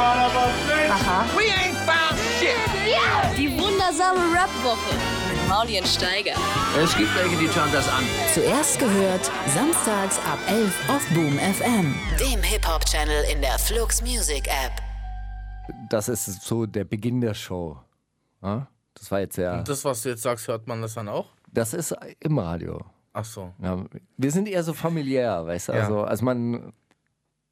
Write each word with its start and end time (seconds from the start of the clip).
Aha. 0.00 1.26
We 1.36 1.44
ain't 1.52 1.76
found 1.84 2.18
shit. 2.38 2.56
Die 3.36 3.50
wundersame 3.58 4.18
Rap-Woche 4.32 4.94
mit 5.28 5.48
Mauli 5.48 5.78
und 5.78 5.86
Steiger. 5.86 6.32
Es 6.82 6.96
gibt 6.96 7.14
welche, 7.14 7.36
die 7.36 7.48
schauen 7.48 7.70
das 7.70 7.86
an. 7.88 8.02
Zuerst 8.32 8.78
gehört, 8.78 9.30
samstags 9.48 10.18
ab 10.20 10.38
11 10.48 10.88
auf 10.88 11.06
Boom 11.10 11.38
FM, 11.38 11.94
dem 12.18 12.42
Hip-Hop-Channel 12.42 13.24
in 13.30 13.42
der 13.42 13.58
Flux 13.58 14.00
Music 14.00 14.46
App. 14.46 14.72
Das 15.90 16.08
ist 16.08 16.42
so 16.42 16.64
der 16.64 16.84
Beginn 16.84 17.20
der 17.20 17.34
Show. 17.34 17.78
Das 18.40 19.10
war 19.10 19.20
jetzt 19.20 19.36
ja. 19.36 19.62
Das, 19.62 19.84
was 19.84 20.02
du 20.02 20.08
jetzt 20.08 20.22
sagst, 20.22 20.48
hört 20.48 20.66
man 20.66 20.80
das 20.80 20.94
dann 20.94 21.08
auch? 21.08 21.26
Das 21.52 21.74
ist 21.74 21.94
im 22.20 22.38
Radio. 22.38 22.80
Ach 23.12 23.24
so. 23.24 23.52
Ja, 23.62 23.84
wir 24.16 24.30
sind 24.30 24.48
eher 24.48 24.62
so 24.62 24.72
familiär, 24.72 25.46
weißt 25.46 25.68
du? 25.68 25.72
Ja. 25.72 25.80
Also, 25.80 26.02
also 26.04 26.24
man 26.24 26.72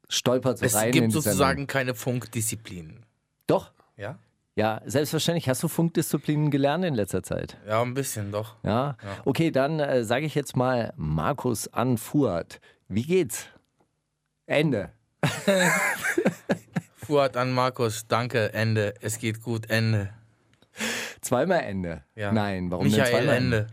stolpert 0.09 0.57
so 0.57 0.65
Es 0.65 0.75
rein 0.75 0.87
in 0.87 0.91
gibt 0.93 1.11
sozusagen 1.13 1.67
keine 1.67 1.95
Funkdisziplin. 1.95 3.05
Doch. 3.47 3.71
Ja? 3.95 4.19
Ja, 4.55 4.81
selbstverständlich. 4.85 5.47
Hast 5.47 5.63
du 5.63 5.69
Funkdisziplinen 5.69 6.51
gelernt 6.51 6.83
in 6.83 6.93
letzter 6.93 7.23
Zeit? 7.23 7.57
Ja, 7.65 7.81
ein 7.81 7.93
bisschen 7.93 8.31
doch. 8.31 8.57
Ja. 8.63 8.97
Okay, 9.23 9.51
dann 9.51 9.79
äh, 9.79 10.03
sage 10.03 10.25
ich 10.25 10.35
jetzt 10.35 10.57
mal 10.57 10.91
Markus 10.97 11.71
an 11.71 11.97
Fuhrt. 11.97 12.59
Wie 12.89 13.03
geht's? 13.03 13.45
Ende. 14.45 14.91
Fuad 16.95 17.37
an 17.37 17.51
Markus, 17.51 18.07
danke, 18.07 18.53
Ende. 18.53 18.95
Es 19.01 19.17
geht 19.19 19.41
gut, 19.41 19.69
Ende. 19.69 20.09
Zweimal 21.21 21.61
Ende. 21.61 22.03
Ja. 22.15 22.31
Nein, 22.31 22.71
warum 22.71 22.85
Michael, 22.87 23.03
denn 23.03 23.11
zweimal 23.11 23.35
Ende. 23.35 23.67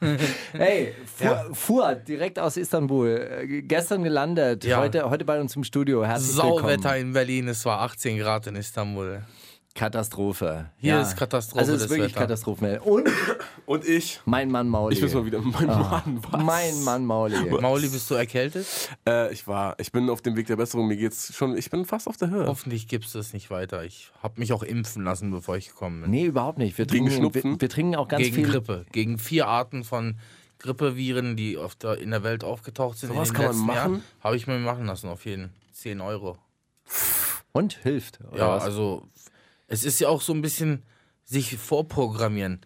Hey, 0.52 0.94
Fu 1.04 1.54
Fuad, 1.54 2.06
direkt 2.06 2.38
aus 2.38 2.56
Istanbul. 2.56 3.08
Äh, 3.42 3.62
gestern 3.62 4.02
gelandet, 4.04 4.64
Ja. 4.64 4.78
heute, 4.80 5.08
heute 5.10 5.24
bei 5.24 5.40
uns 5.40 5.56
im 5.56 5.64
Studio. 5.64 6.04
Herzlich 6.04 6.32
Sauwetter 6.36 6.68
willkommen. 6.68 7.00
in 7.00 7.12
Berlin, 7.12 7.48
es 7.48 7.64
war 7.64 7.80
18 7.80 8.18
Grad 8.18 8.46
in 8.46 8.56
Istanbul. 8.56 9.22
Katastrophe. 9.76 10.70
Hier 10.78 11.00
ist 11.00 11.16
Katastrophe 11.16 11.60
Also 11.60 11.72
es 11.74 11.82
ist 11.82 11.90
das 11.90 11.90
wirklich 11.96 12.10
Wetter. 12.14 12.20
Katastrophe. 12.22 12.80
Und 12.82 13.08
Und 13.66 13.86
ich. 13.86 14.20
mein 14.24 14.50
Mann 14.50 14.68
Mauli. 14.68 14.94
Ich 14.94 15.00
bin's 15.00 15.14
mal 15.14 15.24
wieder. 15.26 15.40
Mein 15.40 15.66
Mann, 15.66 16.18
was? 16.30 16.42
mein 16.42 16.82
Mann 16.84 17.04
Mauli. 17.04 17.36
Mauli, 17.60 17.88
bist 17.88 18.10
du 18.10 18.14
erkältet? 18.14 18.66
Äh, 19.06 19.32
ich 19.32 19.46
war, 19.46 19.74
ich 19.78 19.92
bin 19.92 20.08
auf 20.10 20.22
dem 20.22 20.36
Weg 20.36 20.46
der 20.46 20.56
Besserung. 20.56 20.86
Mir 20.88 20.96
geht's 20.96 21.34
schon, 21.34 21.56
ich 21.56 21.68
bin 21.70 21.84
fast 21.84 22.08
auf 22.08 22.16
der 22.16 22.30
Höhe. 22.30 22.46
Hoffentlich 22.46 22.88
gibst 22.88 23.14
du 23.14 23.18
es 23.18 23.32
nicht 23.32 23.50
weiter. 23.50 23.84
Ich 23.84 24.10
habe 24.22 24.40
mich 24.40 24.52
auch 24.52 24.62
impfen 24.62 25.04
lassen, 25.04 25.30
bevor 25.30 25.56
ich 25.56 25.68
gekommen 25.68 26.02
bin. 26.02 26.10
Nee, 26.10 26.24
überhaupt 26.26 26.58
nicht. 26.58 26.78
Wir 26.78 26.86
Gegen 26.86 27.06
trinken, 27.06 27.20
Schnupfen? 27.20 27.52
wir, 27.54 27.60
wir 27.60 27.68
trinken 27.68 27.96
auch 27.96 28.08
ganz 28.08 28.22
Gegen 28.22 28.34
viel. 28.36 28.44
Grippe. 28.48 28.86
Gegen 28.92 29.18
vier 29.18 29.46
Arten 29.48 29.84
von 29.84 30.16
Grippeviren, 30.58 31.36
die 31.36 31.58
auf 31.58 31.74
der, 31.74 31.98
in 31.98 32.10
der 32.12 32.22
Welt 32.22 32.44
aufgetaucht 32.44 32.98
sind. 32.98 33.12
Sowas 33.12 33.28
in 33.30 33.34
den 33.34 33.42
kann 33.46 33.56
man 33.56 33.66
machen? 33.66 34.02
Habe 34.20 34.36
ich 34.36 34.46
mir 34.46 34.58
machen 34.58 34.86
lassen, 34.86 35.08
auf 35.08 35.24
jeden 35.26 35.50
10 35.72 36.00
Euro. 36.00 36.38
Und 37.52 37.74
hilft. 37.82 38.20
Oder 38.30 38.38
Ja, 38.38 38.48
was? 38.56 38.62
also 38.64 39.02
es 39.66 39.84
ist 39.84 40.00
ja 40.00 40.08
auch 40.08 40.20
so 40.20 40.32
ein 40.32 40.42
bisschen 40.42 40.82
sich 41.24 41.56
vorprogrammieren, 41.56 42.60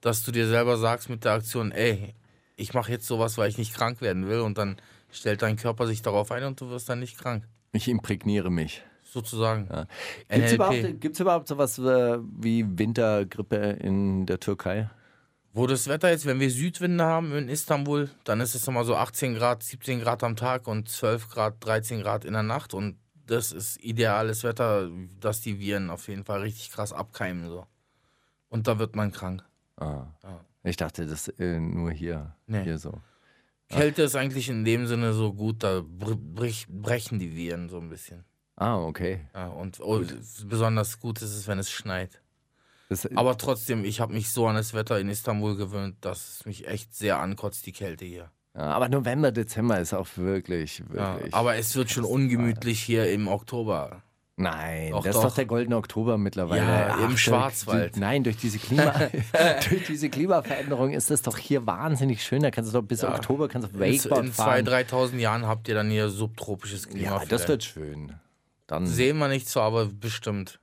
dass 0.00 0.24
du 0.24 0.32
dir 0.32 0.46
selber 0.46 0.76
sagst 0.76 1.08
mit 1.08 1.24
der 1.24 1.32
Aktion, 1.32 1.72
ey, 1.72 2.14
ich 2.56 2.74
mache 2.74 2.92
jetzt 2.92 3.06
sowas, 3.06 3.38
weil 3.38 3.48
ich 3.48 3.58
nicht 3.58 3.74
krank 3.74 4.00
werden 4.00 4.28
will 4.28 4.40
und 4.40 4.58
dann 4.58 4.76
stellt 5.10 5.42
dein 5.42 5.56
Körper 5.56 5.86
sich 5.86 6.02
darauf 6.02 6.30
ein 6.30 6.44
und 6.44 6.60
du 6.60 6.68
wirst 6.70 6.88
dann 6.88 7.00
nicht 7.00 7.18
krank. 7.18 7.44
ich 7.72 7.88
imprägniere 7.88 8.50
mich. 8.50 8.82
Sozusagen. 9.04 9.68
Gibt 10.28 10.44
es 10.46 10.52
überhaupt, 10.54 11.00
gibt's 11.00 11.20
überhaupt 11.20 11.48
sowas 11.48 11.78
äh, 11.78 12.18
wie 12.40 12.64
Wintergrippe 12.78 13.56
in 13.56 14.24
der 14.24 14.40
Türkei? 14.40 14.88
Wo 15.52 15.66
das 15.66 15.86
Wetter 15.86 16.08
jetzt, 16.08 16.24
wenn 16.24 16.40
wir 16.40 16.50
Südwinde 16.50 17.04
haben 17.04 17.36
in 17.36 17.50
Istanbul, 17.50 18.08
dann 18.24 18.40
ist 18.40 18.54
es 18.54 18.66
immer 18.66 18.84
so 18.84 18.96
18 18.96 19.34
Grad, 19.34 19.62
17 19.62 20.00
Grad 20.00 20.24
am 20.24 20.34
Tag 20.34 20.66
und 20.66 20.88
12 20.88 21.28
Grad, 21.28 21.56
13 21.60 22.00
Grad 22.00 22.24
in 22.24 22.32
der 22.32 22.42
Nacht. 22.42 22.72
Und 22.72 22.96
das 23.32 23.50
ist 23.52 23.82
ideales 23.82 24.44
Wetter, 24.44 24.90
dass 25.20 25.40
die 25.40 25.58
Viren 25.58 25.90
auf 25.90 26.08
jeden 26.08 26.24
Fall 26.24 26.42
richtig 26.42 26.70
krass 26.70 26.92
abkeimen. 26.92 27.48
So. 27.48 27.66
Und 28.48 28.68
da 28.68 28.78
wird 28.78 28.94
man 28.94 29.10
krank. 29.10 29.44
Ah. 29.76 30.06
Ich 30.62 30.76
dachte, 30.76 31.06
das 31.06 31.28
äh, 31.28 31.58
nur 31.58 31.90
hier, 31.90 32.36
Nee. 32.46 32.62
hier 32.62 32.78
so. 32.78 33.00
Kälte 33.68 34.02
ist 34.02 34.16
eigentlich 34.16 34.48
in 34.48 34.64
dem 34.64 34.86
Sinne 34.86 35.14
so 35.14 35.32
gut, 35.32 35.62
da 35.62 35.80
br 35.80 36.14
brich, 36.14 36.66
brechen 36.68 37.18
die 37.18 37.34
Viren 37.34 37.68
so 37.70 37.78
ein 37.78 37.88
bisschen. 37.88 38.24
Ah, 38.56 38.76
okay. 38.76 39.26
Ja, 39.34 39.48
und 39.48 39.80
oh, 39.80 40.04
besonders 40.44 41.00
gut 41.00 41.22
ist 41.22 41.34
es, 41.34 41.46
wenn 41.48 41.58
es 41.58 41.70
schneit. 41.70 42.20
Das, 42.90 43.06
Aber 43.16 43.38
trotzdem, 43.38 43.84
ich 43.84 44.00
habe 44.00 44.12
mich 44.12 44.30
so 44.30 44.46
an 44.46 44.56
das 44.56 44.74
Wetter 44.74 45.00
in 45.00 45.08
Istanbul 45.08 45.56
gewöhnt, 45.56 45.96
dass 46.02 46.36
es 46.40 46.44
mich 46.44 46.68
echt 46.68 46.94
sehr 46.94 47.18
ankotzt, 47.18 47.64
die 47.64 47.72
Kälte 47.72 48.04
hier. 48.04 48.30
Ja, 48.56 48.62
aber 48.62 48.88
November, 48.88 49.32
Dezember 49.32 49.78
ist 49.80 49.94
auch 49.94 50.06
wirklich, 50.16 50.82
Ja, 50.94 51.14
wirklich. 51.16 51.34
aber 51.34 51.56
es 51.56 51.74
wird 51.76 51.90
schon 51.90 52.04
ungemütlich 52.04 52.80
hier 52.82 53.10
im 53.12 53.28
Oktober. 53.28 54.02
Nein, 54.36 54.92
Doch, 54.92 55.04
das 55.04 55.14
ist 55.16 55.22
doch 55.22 55.28
doch. 55.28 55.34
der 55.36 55.44
goldene 55.44 55.76
Oktober 55.76 56.16
mittlerweile. 56.18 56.62
Ja, 56.64 56.94
im 56.96 57.08
durch- 57.08 57.20
Schwarzwald. 57.20 57.96
Nein, 57.98 58.24
durch 58.24 58.38
diese, 58.38 58.58
Klima, 58.58 58.92
durch 59.68 59.86
diese 59.86 60.08
Klimaveränderung 60.08 60.90
ist 60.92 61.10
das 61.10 61.20
doch 61.22 61.36
hier 61.36 61.66
wahnsinnig 61.66 62.24
schön. 62.24 62.42
Da 62.42 62.50
kannst 62.50 62.72
du 62.72 62.80
doch 62.80 62.86
bis 62.86 63.04
Oktober 63.04 63.48
kannst 63.48 63.68
du 63.68 63.74
In, 63.74 63.80
Wakeboard 63.80 64.24
in 64.24 64.32
fahren. 64.32 64.66
2.000, 64.66 64.88
3.000 64.90 65.18
Jahren 65.18 65.46
habt 65.46 65.68
ihr 65.68 65.74
dann 65.74 65.90
hier 65.90 66.08
subtropisches 66.08 66.88
Klima. 66.88 67.04
ja, 67.04 67.18
das 67.18 67.26
vielleicht. 67.44 67.48
wird 67.48 67.64
schön. 67.64 68.12
Dann 68.66 68.86
Sehen 68.86 69.18
wir 69.18 69.28
nicht 69.28 69.48
so, 69.48 69.60
aber 69.60 69.84
bestimmt. 69.86 70.58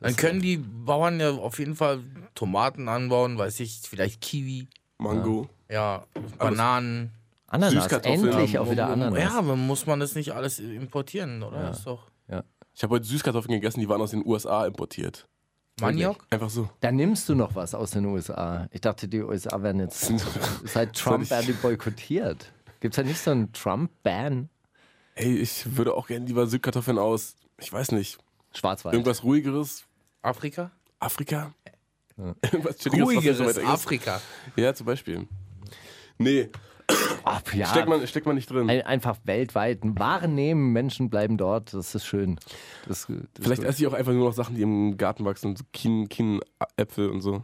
Dann 0.00 0.14
können 0.14 0.40
die 0.40 0.58
Bauern 0.58 1.18
ja 1.18 1.32
auf 1.32 1.58
jeden 1.58 1.74
Fall 1.74 1.98
Tomaten 2.36 2.88
anbauen, 2.88 3.36
weiß 3.36 3.58
ich, 3.60 3.80
vielleicht 3.82 4.20
Kiwi, 4.20 4.68
Mango. 4.98 5.48
ja, 5.68 6.04
Bananen. 6.38 7.10
Ananas, 7.48 7.72
Süßkartoffeln 7.72 8.28
endlich 8.28 8.58
auch 8.58 8.70
wieder 8.70 8.88
Ananas. 8.88 9.18
Ja, 9.18 9.38
aber 9.38 9.56
muss 9.56 9.86
man 9.86 10.00
das 10.00 10.14
nicht 10.14 10.32
alles 10.32 10.58
importieren, 10.60 11.42
oder? 11.42 11.70
Ist 11.70 11.84
doch 11.86 12.10
Ich 12.74 12.82
habe 12.82 12.94
heute 12.94 13.06
Süßkartoffeln 13.06 13.52
gegessen, 13.54 13.80
die 13.80 13.88
waren 13.88 14.00
aus 14.00 14.10
den 14.12 14.24
USA 14.24 14.66
importiert. 14.66 15.26
Maniok? 15.80 16.26
Einfach 16.30 16.50
so. 16.50 16.68
Da 16.80 16.92
nimmst 16.92 17.28
du 17.28 17.34
noch 17.34 17.54
was 17.54 17.74
aus 17.74 17.92
den 17.92 18.04
USA. 18.06 18.68
Ich 18.72 18.80
dachte, 18.80 19.08
die 19.08 19.22
USA 19.22 19.62
werden 19.62 19.80
jetzt 19.80 20.12
seit 20.64 20.94
Trump 20.96 21.28
werden 21.30 21.46
die 21.46 21.52
boykottiert. 21.52 22.52
Gibt 22.80 22.94
es 22.94 22.96
da 22.96 23.02
nicht 23.02 23.20
so 23.20 23.30
einen 23.30 23.52
Trump-Ban? 23.52 24.48
Ey, 25.14 25.36
ich 25.38 25.76
würde 25.76 25.94
auch 25.94 26.06
gerne 26.06 26.26
lieber 26.26 26.46
Süßkartoffeln 26.46 26.98
aus, 26.98 27.34
ich 27.58 27.72
weiß 27.72 27.92
nicht, 27.92 28.18
Schwarzwald. 28.54 28.94
irgendwas 28.94 29.24
ruhigeres. 29.24 29.84
Afrika? 30.22 30.70
Afrika? 31.00 31.54
Irgendwas 32.42 32.78
chilliges, 32.78 33.06
was 33.06 33.24
nicht 33.24 33.36
so 33.36 33.42
Ruhigeres. 33.44 33.58
Afrika. 33.58 34.20
Ja, 34.56 34.74
zum 34.74 34.86
Beispiel. 34.86 35.28
Nee, 36.18 36.50
Ach, 37.24 37.42
ja. 37.52 37.66
steckt, 37.66 37.88
man, 37.88 38.06
steckt 38.06 38.26
man 38.26 38.34
nicht 38.34 38.50
drin. 38.50 38.70
Ein, 38.70 38.82
einfach 38.82 39.18
weltweit. 39.24 39.80
Waren 39.82 40.34
nehmen, 40.34 40.72
Menschen 40.72 41.10
bleiben 41.10 41.36
dort. 41.36 41.74
Das 41.74 41.94
ist 41.94 42.06
schön. 42.06 42.36
Das, 42.86 43.06
das 43.06 43.16
Vielleicht 43.40 43.62
ist 43.62 43.68
esse 43.68 43.82
ich 43.82 43.86
auch 43.86 43.92
einfach 43.92 44.12
nur 44.12 44.26
noch 44.28 44.34
Sachen, 44.34 44.54
die 44.54 44.62
im 44.62 44.96
Garten 44.96 45.24
wachsen. 45.24 45.54
So 45.54 45.64
Kien, 45.72 46.08
Kienäpfel 46.08 47.10
und 47.10 47.20
so. 47.20 47.42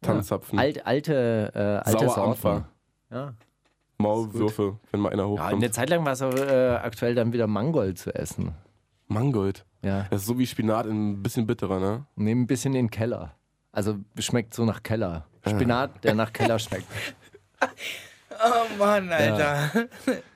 Tanzzapfen. 0.00 0.58
alt, 0.58 0.84
alte, 0.84 1.52
äh, 1.54 1.88
alte. 1.88 2.08
Sauerampfer. 2.08 2.68
Ja. 3.10 3.34
Maulwürfe, 3.98 4.78
wenn 4.90 5.00
mal 5.00 5.12
einer 5.12 5.22
ja, 5.22 5.28
hochkommt. 5.28 5.52
eine 5.52 5.70
Zeit 5.70 5.90
lang 5.90 6.04
war 6.04 6.12
es 6.12 6.22
auch 6.22 6.34
äh, 6.34 6.74
aktuell 6.82 7.14
dann 7.14 7.32
wieder 7.32 7.46
Mangold 7.46 7.98
zu 7.98 8.12
essen. 8.12 8.52
Mangold. 9.06 9.64
Ja. 9.84 10.06
Das 10.10 10.22
ist 10.22 10.26
so 10.26 10.38
wie 10.38 10.46
Spinat, 10.46 10.86
ein 10.86 11.22
bisschen 11.22 11.46
bitterer, 11.46 11.78
ne? 11.78 12.06
Nehmen 12.16 12.42
ein 12.42 12.46
bisschen 12.48 12.74
in 12.74 12.86
den 12.86 12.90
Keller. 12.90 13.36
Also 13.70 13.98
schmeckt 14.18 14.54
so 14.54 14.64
nach 14.64 14.82
Keller. 14.82 15.26
Spinat, 15.46 16.02
der 16.02 16.14
nach 16.14 16.32
Keller 16.32 16.58
schmeckt. 16.58 16.86
Oh 18.44 18.78
Mann, 18.78 19.10
Alter. 19.10 19.88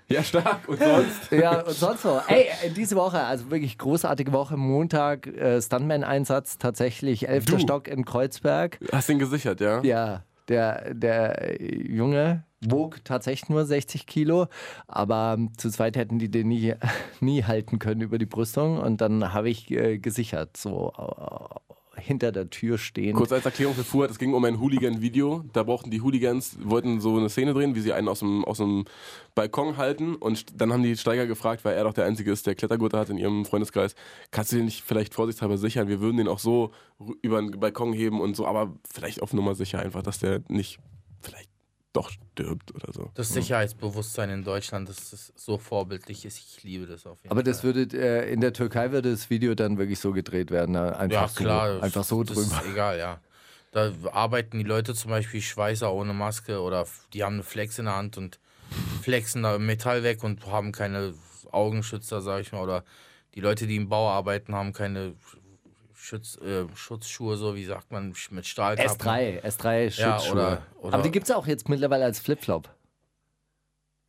Ja, 0.08 0.22
stark. 0.22 0.68
Und 0.68 0.78
sonst? 0.78 1.30
Ja, 1.32 1.60
und 1.62 1.74
sonst 1.74 2.02
so. 2.02 2.20
Ey, 2.28 2.46
äh, 2.64 2.70
diese 2.70 2.94
Woche, 2.96 3.18
also 3.20 3.50
wirklich 3.50 3.76
großartige 3.76 4.32
Woche. 4.32 4.56
Montag, 4.56 5.26
äh, 5.26 5.60
Stuntman-Einsatz, 5.60 6.58
tatsächlich 6.58 7.28
elfter 7.28 7.56
Du. 7.56 7.62
Stock 7.62 7.88
in 7.88 8.04
Kreuzberg. 8.04 8.78
Hast 8.92 9.08
den 9.08 9.18
gesichert, 9.18 9.60
ja? 9.60 9.82
Ja, 9.82 10.22
der, 10.48 10.94
der 10.94 11.60
Junge 11.60 12.44
wog 12.60 13.04
tatsächlich 13.04 13.48
nur 13.48 13.64
60 13.64 14.06
Kilo, 14.06 14.46
aber 14.86 15.34
ähm, 15.36 15.50
zu 15.56 15.70
zweit 15.70 15.96
hätten 15.96 16.18
die 16.18 16.30
den 16.30 16.48
nie, 16.48 16.74
nie 17.20 17.44
halten 17.44 17.78
können 17.78 18.00
über 18.00 18.18
die 18.18 18.26
Brüstung. 18.26 18.78
Und 18.78 19.00
dann 19.00 19.32
habe 19.32 19.50
ich 19.50 19.70
äh, 19.70 19.98
gesichert, 19.98 20.56
so 20.56 20.92
äh, 20.96 21.65
hinter 21.96 22.32
der 22.32 22.50
Tür 22.50 22.78
stehen. 22.78 23.16
Kurz 23.16 23.32
als 23.32 23.44
Erklärung 23.44 23.74
für 23.74 23.84
Fuhr, 23.84 24.08
es 24.08 24.18
ging 24.18 24.34
um 24.34 24.44
ein 24.44 24.60
Hooligan-Video. 24.60 25.44
Da 25.52 25.62
brauchten 25.62 25.90
die 25.90 26.00
Hooligans, 26.00 26.56
wollten 26.62 27.00
so 27.00 27.16
eine 27.16 27.28
Szene 27.28 27.54
drehen, 27.54 27.74
wie 27.74 27.80
sie 27.80 27.92
einen 27.92 28.08
aus 28.08 28.20
dem, 28.20 28.44
aus 28.44 28.58
dem 28.58 28.84
Balkon 29.34 29.76
halten. 29.76 30.14
Und 30.14 30.60
dann 30.60 30.72
haben 30.72 30.82
die 30.82 30.96
Steiger 30.96 31.26
gefragt, 31.26 31.64
weil 31.64 31.76
er 31.76 31.84
doch 31.84 31.94
der 31.94 32.04
Einzige 32.04 32.30
ist, 32.30 32.46
der 32.46 32.54
Klettergurte 32.54 32.98
hat 32.98 33.10
in 33.10 33.18
ihrem 33.18 33.44
Freundeskreis. 33.44 33.94
Kannst 34.30 34.52
du 34.52 34.56
den 34.56 34.66
nicht 34.66 34.82
vielleicht 34.82 35.14
vorsichtshalber 35.14 35.58
sichern? 35.58 35.88
Wir 35.88 36.00
würden 36.00 36.16
den 36.18 36.28
auch 36.28 36.38
so 36.38 36.70
über 37.22 37.40
den 37.40 37.58
Balkon 37.58 37.92
heben 37.92 38.20
und 38.20 38.36
so, 38.36 38.46
aber 38.46 38.74
vielleicht 38.90 39.22
auf 39.22 39.32
Nummer 39.32 39.54
sicher 39.54 39.78
einfach, 39.78 40.02
dass 40.02 40.18
der 40.18 40.42
nicht 40.48 40.78
vielleicht 41.20 41.50
doch 41.96 42.10
stirbt 42.10 42.74
oder 42.74 42.92
so. 42.92 43.10
Das 43.14 43.30
Sicherheitsbewusstsein 43.30 44.30
in 44.30 44.44
Deutschland, 44.44 44.88
das 44.88 45.12
ist 45.12 45.32
so 45.38 45.58
vorbildlich 45.58 46.24
ist. 46.24 46.38
Ich 46.38 46.62
liebe 46.62 46.86
das 46.86 47.06
auf 47.06 47.18
jeden 47.22 47.30
Aber 47.30 47.38
Fall. 47.40 47.44
das 47.44 47.64
würde, 47.64 47.82
äh, 47.98 48.32
in 48.32 48.40
der 48.40 48.52
Türkei 48.52 48.92
würde 48.92 49.10
das 49.10 49.30
Video 49.30 49.54
dann 49.54 49.78
wirklich 49.78 49.98
so 49.98 50.12
gedreht 50.12 50.50
werden. 50.50 50.74
äh, 50.74 50.78
Einfach 50.78 51.28
ja, 51.30 51.42
klar. 51.42 51.74
So, 51.76 51.80
einfach 51.80 52.04
so 52.04 52.22
das 52.24 52.36
drüber. 52.36 52.62
ist 52.62 52.70
egal, 52.72 52.98
ja. 52.98 53.20
Da 53.72 53.92
arbeiten 54.12 54.58
die 54.58 54.64
Leute 54.64 54.94
zum 54.94 55.10
Beispiel 55.10 55.40
Schweißer 55.42 55.92
ohne 55.92 56.14
Maske 56.14 56.60
oder 56.60 56.86
die 57.12 57.24
haben 57.24 57.34
eine 57.34 57.42
Flex 57.42 57.78
in 57.78 57.86
der 57.86 57.96
Hand 57.96 58.16
und 58.16 58.38
flexen 59.02 59.42
da 59.42 59.58
Metall 59.58 60.02
weg 60.02 60.22
und 60.24 60.46
haben 60.46 60.72
keine 60.72 61.14
Augenschützer, 61.52 62.20
sag 62.20 62.40
ich 62.40 62.52
mal, 62.52 62.62
oder 62.62 62.84
Die 63.34 63.40
Leute, 63.40 63.66
die 63.66 63.76
im 63.76 63.88
Bau 63.88 64.08
arbeiten, 64.08 64.54
haben 64.54 64.72
keine 64.72 65.14
Schutz, 66.06 66.36
äh, 66.36 66.66
Schutzschuhe, 66.76 67.36
so 67.36 67.56
wie 67.56 67.64
sagt 67.64 67.90
man, 67.90 68.14
mit 68.30 68.46
Stahlkappen. 68.46 68.90
S3, 68.96 69.42
S3 69.42 69.90
Schutzschuhe. 69.90 70.00
Ja, 70.00 70.30
oder- 70.32 70.62
oder- 70.80 70.94
Aber 70.94 71.02
die 71.02 71.10
gibt 71.10 71.28
es 71.28 71.34
auch 71.34 71.48
jetzt 71.48 71.68
mittlerweile 71.68 72.04
als 72.04 72.20
Flipflop. 72.20 72.68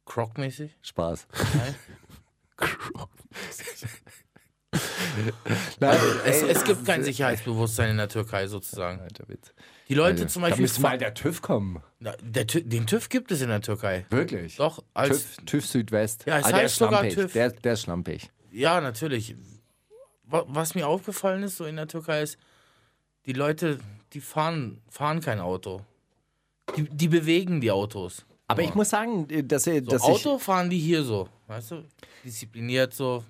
Croc-mäßig? 0.06 0.72
Spaß. 0.84 1.28
Nein? 1.56 1.76
Nein, 5.80 5.98
Es, 6.26 6.42
es 6.44 6.64
gibt 6.66 6.86
kein 6.86 7.04
Sicherheitsbewusstsein 7.04 7.92
in 7.92 7.98
der 7.98 8.10
Türkei 8.10 8.46
sozusagen. 8.48 9.00
Alter 9.02 9.28
Witz. 9.28 9.54
Die 9.90 9.94
Leute 9.96 10.28
zum 10.28 10.42
Da 10.44 10.50
Beispiel. 10.50 10.62
müsste 10.64 10.82
mal 10.82 10.98
der 11.00 11.14
TÜV 11.16 11.42
kommen. 11.42 11.82
Na, 12.00 12.14
der, 12.22 12.44
den 12.46 12.86
TÜV 12.86 13.10
gibt 13.10 13.32
es 13.32 13.42
in 13.42 13.50
der 13.50 13.62
Türkei. 13.62 14.06
Wirklich? 14.12 14.58
Doch, 14.58 14.84
als. 14.94 15.36
TÜV, 15.38 15.46
TÜV 15.46 15.66
Südwest. 15.66 16.26
Ja, 16.28 16.38
es 16.40 16.46
Ah, 16.46 16.50
der 16.50 16.58
heißt 16.58 16.74
ist 16.74 16.78
sogar 16.80 17.00
schlampig. 17.00 17.16
TÜV. 17.16 17.34
Der, 17.34 17.50
der 17.52 17.74
ist 17.74 17.82
schlampig. 17.82 18.30
Ja, 18.52 18.82
natürlich. 18.82 19.36
Wa- 20.30 20.46
Was 20.48 20.76
mir 20.76 20.88
aufgefallen 20.88 21.44
ist, 21.44 21.58
so 21.58 21.66
in 21.66 21.76
der 21.78 21.88
Türkei, 21.88 22.22
ist, 22.24 22.38
die 23.26 23.34
Leute, 23.34 23.80
die 24.14 24.22
fahren, 24.22 24.82
fahren 24.90 25.22
kein 25.22 25.40
Auto. 25.40 25.82
Die, 26.76 26.84
die 26.84 27.08
bewegen 27.08 27.62
die 27.62 27.72
Autos. 27.72 28.26
Aber 28.48 28.62
ich 28.62 28.74
muss 28.76 28.90
sagen, 28.90 29.28
dass, 29.48 29.64
So, 29.66 29.80
dass 29.82 30.02
Auto 30.02 30.38
fahren 30.38 30.70
die 30.70 30.80
hier 30.80 31.04
so, 31.04 31.28
weißt 31.48 31.72
du? 31.72 31.84
Diszipliniert 32.24 32.94
so. 32.94 33.24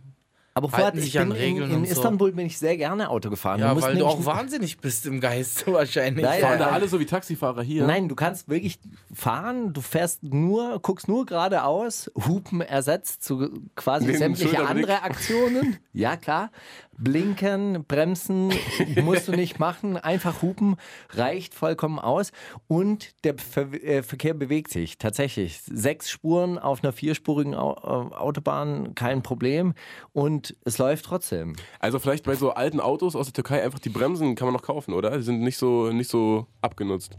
Aber 0.53 0.69
vorher, 0.69 0.91
ich 0.95 1.01
sich 1.03 1.13
bin 1.13 1.21
an 1.21 1.27
in, 1.31 1.37
Regeln 1.37 1.69
in 1.71 1.77
und 1.81 1.85
so. 1.85 1.91
Istanbul 1.91 2.31
bin 2.31 2.47
ich 2.47 2.57
sehr 2.57 2.77
gerne 2.77 3.11
Auto 3.11 3.29
gefahren. 3.29 3.59
Ja, 3.59 3.75
musst 3.75 3.85
weil 3.85 3.95
du 3.95 4.07
auch 4.07 4.25
wahnsinnig 4.25 4.77
bist 4.79 5.05
im 5.05 5.19
Geist 5.19 5.67
wahrscheinlich. 5.71 6.23
Nein, 6.25 6.41
Fahren 6.41 6.57
da 6.57 6.69
alle 6.71 6.87
so 6.87 6.99
wie 6.99 7.05
Taxifahrer 7.05 7.61
hier? 7.61 7.85
Nein, 7.85 8.09
du 8.09 8.15
kannst 8.15 8.49
wirklich 8.49 8.79
fahren, 9.13 9.73
du 9.73 9.81
fährst 9.81 10.23
nur, 10.23 10.79
guckst 10.81 11.07
nur 11.07 11.27
geradeaus, 11.27 12.09
Hupen 12.27 12.61
ersetzt 12.61 13.23
zu 13.23 13.51
quasi 13.75 14.11
sämtliche 14.15 14.65
andere 14.67 15.03
Aktionen. 15.03 15.77
Ja, 15.93 16.15
klar. 16.15 16.51
Blinken, 16.97 17.85
bremsen 17.87 18.51
musst 19.03 19.27
du 19.27 19.31
nicht 19.33 19.59
machen, 19.59 19.97
einfach 19.97 20.41
hupen 20.41 20.75
reicht 21.11 21.53
vollkommen 21.53 21.99
aus 21.99 22.31
und 22.67 23.13
der 23.23 23.37
Ver 23.37 23.71
äh, 23.73 24.03
Verkehr 24.03 24.33
bewegt 24.33 24.71
sich 24.71 24.97
tatsächlich. 24.97 25.61
Sechs 25.61 26.09
Spuren 26.09 26.57
auf 26.57 26.83
einer 26.83 26.93
vierspurigen 26.93 27.53
Au 27.53 27.73
äh, 27.73 28.15
Autobahn, 28.15 28.95
kein 28.95 29.21
Problem 29.21 29.73
und 30.13 30.55
es 30.65 30.77
läuft 30.77 31.05
trotzdem. 31.05 31.55
Also 31.79 31.99
vielleicht 31.99 32.25
bei 32.25 32.35
so 32.35 32.51
alten 32.51 32.79
Autos 32.79 33.15
aus 33.15 33.27
der 33.27 33.33
Türkei 33.33 33.63
einfach 33.63 33.79
die 33.79 33.89
Bremsen 33.89 34.35
kann 34.35 34.47
man 34.47 34.53
noch 34.53 34.63
kaufen, 34.63 34.93
oder? 34.93 35.17
Die 35.17 35.23
sind 35.23 35.41
nicht 35.41 35.57
so, 35.57 35.91
nicht 35.91 36.09
so 36.09 36.47
abgenutzt. 36.61 37.17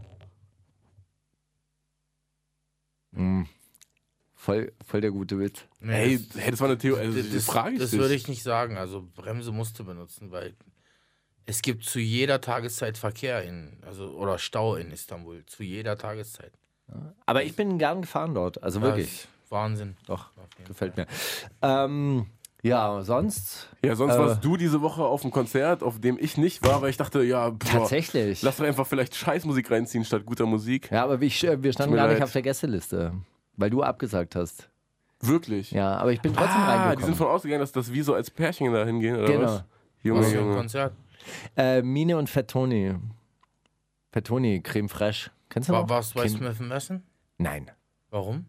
Voll, 4.41 4.71
voll 4.85 5.01
der 5.01 5.11
gute 5.11 5.37
Witz. 5.37 5.65
Nee, 5.81 5.91
Hey, 5.93 6.19
das- 6.25 6.41
hey, 6.41 6.51
das 6.51 6.59
war 6.61 6.69
eine 6.69 6.77
Theorie. 6.77 7.01
Also, 7.01 7.21
das, 7.21 7.29
das, 7.33 7.45
frage 7.45 7.73
ich 7.73 7.79
das 7.81 7.91
würde 7.91 8.13
ich 8.15 8.29
nicht 8.29 8.41
sagen. 8.41 8.77
Also 8.77 9.05
Bremse 9.15 9.51
musst 9.51 9.77
du 9.77 9.83
benutzen, 9.83 10.31
weil 10.31 10.55
es 11.45 11.61
gibt 11.61 11.83
zu 11.83 11.99
jeder 11.99 12.39
Tageszeit 12.39 12.97
Verkehr 12.97 13.43
in, 13.43 13.77
also 13.85 14.05
oder 14.11 14.37
Stau 14.39 14.75
in 14.75 14.91
Istanbul. 14.91 15.45
Zu 15.45 15.63
jeder 15.63 15.97
Tageszeit. 15.97 16.53
Aber 17.25 17.43
ich 17.43 17.53
bin 17.57 17.77
gern 17.79 18.01
gefahren 18.01 18.33
dort, 18.33 18.63
also 18.63 18.81
wirklich. 18.81 19.27
Wahnsinn. 19.49 19.97
Doch, 20.07 20.29
gefällt 20.65 20.95
mir. 20.95 21.05
Ähm, 21.61 22.27
ja, 22.63 23.01
sonst 23.03 23.67
Ja, 23.83 23.95
sonst 23.97 24.15
Äh. 24.15 24.19
warst 24.19 24.45
du 24.45 24.55
diese 24.57 24.81
Woche 24.81 25.03
auf 25.03 25.23
einem 25.23 25.31
Konzert, 25.31 25.83
auf 25.83 25.99
dem 25.99 26.17
ich 26.17 26.37
nicht 26.37 26.63
war, 26.63 26.81
weil 26.81 26.91
ich 26.91 26.97
dachte, 26.97 27.23
ja, 27.23 27.49
boah, 27.49 27.57
tatsächlich. 27.69 28.41
lass 28.41 28.55
doch 28.57 28.65
einfach 28.65 28.87
vielleicht 28.87 29.15
Scheißmusik 29.15 29.69
reinziehen 29.69 30.05
statt 30.05 30.25
guter 30.25 30.45
Musik. 30.45 30.89
Ja, 30.91 31.03
aber 31.03 31.19
wir, 31.19 31.29
wir 31.29 31.73
standen 31.73 31.95
gar 31.95 32.07
nicht 32.07 32.13
leid. 32.19 32.23
auf 32.23 32.31
der 32.31 32.41
Gästeliste, 32.41 33.13
weil 33.59 33.69
du 33.69 33.83
abgesagt 33.83 34.35
hast. 34.35 34.69
Wirklich? 35.21 35.71
Ja, 35.71 35.97
aber 35.97 36.13
ich 36.13 36.21
bin 36.21 36.33
trotzdem 36.33 36.55
ah, 36.61 36.65
die 36.65 36.71
sind 36.71 36.81
reingekommen. 36.89 37.15
von 37.15 37.27
ausgegangen, 37.27 37.59
dass 37.59 37.73
das 37.73 37.91
wie 37.91 38.01
so 38.01 38.13
als 38.13 38.31
Pärchen 38.31 38.71
da 38.71 38.85
hingehen, 38.85 39.17
oder 39.17 39.27
Genau. 39.27 39.43
was? 39.43 39.63
Junge, 40.01 40.21
Was 40.21 40.33
Junge. 40.33 40.55
Konzert. 40.55 40.93
Äh, 41.57 41.81
Mine 41.81 42.17
und 42.17 42.29
Fettoni. 42.29 42.95
Fettoni, 44.13 44.61
Creme 44.61 44.87
Fraiche. 44.89 45.29
Kennst 45.49 45.67
du 45.69 45.73
War, 45.73 45.81
noch? 45.81 45.89
warst 45.89 46.15
du 46.15 46.19
bei 46.19 46.29
Smith 46.29 46.59
Messen? 46.59 47.03
Nein. 47.37 47.69
Warum? 48.09 48.45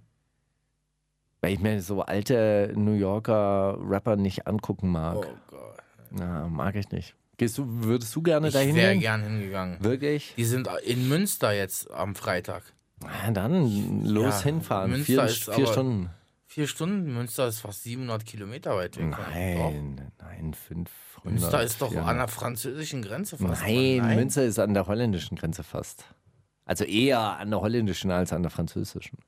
Weil 1.41 1.55
ich 1.55 1.59
mir 1.61 1.81
so 1.83 2.03
alte 2.03 2.73
New 2.77 2.95
Yorker 2.95 3.77
Rapper 3.83 4.17
nicht 4.17 4.47
angucken 4.47 4.91
mag. 4.91 5.17
Oh 5.17 5.25
Gott. 5.49 5.79
Na, 6.11 6.47
mag 6.49 6.77
ich 6.77 6.91
nicht. 6.91 7.15
Gehst 7.37 7.57
du, 7.59 7.65
würdest 7.67 8.15
du 8.15 8.23
gerne 8.23 8.49
Ich 8.49 8.53
dahin 8.55 8.77
wäre 8.77 8.93
gehen? 8.93 9.01
gern 9.01 9.23
hingegangen. 9.23 9.83
Wirklich? 9.83 10.35
Die 10.37 10.45
sind 10.45 10.69
in 10.85 11.09
Münster 11.09 11.53
jetzt 11.53 11.91
am 11.91 12.15
Freitag. 12.15 12.63
Na, 13.01 13.31
dann 13.31 14.05
los 14.05 14.41
Ja, 14.41 14.45
hinfahren. 14.45 14.91
Münster 14.91 15.29
Vier, 15.29 15.55
vier 15.55 15.67
Stunden. 15.67 16.11
Vier 16.47 16.67
Stunden? 16.67 17.15
Münster 17.15 17.47
ist 17.47 17.61
fast 17.61 17.85
700 17.85 18.27
Kilometer 18.27 18.77
weit 18.77 18.97
weg. 18.97 19.11
Nein, 19.11 20.11
nein, 20.19 20.53
500. 20.53 20.91
Münster 21.25 21.63
ist 21.63 21.81
doch 21.81 21.91
400. 21.91 22.11
an 22.11 22.17
der 22.19 22.29
französischen 22.29 23.03
Grenze 23.03 23.37
fast. 23.39 23.63
Nein, 23.63 23.99
Mann. 23.99 24.17
Münster 24.17 24.45
ist 24.45 24.59
an 24.59 24.75
der 24.75 24.87
holländischen 24.87 25.37
Grenze 25.37 25.63
fast. 25.63 26.05
Also 26.65 26.85
eher 26.85 27.39
an 27.39 27.51
der 27.51 27.61
holländischen 27.61 28.11
als 28.11 28.33
an 28.33 28.43
der 28.43 28.51
französischen. 28.51 29.19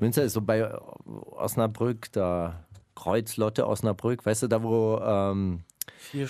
Münster 0.00 0.22
ist 0.22 0.32
so 0.32 0.40
bei 0.40 0.74
Osnabrück, 1.04 2.10
da 2.12 2.64
Kreuzlotte 2.94 3.66
Osnabrück, 3.66 4.24
weißt 4.24 4.44
du, 4.44 4.48
da 4.48 4.62
wo 4.62 4.98
ähm, 4.98 5.64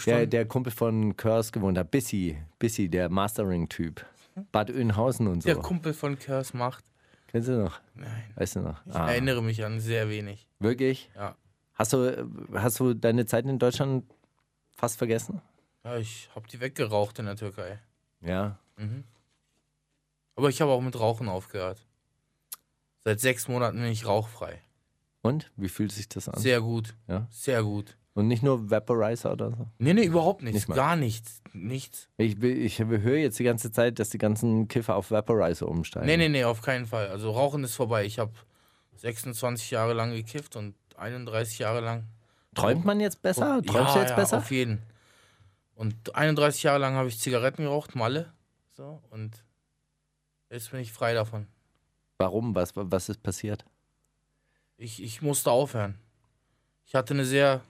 der, 0.06 0.26
der 0.26 0.44
Kumpel 0.46 0.72
von 0.72 1.16
Curse 1.16 1.52
gewohnt 1.52 1.78
hat, 1.78 1.90
Bissy, 1.90 2.36
Bissy, 2.58 2.88
der 2.88 3.08
Mastering-Typ. 3.08 4.04
Bad 4.52 4.70
Oeynhausen 4.70 5.26
und 5.28 5.42
so. 5.42 5.46
Der 5.48 5.56
Kumpel 5.56 5.94
von 5.94 6.18
Kers 6.18 6.54
macht. 6.54 6.84
Kennst 7.28 7.48
du 7.48 7.52
noch? 7.62 7.80
Nein. 7.94 8.30
Weißt 8.34 8.56
du 8.56 8.60
noch? 8.60 8.84
Ich 8.86 8.94
Ah, 8.94 9.10
erinnere 9.10 9.42
mich 9.42 9.64
an 9.64 9.80
sehr 9.80 10.08
wenig. 10.08 10.46
wirklich? 10.58 11.10
Ja. 11.14 11.36
Hast 11.74 11.92
du, 11.94 12.28
hast 12.54 12.78
du 12.80 12.94
deine 12.94 13.24
Zeit 13.26 13.46
in 13.46 13.58
Deutschland 13.58 14.04
fast 14.70 14.98
vergessen? 14.98 15.40
Ja, 15.84 15.96
ich 15.96 16.28
habe 16.34 16.46
die 16.48 16.60
weggeraucht 16.60 17.18
in 17.18 17.24
der 17.26 17.36
Türkei. 17.36 17.80
Ja. 18.20 18.58
Mhm. 18.76 19.04
Aber 20.36 20.48
ich 20.48 20.60
habe 20.60 20.70
auch 20.70 20.80
mit 20.82 20.98
Rauchen 20.98 21.28
aufgehört. 21.28 21.86
Seit 23.04 23.20
sechs 23.20 23.48
Monaten 23.48 23.78
bin 23.78 23.86
ich 23.90 24.06
rauchfrei. 24.06 24.60
Und? 25.22 25.50
Wie 25.56 25.68
fühlt 25.68 25.92
sich 25.92 26.08
das 26.08 26.28
an? 26.28 26.38
Sehr 26.40 26.60
gut. 26.60 26.94
Ja. 27.08 27.26
Sehr 27.30 27.62
gut. 27.62 27.96
Und 28.14 28.28
nicht 28.28 28.42
nur 28.42 28.70
Vaporizer 28.70 29.32
oder 29.32 29.50
so? 29.50 29.68
Nee, 29.78 29.94
nee, 29.94 30.04
überhaupt 30.04 30.42
nichts. 30.42 30.68
Nicht. 30.68 30.76
Gar 30.76 30.96
nichts. 30.96 31.40
Nichts. 31.54 32.08
Ich, 32.18 32.42
ich 32.42 32.78
höre 32.78 33.16
jetzt 33.16 33.38
die 33.38 33.44
ganze 33.44 33.72
Zeit, 33.72 33.98
dass 33.98 34.10
die 34.10 34.18
ganzen 34.18 34.68
Kiffer 34.68 34.96
auf 34.96 35.10
Vaporizer 35.10 35.66
umsteigen. 35.66 36.06
Nee, 36.06 36.18
nee, 36.18 36.28
nee, 36.28 36.44
auf 36.44 36.60
keinen 36.60 36.84
Fall. 36.86 37.08
Also 37.08 37.30
Rauchen 37.30 37.64
ist 37.64 37.74
vorbei. 37.74 38.04
Ich 38.04 38.18
habe 38.18 38.32
26 38.96 39.70
Jahre 39.70 39.94
lang 39.94 40.12
gekifft 40.12 40.56
und 40.56 40.74
31 40.96 41.60
Jahre 41.60 41.80
lang. 41.80 42.04
Träumt 42.54 42.84
man 42.84 43.00
jetzt 43.00 43.22
besser? 43.22 43.62
Träumst 43.62 43.72
ja, 43.72 43.94
du 43.94 44.00
jetzt 44.00 44.10
ja, 44.10 44.16
besser? 44.16 44.38
Auf 44.38 44.50
jeden. 44.50 44.82
Und 45.74 46.14
31 46.14 46.62
Jahre 46.64 46.78
lang 46.78 46.94
habe 46.94 47.08
ich 47.08 47.18
Zigaretten 47.18 47.64
geraucht, 47.64 47.94
Malle. 47.94 48.32
So, 48.72 49.02
und 49.10 49.42
jetzt 50.50 50.70
bin 50.70 50.80
ich 50.80 50.92
frei 50.92 51.14
davon. 51.14 51.46
Warum? 52.18 52.54
Was, 52.54 52.72
was 52.74 53.08
ist 53.08 53.22
passiert? 53.22 53.64
Ich, 54.76 55.02
ich 55.02 55.22
musste 55.22 55.50
aufhören. 55.50 55.98
Ich 56.84 56.94
hatte 56.94 57.14
eine 57.14 57.24
sehr 57.24 57.62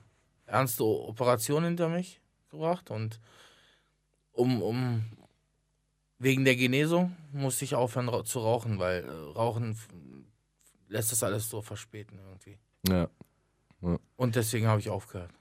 ernste 0.45 0.83
Operation 0.83 1.63
hinter 1.63 1.89
mich 1.89 2.21
gebracht 2.49 2.91
und 2.91 3.19
um, 4.31 4.61
um 4.61 5.03
wegen 6.19 6.45
der 6.45 6.55
Genesung 6.55 7.15
musste 7.31 7.65
ich 7.65 7.75
aufhören 7.75 8.09
ra 8.09 8.23
zu 8.23 8.39
rauchen, 8.39 8.79
weil 8.79 9.03
äh, 9.03 9.11
Rauchen 9.11 9.77
lässt 10.87 11.11
das 11.11 11.23
alles 11.23 11.49
so 11.49 11.61
verspäten 11.61 12.19
irgendwie. 12.19 12.57
Ja. 12.87 13.09
Und 14.15 14.35
deswegen 14.35 14.67
habe 14.67 14.79
ich 14.79 14.89
aufgehört. 14.89 15.31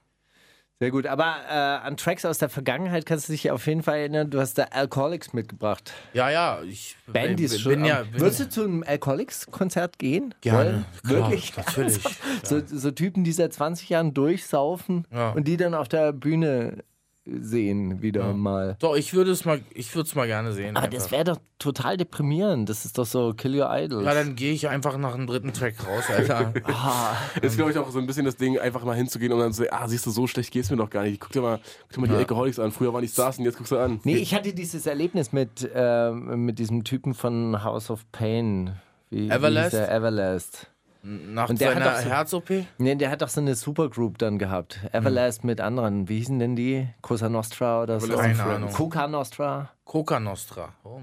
Sehr 0.81 0.91
gut. 0.91 1.07
Aber 1.07 1.37
äh, 1.49 1.52
an 1.52 1.97
Tracks 1.97 2.25
aus 2.25 2.38
der 2.38 2.49
Vergangenheit 2.49 3.07
kannst 3.07 3.29
du 3.29 3.33
dich 3.33 3.50
auf 3.52 3.67
jeden 3.69 3.85
Fall 3.85 3.99
erinnern. 3.99 4.31
Du 4.31 4.41
hast 4.41 4.59
da 4.59 4.64
Alcoholics 4.64 5.33
mitgebracht. 5.33 5.93
Ja, 6.12 6.29
ja, 6.29 6.61
ich 6.62 6.97
Bandys 7.07 7.52
bin, 7.52 7.61
schon. 7.61 7.73
bin 7.75 7.85
ja. 7.85 8.02
Bin, 8.02 8.21
Würdest 8.21 8.41
du 8.41 8.49
zu 8.49 8.64
einem 8.64 8.83
Alcoholics-Konzert 8.85 9.99
gehen? 10.00 10.35
Gerne, 10.41 10.59
Wollen? 10.59 10.85
klar, 11.07 11.31
Wirklich? 11.31 11.57
natürlich, 11.57 12.00
So, 12.43 12.61
so 12.67 12.91
Typen, 12.91 13.23
die 13.23 13.31
seit 13.33 13.52
20 13.52 13.88
Jahren 13.91 14.12
durchsaufen 14.12 15.07
Ja. 15.12 15.31
und 15.31 15.47
die 15.47 15.57
dann 15.57 15.75
auf 15.75 15.88
der 15.88 16.12
Bühne 16.12 16.83
sehen 17.25 18.02
wieder 18.02 18.26
Ja. 18.26 18.33
mal. 18.33 18.76
Doch, 18.81 18.97
ich 18.97 19.14
würde 19.14 19.31
es 19.31 19.45
mal, 19.45 19.61
ich 19.75 19.95
würde 19.95 20.09
es 20.09 20.14
mal 20.14 20.26
gerne 20.26 20.52
sehen. 20.52 20.76
Aber 20.76 20.87
einfach. 20.87 20.99
das 20.99 21.11
wäre 21.12 21.25
doch 21.25 21.38
total 21.59 21.97
deprimierend. 21.97 22.69
Das 22.69 22.85
ist 22.85 22.99
doch 22.99 23.07
so 23.07 23.33
Kill 23.35 23.61
Your 23.61 23.69
Idols. 23.71 24.05
ja, 24.05 24.14
dann 24.14 24.35
gehe 24.35 24.52
ich 24.52 24.69
einfach 24.69 24.97
nach 24.99 25.14
dem 25.14 25.29
dritten 25.29 25.52
Track 25.52 25.75
raus, 25.87 26.05
Alter. 26.09 26.52
ah, 26.64 27.14
Ist, 27.41 27.57
glaube 27.57 27.71
ich, 27.71 27.79
auch 27.79 27.88
so 27.91 28.00
ein 28.00 28.07
bisschen 28.07 28.25
das 28.25 28.37
Ding, 28.37 28.59
einfach 28.59 28.83
mal 28.85 28.97
hinzugehen 28.97 29.33
und 29.33 29.38
dann 29.38 29.52
so, 29.52 29.64
ah, 29.71 29.87
siehst 29.87 30.05
du, 30.07 30.11
so 30.11 30.26
schlecht 30.26 30.50
geht's 30.50 30.71
mir 30.71 30.76
doch 30.76 30.91
gar 30.91 31.05
nicht. 31.05 31.21
Guck 31.21 31.31
dir 31.31 31.43
mal, 31.43 31.61
guck 31.83 31.93
dir 31.93 32.00
mal 32.00 32.09
die 32.09 32.14
Alkoholics 32.17 32.59
an. 32.59 32.73
Früher 32.73 32.93
waren 32.93 33.02
die 33.02 33.09
Stars 33.09 33.38
und 33.38 33.45
jetzt 33.45 33.57
guckst 33.57 33.71
du 33.71 33.79
an. 33.79 34.00
nee, 34.02 34.17
ich 34.17 34.35
hatte 34.35 34.52
dieses 34.52 34.87
Erlebnis 34.87 35.33
mit, 35.33 35.71
ähm, 35.75 36.45
mit 36.45 36.59
diesem 36.59 36.83
Typen 36.83 37.14
von 37.14 37.62
House 37.62 37.91
of 37.91 38.11
Pain. 38.11 38.73
Wie, 39.11 39.29
Everlast? 39.31 39.75
Wie? 39.75 39.76
Everlast. 39.76 40.72
Nach 41.04 41.49
Und 41.49 41.61
der 41.61 41.75
hat 41.75 41.82
seiner 41.82 41.90
doch 41.97 41.99
so- 42.02 42.09
Herz-OP? 42.11 42.66
Nee, 42.78 42.94
der 42.94 43.11
hat 43.11 43.23
doch 43.23 43.28
so 43.28 43.40
eine 43.40 43.54
Supergroup 43.56 44.18
dann 44.18 44.38
gehabt. 44.38 44.78
Everlast 44.92 45.42
mit 45.42 45.61
anderen. 45.61 46.09
Wie 46.09 46.18
hießen 46.18 46.38
denn 46.38 46.54
die? 46.54 46.88
Cosa 47.00 47.28
Nostra 47.28 47.82
oder 47.82 47.99
so? 47.99 48.16
Keine. 48.16 48.42
Ahnung. 48.42 48.71
Coca 48.71 49.09
Nostra? 49.09 49.71
Coca 49.85 50.21
Nostra. 50.21 50.73
Oh. 50.85 51.00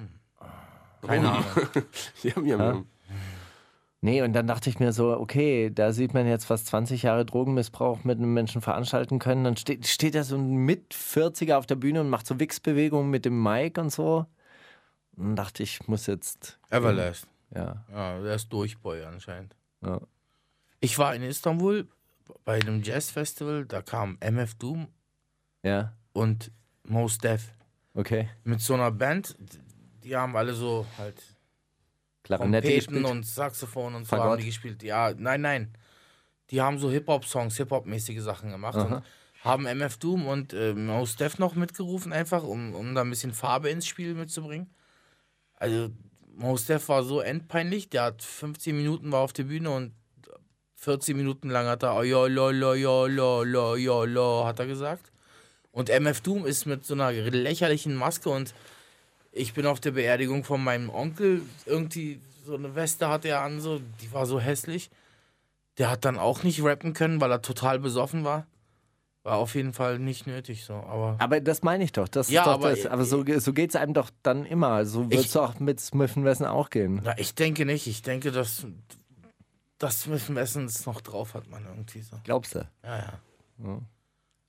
Keine 1.06 1.29
Ahnung. 1.32 1.44
Ja, 2.24 2.32
ja, 2.41 2.58
ja. 2.58 2.84
Nee, 4.01 4.22
und 4.22 4.32
dann 4.32 4.48
dachte 4.48 4.70
ich 4.70 4.79
mir 4.79 4.94
so, 4.94 5.12
okay, 5.20 5.70
da 5.74 5.91
sieht 5.91 6.13
man 6.13 6.25
jetzt, 6.25 6.50
was 6.50 6.63
20 6.63 7.03
Jahre 7.03 7.25
Drogenmissbrauch 7.25 8.06
mit 8.06 8.18
einem 8.18 8.34
Menschen 8.34 8.62
veranstalten 8.62 9.20
können. 9.20 9.44
Dann 9.44 9.58
steht, 9.58 9.86
steht 9.88 10.15
da 10.15 10.24
so 10.24 10.38
ein 10.38 10.56
Mit-40er 10.65 11.56
auf 11.58 11.65
der 11.65 11.75
Bühne 11.75 12.00
und 12.00 12.10
macht 12.10 12.25
so 12.25 12.39
Wichsbewegungen 12.39 13.10
mit 13.12 13.25
dem 13.25 13.44
Mic 13.44 13.77
und 13.77 13.89
so. 13.91 14.25
Und 15.18 15.25
dann 15.25 15.36
dachte 15.36 15.63
ich, 15.63 15.79
ich 15.82 15.88
muss 15.89 16.08
jetzt. 16.08 16.58
Everlast. 16.70 17.27
Ja, 17.53 17.84
Ja, 17.94 18.20
der 18.22 18.36
ist 18.36 18.48
Durchboy 18.53 19.03
anscheinend. 19.03 19.56
Ja. 19.83 20.01
Ich 20.81 20.98
war 20.98 21.13
in 21.13 21.24
Istanbul 21.24 21.88
bei 22.45 22.62
einem 22.62 22.81
Jazzfestival, 22.83 23.65
da 23.65 23.81
kam 23.81 24.17
MF 24.21 24.55
Doom 24.55 24.88
Ja, 25.63 25.93
und 26.13 26.51
Mos 26.83 27.17
Def 27.17 27.51
okay. 27.93 28.29
mit 28.43 28.62
so 28.62 28.75
einer 28.75 28.91
Band. 28.91 29.36
Die 30.03 30.15
haben 30.15 30.36
alle 30.36 30.53
so 30.53 30.86
halt 30.98 31.21
Klarinette 32.24 32.74
gespielt. 32.74 33.05
und 33.05 33.25
Saxophon 33.25 33.95
und 33.95 34.03
so 34.05 34.09
Fagott? 34.09 34.31
haben 34.31 34.39
die 34.39 34.45
gespielt. 34.45 34.83
Ja, 34.83 35.13
nein, 35.17 35.41
nein. 35.41 35.74
Die 36.51 36.62
haben 36.62 36.79
so 36.79 36.89
Hip-Hop-Songs, 36.89 37.57
Hip-Hop-mäßige 37.57 38.21
Sachen 38.21 38.51
gemacht 38.51 38.77
Aha. 38.77 38.98
und 38.98 39.03
haben 39.43 39.65
MF 39.65 39.98
Doom 39.98 40.27
und 40.27 40.53
äh, 40.53 40.74
Mos 40.74 41.15
Def 41.15 41.39
noch 41.39 41.55
mitgerufen, 41.55 42.12
einfach, 42.13 42.43
um, 42.43 42.74
um 42.75 42.95
da 42.95 43.01
ein 43.01 43.09
bisschen 43.09 43.33
Farbe 43.33 43.69
ins 43.69 43.88
Spiel 43.88 44.13
mitzubringen. 44.13 44.74
Also, 45.55 45.89
Mos 46.39 46.65
Def 46.65 46.88
war 46.88 47.03
so 47.03 47.19
endpeinlich, 47.19 47.89
der 47.89 48.03
hat 48.03 48.24
15 48.24 48.75
Minuten 48.75 49.12
war 49.12 49.19
auf 49.19 49.34
der 49.34 49.43
Bühne 49.43 49.72
und 49.72 49.91
14 50.75 51.17
Minuten 51.17 51.50
lang 51.50 51.67
hat 51.67 51.84
er 51.84 52.01
ja, 52.03 52.27
la, 52.27 54.46
hat 54.46 54.60
er 54.60 54.65
gesagt. 54.65 55.12
Und 55.74 55.89
MF 55.89 56.22
Doom 56.22 56.46
ist 56.46 56.65
mit 56.65 56.86
so 56.86 56.93
einer 56.93 57.12
lächerlichen 57.12 57.93
Maske 57.93 58.29
und 58.29 58.55
ich 59.34 59.53
bin 59.53 59.65
auf 59.65 59.81
der 59.81 59.91
Beerdigung 59.91 60.46
von 60.46 60.63
meinem 60.63 60.89
Onkel, 60.89 61.41
irgendwie 61.65 62.22
so 62.46 62.55
eine 62.55 62.74
Weste 62.74 63.10
hatte 63.10 63.27
er 63.27 63.41
an, 63.41 63.60
so, 63.60 63.81
die 64.01 64.12
war 64.13 64.25
so 64.25 64.39
hässlich. 64.39 64.89
Der 65.77 65.89
hat 65.89 66.05
dann 66.05 66.17
auch 66.17 66.43
nicht 66.43 66.63
rappen 66.63 66.93
können, 66.93 67.19
weil 67.19 67.31
er 67.31 67.41
total 67.41 67.79
besoffen 67.79 68.24
war. 68.24 68.48
War 69.24 69.38
auf 69.38 69.54
jeden 69.56 69.74
Fall 69.74 70.00
nicht 70.00 70.28
nötig 70.28 70.64
so, 70.64 70.74
aber 70.74 71.16
Aber 71.20 71.42
das 71.42 71.62
meine 71.62 71.84
ich 71.84 71.92
doch. 71.92 72.08
Das 72.08 72.30
Ja, 72.30 72.42
ist 72.42 72.48
doch 72.48 72.54
aber- 72.54 72.70
das. 72.72 72.86
Aber 72.86 73.04
so, 73.04 73.24
so 73.40 73.54
geht 73.54 73.70
es 73.72 73.76
einem 73.76 73.94
doch 73.94 74.10
dann 74.24 74.46
immer. 74.46 74.86
So 74.86 75.12
wird 75.12 75.26
es 75.26 75.32
doch 75.34 75.60
mit 75.60 75.80
Smith 75.82 76.16
Wesson 76.16 76.48
auch 76.48 76.70
gehen. 76.70 77.02
na, 77.04 77.18
ich 77.20 77.36
denke 77.36 77.66
nicht. 77.66 77.86
Ich 77.88 78.02
denke, 78.02 78.32
dass 78.32 78.66
das 79.78 80.02
Smith 80.04 80.34
Wesson 80.34 80.66
es 80.66 80.86
noch 80.86 81.02
drauf 81.02 81.34
hat, 81.34 81.50
man 81.50 81.66
irgendwie 81.66 82.02
so. 82.02 82.16
Glaubst 82.24 82.56
du? 82.56 82.68
Ja, 82.84 82.98
ja. 83.60 83.82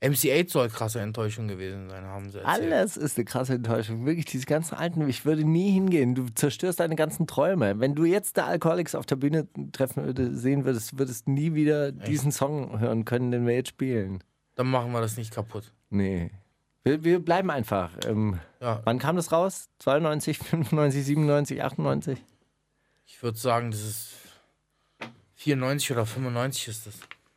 MC8 0.02 0.48
soll 0.50 0.68
krasse 0.70 1.00
Enttäuschung 1.00 1.46
gewesen 1.46 1.90
sein, 1.90 2.04
haben 2.04 2.30
sie 2.30 2.38
erzählt. 2.38 2.72
Alles 2.72 2.96
ist 2.96 3.18
eine 3.18 3.26
krasse 3.26 3.54
Enttäuschung. 3.54 4.06
Wirklich, 4.06 4.24
diese 4.24 4.46
ganzen 4.46 4.76
Alten, 4.76 5.06
ich 5.08 5.26
würde 5.26 5.44
nie 5.44 5.72
hingehen. 5.72 6.14
Du 6.14 6.26
zerstörst 6.34 6.80
deine 6.80 6.96
ganzen 6.96 7.26
Träume. 7.26 7.78
Wenn 7.80 7.94
du 7.94 8.04
jetzt 8.06 8.38
der 8.38 8.46
Alkoholics 8.46 8.94
auf 8.94 9.04
der 9.04 9.16
Bühne 9.16 9.46
treffen 9.72 10.04
würde, 10.06 10.34
sehen 10.34 10.64
würdest, 10.64 10.98
würdest 10.98 11.26
du 11.26 11.32
nie 11.32 11.52
wieder 11.54 11.92
diesen 11.92 12.32
Song 12.32 12.80
hören 12.80 13.04
können, 13.04 13.30
den 13.30 13.46
wir 13.46 13.54
jetzt 13.54 13.68
spielen. 13.70 14.20
Dann 14.60 14.70
machen 14.70 14.92
wir 14.92 15.00
das 15.00 15.16
nicht 15.16 15.32
kaputt. 15.32 15.72
Nee. 15.88 16.30
Wir, 16.84 17.02
wir 17.02 17.18
bleiben 17.24 17.50
einfach. 17.50 17.92
Ähm, 18.06 18.40
Ja, 18.60 18.82
wann 18.84 18.98
kam 18.98 19.16
das 19.16 19.32
raus? 19.32 19.70
92, 19.78 20.36
95, 20.38 21.02
97, 21.02 21.62
98? 21.64 22.22
ich 23.06 23.22
würde 23.22 23.38
sagen, 23.38 23.70
das 23.70 23.80
ist 23.80 24.10
94 25.36 25.92
oder 25.92 26.04
95 26.04 26.68
ist 26.68 26.86
das. 26.86 26.94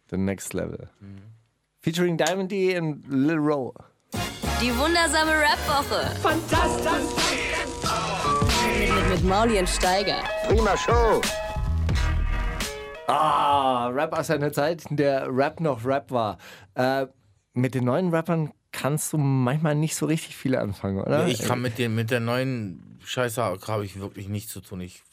The 0.10 0.18
Next 0.18 0.54
Level. 0.54 0.90
Featuring 1.80 2.18
Diamond 2.18 2.52
D 2.52 2.78
und 2.78 3.08
Lil 3.08 3.38
Ro. 3.38 3.74
Die 4.62 4.78
wundersame 4.78 5.32
Rap-Woche. 5.32 6.14
Fantastisch. 6.20 7.38
Mit, 8.78 9.10
mit 9.12 9.24
Mauli 9.24 9.60
und 9.60 9.70
Steiger. 9.70 10.22
Ah, 13.06 13.88
Rap 13.90 14.14
aus 14.14 14.30
einer 14.32 14.52
Zeit, 14.54 14.86
in 14.90 14.96
der 14.96 15.28
Rap 15.30 15.60
noch 15.60 15.84
Rap 15.86 16.10
war. 16.10 16.38
Äh, 16.76 17.08
mit 17.54 17.76
den 17.76 17.86
neuen 17.86 18.10
Rappern 18.10 18.52
kannst 18.72 19.14
du 19.14 19.18
manchmal 19.18 19.76
nicht 19.76 19.96
so 19.96 20.06
richtig 20.08 20.36
viel 20.36 20.56
anfangen, 20.56 21.00
oder? 21.02 21.28
Ich 21.28 21.44
kann 21.44 21.62
mit, 21.62 21.78
den, 21.78 21.94
mit 21.96 22.10
der 22.12 22.20
neuen 22.20 23.00
Scheiße 23.06 23.44
habe 23.44 23.86
ich 23.86 24.00
wirklich 24.00 24.28
nichts 24.28 24.52
zu 24.52 24.62
tun. 24.62 24.82
Ich 24.82 25.04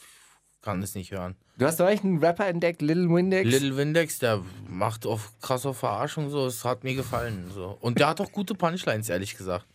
kann 0.62 0.82
es 0.82 0.94
nicht 0.94 1.10
hören. 1.12 1.36
Du 1.58 1.66
hast 1.66 1.78
neulich 1.78 2.02
einen 2.02 2.18
Rapper 2.24 2.46
entdeckt, 2.46 2.80
Lil 2.80 3.10
Windex. 3.10 3.50
Little 3.50 3.76
Windex, 3.76 4.18
der 4.18 4.42
macht 4.66 5.04
auf 5.04 5.32
krass 5.42 5.66
auf 5.66 5.78
Verarschung 5.78 6.30
so, 6.30 6.46
es 6.46 6.64
hat 6.64 6.84
mir 6.84 6.94
gefallen. 6.94 7.50
So. 7.54 7.76
Und 7.80 7.98
der 7.98 8.08
hat 8.08 8.20
auch 8.22 8.32
gute 8.32 8.54
Punchlines, 8.54 9.10
ehrlich 9.10 9.36
gesagt. 9.36 9.66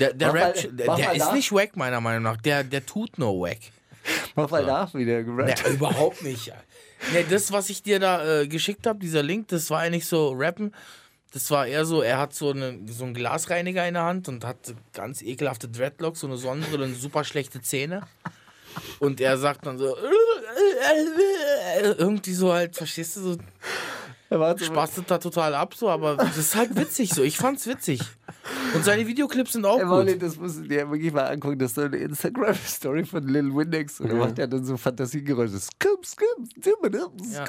Der, 0.00 0.12
der 0.12 0.28
Mach 0.28 0.34
mal- 0.34 0.42
Rap, 0.46 0.54
der, 0.76 0.96
der 0.96 1.12
ist 1.12 1.18
nach. 1.20 1.32
nicht 1.32 1.52
wack, 1.52 1.76
meiner 1.76 2.00
Meinung 2.00 2.24
nach. 2.24 2.36
Der, 2.38 2.64
der 2.64 2.84
tut 2.84 3.18
nur 3.18 3.40
wack. 3.40 3.58
Mach 4.34 4.50
mal 4.50 4.64
nach, 4.66 4.92
wie 4.94 5.04
der 5.04 5.22
gerappt 5.22 5.62
Nee, 5.66 5.74
überhaupt 5.74 6.22
nicht. 6.22 6.52
Nee, 7.12 7.24
das, 7.28 7.52
was 7.52 7.68
ich 7.70 7.82
dir 7.82 7.98
da 8.00 8.40
äh, 8.40 8.48
geschickt 8.48 8.86
habe, 8.86 8.98
dieser 8.98 9.22
Link, 9.22 9.48
das 9.48 9.70
war 9.70 9.88
nicht 9.90 10.06
so 10.06 10.32
rappen. 10.36 10.74
Das 11.32 11.50
war 11.50 11.66
eher 11.66 11.84
so, 11.84 12.00
er 12.02 12.18
hat 12.18 12.34
so, 12.34 12.50
eine, 12.50 12.78
so 12.86 13.04
einen 13.04 13.12
Glasreiniger 13.14 13.86
in 13.86 13.94
der 13.94 14.04
Hand 14.04 14.28
und 14.28 14.44
hat 14.44 14.74
ganz 14.94 15.20
ekelhafte 15.20 15.68
Dreadlocks, 15.68 16.20
so 16.20 16.26
eine 16.26 16.36
Sonnenbrille 16.38 16.84
und 16.84 16.94
super 16.94 17.24
schlechte 17.24 17.60
Zähne. 17.60 18.02
Und 19.00 19.20
er 19.20 19.36
sagt 19.36 19.66
dann 19.66 19.78
so, 19.78 19.96
irgendwie 21.98 22.32
so 22.34 22.52
halt, 22.52 22.76
verstehst 22.76 23.16
du, 23.16 23.20
so 23.20 23.36
Er 24.30 24.58
so- 24.58 24.64
spastet 24.64 25.10
da 25.10 25.18
total 25.18 25.54
ab, 25.54 25.74
so, 25.74 25.88
aber 25.90 26.16
das 26.16 26.36
ist 26.36 26.54
halt 26.54 26.74
witzig 26.76 27.10
so. 27.12 27.22
Ich 27.22 27.36
fand's 27.36 27.66
witzig. 27.66 28.00
Und 28.74 28.84
seine 28.84 29.06
Videoclips 29.06 29.52
sind 29.52 29.64
auch 29.64 29.82
Mauli, 29.82 30.12
gut. 30.12 30.22
das 30.22 30.36
musst 30.36 30.58
du 30.58 30.62
dir 30.62 30.90
wirklich 30.90 31.12
mal 31.12 31.24
angucken. 31.26 31.58
Das 31.58 31.70
ist 31.70 31.74
so 31.76 31.82
eine 31.82 31.96
Instagram-Story 31.96 33.04
von 33.04 33.26
Lil 33.26 33.54
Windex. 33.54 34.00
Und 34.00 34.10
er 34.10 34.16
macht 34.16 34.38
ja 34.38 34.46
dann 34.46 34.64
so 34.64 34.76
Fantasiegeräusche. 34.76 35.58
Skum, 35.58 36.02
skum, 36.04 36.46
Ja. 37.32 37.44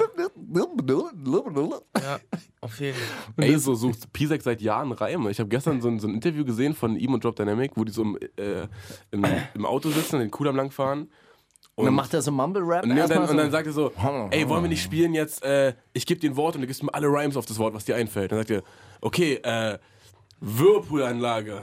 Ja, 2.00 2.18
auf 2.60 2.78
jeden 2.80 2.96
Fall. 2.96 3.44
Ey, 3.44 3.58
so 3.58 3.74
sucht 3.74 4.12
Pisek 4.12 4.42
seit 4.42 4.60
Jahren 4.60 4.92
Reime. 4.92 5.30
Ich 5.30 5.38
habe 5.40 5.48
gestern 5.48 5.80
so 5.80 5.88
ein, 5.88 5.98
so 6.00 6.08
ein 6.08 6.14
Interview 6.14 6.44
gesehen 6.44 6.74
von 6.74 6.96
ihm 6.96 7.12
und 7.14 7.24
Drop 7.24 7.36
Dynamic, 7.36 7.72
wo 7.76 7.84
die 7.84 7.92
so 7.92 8.02
im, 8.02 8.18
äh, 8.36 8.66
im, 9.10 9.24
im 9.54 9.66
Auto 9.66 9.90
sitzen, 9.90 10.18
den 10.20 10.30
Kudamm 10.30 10.56
langfahren. 10.56 11.10
Und 11.74 11.84
dann 11.84 11.94
macht 11.94 12.12
er 12.12 12.22
so 12.22 12.32
Mumble-Rap. 12.32 12.82
Und, 12.82 12.90
und, 12.90 13.10
dann, 13.10 13.22
und 13.30 13.36
dann 13.36 13.50
sagt 13.52 13.66
er 13.68 13.72
so, 13.72 13.92
ey, 14.32 14.48
wollen 14.48 14.64
wir 14.64 14.68
nicht 14.68 14.82
spielen 14.82 15.14
jetzt, 15.14 15.44
äh, 15.44 15.74
ich 15.92 16.06
gebe 16.06 16.18
dir 16.18 16.30
ein 16.30 16.36
Wort 16.36 16.56
und 16.56 16.62
du 16.62 16.66
gibst 16.66 16.82
mir 16.82 16.92
alle 16.92 17.06
Rhymes 17.06 17.36
auf 17.36 17.46
das 17.46 17.56
Wort, 17.60 17.72
was 17.72 17.84
dir 17.84 17.94
einfällt. 17.94 18.32
Dann 18.32 18.38
sagt 18.40 18.50
er, 18.50 18.62
okay, 19.00 19.34
äh, 19.44 19.78
Whirlpool-Anlage. 20.40 21.62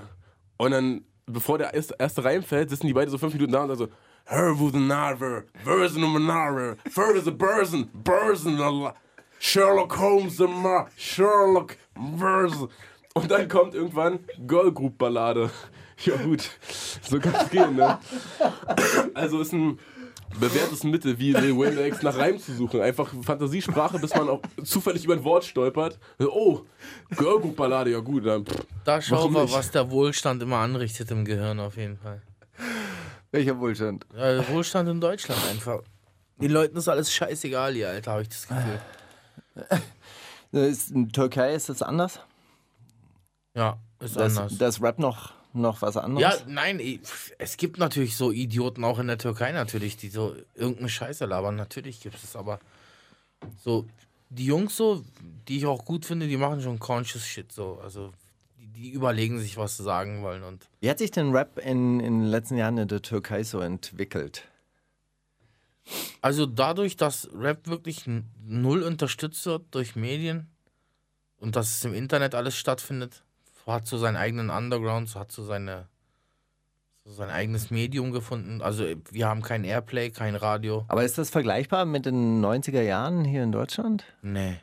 Und 0.57 0.71
dann, 0.71 1.05
bevor 1.25 1.57
der 1.57 1.73
erste, 1.73 1.95
erste 1.97 2.23
Reim 2.23 2.43
fällt, 2.43 2.69
sitzen 2.69 2.87
die 2.87 2.93
beide 2.93 3.11
so 3.11 3.17
fünf 3.17 3.33
Minuten 3.33 3.51
da 3.51 3.63
und 3.63 3.69
sagen 3.69 3.79
so, 3.79 3.87
Hervudenaver, 4.25 5.43
Versenumenaver, 5.63 6.77
Further 6.89 7.21
the 7.21 7.31
Bursen, 7.31 7.89
Bursen, 7.93 8.57
Sherlock 9.39 9.99
Holmes, 9.99 10.41
Sherlock, 10.97 11.77
Bursen. 11.93 12.69
Und 13.13 13.31
dann 13.31 13.47
kommt 13.47 13.75
irgendwann 13.75 14.19
Girl 14.47 14.71
Group 14.71 14.97
Ballade. 14.97 15.49
Ja 16.03 16.17
gut, 16.17 16.49
so 17.01 17.19
kann 17.19 17.35
es 17.35 17.49
gehen, 17.49 17.75
ne? 17.75 17.97
Also 19.13 19.39
ist 19.39 19.53
ein 19.53 19.79
bewährtes 20.39 20.83
Mittel, 20.83 21.17
wie 21.19 21.33
Lil 21.33 21.57
Windex 21.57 22.01
nach 22.01 22.17
Reim 22.17 22.39
zu 22.39 22.53
suchen. 22.53 22.81
Einfach 22.81 23.11
Fantasiesprache, 23.23 23.99
bis 23.99 24.13
man 24.15 24.29
auch 24.29 24.41
zufällig 24.63 25.03
über 25.05 25.13
ein 25.13 25.23
Wort 25.23 25.45
stolpert. 25.45 25.99
Oh, 26.19 26.61
Girlgroup 27.15 27.55
Ballade, 27.55 27.91
ja 27.91 27.99
gut. 27.99 28.25
Dann, 28.25 28.45
pff. 28.45 28.65
Da 28.83 29.01
schauen 29.01 29.33
wir, 29.33 29.51
was 29.51 29.71
der 29.71 29.89
Wohlstand 29.91 30.41
immer 30.43 30.57
anrichtet 30.57 31.11
im 31.11 31.25
Gehirn 31.25 31.59
auf 31.59 31.77
jeden 31.77 31.97
Fall. 31.97 32.21
Welcher 33.31 33.59
Wohlstand? 33.59 34.05
Ja, 34.15 34.47
Wohlstand 34.49 34.89
in 34.89 35.01
Deutschland 35.01 35.39
einfach. 35.49 35.81
Den 36.37 36.51
Leuten 36.51 36.77
ist 36.77 36.87
alles 36.87 37.13
scheißegal 37.13 37.73
hier, 37.73 37.89
Alter, 37.89 38.11
habe 38.11 38.21
ich 38.23 38.29
das 38.29 38.47
Gefühl. 38.47 38.79
Ist, 40.51 40.91
in 40.91 41.11
Türkei 41.11 41.53
ist 41.53 41.67
das 41.67 41.81
anders? 41.81 42.19
Ja, 43.55 43.77
ist 43.99 44.15
Das, 44.15 44.37
anders. 44.37 44.57
das 44.57 44.81
Rap 44.81 44.99
noch, 44.99 45.33
noch 45.55 45.81
was 45.81 45.95
ja, 45.95 46.01
anderes? 46.01 46.45
nein, 46.47 46.79
ich- 46.79 46.99
es 47.37 47.57
gibt 47.57 47.77
natürlich 47.77 48.15
so 48.15 48.31
Idioten 48.31 48.83
auch 48.83 48.99
in 48.99 49.07
der 49.07 49.17
Türkei 49.17 49.51
natürlich, 49.51 49.97
die 49.97 50.09
so 50.09 50.35
irgendeine 50.55 50.89
Scheiße 50.89 51.25
labern. 51.25 51.55
Natürlich 51.55 51.99
gibt 52.01 52.21
es, 52.23 52.35
aber 52.35 52.59
so 53.63 53.85
die 54.29 54.45
Jungs 54.45 54.75
so, 54.75 55.03
die 55.47 55.57
ich 55.57 55.65
auch 55.65 55.85
gut 55.85 56.05
finde, 56.05 56.27
die 56.27 56.37
machen 56.37 56.61
schon 56.61 56.79
conscious 56.79 57.25
Shit 57.25 57.51
so. 57.51 57.79
Also 57.83 58.11
die, 58.59 58.67
die 58.67 58.89
überlegen 58.91 59.39
sich, 59.39 59.57
was 59.57 59.77
sie 59.77 59.83
sagen 59.83 60.21
wollen 60.23 60.43
und 60.43 60.67
Wie 60.81 60.89
hat 60.89 60.99
sich 60.99 61.11
denn 61.11 61.31
Rap 61.31 61.57
in, 61.59 61.99
in 61.99 62.19
den 62.21 62.27
letzten 62.27 62.57
Jahren 62.57 62.77
in 62.77 62.87
der 62.87 63.01
Türkei 63.01 63.43
so 63.43 63.59
entwickelt? 63.59 64.43
Also 66.21 66.45
dadurch, 66.47 66.97
dass 66.97 67.29
Rap 67.33 67.67
wirklich 67.67 68.05
null 68.43 68.81
unterstützt 68.81 69.45
wird 69.45 69.63
durch 69.71 69.95
Medien 69.95 70.47
und 71.37 71.55
dass 71.55 71.69
es 71.75 71.85
im 71.85 71.93
Internet 71.93 72.33
alles 72.33 72.57
stattfindet, 72.57 73.23
hat 73.73 73.87
so 73.87 73.97
seinen 73.97 74.15
eigenen 74.17 74.49
Underground, 74.49 75.09
so 75.09 75.19
hat 75.19 75.31
so 75.31 75.43
seine 75.43 75.87
so 77.07 77.13
sein 77.13 77.29
eigenes 77.29 77.69
Medium 77.69 78.11
gefunden. 78.11 78.63
Also 78.63 78.85
wir 79.11 79.27
haben 79.27 79.43
kein 79.43 79.63
Airplay, 79.63 80.09
kein 80.09 80.35
Radio. 80.35 80.85
Aber 80.87 81.03
ist 81.03 81.19
das 81.19 81.29
vergleichbar 81.29 81.85
mit 81.85 82.07
den 82.07 82.43
90er 82.43 82.81
Jahren 82.81 83.23
hier 83.25 83.43
in 83.43 83.51
Deutschland? 83.51 84.05
Nee. 84.23 84.55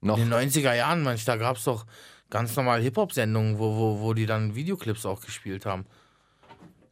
Noch? 0.00 0.16
In 0.18 0.30
den 0.30 0.50
90er 0.50 0.74
Jahren, 0.74 1.02
manch, 1.02 1.24
da 1.24 1.34
gab 1.36 1.56
es 1.56 1.64
doch 1.64 1.84
ganz 2.30 2.54
normal 2.54 2.80
Hip-Hop-Sendungen, 2.82 3.58
wo, 3.58 3.74
wo, 3.76 4.00
wo 4.00 4.14
die 4.14 4.26
dann 4.26 4.54
Videoclips 4.54 5.04
auch 5.04 5.20
gespielt 5.20 5.66
haben. 5.66 5.86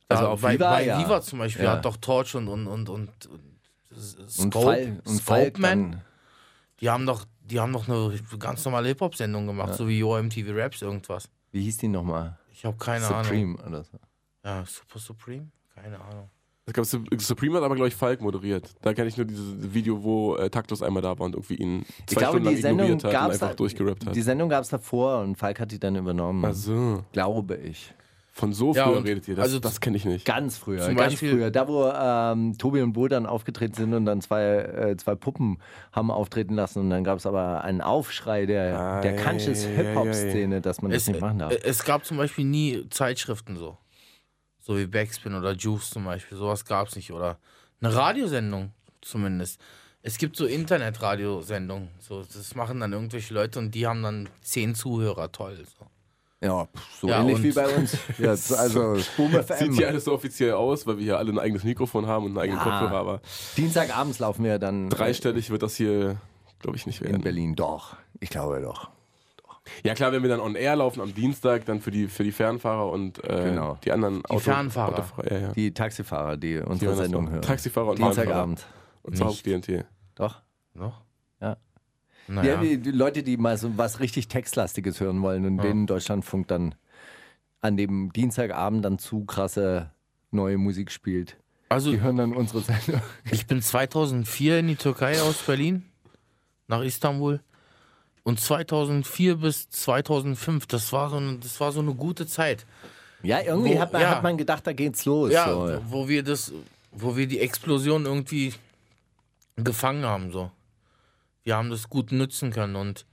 Da, 0.08 0.16
Also 0.16 0.28
auf 0.30 0.40
bei, 0.40 0.54
Viva, 0.54 0.70
bei 0.70 0.84
ja. 0.86 0.98
Viva 0.98 1.20
zum 1.22 1.38
Beispiel 1.38 1.64
Ja. 1.66 1.72
hat 1.72 1.84
doch 1.84 1.96
Torch 1.98 2.34
und, 2.34 2.48
und, 2.48 2.66
und, 2.66 2.88
und, 2.88 3.08
und 3.26 3.40
Und, 3.90 4.28
Scope, 4.30 4.64
Fall, 4.66 5.00
und 5.04 5.22
Falk 5.22 5.44
Scopeman, 5.58 5.92
dann, 5.92 6.00
die 6.80 6.90
haben 6.90 7.06
doch, 7.06 7.24
die 7.50 7.60
haben 7.60 7.72
doch 7.72 7.88
eine 7.88 8.12
ganz 8.38 8.64
normale 8.64 8.88
Hip-Hop-Sendung 8.88 9.46
gemacht, 9.46 9.74
so 9.74 9.88
wie 9.88 9.98
Yo 9.98 10.20
MTV 10.20 10.50
Raps 10.52 10.82
irgendwas. 10.82 11.28
wie 11.52 11.62
hieß 11.62 11.78
die 11.78 11.88
nochmal? 11.88 12.38
Ich 12.52 12.64
habe 12.64 12.76
keine 12.76 13.06
Ahnung. 13.06 13.24
Supreme 13.24 13.56
oder 13.66 13.84
so. 13.84 13.98
Ja, 14.44 14.64
Super 14.66 14.98
Supreme? 14.98 15.48
Keine 15.74 16.00
Ahnung. 16.00 16.30
Ich 16.68 16.72
glaube, 16.72 16.88
Supreme 17.20 17.56
hat 17.58 17.62
aber, 17.62 17.76
glaube 17.76 17.88
ich, 17.88 17.94
Falk 17.94 18.20
moderiert. 18.20 18.74
Da 18.82 18.92
kenne 18.92 19.06
ich 19.08 19.16
nur 19.16 19.24
dieses 19.24 19.72
Video, 19.72 20.02
wo 20.02 20.34
äh, 20.34 20.50
Taktus 20.50 20.82
einmal 20.82 21.00
da 21.00 21.16
war 21.16 21.26
und 21.26 21.34
irgendwie 21.34 21.54
ihn 21.54 21.84
zwei 21.84 21.90
Ich 21.98 22.06
glaube, 22.16 22.24
Stunden 22.24 22.44
lang 22.46 22.54
die 22.56 22.60
Sendung 22.60 22.86
ignoriert 22.86 23.04
hat 23.04 23.08
und 23.08 23.12
gab 23.12 23.30
einfach 23.30 23.50
es 23.50 23.56
durchgerappt 23.56 24.06
hat. 24.06 24.16
Die 24.16 24.22
Sendung 24.22 24.48
gab 24.48 24.62
es 24.64 24.68
davor 24.70 25.20
und 25.20 25.36
Falk 25.36 25.60
hat 25.60 25.70
die 25.70 25.78
dann 25.78 25.94
übernommen. 25.94 26.44
Ach 26.44 26.54
so. 26.54 27.04
Glaube 27.12 27.56
ich. 27.56 27.94
Von 28.38 28.52
so 28.52 28.74
Ja, 28.74 28.84
früher 28.84 29.02
redet 29.02 29.26
ihr. 29.28 29.34
Das, 29.34 29.44
also 29.44 29.60
das 29.60 29.80
kenne 29.80 29.96
ich 29.96 30.04
nicht. 30.04 30.26
Ganz 30.26 30.58
früher, 30.58 30.82
Zum 30.82 30.94
ganz 30.94 31.12
Beispiel- 31.14 31.30
früher. 31.30 31.50
Da, 31.50 31.66
wo 31.68 31.86
ähm, 31.88 32.58
Tobi 32.58 32.82
und 32.82 32.92
Bo 32.92 33.08
dann 33.08 33.24
aufgetreten 33.24 33.72
sind 33.72 33.94
und 33.94 34.04
dann 34.04 34.20
zwei, 34.20 34.42
äh, 34.58 34.96
zwei 34.98 35.14
Puppen 35.14 35.56
haben 35.90 36.10
auftreten 36.10 36.54
lassen. 36.54 36.80
Und 36.80 36.90
dann 36.90 37.02
gab 37.02 37.16
es 37.16 37.24
aber 37.24 37.64
einen 37.64 37.80
Aufschrei 37.80 38.44
der, 38.44 38.78
Ah, 38.78 39.00
der 39.00 39.14
ja, 39.14 39.22
Conscious 39.22 39.64
ja, 39.64 39.70
ja, 39.70 39.76
Hip-Hop-Szene, 39.76 40.60
dass 40.60 40.82
man 40.82 40.90
das 40.90 41.02
Es, 41.04 41.08
nicht 41.08 41.20
machen 41.22 41.38
darf. 41.38 41.54
es 41.64 41.82
gab 41.82 42.04
zum 42.04 42.18
Beispiel 42.18 42.44
nie 42.44 42.86
Zeitschriften 42.90 43.56
so. 43.56 43.78
So 44.60 44.76
wie 44.76 44.86
Backspin 44.86 45.34
oder 45.34 45.52
Juice 45.52 45.88
zum 45.88 46.04
Beispiel. 46.04 46.36
Sowas 46.36 46.66
gab 46.66 46.88
es 46.88 46.96
nicht. 46.96 47.12
Oder 47.14 47.38
eine 47.80 47.94
Radiosendung 47.94 48.72
zumindest. 49.00 49.58
Es 50.02 50.18
gibt 50.18 50.36
so 50.36 50.44
Internetradiosendungen. 50.44 51.88
So, 52.00 52.20
das 52.22 52.54
machen 52.54 52.80
dann 52.80 52.92
irgendwelche 52.92 53.32
Leute 53.32 53.58
und 53.60 53.74
die 53.74 53.86
haben 53.86 54.02
dann 54.02 54.28
zehn 54.42 54.74
Zuhörer. 54.74 55.32
Toll. 55.32 55.56
So. 55.56 55.86
Ja, 56.42 56.68
so 57.00 57.08
Ja, 57.08 57.20
ähnlich 57.20 57.42
wie 57.42 57.52
bei 57.52 57.66
uns. 57.74 57.96
Jetzt, 58.18 58.52
also 58.52 58.96
Sieht 58.96 59.72
hier 59.74 59.88
alles 59.88 60.04
so 60.04 60.12
offiziell 60.12 60.52
aus, 60.52 60.86
weil 60.86 60.98
wir 60.98 61.04
hier 61.04 61.18
alle 61.18 61.32
ein 61.32 61.38
eigenes 61.38 61.64
Mikrofon 61.64 62.06
haben 62.06 62.24
und 62.26 62.30
einen 62.32 62.38
eigenen 62.38 62.58
Ja. 62.58 62.64
Kopfhörer, 62.64 62.98
aber 63.00 63.20
Dienstagabends 63.56 64.18
laufen 64.18 64.44
wir 64.44 64.58
dann 64.58 64.90
dreistellig 64.90 65.50
wird 65.50 65.62
das 65.62 65.76
hier, 65.76 66.16
glaube 66.60 66.76
ich, 66.76 66.86
nicht 66.86 67.00
in 67.00 67.08
werden. 67.08 67.22
Berlin. 67.22 67.54
Doch, 67.54 67.96
ich 68.20 68.30
glaube 68.30 68.60
doch. 68.60 68.90
Ja 69.82 69.94
klar, 69.94 70.12
wenn 70.12 70.22
wir 70.22 70.28
dann 70.30 70.38
on 70.40 70.54
air 70.54 70.76
laufen 70.76 71.00
am 71.00 71.12
Dienstag, 71.12 71.64
dann 71.64 71.80
für 71.80 71.90
die, 71.90 72.06
für 72.06 72.22
die 72.22 72.30
Fernfahrer 72.30 72.88
und 72.90 73.24
äh, 73.24 73.44
Genau. 73.50 73.78
die 73.84 73.90
anderen 73.90 74.24
Auto, 74.26 74.38
Fernfahrer. 74.38 74.92
Autofahrer, 74.92 75.32
ja, 75.32 75.38
ja. 75.40 75.52
Die 75.54 75.74
Taxifahrer, 75.74 76.36
die 76.36 76.54
Die 76.54 76.60
unsere 76.62 76.92
das 76.92 77.00
Sendung 77.00 77.30
hören. 77.30 77.42
Taxifahrer 77.42 77.88
und. 77.88 77.98
Dienstagabend. 77.98 78.64
Und 79.02 79.16
zwar 79.16 79.28
auf. 79.30 79.42
DNT. 79.42 79.84
Doch. 80.14 80.42
Noch? 80.74 81.00
Ja. 82.28 82.34
Naja. 82.34 82.54
Ja, 82.54 82.60
die, 82.60 82.78
die 82.78 82.90
Leute, 82.90 83.22
die 83.22 83.36
mal 83.36 83.56
so 83.56 83.76
was 83.78 84.00
richtig 84.00 84.28
Textlastiges 84.28 85.00
hören 85.00 85.22
wollen 85.22 85.44
und 85.46 85.58
denen 85.58 85.86
Deutschlandfunk 85.86 86.48
dann 86.48 86.74
an 87.60 87.76
dem 87.76 88.12
Dienstagabend 88.12 88.84
dann 88.84 88.98
zu 88.98 89.24
krasse 89.24 89.90
neue 90.30 90.58
Musik 90.58 90.90
spielt. 90.90 91.36
also 91.68 91.90
Die 91.92 92.00
hören 92.00 92.16
dann 92.16 92.32
unsere 92.34 92.60
Sendung. 92.60 93.00
Ich 93.30 93.46
bin 93.46 93.62
2004 93.62 94.58
in 94.58 94.68
die 94.68 94.76
Türkei 94.76 95.20
aus 95.22 95.38
Berlin 95.42 95.84
nach 96.68 96.82
Istanbul 96.82 97.40
und 98.24 98.40
2004 98.40 99.36
bis 99.36 99.70
2005, 99.70 100.66
das 100.66 100.92
war 100.92 101.10
so 101.10 101.16
eine, 101.16 101.38
das 101.38 101.60
war 101.60 101.70
so 101.70 101.80
eine 101.80 101.94
gute 101.94 102.26
Zeit. 102.26 102.66
Ja, 103.22 103.40
irgendwie 103.40 103.74
Wo- 103.76 103.80
hat, 103.80 103.92
man, 103.92 104.02
ja. 104.02 104.10
hat 104.10 104.22
man 104.24 104.36
gedacht, 104.36 104.66
da 104.66 104.72
geht's 104.72 105.04
los. 105.04 105.32
Ja, 105.32 105.48
so. 105.48 105.80
wo 105.88 106.08
wir 106.08 106.22
das, 106.24 106.52
wo 106.92 107.16
wir 107.16 107.26
die 107.28 107.38
Explosion 107.40 108.04
irgendwie 108.04 108.52
gefangen 109.56 110.04
haben 110.04 110.32
so. 110.32 110.50
Wir 111.46 111.56
haben 111.56 111.70
das 111.70 111.88
gut 111.88 112.10
nutzen 112.10 112.50
können 112.50 112.74
und 112.74 113.06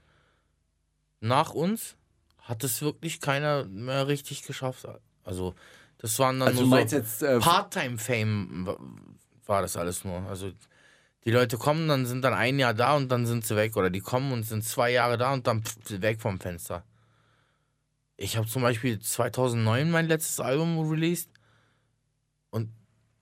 nach 1.20 1.54
uns 1.54 1.96
hat 2.38 2.64
es 2.64 2.82
wirklich 2.82 3.20
keiner 3.20 3.64
mehr 3.66 4.08
richtig 4.08 4.42
geschafft. 4.42 4.88
Also 5.22 5.54
das 5.98 6.18
waren 6.18 6.40
dann 6.40 6.48
Also 6.48 6.66
nur 6.66 6.88
so 6.88 6.96
äh, 7.24 7.38
Part-Time-Fame 7.38 8.66
wa- 8.66 8.76
war 9.46 9.62
das 9.62 9.76
alles 9.76 10.04
nur. 10.04 10.16
Also 10.28 10.50
die 11.24 11.30
Leute 11.30 11.58
kommen, 11.58 11.86
dann 11.86 12.06
sind 12.06 12.22
dann 12.22 12.34
ein 12.34 12.58
Jahr 12.58 12.74
da 12.74 12.96
und 12.96 13.08
dann 13.08 13.24
sind 13.24 13.46
sie 13.46 13.54
weg. 13.54 13.76
Oder 13.76 13.88
die 13.88 14.00
kommen 14.00 14.32
und 14.32 14.42
sind 14.42 14.64
zwei 14.64 14.90
Jahre 14.90 15.16
da 15.16 15.32
und 15.32 15.46
dann 15.46 15.62
pff, 15.62 16.02
weg 16.02 16.20
vom 16.20 16.40
Fenster. 16.40 16.82
Ich 18.16 18.36
habe 18.36 18.48
zum 18.48 18.62
Beispiel 18.62 18.98
2009 18.98 19.92
mein 19.92 20.08
letztes 20.08 20.40
Album 20.40 20.90
released 20.90 21.30
und 22.50 22.68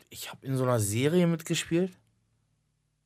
ich 0.08 0.30
habe 0.30 0.46
in 0.46 0.56
so 0.56 0.64
einer 0.64 0.80
Serie 0.80 1.26
mitgespielt. 1.26 1.92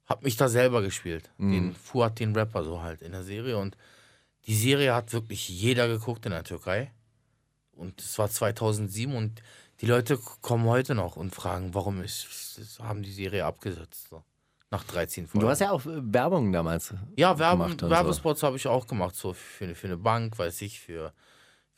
Hab 0.07 0.23
mich 0.23 0.37
da 0.37 0.49
selber 0.49 0.83
gespielt. 0.83 1.31
Den 1.39 1.75
Fuad, 1.75 2.21
den 2.21 2.35
Rapper, 2.35 2.63
so 2.63 2.83
halt 2.83 3.03
in 3.03 3.13
der 3.13 3.25
Serie. 3.25 3.59
Und 3.59 3.77
die 4.47 4.55
Serie 4.55 4.95
hat 4.95 5.13
wirklich 5.13 5.49
jeder 5.49 5.89
geguckt 5.89 6.25
in 6.27 6.33
der 6.33 6.45
Türkei. 6.45 6.93
Und 7.73 8.01
es 8.01 8.19
war 8.19 8.31
2007 8.31 9.15
und 9.15 9.43
die 9.81 9.87
Leute 9.87 10.19
kommen 10.41 10.65
heute 10.65 10.95
noch 10.95 11.17
und 11.17 11.35
fragen, 11.35 11.75
warum 11.75 12.03
ist, 12.03 12.79
haben 12.81 13.03
die 13.03 13.13
Serie 13.13 13.45
abgesetzt. 13.45 14.09
So. 14.09 14.23
Nach 14.71 14.83
13 14.85 15.27
Folgen. 15.27 15.45
du 15.45 15.51
hast 15.51 15.61
ja 15.61 15.71
auch 15.71 15.85
äh, 15.85 16.01
Werbung 16.13 16.53
damals. 16.53 16.95
ja, 17.17 17.39
Werbe, 17.39 17.65
gemacht 17.65 17.83
und 17.83 17.89
so. 17.89 17.91
Werbespots 17.91 18.43
habe 18.43 18.57
ich 18.57 18.67
auch 18.67 18.87
gemacht, 18.87 19.15
so 19.15 19.33
für, 19.33 19.75
für 19.75 19.87
eine 19.87 19.97
Bank, 19.97 20.39
weiß 20.39 20.63
ich, 20.63 20.81
für, 20.81 21.13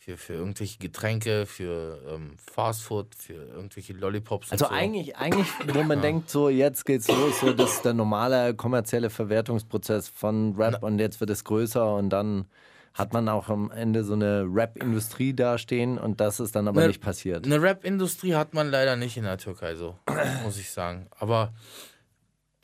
für, 0.09 0.17
für 0.17 0.33
irgendwelche 0.35 0.79
Getränke, 0.79 1.45
für 1.45 2.01
ähm, 2.09 2.37
Fastfood, 2.39 3.15
für 3.15 3.35
irgendwelche 3.35 3.93
Lollipops. 3.93 4.51
Also 4.53 4.65
so. 4.67 4.71
eigentlich, 4.71 5.17
eigentlich, 5.17 5.49
wo 5.75 5.83
man 5.83 6.01
denkt, 6.01 6.31
so 6.31 6.49
jetzt 6.49 6.87
geht's 6.87 7.09
los, 7.09 7.41
so 7.41 7.53
das 7.53 7.75
ist 7.75 7.85
der 7.85 7.93
normale 7.93 8.55
kommerzielle 8.55 9.11
Verwertungsprozess 9.11 10.09
von 10.09 10.55
Rap 10.57 10.83
und 10.83 10.99
jetzt 10.99 11.21
wird 11.21 11.29
es 11.31 11.45
größer 11.45 11.95
und 11.97 12.09
dann 12.11 12.47
hat 12.95 13.13
man 13.13 13.29
auch 13.29 13.49
am 13.51 13.71
Ende 13.71 14.03
so 14.03 14.15
eine 14.15 14.47
Rap-Industrie 14.49 15.35
dastehen 15.35 15.99
und 15.99 16.21
das 16.21 16.41
ist 16.41 16.57
dann 16.57 16.69
aber 16.69 16.81
Ne- 16.81 16.89
nicht 16.89 17.03
passiert. 17.03 17.45
Eine 17.45 17.61
Rap-Industrie 17.61 18.35
hat 18.35 18.55
man 18.55 18.71
leider 18.71 18.97
nicht 18.97 19.17
in 19.19 19.25
der 19.25 19.37
Türkei, 19.37 19.75
so, 19.75 19.99
muss 20.43 20.59
ich 20.59 20.71
sagen. 20.71 21.07
Aber 21.11 21.53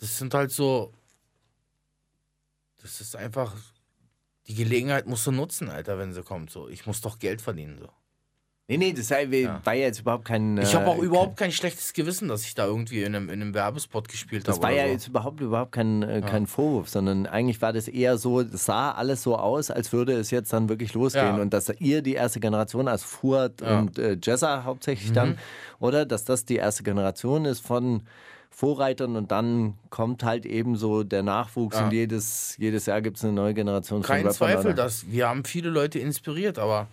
das 0.01 0.17
sind 0.17 0.33
halt 0.33 0.51
so. 0.51 0.93
Das 2.81 3.01
ist 3.01 3.17
einfach. 3.17 3.55
Die 4.47 4.55
Gelegenheit 4.55 5.07
musst 5.07 5.27
du 5.27 5.33
nutzen, 5.33 5.69
Alter, 5.71 5.99
wenn 5.99 6.13
sie 6.13 6.23
kommt. 6.23 6.51
So. 6.51 6.69
Ich 6.69 6.87
muss 6.87 7.01
doch 7.01 7.19
Geld 7.19 7.41
verdienen. 7.41 7.79
So. 7.81 7.89
Nee, 8.67 8.79
nee, 8.79 8.93
das 8.95 9.11
war, 9.11 9.19
war 9.19 9.75
ja 9.75 9.83
jetzt 9.85 10.01
überhaupt 10.01 10.25
kein. 10.25 10.57
Ich 10.57 10.75
habe 10.75 10.87
auch 10.87 10.97
äh, 10.97 11.05
überhaupt 11.05 11.37
kein 11.37 11.53
schlechtes 11.53 11.93
Gewissen, 11.93 12.29
dass 12.29 12.47
ich 12.47 12.55
da 12.55 12.65
irgendwie 12.65 13.03
in 13.03 13.15
einem, 13.15 13.29
in 13.29 13.43
einem 13.43 13.53
Werbespot 13.53 14.09
gespielt 14.09 14.49
Das 14.49 14.55
habe. 14.57 14.63
war 14.65 14.71
oder 14.73 14.81
ja 14.81 14.87
so. 14.87 14.93
jetzt 14.93 15.09
überhaupt, 15.09 15.41
überhaupt 15.43 15.73
kein, 15.73 16.03
äh, 16.03 16.23
kein 16.23 16.47
Vorwurf, 16.47 16.89
sondern 16.89 17.27
eigentlich 17.27 17.61
war 17.61 17.75
das 17.75 17.89
eher 17.89 18.17
so, 18.17 18.41
es 18.41 18.65
sah 18.65 18.93
alles 18.93 19.23
so 19.23 19.37
aus, 19.37 19.71
als 19.71 19.93
würde 19.93 20.15
es 20.15 20.31
jetzt 20.31 20.51
dann 20.55 20.71
wirklich 20.71 20.95
losgehen. 20.95 21.37
Ja. 21.37 21.43
Und 21.43 21.53
dass 21.53 21.69
ihr 21.79 22.01
die 22.01 22.15
erste 22.15 22.41
Generation, 22.41 22.89
als 22.89 23.03
Fuad 23.05 23.61
Ja. 23.61 23.81
und 23.81 23.99
äh, 23.99 24.17
Jessa 24.23 24.65
hauptsächlich 24.65 25.11
Mhm. 25.11 25.15
dann, 25.15 25.39
oder 25.79 26.07
dass 26.07 26.25
das 26.25 26.47
die 26.47 26.57
erste 26.57 26.85
Generation 26.85 27.45
ist 27.45 27.61
von 27.61 28.03
Vorreitern 28.57 29.17
und 29.17 29.33
dann 29.33 29.75
kommt 29.91 30.23
halt 30.23 30.47
eben 30.47 30.77
so 30.77 31.03
der 31.03 31.25
Nachwuchs 31.25 31.77
Ja. 31.77 31.87
und 31.87 31.93
jedes, 31.93 32.57
jedes 32.57 32.87
Jahr 32.87 33.03
gibt 33.03 33.17
es 33.17 33.25
eine 33.25 33.33
neue 33.33 33.53
Generation 33.53 34.03
von 34.03 34.07
Kein 34.07 34.19
Rappern. 34.23 34.35
Zweifel, 34.37 34.75
dass 34.75 35.11
wir 35.11 35.29
haben 35.29 35.45
viele 35.45 35.71
Leute 35.71 35.99
inspiriert, 35.99 36.59
aber 36.61 36.87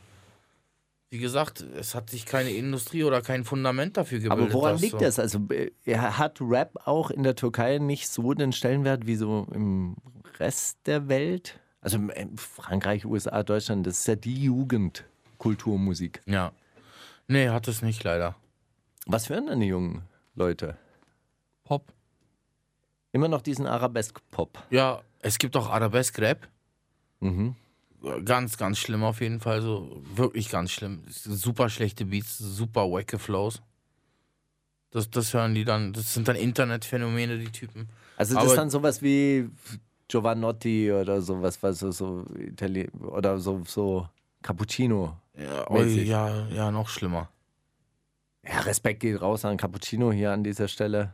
wie 1.11 1.19
gesagt, 1.19 1.61
es 1.61 1.93
hat 1.93 2.09
sich 2.09 2.25
keine 2.25 2.49
Industrie 2.51 3.03
oder 3.03 3.21
kein 3.21 3.43
Fundament 3.43 3.97
dafür 3.97 4.19
gebildet. 4.19 4.45
Aber 4.47 4.53
woran 4.53 4.77
liegt 4.77 4.93
so- 4.93 4.97
das? 4.97 5.19
Also 5.19 5.39
äh, 5.49 5.69
hat 5.97 6.39
Rap 6.41 6.71
auch 6.87 7.11
in 7.11 7.21
der 7.23 7.35
Türkei 7.35 7.77
nicht 7.77 8.09
so 8.09 8.33
den 8.33 8.53
Stellenwert 8.53 9.05
wie 9.05 9.15
so 9.17 9.45
im 9.53 9.97
Rest 10.39 10.79
der 10.87 11.09
Welt? 11.09 11.59
Also 11.81 11.99
Frankreich, 12.37 13.05
USA, 13.05 13.43
Deutschland, 13.43 13.85
das 13.85 13.99
ist 13.99 14.07
ja 14.07 14.15
die 14.15 14.41
Jugendkulturmusik. 14.45 16.21
Ja. 16.25 16.53
Nee, 17.27 17.49
hat 17.49 17.67
es 17.67 17.81
nicht 17.81 18.03
leider. 18.03 18.35
Was 19.05 19.29
hören 19.29 19.47
denn 19.47 19.59
die 19.59 19.67
jungen 19.67 20.03
Leute? 20.35 20.77
Pop. 21.71 21.93
Immer 23.13 23.29
noch 23.29 23.41
diesen 23.41 23.65
Arabesk-Pop. 23.65 24.61
Ja, 24.71 25.01
es 25.21 25.37
gibt 25.37 25.55
auch 25.55 25.69
Arabesk-Rap. 25.69 26.45
Mhm. 27.21 27.55
Ganz, 28.25 28.57
ganz 28.57 28.77
schlimm 28.77 29.05
auf 29.05 29.21
jeden 29.21 29.39
Fall. 29.39 29.61
So 29.61 30.01
wirklich 30.15 30.49
ganz 30.49 30.71
schlimm. 30.71 31.03
Super 31.07 31.69
schlechte 31.69 32.03
Beats, 32.03 32.37
super 32.37 32.91
wacke 32.91 33.17
Flows. 33.19 33.61
Das, 34.89 35.09
das 35.09 35.33
hören 35.33 35.55
die 35.55 35.63
dann. 35.63 35.93
Das 35.93 36.13
sind 36.13 36.27
dann 36.27 36.35
Internetphänomene, 36.35 37.37
die 37.39 37.51
Typen. 37.53 37.87
Also 38.17 38.33
das 38.33 38.41
Aber- 38.43 38.51
ist 38.51 38.57
dann 38.57 38.69
sowas 38.69 39.01
wie 39.01 39.49
Giovanotti 40.09 40.91
oder 40.91 41.21
sowas, 41.21 41.63
was 41.63 41.79
so, 41.79 41.91
so 41.91 42.25
Itali 42.37 42.89
oder 42.99 43.39
so, 43.39 43.61
so 43.65 44.09
Cappuccino. 44.41 45.15
Ja, 45.37 45.69
oh, 45.69 45.81
ja, 45.81 46.47
ja, 46.49 46.69
noch 46.69 46.89
schlimmer. 46.89 47.29
Ja, 48.45 48.59
Respekt 48.59 48.99
geht 48.99 49.21
raus 49.21 49.45
an 49.45 49.55
Cappuccino 49.55 50.11
hier 50.11 50.33
an 50.33 50.43
dieser 50.43 50.67
Stelle. 50.67 51.13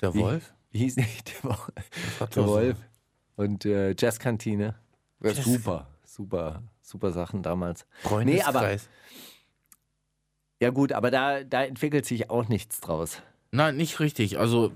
Der 0.00 0.14
Wie- 0.14 0.20
Wolf? 0.20 0.52
Wie 0.70 0.78
hieß 0.84 0.96
nicht 0.96 1.42
der 1.42 1.50
Wolf? 1.50 1.72
Der 2.34 2.46
Wolf 2.46 2.76
und 3.36 3.64
äh, 3.64 3.94
Jazzkantine. 3.98 4.74
Ja, 5.22 5.30
Jazz- 5.32 5.44
super, 5.44 5.88
super, 6.04 6.62
super 6.82 7.12
Sachen 7.12 7.42
damals. 7.42 7.86
Freundeskreis. 8.02 8.54
aber- 8.54 8.76
Ja 10.60 10.70
gut, 10.70 10.92
aber 10.92 11.10
da, 11.10 11.42
da 11.44 11.64
entwickelt 11.64 12.06
sich 12.06 12.30
auch 12.30 12.48
nichts 12.48 12.80
draus. 12.80 13.22
Nein, 13.50 13.76
nicht 13.76 13.98
richtig. 14.00 14.38
Also, 14.38 14.72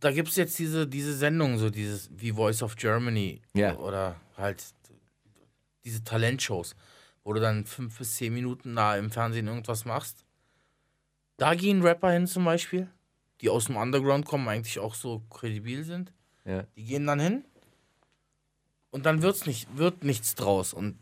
da 0.00 0.10
gibt 0.12 0.28
es 0.28 0.36
jetzt 0.36 0.58
diese, 0.58 0.86
diese 0.86 1.16
Sendung, 1.16 1.58
so 1.58 1.70
dieses 1.70 2.10
wie 2.12 2.32
Voice 2.32 2.62
of 2.62 2.76
Germany 2.76 3.40
Ja. 3.54 3.76
oder 3.76 4.16
halt 4.36 4.64
diese 5.84 6.04
Talentshows, 6.04 6.74
wo 7.24 7.32
du 7.32 7.40
dann 7.40 7.64
fünf 7.64 7.98
bis 7.98 8.16
zehn 8.16 8.34
Minuten 8.34 8.76
da 8.76 8.96
im 8.96 9.10
Fernsehen 9.10 9.46
irgendwas 9.46 9.84
machst. 9.84 10.24
Da 11.36 11.54
gehen 11.54 11.82
Rapper 11.82 12.10
hin 12.12 12.26
zum 12.26 12.44
Beispiel 12.44 12.88
die 13.40 13.48
aus 13.48 13.66
dem 13.66 13.76
Underground 13.76 14.24
kommen, 14.24 14.48
eigentlich 14.48 14.78
auch 14.78 14.94
so 14.94 15.22
kredibil 15.30 15.84
sind. 15.84 16.12
Ja. 16.44 16.64
Die 16.76 16.84
gehen 16.84 17.06
dann 17.06 17.20
hin 17.20 17.44
und 18.90 19.06
dann 19.06 19.22
wird's 19.22 19.46
nicht, 19.46 19.76
wird 19.76 20.04
nichts 20.04 20.34
draus. 20.34 20.72
Und 20.72 20.98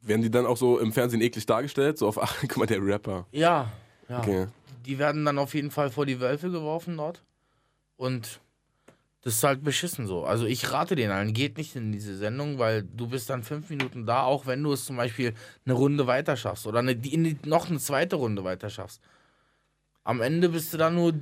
Werden 0.00 0.22
die 0.22 0.30
dann 0.30 0.46
auch 0.46 0.56
so 0.56 0.78
im 0.78 0.92
Fernsehen 0.92 1.20
eklig 1.20 1.46
dargestellt? 1.46 1.98
So 1.98 2.08
auf, 2.08 2.20
ach, 2.20 2.36
guck 2.40 2.56
mal, 2.56 2.66
der 2.66 2.84
Rapper. 2.84 3.26
ja, 3.32 3.72
ja. 4.08 4.20
Okay. 4.20 4.46
Die 4.86 4.98
werden 4.98 5.26
dann 5.26 5.38
auf 5.38 5.54
jeden 5.54 5.70
Fall 5.70 5.90
vor 5.90 6.06
die 6.06 6.18
Wölfe 6.18 6.50
geworfen 6.50 6.96
dort. 6.96 7.22
Und 7.96 8.40
das 9.22 9.34
ist 9.34 9.44
halt 9.44 9.62
beschissen 9.62 10.06
so. 10.06 10.24
Also 10.24 10.46
ich 10.46 10.72
rate 10.72 10.96
den 10.96 11.10
allen, 11.10 11.34
geht 11.34 11.58
nicht 11.58 11.76
in 11.76 11.92
diese 11.92 12.16
Sendung, 12.16 12.58
weil 12.58 12.84
du 12.84 13.08
bist 13.08 13.28
dann 13.28 13.42
fünf 13.42 13.68
Minuten 13.68 14.06
da, 14.06 14.22
auch 14.22 14.46
wenn 14.46 14.62
du 14.62 14.72
es 14.72 14.86
zum 14.86 14.96
Beispiel 14.96 15.34
eine 15.66 15.74
Runde 15.74 16.06
weiter 16.06 16.36
schaffst 16.36 16.66
oder 16.66 16.78
eine, 16.78 16.96
die, 16.96 17.36
noch 17.44 17.68
eine 17.68 17.78
zweite 17.78 18.16
Runde 18.16 18.44
weiter 18.44 18.70
schaffst. 18.70 19.02
Am 20.08 20.22
Ende 20.22 20.48
bist 20.48 20.72
du 20.72 20.78
dann 20.78 20.94
nur, 20.94 21.12
du 21.12 21.18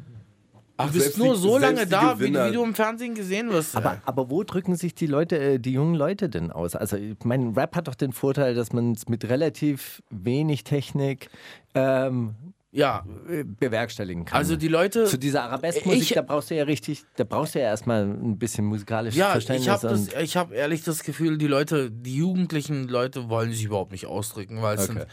Ach, 0.77 0.87
bist 0.93 1.01
selbst 1.07 1.19
nur 1.19 1.35
die- 1.35 1.41
so 1.41 1.59
lange 1.59 1.87
da, 1.89 2.15
wie, 2.19 2.27
Gewinner. 2.29 2.49
wie 2.51 2.53
du 2.55 2.63
im 2.63 2.73
Fernsehen 2.75 3.15
gesehen 3.17 3.51
wirst. 3.51 3.75
Aber, 3.77 4.01
aber 4.05 4.31
wo 4.31 4.45
drücken 4.45 4.77
sich 4.77 4.95
die 4.95 5.07
Leute, 5.09 5.39
äh, 5.39 5.59
die 5.59 5.73
jungen 5.73 5.95
Leute 5.97 6.29
denn 6.29 6.53
aus? 6.53 6.77
Also, 6.77 6.97
ich 6.97 7.17
mein 7.25 7.49
Rap 7.55 7.75
hat 7.75 7.89
doch 7.89 7.97
den 7.97 8.13
Vorteil, 8.13 8.55
dass 8.55 8.73
man 8.73 8.93
es 8.93 9.09
mit 9.09 9.29
relativ 9.29 10.03
wenig 10.11 10.63
Technik 10.63 11.31
ähm, 11.75 12.37
ja, 12.71 13.05
äh, 13.29 13.43
bewerkstelligen 13.43 14.25
kann. 14.25 14.37
also 14.39 14.55
die 14.55 14.69
Leute. 14.69 15.07
Zu 15.07 15.19
dieser 15.19 15.43
Arabeskmusik, 15.45 16.15
da 16.15 16.23
brauchst 16.23 16.51
du 16.51 16.55
ja 16.57 16.63
richtig, 16.65 17.05
da 17.17 17.25
brauchst 17.25 17.55
du 17.55 17.59
ja 17.59 17.65
erstmal 17.65 18.05
ein 18.05 18.39
bisschen 18.39 18.67
musikalisches 18.67 19.19
Ja, 19.19 19.31
Verständnis. 19.31 20.09
ich 20.23 20.37
habe 20.37 20.53
hab 20.53 20.57
ehrlich 20.57 20.85
das 20.85 21.03
Gefühl, 21.03 21.39
die 21.39 21.47
Leute, 21.49 21.91
die 21.91 22.15
jugendlichen 22.17 22.87
Leute 22.87 23.29
wollen 23.31 23.51
sich 23.51 23.65
überhaupt 23.65 23.91
nicht 23.93 24.07
ausdrücken, 24.07 24.63
weil 24.63 24.77
es 24.77 24.91
Okay. 24.91 24.99
sind, 25.01 25.07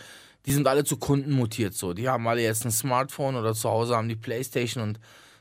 die 0.46 0.52
sind 0.52 0.68
alle 0.68 0.84
zu 0.84 0.98
Kunden 0.98 1.32
mutiert 1.32 1.74
so. 1.74 1.94
Die 1.94 2.10
haben 2.10 2.28
alle 2.28 2.42
jetzt 2.42 2.66
ein 2.66 2.72
Smartphone 2.72 3.36
oder 3.36 3.54
zu 3.54 3.70
Hause 3.70 3.96
haben 3.96 4.10
die 4.10 4.16
Playstation 4.16 4.84
und 4.84 5.00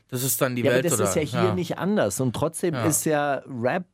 das 0.09 0.23
ist 0.23 0.41
dann 0.41 0.55
die 0.55 0.61
ja, 0.61 0.69
aber 0.69 0.75
Welt. 0.75 0.85
das 0.85 0.93
oder, 0.93 1.03
ist 1.05 1.15
ja 1.15 1.21
hier 1.21 1.53
nicht 1.53 1.77
anders. 1.77 2.19
Und 2.19 2.35
trotzdem 2.35 2.73
Ja. 2.75 2.85
ist 2.85 3.03
ja 3.05 3.41
Rap, 3.47 3.85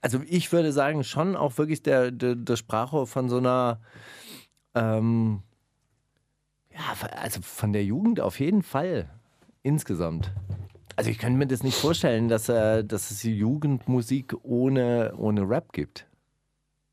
also 0.00 0.20
ich 0.26 0.52
würde 0.52 0.72
sagen, 0.72 1.04
schon 1.04 1.36
auch 1.36 1.58
wirklich 1.58 1.82
der, 1.82 2.10
der, 2.10 2.34
der 2.36 2.56
Sprachrohr 2.56 3.06
von 3.06 3.28
so 3.28 3.38
einer, 3.38 3.80
ähm, 4.74 5.42
ja, 6.72 7.08
also 7.16 7.42
von 7.42 7.72
der 7.72 7.84
Jugend 7.84 8.20
auf 8.20 8.40
jeden 8.40 8.62
Fall 8.62 9.10
insgesamt. 9.62 10.32
Also 10.96 11.10
ich 11.10 11.18
könnte 11.18 11.38
mir 11.38 11.46
das 11.46 11.62
nicht 11.62 11.76
vorstellen, 11.76 12.28
dass, 12.28 12.48
äh, 12.48 12.84
dass 12.84 13.10
es 13.10 13.22
Jugendmusik 13.22 14.34
ohne, 14.42 15.12
ohne 15.16 15.48
Rap 15.48 15.72
gibt. 15.72 16.06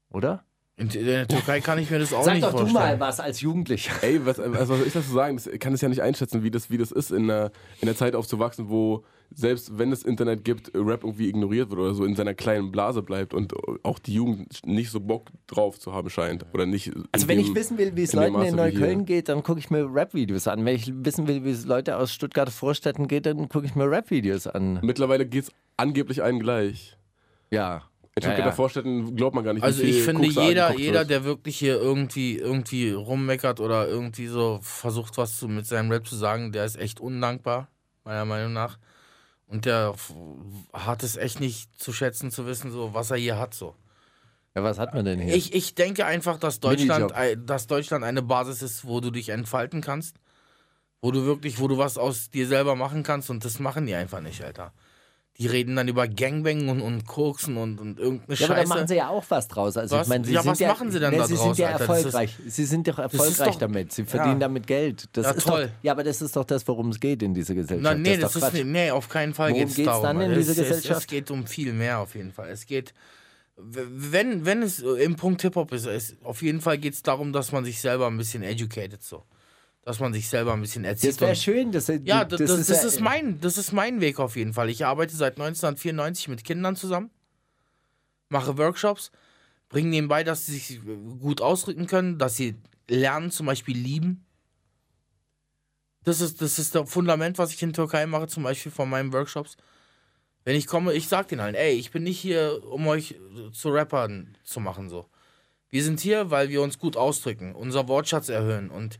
Oder? 0.09 0.43
In, 0.79 0.89
der 0.89 1.27
Türkei 1.27 1.59
kann 1.59 1.79
ich 1.79 1.89
mir 1.89 1.97
das 1.97 2.13
auch 2.13 2.23
Sag 2.23 2.35
nicht 2.35 2.43
doch 2.43 2.51
du 2.51 2.57
vorstellen. 2.59 2.99
mal 2.99 2.99
was 2.99 3.19
als 3.19 3.41
Jugendlicher. 3.41 3.93
Ey, 4.03 4.23
was, 4.23 4.39
also 4.39 4.53
was 4.53 4.67
soll 4.67 4.83
ich 4.85 4.93
dazu 4.93 5.11
sagen? 5.11 5.35
Das, 5.35 5.47
ich 5.47 5.59
kann 5.59 5.73
es 5.73 5.81
ja 5.81 5.89
nicht 5.89 6.03
einschätzen, 6.03 6.43
wie 6.43 6.51
das, 6.51 6.69
wie 6.69 6.77
das 6.77 6.91
ist, 6.91 7.11
in 7.11 7.27
der, 7.27 7.51
in 7.81 7.87
der 7.87 7.95
Zeit 7.95 8.13
aufzuwachsen, 8.13 8.69
wo 8.69 9.03
selbst 9.33 9.79
wenn 9.79 9.91
es 9.91 10.03
Internet 10.03 10.45
gibt, 10.45 10.71
Rap 10.75 11.03
irgendwie 11.03 11.29
ignoriert 11.29 11.71
wird 11.71 11.79
oder 11.79 11.95
so 11.95 12.05
in 12.05 12.15
seiner 12.15 12.35
kleinen 12.35 12.71
Blase 12.71 13.01
bleibt 13.01 13.33
und 13.33 13.53
auch 13.83 13.97
die 13.97 14.13
Jugend 14.13 14.65
nicht 14.67 14.91
so 14.91 14.99
Bock 14.99 15.29
drauf 15.47 15.79
zu 15.79 15.93
haben 15.93 16.11
scheint. 16.11 16.45
Oder 16.53 16.67
nicht 16.67 16.91
Also 17.11 17.27
wenn 17.27 17.39
dem- 17.39 17.47
ich 17.47 17.55
wissen 17.55 17.79
will, 17.79 17.95
wie 17.95 18.03
es 18.03 18.13
in 18.13 18.19
Leuten 18.19 18.41
in 18.43 18.55
Neukölln 18.55 19.05
geht, 19.05 19.29
dann 19.29 19.41
gucke 19.41 19.59
ich 19.59 19.71
mir 19.71 19.91
Rap-Videos 19.91 20.47
an. 20.47 20.63
Wenn 20.63 20.75
ich 20.75 20.93
wissen 20.95 21.27
will, 21.27 21.43
wie 21.43 21.49
es 21.49 21.65
Leute 21.65 21.97
aus 21.97 22.13
Stuttgarter 22.13 22.51
Vorstädten 22.51 23.07
geht, 23.07 23.25
dann 23.25 23.49
gucke 23.49 23.65
ich 23.65 23.73
mir 23.73 23.89
Rap-Videos 23.89 24.45
an. 24.45 24.79
Mittlerweile 24.83 25.25
geht 25.25 25.45
es 25.45 25.51
angeblich 25.75 26.21
allen 26.21 26.39
gleich. 26.39 26.95
Ja. 27.51 27.81
In 28.17 28.23
Ja, 28.23 28.29
Stuttgarter 28.29 28.49
ja. 28.49 28.55
Vorstädten 28.55 29.15
glaubt 29.15 29.35
man 29.35 29.43
gar 29.43 29.53
nicht, 29.53 29.63
Also 29.63 29.83
wie 29.83 29.91
viel 29.91 29.97
ich 29.97 30.03
finde, 30.03 30.33
da 30.33 30.41
jeder, 30.41 30.75
jeder, 30.75 31.05
der 31.05 31.23
wirklich 31.23 31.57
hier 31.59 31.79
irgendwie, 31.79 32.37
irgendwie 32.37 32.89
rummeckert 32.89 33.59
oder 33.59 33.87
irgendwie 33.87 34.25
so 34.25 34.59
versucht, 34.63 35.17
was 35.17 35.37
zu, 35.37 35.47
mit 35.47 35.67
seinem 35.67 35.91
Rap 35.91 36.07
zu 36.07 36.15
sagen, 36.15 36.51
der 36.51 36.65
ist 36.65 36.77
echt 36.77 36.99
undankbar, 36.99 37.67
meiner 38.03 38.25
Meinung 38.25 38.53
nach. 38.53 38.79
Und 39.45 39.65
der 39.65 39.93
hat 40.73 41.03
es 41.03 41.15
echt 41.15 41.39
nicht 41.39 41.79
zu 41.79 41.93
schätzen, 41.93 42.31
zu 42.31 42.47
wissen, 42.47 42.71
so, 42.71 42.95
was 42.95 43.11
er 43.11 43.17
hier 43.17 43.37
hat. 43.37 43.53
So. 43.53 43.75
Ja, 44.55 44.63
was 44.63 44.79
hat 44.79 44.95
man 44.95 45.05
denn 45.05 45.19
hier? 45.19 45.35
Ich, 45.35 45.53
ich 45.53 45.75
denke 45.75 46.05
einfach, 46.07 46.39
dass 46.39 46.59
Deutschland, 46.59 47.13
dass 47.45 47.67
Deutschland 47.67 48.03
eine 48.03 48.23
Basis 48.23 48.63
ist, 48.63 48.85
wo 48.85 48.99
du 48.99 49.11
dich 49.11 49.29
entfalten 49.29 49.81
kannst. 49.81 50.17
Wo 51.01 51.11
du 51.11 51.23
wirklich, 51.25 51.59
wo 51.59 51.67
du 51.67 51.77
was 51.77 51.99
aus 51.99 52.31
dir 52.31 52.47
selber 52.47 52.75
machen 52.75 53.03
kannst 53.03 53.29
und 53.29 53.45
das 53.45 53.59
machen 53.59 53.85
die 53.85 53.93
einfach 53.93 54.21
nicht, 54.21 54.43
Alter. 54.43 54.73
Die 55.39 55.45
reden 55.45 55.75
dann 55.75 55.87
über 55.87 56.07
Gangbang 56.07 56.67
und, 56.67 56.81
und 56.81 57.05
Koksen 57.05 57.57
und, 57.57 57.79
und 57.79 57.99
irgendeine 57.99 58.33
ja, 58.39 58.45
aber 58.47 58.55
da 58.55 58.61
Scheiße. 58.61 58.69
machen 58.69 58.87
sie 58.87 58.95
ja 58.95 59.09
auch 59.09 59.23
was 59.29 59.47
draus. 59.47 59.77
Also 59.77 59.95
Was? 59.95 60.07
ich 60.07 60.09
meine, 60.09 60.25
sie 60.25 60.33
Ja, 60.33 60.41
sind 60.41 60.51
was 60.51 60.59
ja, 60.59 60.67
machen 60.69 60.89
sie 60.91 60.99
denn 60.99 61.11
ne, 61.11 61.17
da 61.19 61.27
Sie 61.27 61.35
draus, 61.35 61.43
sind 61.43 61.57
ja 61.59 61.67
Alter? 61.67 61.77
Das 61.85 61.97
ist- 61.99 62.05
erfolgreich. 62.05 62.35
sie 62.47 62.65
sind 62.65 62.87
doch 62.87 62.97
erfolgreich 62.97 63.37
doch- 63.49 63.55
damit. 63.59 63.91
Sie 63.93 64.03
verdienen 64.05 64.33
Ja. 64.41 64.47
damit 64.47 64.65
Geld. 64.65 65.07
Das 65.13 65.25
Ja, 65.27 65.31
ist 65.33 65.47
toll. 65.47 65.65
Doch, 65.67 65.83
ja, 65.83 65.91
aber 65.91 66.03
das 66.03 66.23
ist 66.23 66.35
doch 66.35 66.43
das, 66.43 66.67
worum 66.67 66.89
es 66.89 66.99
geht 66.99 67.21
in 67.21 67.35
dieser 67.35 67.53
Gesellschaft. 67.53 67.83
Na, 67.83 67.93
nee, 67.93 68.17
das 68.17 68.33
doch 68.33 68.51
ist, 68.51 68.65
nee, 68.65 68.89
auf 68.89 69.09
keinen 69.09 69.35
Fall 69.35 69.53
geht 69.53 69.67
es 69.69 69.75
darum. 69.75 70.01
dann 70.03 70.21
in 70.21 70.31
es, 70.31 70.37
dieser 70.47 70.51
es, 70.53 70.57
es 70.57 70.67
Gesellschaft? 70.77 71.07
geht 71.07 71.29
um 71.29 71.45
viel 71.45 71.71
mehr 71.71 71.99
auf 71.99 72.15
jeden 72.15 72.31
Fall. 72.31 72.49
Es 72.49 72.65
geht, 72.65 72.95
wenn, 73.57 74.43
wenn 74.43 74.63
es 74.63 74.79
im 74.79 75.17
Punkt 75.17 75.43
Hip-Hop 75.43 75.71
ist, 75.71 75.85
es, 75.85 76.15
auf 76.23 76.41
jeden 76.41 76.61
Fall 76.61 76.79
geht 76.79 76.93
es 76.95 77.03
darum, 77.03 77.31
dass 77.31 77.51
man 77.51 77.63
sich 77.63 77.79
selber 77.79 78.07
ein 78.07 78.17
bisschen 78.17 78.41
educated 78.41 79.03
so. 79.03 79.23
Dass 79.87 80.01
man 80.01 80.11
sich 80.11 80.27
selber 80.27 80.51
ein 80.51 80.59
bisschen 80.59 80.83
erzieht. 80.83 81.11
Das 81.11 81.21
wäre 81.21 81.33
schön. 81.37 81.71
Das, 81.71 81.87
Ja, 82.03 82.25
das, 82.25 82.41
das, 82.41 82.67
das, 82.67 82.81
ja- 82.81 82.87
ist 82.89 82.99
mein, 82.99 83.39
das 83.39 83.57
ist 83.57 83.71
mein 83.71 84.01
Weg 84.01 84.19
auf 84.19 84.35
jeden 84.35 84.51
Fall. 84.51 84.69
Ich 84.69 84.85
arbeite 84.85 85.15
seit 85.15 85.35
1994 85.39 86.27
mit 86.27 86.43
Kindern 86.43 86.75
zusammen, 86.75 87.09
mache 88.27 88.57
Workshops, 88.57 89.11
bringe 89.69 89.91
denen 89.91 90.09
bei, 90.09 90.25
dass 90.25 90.45
sie 90.45 90.57
sich 90.57 90.81
gut 91.21 91.39
ausdrücken 91.39 91.87
können, 91.87 92.17
dass 92.17 92.35
sie 92.35 92.55
lernen, 92.89 93.31
zum 93.31 93.45
Beispiel 93.45 93.77
lieben. 93.77 94.25
Das 96.03 96.19
ist, 96.19 96.41
das 96.41 96.59
ist 96.59 96.75
das 96.75 96.89
Fundament, 96.91 97.37
was 97.37 97.53
ich 97.53 97.63
in 97.63 97.71
Türkei 97.71 98.05
mache, 98.07 98.27
zum 98.27 98.43
Beispiel 98.43 98.73
von 98.73 98.89
meinen 98.89 99.13
Workshops. 99.13 99.55
Wenn 100.43 100.57
ich 100.57 100.67
komme, 100.67 100.91
ich 100.95 101.07
sag 101.07 101.29
denen 101.29 101.39
allen, 101.39 101.55
ey, 101.55 101.75
ich 101.75 101.91
bin 101.91 102.03
nicht 102.03 102.19
hier, 102.19 102.61
um 102.65 102.87
euch 102.87 103.15
zu 103.53 103.69
Rappern 103.69 104.35
zu 104.43 104.59
machen, 104.59 104.89
so. 104.89 105.05
Wir 105.69 105.81
sind 105.81 106.01
hier, 106.01 106.29
weil 106.29 106.49
wir 106.49 106.61
uns 106.61 106.77
gut 106.77 106.97
ausdrücken, 106.97 107.55
unser 107.55 107.87
Wortschatz 107.87 108.27
erhöhen 108.27 108.69
und 108.69 108.99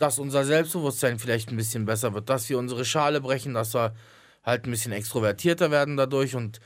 dass 0.00 0.18
unser 0.18 0.44
Selbstbewusstsein 0.44 1.18
vielleicht 1.18 1.50
ein 1.50 1.56
bisschen 1.56 1.84
besser 1.84 2.14
wird, 2.14 2.30
dass 2.30 2.48
wir 2.48 2.58
unsere 2.58 2.86
Schale 2.86 3.20
brechen, 3.20 3.52
dass 3.52 3.74
wir 3.74 3.94
halt 4.42 4.64
ein 4.64 4.70
bisschen 4.70 4.92
extrovertierter 4.92 5.70
werden 5.70 5.98
dadurch 5.98 6.34
und 6.34 6.58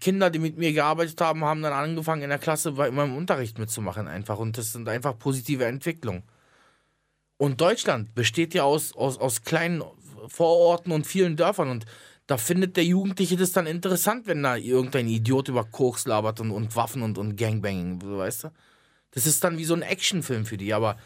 Kinder, 0.00 0.30
die 0.30 0.38
mit 0.38 0.56
mir 0.56 0.72
gearbeitet 0.72 1.20
haben, 1.20 1.44
haben 1.44 1.62
dann 1.62 1.72
angefangen 1.72 2.22
in 2.22 2.28
der 2.28 2.38
Klasse 2.38 2.72
bei 2.72 2.90
meinem 2.90 3.16
Unterricht 3.16 3.58
mitzumachen 3.58 4.06
einfach 4.06 4.38
und 4.38 4.56
das 4.58 4.72
sind 4.72 4.88
einfach 4.88 5.18
positive 5.18 5.64
Entwicklungen. 5.64 6.22
Und 7.36 7.60
Deutschland 7.60 8.14
besteht 8.14 8.54
ja 8.54 8.62
aus, 8.62 8.94
aus, 8.94 9.18
aus 9.18 9.42
kleinen 9.42 9.82
Vororten 10.28 10.92
und 10.92 11.06
vielen 11.06 11.36
Dörfern 11.36 11.68
und 11.68 11.84
da 12.28 12.36
findet 12.36 12.76
der 12.76 12.84
Jugendliche 12.84 13.36
das 13.36 13.52
dann 13.52 13.66
interessant, 13.66 14.28
wenn 14.28 14.42
da 14.42 14.56
irgendein 14.56 15.08
Idiot 15.08 15.48
über 15.48 15.64
Koks 15.64 16.06
labert 16.06 16.40
und, 16.40 16.52
und 16.52 16.76
Waffen 16.76 17.02
und, 17.02 17.18
und 17.18 17.36
Gangbanging, 17.36 18.00
weißt 18.02 18.44
du? 18.44 18.48
Das 19.10 19.26
ist 19.26 19.42
dann 19.42 19.58
wie 19.58 19.64
so 19.64 19.74
ein 19.74 19.82
Actionfilm 19.82 20.44
für 20.44 20.56
die, 20.56 20.74
aber 20.74 20.96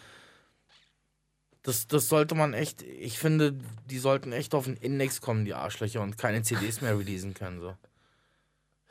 das, 1.63 1.87
das 1.87 2.09
sollte 2.09 2.35
man 2.35 2.55
echt, 2.55 2.83
ich 2.83 3.19
finde, 3.19 3.57
die 3.91 3.99
sollten 3.99 4.33
echt 4.33 4.55
auf 4.55 4.65
den 4.65 4.77
Index 4.77 5.21
kommen, 5.21 5.45
die 5.45 5.55
Arschlöcher, 5.55 6.01
und 6.01 6.17
keine 6.19 6.43
CDs 6.43 6.81
mehr 6.81 6.99
releasen 6.99 7.35
können. 7.35 7.61
So, 7.61 7.75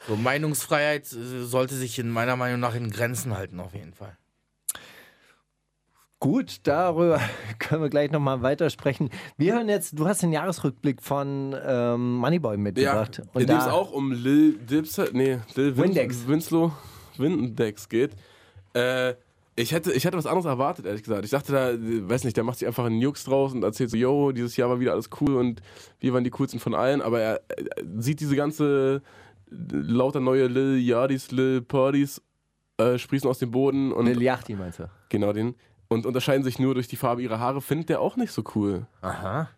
so 0.08 0.16
Meinungsfreiheit 0.16 1.12
äh, 1.14 1.44
sollte 1.46 1.76
sich 1.76 1.98
in 2.00 2.10
meiner 2.10 2.36
Meinung 2.36 2.60
nach 2.60 2.76
in 2.76 2.92
Grenzen 2.92 3.36
halten, 3.36 3.60
auf 3.60 3.74
jeden 3.74 3.94
Fall. 3.94 4.16
Gut, 6.22 6.58
darüber 6.64 7.22
können 7.60 7.82
wir 7.82 7.90
gleich 7.90 8.12
nochmal 8.12 8.42
weitersprechen. 8.42 9.10
Wir 9.38 9.54
hören 9.54 9.70
jetzt, 9.70 9.98
du 9.98 10.06
hast 10.06 10.22
den 10.22 10.34
Jahresrückblick 10.34 11.02
von 11.02 11.56
ähm, 11.66 12.16
Moneyboy 12.18 12.56
Ja, 12.56 12.62
mitgebracht. 12.62 13.22
in 13.36 13.48
dem 13.48 13.58
es 13.58 13.68
auch 13.68 13.92
um 13.92 14.12
Lil 14.12 14.58
Dipset, 14.58 15.14
nee, 15.14 15.40
Lil 15.56 15.78
Win 15.78 15.84
Windex. 15.86 16.28
Winslow, 16.28 16.74
Windex 17.18 17.88
geht. 17.88 18.12
Äh, 18.74 19.16
ich 19.60 19.74
hätte, 19.74 19.92
ich 19.92 20.06
hätte 20.06 20.18
was 20.18 20.26
anderes 20.26 20.46
erwartet, 20.46 20.86
ehrlich 20.86 21.04
gesagt. 21.04 21.26
Ich 21.26 21.32
dachte 21.32 21.52
da, 21.52 21.74
weiß 21.74 22.24
nicht, 22.24 22.38
der 22.38 22.46
macht 22.46 22.60
sich 22.60 22.68
einfach 22.68 22.86
einen 22.86 23.02
Jux 23.02 23.26
draus 23.26 23.54
und 23.54 23.62
erzählt 23.64 23.90
so, 23.90 23.98
yo, 23.98 24.32
dieses 24.32 24.56
Jahr 24.56 24.70
war 24.70 24.80
wieder 24.80 24.94
alles 24.94 25.10
cool 25.20 25.36
und 25.36 25.62
wir 26.00 26.14
waren 26.14 26.24
die 26.24 26.30
coolsten 26.30 26.60
von 26.60 26.74
allen, 26.74 27.02
aber 27.02 27.20
er, 27.20 27.42
er 27.50 27.84
sieht 27.98 28.22
diese 28.22 28.38
ganze 28.38 29.02
lauter 29.50 30.22
neue 30.22 30.48
Lil 30.48 30.78
Yardis, 30.80 31.32
Lil 31.32 31.62
Purdies 31.62 32.22
äh, 32.78 32.98
sprießen 32.98 33.30
aus 33.30 33.40
dem 33.40 33.52
Boden 33.52 33.92
und 33.92 34.06
Lil 34.06 34.22
Yachty 34.22 34.56
meinst 34.56 34.80
du? 34.80 34.90
genau 35.10 35.34
den 35.34 35.56
und 35.90 36.06
unterscheiden 36.06 36.44
sich 36.44 36.60
nur 36.60 36.76
durch 36.76 36.88
die 36.88 36.96
Farbe 36.96 37.22
ihrer 37.22 37.40
Haare, 37.40 37.62
findet 37.62 37.90
der 37.90 38.00
auch 38.00 38.16
nicht 38.16 38.32
so 38.32 38.44
cool. 38.56 38.86
Aha. 39.02 39.50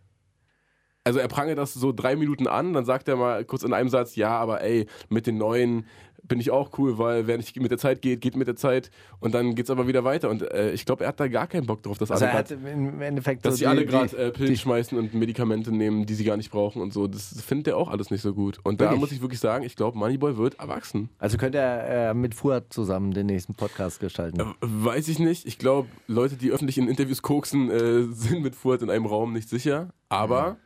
Also 1.03 1.19
er 1.19 1.27
prangert 1.27 1.57
das 1.57 1.73
so 1.73 1.91
drei 1.91 2.15
Minuten 2.15 2.47
an, 2.47 2.73
dann 2.73 2.85
sagt 2.85 3.07
er 3.07 3.15
mal 3.15 3.43
kurz 3.43 3.63
in 3.63 3.73
einem 3.73 3.89
Satz, 3.89 4.15
ja, 4.15 4.29
aber 4.29 4.61
ey, 4.61 4.87
mit 5.09 5.27
den 5.27 5.37
neuen 5.37 5.85
bin 6.23 6.39
ich 6.39 6.51
auch 6.51 6.77
cool, 6.77 6.97
weil 6.97 7.27
wer 7.27 7.37
nicht 7.37 7.59
mit 7.59 7.71
der 7.71 7.77
Zeit 7.77 8.01
geht, 8.01 8.21
geht 8.21 8.35
mit 8.35 8.47
der 8.47 8.55
Zeit 8.55 8.91
und 9.19 9.33
dann 9.33 9.55
geht's 9.55 9.69
aber 9.69 9.87
wieder 9.87 10.03
weiter. 10.03 10.29
Und 10.29 10.43
äh, 10.51 10.71
ich 10.71 10.85
glaube, 10.85 11.03
er 11.03 11.09
hat 11.09 11.19
da 11.19 11.27
gar 11.27 11.47
keinen 11.47 11.65
Bock 11.65 11.83
drauf, 11.83 11.97
dass 11.97 12.11
Also 12.11 12.25
alle 12.25 12.33
grad- 12.33 12.51
im 12.51 13.01
Endeffekt 13.01 13.45
dass 13.45 13.53
so 13.53 13.57
sie 13.57 13.63
die- 13.63 13.67
alle 13.67 13.85
gerade 13.85 14.15
äh, 14.17 14.31
Pillen 14.31 14.55
schmeißen 14.55 14.97
und 14.97 15.13
Medikamente 15.13 15.71
nehmen, 15.71 16.05
die 16.05 16.13
sie 16.13 16.23
gar 16.23 16.37
nicht 16.37 16.51
brauchen 16.51 16.81
und 16.81 16.93
so. 16.93 17.07
Das 17.07 17.41
findet 17.41 17.67
er 17.69 17.77
auch 17.77 17.89
alles 17.89 18.11
nicht 18.11 18.21
so 18.21 18.33
gut. 18.33 18.59
Und 18.63 18.79
da 18.81 18.85
Wirklich? 18.85 18.99
muss 18.99 19.11
ich 19.11 19.21
wirklich 19.21 19.39
sagen, 19.39 19.63
ich 19.63 19.75
glaube, 19.75 19.97
Moneyboy 19.97 20.37
wird 20.37 20.59
erwachsen. 20.59 21.09
Also 21.17 21.37
könnte 21.37 21.57
er 21.57 22.09
äh, 22.11 22.13
mit 22.13 22.35
Fuad 22.35 22.71
zusammen 22.71 23.13
den 23.13 23.25
nächsten 23.25 23.55
Podcast 23.55 23.99
gestalten. 23.99 24.39
Äh, 24.39 24.45
Weiß 24.61 25.07
ich 25.07 25.19
nicht. 25.19 25.45
Ich 25.47 25.57
glaube, 25.57 25.89
Leute, 26.07 26.35
die 26.35 26.51
öffentlich 26.51 26.77
in 26.77 26.87
Interviews 26.87 27.21
koksen, 27.21 27.69
äh, 27.69 28.03
sind 28.13 28.41
mit 28.41 28.55
Fuad 28.55 28.81
in 28.81 28.89
einem 28.89 29.05
Raum 29.05 29.33
nicht 29.33 29.49
sicher. 29.49 29.89
Aber 30.09 30.57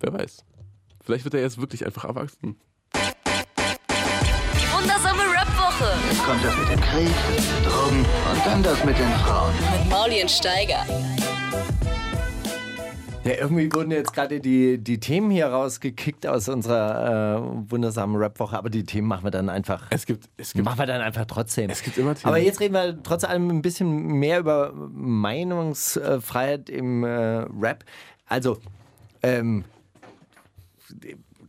wer 0.00 0.12
weiß. 0.12 0.44
Vielleicht 1.04 1.24
wird 1.24 1.34
er 1.34 1.40
jetzt 1.40 1.60
wirklich 1.60 1.84
einfach 1.84 2.04
erwachsen. 2.04 2.56
Wundersame 4.82 5.22
Rap-Woche 5.22 5.92
Jetzt 6.08 6.24
kommt 6.24 6.44
das 6.44 6.58
mit 6.58 6.68
dem 6.70 6.80
Krieg, 6.80 7.08
Drogen 7.64 7.98
und 8.00 8.46
dann 8.46 8.62
das 8.64 8.84
mit 8.84 8.98
den 8.98 9.08
Frauen. 9.12 9.52
mit 9.54 9.90
Maulien 9.90 10.28
Steiger. 10.28 10.84
Ja, 13.24 13.34
irgendwie 13.38 13.72
wurden 13.72 13.92
jetzt 13.92 14.12
gerade 14.12 14.40
die, 14.40 14.78
die 14.78 14.98
Themen 14.98 15.30
hier 15.30 15.46
rausgekickt 15.46 16.26
aus 16.26 16.48
unserer 16.48 17.36
äh, 17.36 17.70
wundersamen 17.70 18.16
Rap-Woche, 18.16 18.58
aber 18.58 18.70
die 18.70 18.82
Themen 18.82 19.06
machen 19.06 19.22
wir 19.22 19.30
dann 19.30 19.48
einfach. 19.48 19.86
Es 19.90 20.04
gibt, 20.04 20.28
es 20.36 20.52
gibt, 20.52 20.64
Machen 20.64 20.80
wir 20.80 20.86
dann 20.86 21.00
einfach 21.00 21.26
trotzdem. 21.26 21.70
es 21.70 21.84
gibt 21.84 21.96
immer 21.96 22.16
Themen. 22.16 22.26
Aber 22.26 22.38
jetzt 22.38 22.58
reden 22.58 22.74
wir 22.74 23.00
trotz 23.04 23.22
allem 23.22 23.50
ein 23.50 23.62
bisschen 23.62 23.88
mehr 24.18 24.40
über 24.40 24.72
Meinungsfreiheit 24.74 26.68
im 26.68 27.04
äh, 27.04 27.46
Rap. 27.60 27.84
Also, 28.26 28.58
ähm, 29.22 29.64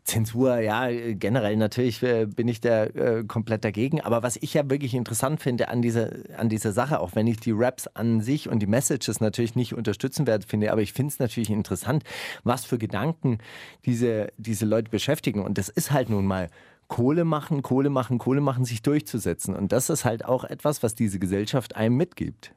Zensur, 0.03 0.59
ja, 0.59 0.89
generell 1.13 1.55
natürlich 1.55 2.03
äh, 2.03 2.25
bin 2.25 2.49
ich 2.49 2.59
da 2.59 2.85
äh, 2.85 3.23
komplett 3.25 3.63
dagegen. 3.63 4.01
Aber 4.01 4.21
was 4.21 4.35
ich 4.35 4.53
ja 4.53 4.69
wirklich 4.69 4.93
interessant 4.93 5.41
finde 5.41 5.69
an 5.69 5.81
dieser, 5.81 6.11
an 6.37 6.49
dieser 6.49 6.73
Sache, 6.73 6.99
auch 6.99 7.11
wenn 7.15 7.25
ich 7.25 7.39
die 7.39 7.53
Raps 7.53 7.87
an 7.87 8.19
sich 8.19 8.49
und 8.49 8.59
die 8.59 8.67
Messages 8.67 9.21
natürlich 9.21 9.55
nicht 9.55 9.73
unterstützen 9.73 10.27
werde, 10.27 10.45
finde, 10.45 10.71
aber 10.73 10.81
ich 10.81 10.91
finde 10.91 11.13
es 11.13 11.19
natürlich 11.19 11.49
interessant, 11.49 12.03
was 12.43 12.65
für 12.65 12.77
Gedanken 12.77 13.37
diese, 13.85 14.33
diese 14.37 14.65
Leute 14.65 14.91
beschäftigen. 14.91 15.41
Und 15.41 15.57
das 15.57 15.69
ist 15.69 15.91
halt 15.91 16.09
nun 16.09 16.25
mal 16.25 16.49
Kohle 16.89 17.23
machen, 17.23 17.61
Kohle 17.61 17.89
machen, 17.89 18.17
Kohle 18.17 18.41
machen, 18.41 18.65
sich 18.65 18.81
durchzusetzen. 18.81 19.55
Und 19.55 19.71
das 19.71 19.89
ist 19.89 20.03
halt 20.03 20.25
auch 20.25 20.43
etwas, 20.43 20.83
was 20.83 20.95
diese 20.95 21.17
Gesellschaft 21.17 21.77
einem 21.77 21.95
mitgibt. 21.95 22.53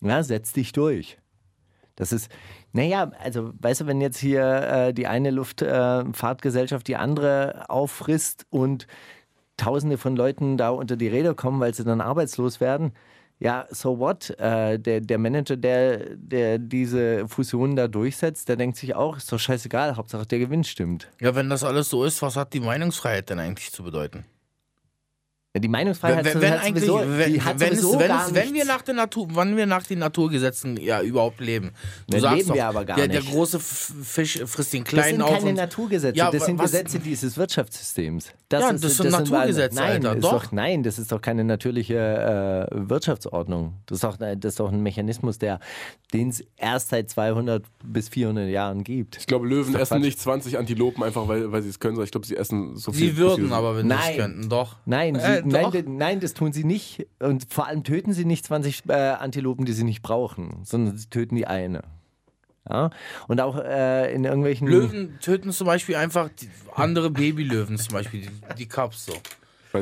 Ja, 0.00 0.22
setz 0.22 0.52
dich 0.52 0.72
durch. 0.72 1.18
Das 1.96 2.12
ist, 2.12 2.30
naja, 2.72 3.12
also 3.22 3.52
weißt 3.60 3.82
du, 3.82 3.86
wenn 3.86 4.00
jetzt 4.00 4.18
hier 4.18 4.42
äh, 4.42 4.94
die 4.94 5.06
eine 5.06 5.30
Luftfahrtgesellschaft 5.30 6.88
die 6.88 6.96
andere 6.96 7.66
auffrisst 7.68 8.46
und 8.50 8.86
Tausende 9.56 9.98
von 9.98 10.16
Leuten 10.16 10.56
da 10.56 10.70
unter 10.70 10.96
die 10.96 11.06
Räder 11.06 11.34
kommen, 11.34 11.60
weil 11.60 11.72
sie 11.72 11.84
dann 11.84 12.00
arbeitslos 12.00 12.60
werden, 12.60 12.92
ja, 13.38 13.66
so 13.70 13.98
what? 13.98 14.30
Äh, 14.38 14.78
der, 14.78 15.00
der 15.00 15.18
Manager, 15.18 15.56
der, 15.56 16.16
der 16.16 16.58
diese 16.58 17.28
Fusion 17.28 17.76
da 17.76 17.88
durchsetzt, 17.88 18.48
der 18.48 18.56
denkt 18.56 18.76
sich 18.76 18.94
auch, 18.94 19.16
ist 19.16 19.30
doch 19.30 19.38
scheißegal, 19.38 19.96
Hauptsache 19.96 20.26
der 20.26 20.38
Gewinn 20.38 20.64
stimmt. 20.64 21.10
Ja, 21.20 21.34
wenn 21.34 21.50
das 21.50 21.62
alles 21.62 21.88
so 21.88 22.04
ist, 22.04 22.22
was 22.22 22.36
hat 22.36 22.52
die 22.52 22.60
Meinungsfreiheit 22.60 23.30
denn 23.30 23.38
eigentlich 23.38 23.70
zu 23.70 23.82
bedeuten? 23.84 24.24
Die 25.56 25.68
Meinungsfreiheit 25.68 26.24
wenn, 26.24 26.40
wenn 26.40 26.50
hat 26.60 26.66
sowieso, 26.66 27.00
wenn, 27.06 27.32
die 27.32 27.40
hat 27.40 27.60
wenn, 27.60 27.72
es, 27.74 27.80
sowieso 27.80 28.00
wenn, 28.00 28.08
gar 28.08 28.26
es, 28.26 28.34
wenn 28.34 28.54
wir 28.54 28.64
nach 28.64 28.82
der 28.82 28.94
Natur, 28.94 29.28
wann 29.34 29.56
wir 29.56 29.66
nach 29.66 29.84
den 29.84 30.00
Naturgesetzen 30.00 30.76
ja 30.78 31.00
überhaupt 31.00 31.38
leben. 31.38 31.70
Du 32.08 32.12
Dann 32.14 32.20
sagst 32.22 32.36
leben 32.38 32.48
doch, 32.48 32.54
wir 32.56 32.66
aber 32.66 32.84
gar 32.84 32.96
der, 32.96 33.06
der 33.06 33.20
nicht. 33.20 33.30
große 33.30 33.58
F- 33.58 33.92
Fisch 34.02 34.40
frisst 34.46 34.72
den 34.72 34.82
Das 34.82 34.90
kleinen 34.92 35.10
sind 35.12 35.22
auf. 35.22 35.30
keine 35.30 35.50
und- 35.50 35.54
Naturgesetze, 35.54 36.18
Ja, 36.18 36.32
das 36.32 36.46
sind 36.46 36.58
was- 36.58 36.72
Gesetze 36.72 36.98
dieses 36.98 37.36
Wirtschaftssystems. 37.36 38.32
Ja, 38.52 38.72
das 38.72 38.96
sind 38.96 39.10
Naturgesetze, 39.10 39.74
nein, 39.76 40.06
Alter, 40.06 40.16
ist 40.18 40.24
doch. 40.24 40.52
Nein, 40.52 40.82
das 40.84 40.98
ist 41.00 41.10
doch 41.10 41.20
keine 41.20 41.42
natürliche 41.44 42.68
äh, 42.70 42.88
Wirtschaftsordnung. 42.88 43.74
Das 43.86 43.96
ist, 43.96 44.04
doch, 44.04 44.16
das 44.16 44.36
ist 44.44 44.60
doch 44.60 44.70
ein 44.72 44.80
Mechanismus, 44.82 45.38
der 45.38 45.60
den 46.12 46.28
es 46.28 46.44
erst 46.56 46.90
seit 46.90 47.10
200 47.10 47.64
bis 47.82 48.08
400 48.08 48.48
Jahren 48.48 48.84
gibt. 48.84 49.16
ich 49.16 49.26
glaube, 49.26 49.48
Löwen 49.48 49.72
doch 49.72 49.80
essen 49.80 49.94
Quatsch. 49.96 50.04
nicht 50.04 50.20
20 50.20 50.58
Antilopen 50.58 51.02
einfach, 51.02 51.26
weil, 51.26 51.50
weil 51.50 51.62
sie 51.62 51.68
es 51.70 51.80
können, 51.80 51.96
sondern 51.96 52.06
ich 52.06 52.12
glaube, 52.12 52.26
sie 52.26 52.36
essen 52.36 52.76
so 52.76 52.92
viel. 52.92 53.10
Sie 53.10 53.16
würden 53.16 53.52
aber, 53.52 53.76
wenn 53.76 53.88
sie 53.88 53.94
es 54.10 54.16
könnten, 54.16 54.48
doch. 54.48 54.76
Nein, 54.86 55.16
sie, 55.16 55.20
Äh, 55.20 55.42
nein, 55.44 55.84
nein, 55.86 56.20
das 56.20 56.34
tun 56.34 56.52
sie 56.52 56.64
nicht. 56.64 57.06
Und 57.18 57.46
vor 57.52 57.66
allem 57.66 57.84
töten 57.84 58.12
sie 58.12 58.24
nicht 58.24 58.44
20 58.46 58.84
äh, 58.88 58.92
Antilopen, 58.92 59.64
die 59.64 59.72
sie 59.72 59.84
nicht 59.84 60.02
brauchen, 60.02 60.60
sondern 60.64 60.96
sie 60.96 61.08
töten 61.08 61.36
die 61.36 61.46
eine. 61.46 61.82
Ja? 62.68 62.90
Und 63.28 63.40
auch 63.40 63.56
äh, 63.56 64.12
in 64.12 64.24
irgendwelchen. 64.24 64.68
Löwen 64.68 65.18
töten 65.20 65.52
zum 65.52 65.66
Beispiel 65.66 65.96
einfach 65.96 66.30
andere 66.74 67.10
Babylöwen, 67.10 67.78
zum 67.78 67.94
Beispiel, 67.94 68.22
die, 68.22 68.54
die 68.58 68.68
Cubs 68.68 69.06
so. 69.06 69.12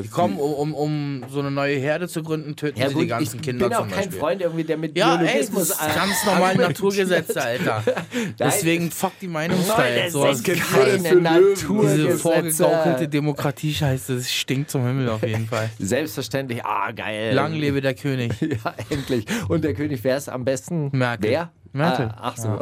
Die 0.01 0.07
kommen, 0.07 0.37
um, 0.37 0.73
um, 0.73 0.73
um 0.73 1.25
so 1.29 1.39
eine 1.39 1.51
neue 1.51 1.77
Herde 1.77 2.07
zu 2.07 2.23
gründen, 2.23 2.55
töten 2.55 2.79
Ja, 2.79 2.87
sie 2.87 2.93
gut, 2.95 3.03
die 3.03 3.07
ganzen 3.07 3.35
ich 3.37 3.41
Kinder 3.43 3.67
bin 3.69 3.77
auch 3.77 3.81
zum 3.81 3.89
kein 3.89 3.97
Beispiel. 4.05 4.19
Freund 4.19 4.41
irgendwie, 4.41 4.63
der 4.63 4.77
mit 4.77 4.97
Ja, 4.97 5.13
ey, 5.15 5.17
Biologismus 5.25 5.69
das 5.69 5.87
ist 5.87 5.95
ganz 5.95 6.13
normal 6.25 6.43
argumentiert. 6.43 6.69
Naturgesetze, 6.69 7.41
Alter. 7.43 7.83
Deswegen 8.39 8.91
fuck 8.91 9.11
die 9.21 9.27
Meinungsfreiheit. 9.27 10.11
So, 10.11 10.23
das 10.25 10.41
das 10.41 10.45
sind 10.45 10.61
keine 10.61 11.19
Löwen. 11.39 11.57
diese 11.81 12.17
vorgegaukelte 12.17 13.07
Demokratie-Scheiße, 13.07 14.15
das 14.15 14.31
stinkt 14.31 14.71
zum 14.71 14.85
Himmel 14.85 15.09
auf 15.09 15.21
jeden 15.21 15.47
Fall. 15.47 15.69
Selbstverständlich, 15.79 16.65
ah, 16.65 16.91
geil. 16.91 17.33
Lang 17.33 17.53
lebe 17.53 17.81
der 17.81 17.93
König. 17.93 18.31
Ja, 18.63 18.73
endlich. 18.89 19.25
Und 19.47 19.63
der 19.63 19.73
König, 19.73 20.03
wer 20.03 20.17
ist 20.17 20.29
am 20.29 20.45
besten? 20.45 20.89
Merkel. 20.91 21.29
Wer? 21.31 21.51
Merkel. 21.71 22.07
Ah, 22.09 22.33
ach 22.33 22.37
so, 22.37 22.59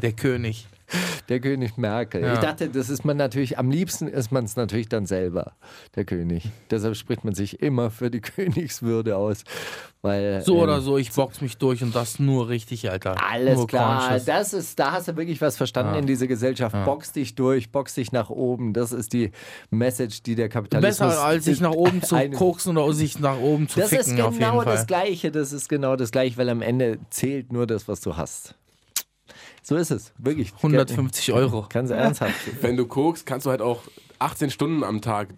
Der 0.00 0.12
König. 0.12 0.66
der 1.28 1.40
König 1.40 1.76
Merkel. 1.76 2.22
Ja. 2.22 2.34
Ich 2.34 2.38
dachte, 2.40 2.68
das 2.68 2.90
ist 2.90 3.04
man 3.04 3.16
natürlich, 3.16 3.58
am 3.58 3.70
liebsten 3.70 4.08
ist 4.08 4.32
man 4.32 4.44
es 4.44 4.56
natürlich 4.56 4.88
dann 4.88 5.06
selber, 5.06 5.52
der 5.96 6.04
König. 6.04 6.48
Deshalb 6.70 6.96
spricht 6.96 7.24
man 7.24 7.34
sich 7.34 7.60
immer 7.62 7.90
für 7.90 8.10
die 8.10 8.20
Königswürde 8.20 9.16
aus. 9.16 9.44
Weil, 10.02 10.42
So 10.42 10.56
ähm, 10.56 10.60
oder 10.62 10.80
so, 10.80 10.96
ich 10.96 11.12
box 11.12 11.42
mich 11.42 11.58
durch 11.58 11.82
und 11.82 11.94
das 11.94 12.18
nur 12.18 12.48
richtig, 12.48 12.90
Alter. 12.90 13.16
Alles 13.22 13.56
nur 13.56 13.66
klar, 13.66 14.08
Conscious. 14.08 14.24
das 14.24 14.52
ist, 14.54 14.78
da 14.78 14.92
hast 14.92 15.08
du 15.08 15.16
wirklich 15.16 15.40
was 15.42 15.58
verstanden 15.58 15.94
in 15.94 16.06
dieser 16.06 16.26
Gesellschaft. 16.26 16.74
Box 16.86 17.12
dich 17.12 17.34
durch, 17.34 17.70
box 17.70 17.94
dich 17.94 18.10
nach 18.10 18.30
oben. 18.30 18.72
Das 18.72 18.92
ist 18.92 19.12
die 19.12 19.30
Message, 19.68 20.22
die 20.22 20.36
der 20.36 20.48
Kapitalismus. 20.48 21.08
Besser 21.10 21.22
als 21.22 21.44
sich 21.44 21.60
nach 21.60 21.72
oben 21.72 22.02
zu 22.02 22.16
koksen 22.30 22.78
oder 22.78 22.92
sich 22.94 23.18
nach 23.18 23.38
oben 23.38 23.68
zu 23.68 23.78
Das 23.78 23.92
ist 23.92 24.08
ficken, 24.08 24.22
auf 24.22 24.32
jeden 24.32 24.50
genau 24.50 24.64
das 24.64 24.86
Gleiche. 24.86 25.30
Das 25.30 25.52
ist 25.52 25.68
genau 25.68 25.96
das 25.96 26.10
Gleiche, 26.10 26.38
weil 26.38 26.48
am 26.48 26.62
Ende 26.62 26.98
zählt 27.10 27.52
nur 27.52 27.66
das, 27.66 27.86
was 27.86 28.00
du 28.00 28.16
hast. 28.16 28.54
So 29.70 29.76
ist 29.76 29.92
es, 29.92 30.12
wirklich. 30.18 30.52
150 30.56 31.32
Euro. 31.32 31.64
Ganz 31.68 31.90
ernsthaft. 31.90 32.34
Wenn 32.60 32.76
du 32.76 32.86
guckst, 32.86 33.24
kannst 33.24 33.46
du 33.46 33.50
halt 33.50 33.62
auch 33.62 33.82
18 34.18 34.50
Stunden 34.50 34.82
am 34.82 35.00
Tag 35.00 35.28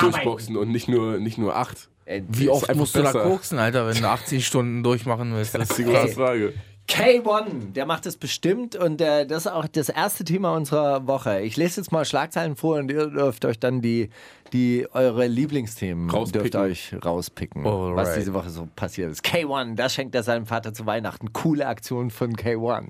durchboxen 0.00 0.56
und 0.56 0.70
nicht 0.70 0.86
nur, 0.86 1.18
nicht 1.18 1.38
nur 1.38 1.56
8. 1.56 1.88
Äh, 2.04 2.22
Wie 2.28 2.48
oft 2.48 2.72
musst 2.76 2.94
du 2.94 3.00
da 3.02 3.10
besser. 3.10 3.24
koksen, 3.24 3.58
Alter, 3.58 3.88
wenn 3.88 4.00
du 4.00 4.08
80 4.08 4.46
Stunden 4.46 4.84
durchmachen 4.84 5.34
willst? 5.34 5.56
Das 5.56 5.70
ist 5.70 5.78
die 5.78 5.82
große. 5.82 6.06
Frage. 6.14 6.52
K1, 6.88 7.72
der 7.72 7.84
macht 7.84 8.06
das 8.06 8.16
bestimmt 8.16 8.76
und 8.76 9.00
äh, 9.00 9.26
das 9.26 9.46
ist 9.46 9.52
auch 9.52 9.66
das 9.66 9.88
erste 9.88 10.22
Thema 10.22 10.54
unserer 10.54 11.08
Woche. 11.08 11.40
Ich 11.40 11.56
lese 11.56 11.80
jetzt 11.80 11.90
mal 11.90 12.04
Schlagzeilen 12.04 12.54
vor 12.54 12.76
und 12.78 12.92
ihr 12.92 13.08
dürft 13.08 13.44
euch 13.44 13.58
dann 13.58 13.80
die, 13.80 14.10
die 14.52 14.86
eure 14.92 15.26
Lieblingsthemen 15.26 16.10
Rauspicken. 16.10 16.50
dürft 16.50 16.54
euch 16.64 16.94
rauspicken, 17.04 17.66
Alright. 17.66 17.96
was 17.96 18.14
diese 18.14 18.34
Woche 18.34 18.50
so 18.50 18.68
passiert 18.76 19.10
ist. 19.10 19.24
K1, 19.24 19.74
das 19.74 19.94
schenkt 19.94 20.14
er 20.14 20.22
seinem 20.22 20.46
Vater 20.46 20.72
zu 20.72 20.86
Weihnachten. 20.86 21.32
Coole 21.32 21.66
Aktion 21.66 22.10
von 22.10 22.34
K1. 22.36 22.86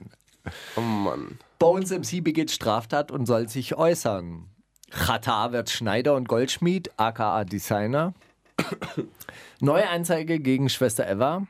Oh 0.76 0.80
Mann. 0.80 1.38
Bones 1.58 1.90
MC 1.90 2.22
begeht 2.22 2.50
Straftat 2.50 3.10
und 3.10 3.26
soll 3.26 3.48
sich 3.48 3.76
äußern. 3.76 4.46
Chata 4.90 5.52
wird 5.52 5.70
Schneider 5.70 6.14
und 6.14 6.26
Goldschmied, 6.26 6.90
aka 6.96 7.44
Designer. 7.44 8.14
Neue 9.60 9.88
Anzeige 9.88 10.40
gegen 10.40 10.68
Schwester 10.68 11.08
Eva. 11.08 11.46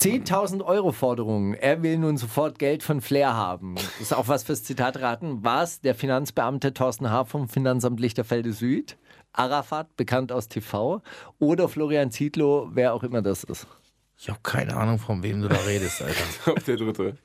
10.000 0.00 0.64
Euro 0.64 0.92
Forderung. 0.92 1.54
Er 1.54 1.82
will 1.82 1.98
nun 1.98 2.16
sofort 2.16 2.58
Geld 2.58 2.82
von 2.82 3.00
Flair 3.00 3.34
haben. 3.34 3.76
Das 3.76 4.00
ist 4.00 4.14
auch 4.14 4.28
was 4.28 4.42
fürs 4.42 4.64
Zitat 4.64 5.00
raten. 5.00 5.38
Was 5.42 5.80
der 5.80 5.94
Finanzbeamte 5.94 6.74
Thorsten 6.74 7.10
H. 7.10 7.24
vom 7.24 7.48
Finanzamt 7.48 8.00
Lichterfelde 8.00 8.52
Süd? 8.52 8.96
Arafat, 9.32 9.96
bekannt 9.96 10.30
aus 10.30 10.48
TV? 10.48 11.02
Oder 11.38 11.68
Florian 11.68 12.10
Zietlow, 12.10 12.68
wer 12.72 12.94
auch 12.94 13.02
immer 13.02 13.22
das 13.22 13.44
ist? 13.44 13.66
Ich 14.18 14.28
habe 14.28 14.40
keine 14.42 14.76
Ahnung, 14.76 14.98
von 14.98 15.22
wem 15.22 15.42
du 15.42 15.48
da 15.48 15.56
redest, 15.66 16.02
Alter. 16.02 16.52
Auf 16.52 16.64
der 16.64 16.76
dritte. 16.76 17.16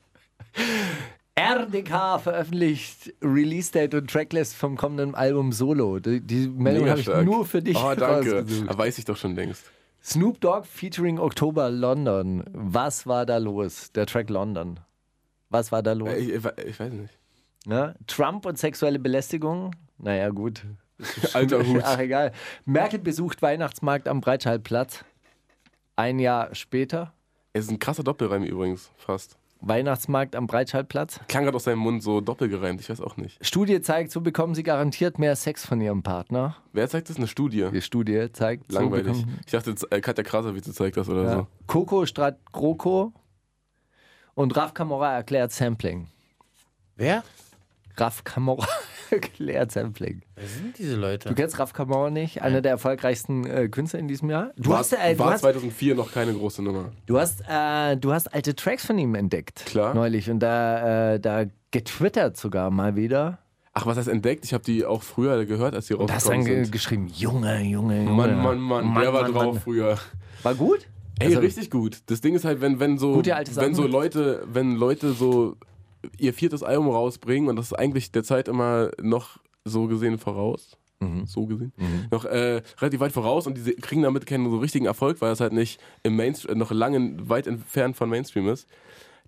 RDK 1.38 2.18
veröffentlicht 2.20 3.14
Release-Date 3.22 3.94
und 3.94 4.10
Tracklist 4.10 4.54
vom 4.54 4.76
kommenden 4.76 5.14
Album 5.14 5.52
Solo. 5.52 5.98
Die, 5.98 6.20
die 6.20 6.48
Meldung 6.48 6.88
habe 6.88 7.00
ich 7.00 7.08
nur 7.24 7.46
für 7.46 7.62
dich 7.62 7.76
Oh, 7.76 7.94
danke. 7.94 8.34
rausgesucht. 8.36 8.68
Aber 8.68 8.78
weiß 8.78 8.98
ich 8.98 9.04
doch 9.04 9.16
schon 9.16 9.34
längst. 9.34 9.64
Snoop 10.02 10.40
Dogg 10.40 10.66
featuring 10.66 11.18
Oktober 11.18 11.70
London. 11.70 12.44
Was 12.52 13.06
war 13.06 13.26
da 13.26 13.38
los? 13.38 13.92
Der 13.92 14.06
Track 14.06 14.30
London. 14.30 14.80
Was 15.50 15.72
war 15.72 15.82
da 15.82 15.92
los? 15.92 16.08
Äh, 16.10 16.18
Ich, 16.18 16.28
ich, 16.30 16.44
ich 16.66 16.80
weiß 16.80 16.92
nicht. 16.92 17.18
Ne? 17.66 17.94
Trump 18.06 18.46
und 18.46 18.58
sexuelle 18.58 18.98
Belästigung? 18.98 19.74
Naja, 19.98 20.30
gut. 20.30 20.64
Alter 21.34 21.66
Hut. 21.66 21.82
Ach, 21.84 21.98
egal. 21.98 22.32
Merkel 22.64 22.98
besucht 22.98 23.42
Weihnachtsmarkt 23.42 24.08
am 24.08 24.20
Breitscheidplatz. 24.20 25.04
Ein 25.96 26.18
Jahr 26.18 26.54
später. 26.54 27.12
Es 27.52 27.64
ist 27.64 27.70
ein 27.70 27.78
krasser 27.78 28.02
Doppelreim 28.04 28.44
übrigens, 28.44 28.90
fast. 28.96 29.36
Weihnachtsmarkt 29.60 30.36
am 30.36 30.46
Breitscheidplatz. 30.46 31.20
Klang 31.28 31.44
gerade 31.44 31.56
aus 31.56 31.64
seinem 31.64 31.80
Mund 31.80 32.02
so 32.02 32.20
doppelgereimt, 32.20 32.80
ich 32.80 32.88
weiß 32.88 33.00
auch 33.00 33.16
nicht. 33.16 33.44
Studie 33.44 33.80
zeigt, 33.80 34.10
so 34.10 34.20
bekommen 34.20 34.54
sie 34.54 34.62
garantiert 34.62 35.18
mehr 35.18 35.36
Sex 35.36 35.66
von 35.66 35.80
ihrem 35.80 36.02
Partner. 36.02 36.56
Wer 36.72 36.88
zeigt 36.88 37.10
das? 37.10 37.16
Eine 37.16 37.26
Studie? 37.26 37.68
Die 37.72 37.82
Studie 37.82 38.28
zeigt, 38.32 38.72
Langweilig. 38.72 39.16
so 39.16 39.24
Ich 39.44 39.52
dachte, 39.52 39.74
äh, 39.90 40.00
Katja 40.00 40.24
Krasavice 40.24 40.72
zeigt 40.72 40.96
das 40.96 41.08
oder 41.08 41.24
ja. 41.24 41.32
so. 41.32 41.46
Coco 41.66 42.06
Strat 42.06 42.38
GroKo 42.52 43.12
und 44.34 44.56
Raf 44.56 44.74
Kamora 44.74 45.14
erklärt 45.14 45.52
Sampling. 45.52 46.08
Wer? 46.96 47.22
Raf 47.96 48.24
Kamora 48.24 48.66
erklärt 49.12 49.72
Sampling. 49.72 50.22
Wer 50.36 50.46
sind 50.48 50.78
diese 50.78 50.96
Leute? 50.96 51.28
Du 51.28 51.34
kennst 51.34 51.58
Raf 51.58 51.72
Kamora 51.72 52.10
nicht? 52.10 52.42
Einer 52.42 52.60
der 52.60 52.72
erfolgreichsten 52.72 53.44
äh, 53.46 53.68
Künstler 53.68 54.00
in 54.00 54.08
diesem 54.08 54.30
Jahr? 54.30 54.50
Du 54.56 54.70
war 54.70 54.78
hast, 54.78 54.92
äh, 54.92 55.14
du, 55.14 55.18
war 55.20 55.32
hast, 55.32 55.40
2004 55.40 55.94
noch 55.94 56.12
keine 56.12 56.32
große 56.32 56.62
Nummer. 56.62 56.92
du, 57.06 57.18
hast, 57.18 57.42
äh, 57.48 57.96
du 57.96 58.12
hast 58.12 58.32
alte 58.34 58.54
Tracks 58.54 58.86
von 58.86 58.98
ihm 58.98 59.14
entdeckt. 59.14 59.64
Klar. 59.66 59.94
Neulich. 59.94 60.30
Und 60.30 60.40
da, 60.40 61.14
äh, 61.14 61.20
da 61.20 61.44
getwittert 61.70 62.36
sogar 62.36 62.70
mal 62.70 62.96
wieder. 62.96 63.38
Ach, 63.72 63.86
was 63.86 63.96
heißt 63.96 64.08
entdeckt? 64.08 64.44
Ich 64.44 64.52
habe 64.52 64.64
die 64.64 64.84
auch 64.84 65.02
früher 65.02 65.44
gehört, 65.46 65.74
als 65.74 65.86
die 65.86 65.94
Und 65.94 66.12
hast 66.12 66.26
dann 66.26 66.38
rausgekommen 66.38 66.44
ge 66.56 66.64
sind. 66.64 66.72
geschrieben, 66.72 67.06
Junge, 67.14 67.60
Junge, 67.62 67.98
Junge. 68.02 68.10
Mann, 68.10 68.36
Mann, 68.36 68.58
Mann, 68.58 68.94
der 69.00 69.12
war 69.12 69.22
Mann, 69.22 69.32
drauf 69.32 69.54
Mann. 69.54 69.62
früher. 69.62 69.98
War 70.42 70.54
gut? 70.54 70.86
Ey, 71.20 71.28
Also- 71.28 71.40
richtig 71.40 71.70
gut. 71.70 71.98
Das 72.06 72.20
Ding 72.20 72.34
ist 72.34 72.44
halt, 72.44 72.60
wenn, 72.60 72.80
wenn 72.80 72.98
so, 72.98 73.22
wenn 73.24 73.74
so. 73.74 73.86
Leute, 73.86 74.42
wenn 74.52 74.74
Leute 74.74 75.12
so 75.12 75.56
ihr 76.18 76.34
viertes 76.34 76.62
Album 76.62 76.88
rausbringen 76.88 77.48
und 77.48 77.56
das 77.56 77.66
ist 77.66 77.72
eigentlich 77.74 78.12
der 78.12 78.24
Zeit 78.24 78.48
immer 78.48 78.90
noch 79.00 79.38
so 79.64 79.86
gesehen 79.86 80.18
voraus. 80.18 80.76
Mhm. 81.00 81.26
So 81.26 81.46
gesehen. 81.46 81.72
Noch 82.10 82.24
äh, 82.24 82.62
relativ 82.78 83.00
weit 83.00 83.12
voraus 83.12 83.46
und 83.46 83.56
die 83.56 83.74
kriegen 83.74 84.02
damit 84.02 84.26
keinen 84.26 84.50
so 84.50 84.58
richtigen 84.58 84.86
Erfolg, 84.86 85.20
weil 85.20 85.32
es 85.32 85.40
halt 85.40 85.52
nicht 85.52 85.80
im 86.02 86.16
Mainstream, 86.16 86.58
noch 86.58 86.70
lange 86.70 87.28
weit 87.28 87.46
entfernt 87.46 87.96
von 87.96 88.08
Mainstream 88.10 88.48
ist. 88.48 88.68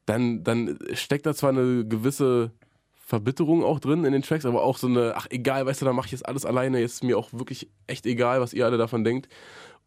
Dann, 0.04 0.44
dann 0.44 0.78
steckt 0.92 1.26
da 1.26 1.34
zwar 1.34 1.50
eine 1.50 1.86
gewisse 1.86 2.50
Verbitterung 2.92 3.62
auch 3.64 3.78
drin 3.78 4.04
in 4.04 4.12
den 4.12 4.22
Tracks, 4.22 4.44
aber 4.44 4.62
auch 4.62 4.78
so 4.78 4.86
eine, 4.86 5.14
ach 5.16 5.26
egal, 5.30 5.66
weißt 5.66 5.80
du, 5.80 5.84
da 5.84 5.92
mache 5.92 6.06
ich 6.06 6.12
jetzt 6.12 6.26
alles 6.26 6.44
alleine, 6.44 6.80
jetzt 6.80 6.94
ist 6.94 7.04
mir 7.04 7.18
auch 7.18 7.32
wirklich 7.32 7.68
echt 7.86 8.06
egal, 8.06 8.40
was 8.40 8.52
ihr 8.52 8.66
alle 8.66 8.78
davon 8.78 9.04
denkt. 9.04 9.28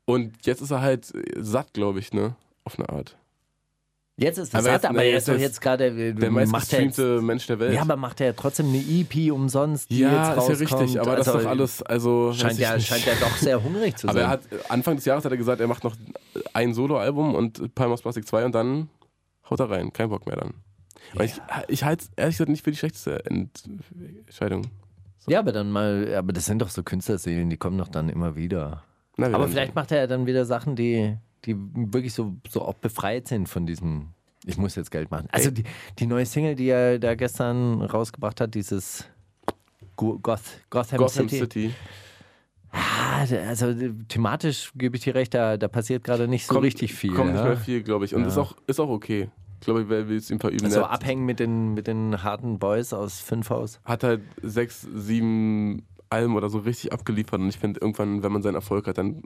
Und 0.06 0.46
jetzt 0.46 0.62
ist 0.62 0.72
er 0.72 0.82
halt 0.82 1.12
satt, 1.38 1.74
glaube 1.74 2.00
ich, 2.00 2.14
ne? 2.14 2.36
Auf 2.64 2.78
eine 2.78 2.90
Art. 2.90 3.18
Jetzt 4.18 4.38
ist 4.38 4.54
es 4.54 4.56
Aber 4.56 4.72
jetzt- 4.72 4.86
aber 4.86 5.04
er 5.04 5.18
ist 5.18 5.28
doch 5.28 5.38
jetzt 5.38 5.60
gerade. 5.60 6.14
Der 6.14 6.24
er 6.24 6.32
meistgestreamte 6.32 7.22
Mensch 7.22 7.48
der 7.48 7.60
Welt. 7.60 7.74
Ja, 7.74 7.82
aber 7.82 7.98
macht 7.98 8.22
er 8.22 8.34
trotzdem 8.34 8.68
eine 8.68 8.78
EP 8.78 9.30
umsonst, 9.32 9.90
die 9.90 10.00
Ja, 10.00 10.36
jetzt 10.36 10.50
ist 10.50 10.50
ja 10.50 10.56
richtig, 10.68 11.02
aber 11.02 11.18
das 11.18 11.28
ist 11.28 11.34
Also, 11.34 11.44
doch 11.44 11.50
alles, 11.50 11.82
also 11.84 12.34
Scheint 12.34 12.58
ja, 12.58 12.76
nicht. 12.76 12.88
scheint 12.88 13.06
ja 13.06 13.14
doch 13.20 13.36
sehr 13.36 13.62
hungrig 13.62 13.98
zu 13.98 14.08
sein. 14.08 14.16
Aber 14.16 14.22
er 14.26 14.30
hat 14.30 14.42
Anfang 14.70 14.96
des 14.96 15.04
Jahres 15.04 15.26
hat 15.26 15.32
er 15.34 15.38
gesagt, 15.38 15.60
er 15.60 15.68
macht 15.68 15.84
noch 15.84 15.98
ein 16.54 16.74
Soloalbum 16.74 17.36
und 17.36 17.76
Palm 17.76 17.92
aus 17.92 18.02
Plastik 18.02 18.26
2 18.26 18.46
und 18.46 18.56
dann 18.56 18.90
haut 19.50 19.60
er 19.60 19.70
rein, 19.70 19.92
kein 19.92 20.08
Bock 20.10 20.26
mehr 20.28 20.38
dann. 20.38 20.54
Und 21.14 21.26
ich 21.26 21.34
ich 21.68 21.84
halte 21.84 22.06
es 22.06 22.12
ehrlich 22.16 22.36
gesagt 22.38 22.50
nicht 22.50 22.64
für 22.64 22.72
die 22.72 22.78
schlechteste 22.78 23.22
Entscheidung. 23.26 24.62
ja, 25.28 25.40
aber 25.40 25.52
dann 25.52 25.72
mal, 25.72 26.14
aber 26.16 26.32
das 26.34 26.46
sind 26.46 26.62
doch 26.62 26.70
so 26.70 26.84
Künstlerseelen, 26.84 27.50
die 27.50 27.58
kommen 27.58 27.78
doch 27.78 27.90
dann 27.90 28.08
immer 28.10 28.36
wieder. 28.38 28.84
Na, 29.18 29.28
Aber 29.28 29.48
vielleicht 29.50 29.76
macht 29.76 29.92
er 29.92 30.00
ja 30.00 30.08
dann 30.08 30.26
wieder 30.26 30.46
Sachen, 30.46 30.76
die, 30.76 31.18
die 31.46 31.56
wirklich 31.58 32.14
so, 32.14 32.36
so 32.50 32.62
auch 32.62 32.74
befreit 32.76 33.28
sind 33.28 33.48
von 33.50 33.66
diesem, 33.66 34.10
ich 34.46 34.58
muss 34.58 34.76
jetzt 34.76 34.92
Geld 34.92 35.12
machen. 35.12 35.28
Also 35.32 35.52
die, 35.52 35.64
die 36.00 36.08
neue 36.08 36.26
Single, 36.26 36.56
die 36.56 36.68
er 36.68 37.00
da 37.00 37.16
gestern 37.16 37.82
rausgebracht 37.82 38.42
hat, 38.42 38.54
dieses 38.56 39.06
Go- 39.96 40.20
Goth, 40.20 40.42
Gotham, 40.70 40.98
Gotham 41.00 41.30
City. 41.30 41.38
City. 41.40 41.74
Ah, 42.72 43.20
also 43.48 43.74
thematisch 44.10 44.72
gebe 44.76 44.98
ich 44.98 45.04
dir 45.04 45.16
recht, 45.16 45.34
da, 45.34 45.56
da 45.56 45.68
passiert 45.70 46.04
gerade 46.04 46.28
nicht 46.28 46.46
so 46.46 46.56
Kommt- 46.56 46.66
richtig 46.66 46.94
viel. 46.94 47.14
Kommt 47.14 47.32
nicht 47.32 47.40
ja? 47.40 47.46
mehr 47.46 47.58
viel, 47.58 47.84
glaube 47.84 48.04
ich. 48.06 48.14
Und 48.14 48.22
Ja. 48.24 48.28
ist, 48.28 48.38
auch, 48.38 48.56
ist 48.68 48.80
auch 48.82 48.90
okay. 48.90 49.30
Ich 49.62 49.66
glaube, 49.66 49.84
ich 49.84 49.90
will 49.90 50.18
es 50.18 50.30
ihm 50.30 50.40
verüben. 50.42 50.66
Also 50.66 50.84
abhängen 50.84 51.26
mit 51.26 51.40
den, 51.40 51.74
mit 51.74 51.88
den 51.88 52.22
harten 52.22 52.60
Boys 52.60 52.92
aus 52.92 53.22
Fünfhaus. 53.22 53.80
hat 53.86 54.04
halt 54.04 54.22
sechs, 54.42 54.86
sieben 54.94 55.84
Alben 56.10 56.36
oder 56.36 56.50
so 56.50 56.60
richtig 56.60 56.92
abgeliefert 56.92 57.40
und 57.40 57.48
ich 57.48 57.58
finde 57.58 57.80
irgendwann, 57.80 58.22
wenn 58.22 58.32
man 58.32 58.42
seinen 58.44 58.56
Erfolg 58.56 58.86
hat, 58.88 58.98
dann 58.98 59.24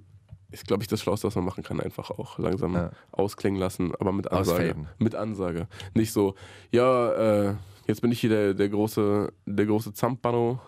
ist, 0.52 0.68
glaube 0.68 0.84
ich, 0.84 0.88
das 0.88 1.02
Schlauste, 1.02 1.28
was 1.28 1.36
man 1.36 1.46
machen 1.46 1.64
kann, 1.64 1.80
einfach 1.80 2.10
auch 2.12 2.40
langsam 2.40 2.74
Ja. 2.74 2.92
ausklingen 3.12 3.60
lassen, 3.60 3.94
aber 4.00 4.12
mit 4.12 4.32
Ansage. 4.32 4.64
Ausfaden. 4.70 4.88
Mit 4.98 5.16
Ansage. 5.16 5.68
Nicht 5.94 6.12
so, 6.12 6.36
ja, 6.72 7.12
äh, 7.50 7.56
jetzt 7.88 8.02
bin 8.02 8.12
ich 8.12 8.20
hier 8.22 8.30
der, 8.30 8.54
der 8.54 8.70
große, 8.70 9.32
der 9.46 9.66
große 9.66 9.94
Zampano 9.94 10.60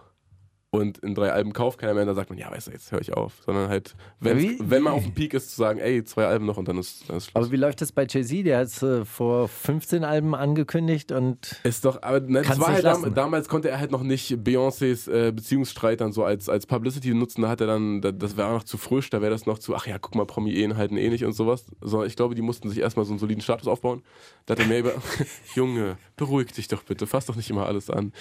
und 0.73 0.99
in 0.99 1.15
drei 1.15 1.33
Alben 1.33 1.51
kauft 1.51 1.79
keiner 1.79 1.93
mehr, 1.93 2.05
da 2.05 2.13
sagt 2.13 2.29
man, 2.29 2.39
ja, 2.39 2.49
weißt 2.49 2.67
du, 2.67 2.71
jetzt 2.71 2.93
höre 2.93 3.01
ich 3.01 3.11
auf. 3.11 3.33
Sondern 3.45 3.67
halt, 3.67 3.93
wenn, 4.21 4.57
wenn 4.69 4.83
man 4.83 4.93
auf 4.93 5.03
dem 5.03 5.13
Peak 5.13 5.33
ist, 5.33 5.49
zu 5.51 5.57
sagen, 5.57 5.79
ey, 5.79 6.05
zwei 6.05 6.25
Alben 6.25 6.45
noch 6.45 6.55
und 6.55 6.65
dann 6.65 6.77
ist, 6.77 7.09
dann 7.09 7.17
ist 7.17 7.25
Schluss. 7.25 7.35
Aber 7.35 7.51
wie 7.51 7.57
läuft 7.57 7.81
das 7.81 7.91
bei 7.91 8.07
Jay-Z? 8.09 8.45
Der 8.45 8.59
hat 8.59 8.67
es 8.67 8.81
äh, 8.81 9.03
vor 9.03 9.49
15 9.49 10.05
Alben 10.05 10.33
angekündigt 10.33 11.11
und 11.11 11.59
Ist 11.63 11.83
doch, 11.83 12.01
aber 12.01 12.21
ne, 12.21 12.41
das 12.41 12.57
war 12.57 12.69
halt 12.69 12.85
dam 12.85 13.13
damals 13.13 13.49
konnte 13.49 13.69
er 13.69 13.81
halt 13.81 13.91
noch 13.91 14.03
nicht 14.03 14.31
Beyoncés 14.31 15.11
äh, 15.11 15.33
Beziehungsstreit 15.33 15.99
dann 15.99 16.13
so 16.13 16.23
als, 16.23 16.47
als 16.47 16.65
Publicity 16.65 17.13
nutzen. 17.13 17.41
Da 17.41 17.49
hat 17.49 17.59
er 17.59 17.67
dann, 17.67 17.99
da, 17.99 18.13
das 18.13 18.37
wäre 18.37 18.53
noch 18.53 18.63
zu 18.63 18.77
frisch, 18.77 19.09
da 19.09 19.21
wäre 19.21 19.31
das 19.31 19.45
noch 19.45 19.59
zu, 19.59 19.75
ach 19.75 19.87
ja, 19.87 19.99
guck 19.99 20.15
mal, 20.15 20.25
Promi-Ehen 20.25 20.77
halten 20.77 20.95
eh 20.95 21.09
nicht 21.09 21.25
und 21.25 21.33
sowas. 21.33 21.65
So, 21.81 22.05
ich 22.05 22.15
glaube, 22.15 22.33
die 22.33 22.41
mussten 22.41 22.69
sich 22.69 22.79
erstmal 22.79 23.03
so 23.03 23.11
einen 23.11 23.19
soliden 23.19 23.41
Status 23.41 23.67
aufbauen. 23.67 24.03
Da 24.45 24.53
hat 24.53 24.59
er 24.59 24.67
mehr 24.67 24.79
über, 24.79 24.93
Junge, 25.53 25.97
beruhig 26.15 26.53
dich 26.53 26.69
doch 26.69 26.83
bitte, 26.83 27.07
fass 27.07 27.25
doch 27.25 27.35
nicht 27.35 27.49
immer 27.49 27.65
alles 27.65 27.89
an. 27.89 28.13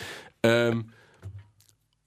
Ähm, 0.42 0.86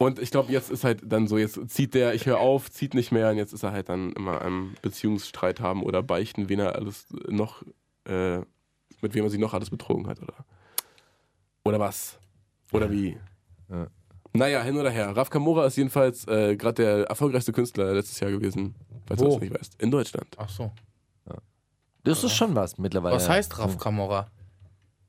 und 0.03 0.19
ich 0.19 0.31
glaube, 0.31 0.51
jetzt 0.51 0.69
ist 0.69 0.83
halt 0.83 1.01
dann 1.03 1.27
so, 1.27 1.37
jetzt 1.37 1.69
zieht 1.69 1.93
der, 1.93 2.13
ich 2.13 2.25
höre 2.25 2.39
auf, 2.39 2.69
zieht 2.69 2.93
nicht 2.93 3.11
mehr 3.11 3.29
und 3.29 3.37
jetzt 3.37 3.53
ist 3.53 3.63
er 3.63 3.71
halt 3.71 3.87
dann 3.87 4.11
immer 4.13 4.41
am 4.41 4.75
Beziehungsstreit 4.81 5.61
haben 5.61 5.81
oder 5.81 6.03
beichten, 6.03 6.49
wen 6.49 6.59
er 6.59 6.75
alles 6.75 7.07
noch, 7.29 7.63
äh, 8.05 8.39
mit 9.01 9.13
wem 9.13 9.23
er 9.23 9.29
sich 9.29 9.39
noch 9.39 9.53
alles 9.53 9.69
betrogen 9.69 10.07
hat, 10.07 10.21
oder? 10.21 10.45
Oder 11.63 11.79
was? 11.79 12.19
Oder 12.73 12.91
wie? 12.91 13.17
Ja. 13.69 13.87
Naja, 14.33 14.61
hin 14.63 14.77
oder 14.77 14.89
her. 14.89 15.15
Raf 15.15 15.29
Kamora 15.29 15.65
ist 15.67 15.77
jedenfalls 15.77 16.27
äh, 16.27 16.57
gerade 16.57 16.83
der 16.83 17.05
erfolgreichste 17.05 17.53
Künstler 17.53 17.93
letztes 17.93 18.19
Jahr 18.19 18.31
gewesen, 18.31 18.75
falls 19.05 19.21
du 19.21 19.27
das 19.27 19.39
nicht 19.39 19.53
weißt. 19.53 19.81
In 19.81 19.91
Deutschland. 19.91 20.27
Ach 20.37 20.49
so. 20.49 20.71
das 22.03 22.23
ist 22.23 22.33
schon 22.33 22.53
was 22.55 22.77
mittlerweile. 22.77 23.15
Was 23.15 23.29
heißt 23.29 23.57
Raf 23.57 23.77
Kamora? 23.77 24.27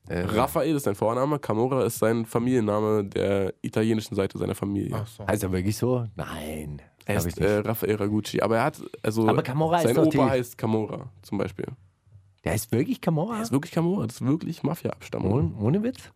Äh, 0.07 0.19
Raphael 0.21 0.75
ist 0.75 0.83
sein 0.83 0.95
Vorname, 0.95 1.39
Kamora 1.39 1.85
ist 1.85 1.97
sein 1.99 2.25
Familienname 2.25 3.03
der 3.05 3.53
italienischen 3.61 4.15
Seite 4.15 4.37
seiner 4.37 4.55
Familie. 4.55 4.95
Ach 4.95 5.07
so. 5.07 5.25
Heißt 5.27 5.43
er 5.43 5.51
wirklich 5.51 5.75
so? 5.77 6.05
Nein. 6.15 6.81
er 7.05 7.15
ist 7.17 7.37
äh, 7.39 7.57
Raphael 7.57 7.95
Ragucci. 7.95 8.41
Aber 8.41 8.57
er 8.57 8.63
hat, 8.65 8.81
also, 9.01 9.27
Aber 9.27 9.41
Camorra 9.41 9.77
ist 9.77 9.83
sein 9.83 9.95
doch 9.95 10.05
Opa 10.05 10.11
die- 10.25 10.31
heißt 10.31 10.57
Kamora 10.57 11.09
zum 11.23 11.37
Beispiel. 11.39 11.65
Der 12.43 12.51
heißt 12.53 12.71
wirklich 12.71 13.01
Camorra? 13.01 13.37
Er 13.37 13.41
ist 13.41 13.51
wirklich 13.51 13.71
Kamora, 13.71 14.05
das 14.05 14.17
ist 14.21 14.25
wirklich 14.27 14.61
Mafia-Abstammung. 14.61 15.31
Ohne, 15.33 15.55
ohne 15.59 15.83
Witz? 15.83 16.11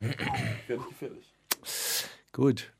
Fertig, 0.00 0.96
fertig. 0.98 1.34
Gut. 2.32 2.72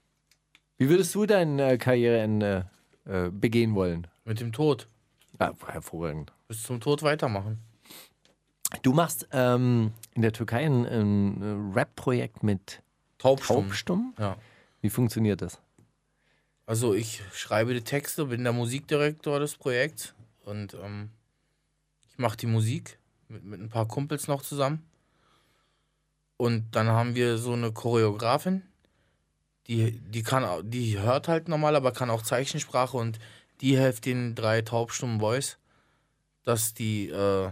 Wie 0.79 0.89
würdest 0.89 1.15
du 1.15 1.27
dein 1.27 1.59
äh, 1.59 1.77
Karriereende 1.77 2.71
äh, 3.05 3.31
begehen 3.31 3.75
wollen? 3.75 4.07
Mit 4.25 4.41
dem 4.41 4.53
Tod. 4.53 4.89
Ja, 5.39 5.53
hervorragend. 5.67 6.33
Bis 6.49 6.63
zum 6.63 6.81
Tod 6.81 7.03
weitermachen. 7.03 7.59
Du 8.83 8.93
machst 8.93 9.29
ähm, 9.33 9.93
in 10.15 10.23
der 10.23 10.33
Türkei 10.33 10.65
ein, 10.65 10.87
ein 10.87 11.73
Rap-Projekt 11.75 12.43
mit 12.43 12.83
Taubstumm. 13.19 13.67
Taubstumm. 13.67 14.15
Ja. 14.19 14.37
Wie 14.81 14.91
funktioniert 14.91 15.43
das? 15.43 15.61
Also 16.67 16.95
ich 16.95 17.23
schreibe 17.33 17.75
die 17.75 17.83
Texte, 17.83 18.27
bin 18.27 18.45
der 18.45 18.53
Musikdirektor 18.53 19.41
des 19.41 19.57
Projekts 19.57 20.15
und 20.45 20.75
ähm, 20.75 21.11
ich 22.09 22.19
mache 22.19 22.37
die 22.37 22.47
Musik 22.47 22.99
mit, 23.29 23.45
mit 23.45 23.61
ein 23.61 23.69
paar 23.69 23.89
Kumpels 23.89 24.29
noch 24.29 24.43
zusammen. 24.43 24.87
Und 26.37 26.75
dann 26.75 26.89
haben 26.89 27.15
wir 27.15 27.39
so 27.39 27.53
eine 27.53 27.73
Choreografin, 27.73 28.63
die, 29.67 29.93
die 30.01 30.23
kann 30.23 30.71
die 30.71 30.99
hört 30.99 31.29
halt 31.29 31.49
normal, 31.49 31.77
aber 31.77 31.93
kann 31.93 32.11
auch 32.11 32.23
Zeichensprache 32.23 32.97
und 32.97 33.19
die 33.61 33.77
hilft 33.77 34.07
den 34.07 34.35
drei 34.35 34.63
taubstummen 34.63 35.19
Boys, 35.19 35.59
dass 36.45 36.73
die, 36.73 37.09
äh, 37.09 37.51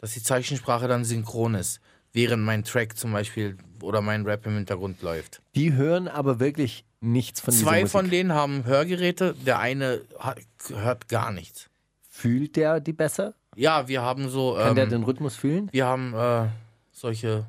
dass 0.00 0.14
die 0.14 0.22
Zeichensprache 0.22 0.88
dann 0.88 1.04
synchron 1.04 1.54
ist, 1.54 1.80
während 2.12 2.42
mein 2.42 2.64
Track 2.64 2.96
zum 2.96 3.12
Beispiel 3.12 3.58
oder 3.82 4.00
mein 4.00 4.24
Rap 4.24 4.46
im 4.46 4.54
Hintergrund 4.56 5.02
läuft. 5.02 5.42
Die 5.54 5.74
hören 5.74 6.08
aber 6.08 6.40
wirklich 6.40 6.84
nichts 7.00 7.40
von 7.40 7.52
Zwei 7.52 7.80
dieser 7.80 7.90
von 7.90 8.06
Musik. 8.06 8.12
denen 8.12 8.32
haben 8.32 8.64
Hörgeräte, 8.64 9.34
der 9.46 9.58
eine 9.58 10.00
hat, 10.18 10.38
hört 10.68 11.08
gar 11.08 11.32
nichts. 11.32 11.68
Fühlt 12.08 12.56
der 12.56 12.80
die 12.80 12.92
besser? 12.92 13.34
Ja, 13.56 13.88
wir 13.88 14.02
haben 14.02 14.28
so, 14.28 14.54
Kann 14.54 14.74
der 14.74 14.84
ähm, 14.84 14.90
den 14.90 15.02
Rhythmus 15.02 15.36
fühlen? 15.36 15.68
wir 15.72 15.86
haben 15.86 16.14
äh, 16.14 16.48
solche 16.92 17.46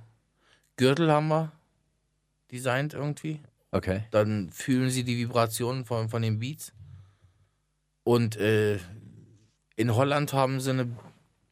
Gürtel 0.77 1.11
haben 1.11 1.27
wir 1.29 1.51
designt 2.51 2.93
irgendwie. 2.93 3.39
Okay. 3.71 4.03
Dann 4.11 4.49
fühlen 4.51 4.89
sie 4.89 5.03
die 5.03 5.17
Vibrationen 5.17 5.85
von, 5.85 6.09
von 6.09 6.21
den 6.21 6.39
Beats. 6.39 6.73
Und 8.03 8.35
äh, 8.37 8.79
in 9.75 9.95
Holland 9.95 10.33
haben 10.33 10.59
sie, 10.59 10.71
eine, 10.71 10.87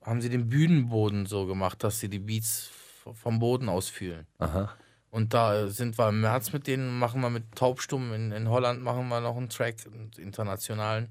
haben 0.09 0.21
sie 0.21 0.29
den 0.29 0.49
Bühnenboden 0.49 1.25
so 1.25 1.45
gemacht, 1.45 1.83
dass 1.83 1.99
sie 1.99 2.09
die 2.09 2.19
Beats 2.19 2.69
vom 3.13 3.39
Boden 3.39 3.69
aus 3.69 3.89
fühlen. 3.89 4.25
Aha. 4.39 4.73
Und 5.11 5.33
da 5.33 5.67
sind 5.69 5.97
wir 5.97 6.09
im 6.09 6.21
März 6.21 6.53
mit 6.53 6.67
denen, 6.67 6.99
machen 6.99 7.21
wir 7.21 7.29
mit 7.29 7.55
Taubstumm 7.55 8.13
in, 8.13 8.31
in 8.31 8.49
Holland, 8.49 8.83
machen 8.83 9.07
wir 9.07 9.21
noch 9.21 9.37
einen 9.37 9.49
Track, 9.49 9.75
einen 9.85 10.11
internationalen, 10.17 11.07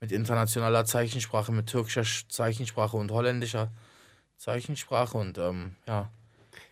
mit 0.00 0.10
internationaler 0.10 0.84
Zeichensprache, 0.84 1.52
mit 1.52 1.68
türkischer 1.68 2.02
Sch- 2.02 2.28
Zeichensprache 2.28 2.96
und 2.96 3.10
holländischer 3.12 3.70
Zeichensprache 4.36 5.16
und 5.16 5.38
ähm, 5.38 5.76
ja. 5.86 6.10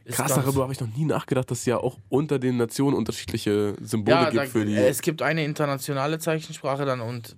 Krass, 0.07 0.35
darüber 0.35 0.63
habe 0.63 0.73
ich 0.73 0.81
noch 0.81 0.93
nie 0.97 1.05
nachgedacht, 1.05 1.49
dass 1.51 1.61
es 1.61 1.67
ja 1.67 1.77
auch 1.77 1.97
unter 2.09 2.41
den 2.41 2.57
Nationen 2.57 2.97
unterschiedliche 2.97 3.77
Symbole 3.81 4.17
ja, 4.17 4.31
gibt 4.31 4.43
da, 4.43 4.47
für 4.47 4.65
die. 4.65 4.77
es 4.77 5.01
gibt 5.01 5.23
eine 5.23 5.45
internationale 5.45 6.19
Zeichensprache 6.19 6.85
dann 6.85 7.01
und 7.01 7.37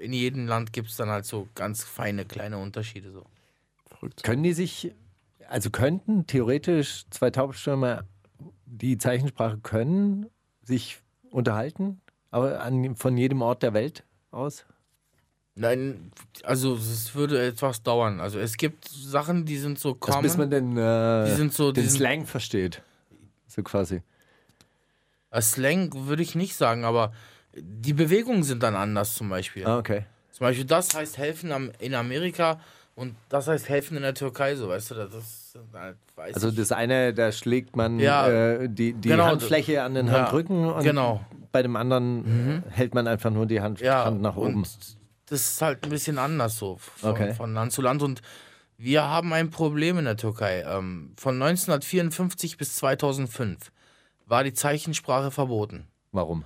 in 0.00 0.12
jedem 0.12 0.48
Land 0.48 0.72
gibt 0.72 0.90
es 0.90 0.96
dann 0.96 1.10
halt 1.10 1.26
so 1.26 1.48
ganz 1.54 1.84
feine 1.84 2.24
kleine 2.24 2.58
Unterschiede. 2.58 3.12
So. 3.12 3.24
Verrückt. 4.02 4.24
Können 4.24 4.42
die 4.42 4.52
sich, 4.52 4.92
also 5.48 5.70
könnten 5.70 6.26
theoretisch 6.26 7.04
zwei 7.10 7.30
Taubstürmer, 7.30 8.02
die 8.66 8.98
Zeichensprache 8.98 9.58
können, 9.58 10.26
sich 10.64 10.98
unterhalten, 11.30 12.00
aber 12.32 12.62
an, 12.62 12.96
von 12.96 13.16
jedem 13.16 13.42
Ort 13.42 13.62
der 13.62 13.74
Welt 13.74 14.02
aus? 14.32 14.64
Nein, 15.54 16.10
also 16.42 16.74
es 16.74 17.14
würde 17.14 17.46
etwas 17.46 17.84
dauern. 17.84 18.18
Also 18.18 18.40
es 18.40 18.56
gibt 18.56 18.88
Sachen, 18.88 19.44
die 19.44 19.58
sind 19.58 19.78
so 19.78 19.94
common. 19.94 20.22
bis 20.22 20.36
man 20.36 20.50
den, 20.50 20.76
äh, 20.76 21.26
die 21.26 21.36
sind 21.36 21.52
so, 21.52 21.70
die 21.70 21.82
den 21.82 21.88
sind, 21.88 21.98
Slang 21.98 22.26
versteht. 22.26 22.82
So 23.46 23.62
quasi. 23.62 24.02
Äh, 25.30 25.42
Slang 25.42 25.92
würde 26.08 26.24
ich 26.24 26.34
nicht 26.34 26.56
sagen, 26.56 26.84
aber 26.84 27.12
die 27.54 27.92
Bewegungen 27.92 28.42
sind 28.42 28.64
dann 28.64 28.74
anders 28.74 29.14
zum 29.14 29.28
Beispiel. 29.28 29.64
Ah, 29.64 29.78
okay. 29.78 30.06
Zum 30.32 30.44
Beispiel 30.44 30.64
das 30.64 30.92
heißt 30.92 31.18
helfen 31.18 31.52
am, 31.52 31.70
in 31.78 31.94
Amerika 31.94 32.58
und 32.94 33.14
das 33.28 33.48
heißt 33.48 33.68
helfen 33.68 33.96
in 33.96 34.02
der 34.02 34.14
Türkei, 34.14 34.54
so 34.54 34.68
weißt 34.68 34.90
du, 34.90 34.94
das 34.94 35.14
ist 35.14 35.58
halt, 35.72 35.96
weiß 36.14 36.34
Also 36.34 36.50
das 36.50 36.72
eine, 36.72 37.14
da 37.14 37.32
schlägt 37.32 37.76
man 37.76 37.98
Ja, 37.98 38.28
äh, 38.28 38.68
die, 38.68 38.92
die 38.92 39.08
genau, 39.08 39.24
Handfläche 39.24 39.82
an 39.82 39.94
den 39.94 40.06
ja, 40.06 40.12
Handrücken 40.24 40.66
und 40.66 40.82
genau. 40.82 41.24
bei 41.52 41.62
dem 41.62 41.76
anderen 41.76 42.64
hält 42.70 42.94
man 42.94 43.06
einfach 43.06 43.30
nur 43.30 43.46
die 43.46 43.60
Hand, 43.60 43.80
ja, 43.80 44.04
Hand 44.04 44.20
nach 44.20 44.36
oben. 44.36 44.62
Das 45.26 45.40
ist 45.40 45.62
halt 45.62 45.84
ein 45.84 45.90
bisschen 45.90 46.18
anders 46.18 46.58
so 46.58 46.76
von, 46.78 47.10
Okay. 47.10 47.34
von 47.34 47.54
Land 47.54 47.72
zu 47.72 47.80
Land 47.82 48.02
und 48.02 48.20
wir 48.76 49.04
haben 49.04 49.32
ein 49.32 49.50
Problem 49.50 49.98
in 49.98 50.04
der 50.04 50.16
Türkei. 50.16 50.62
Ähm, 50.66 51.14
von 51.16 51.40
1954 51.40 52.56
bis 52.56 52.74
2005 52.76 53.70
war 54.26 54.44
die 54.44 54.52
Zeichensprache 54.54 55.30
verboten. 55.30 55.86
Warum? 56.10 56.44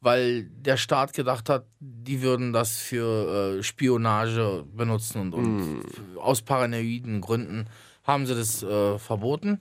weil 0.00 0.44
der 0.44 0.76
Staat 0.76 1.12
gedacht 1.12 1.48
hat, 1.48 1.66
die 2.08 2.22
würden 2.22 2.54
das 2.54 2.78
für 2.78 3.58
äh, 3.58 3.62
Spionage 3.62 4.64
benutzen 4.74 5.20
und, 5.20 5.34
und 5.34 5.82
aus 6.16 6.40
paranoiden 6.40 7.20
Gründen 7.20 7.66
haben 8.02 8.26
sie 8.26 8.34
das 8.34 8.62
äh, 8.62 8.98
verboten. 8.98 9.60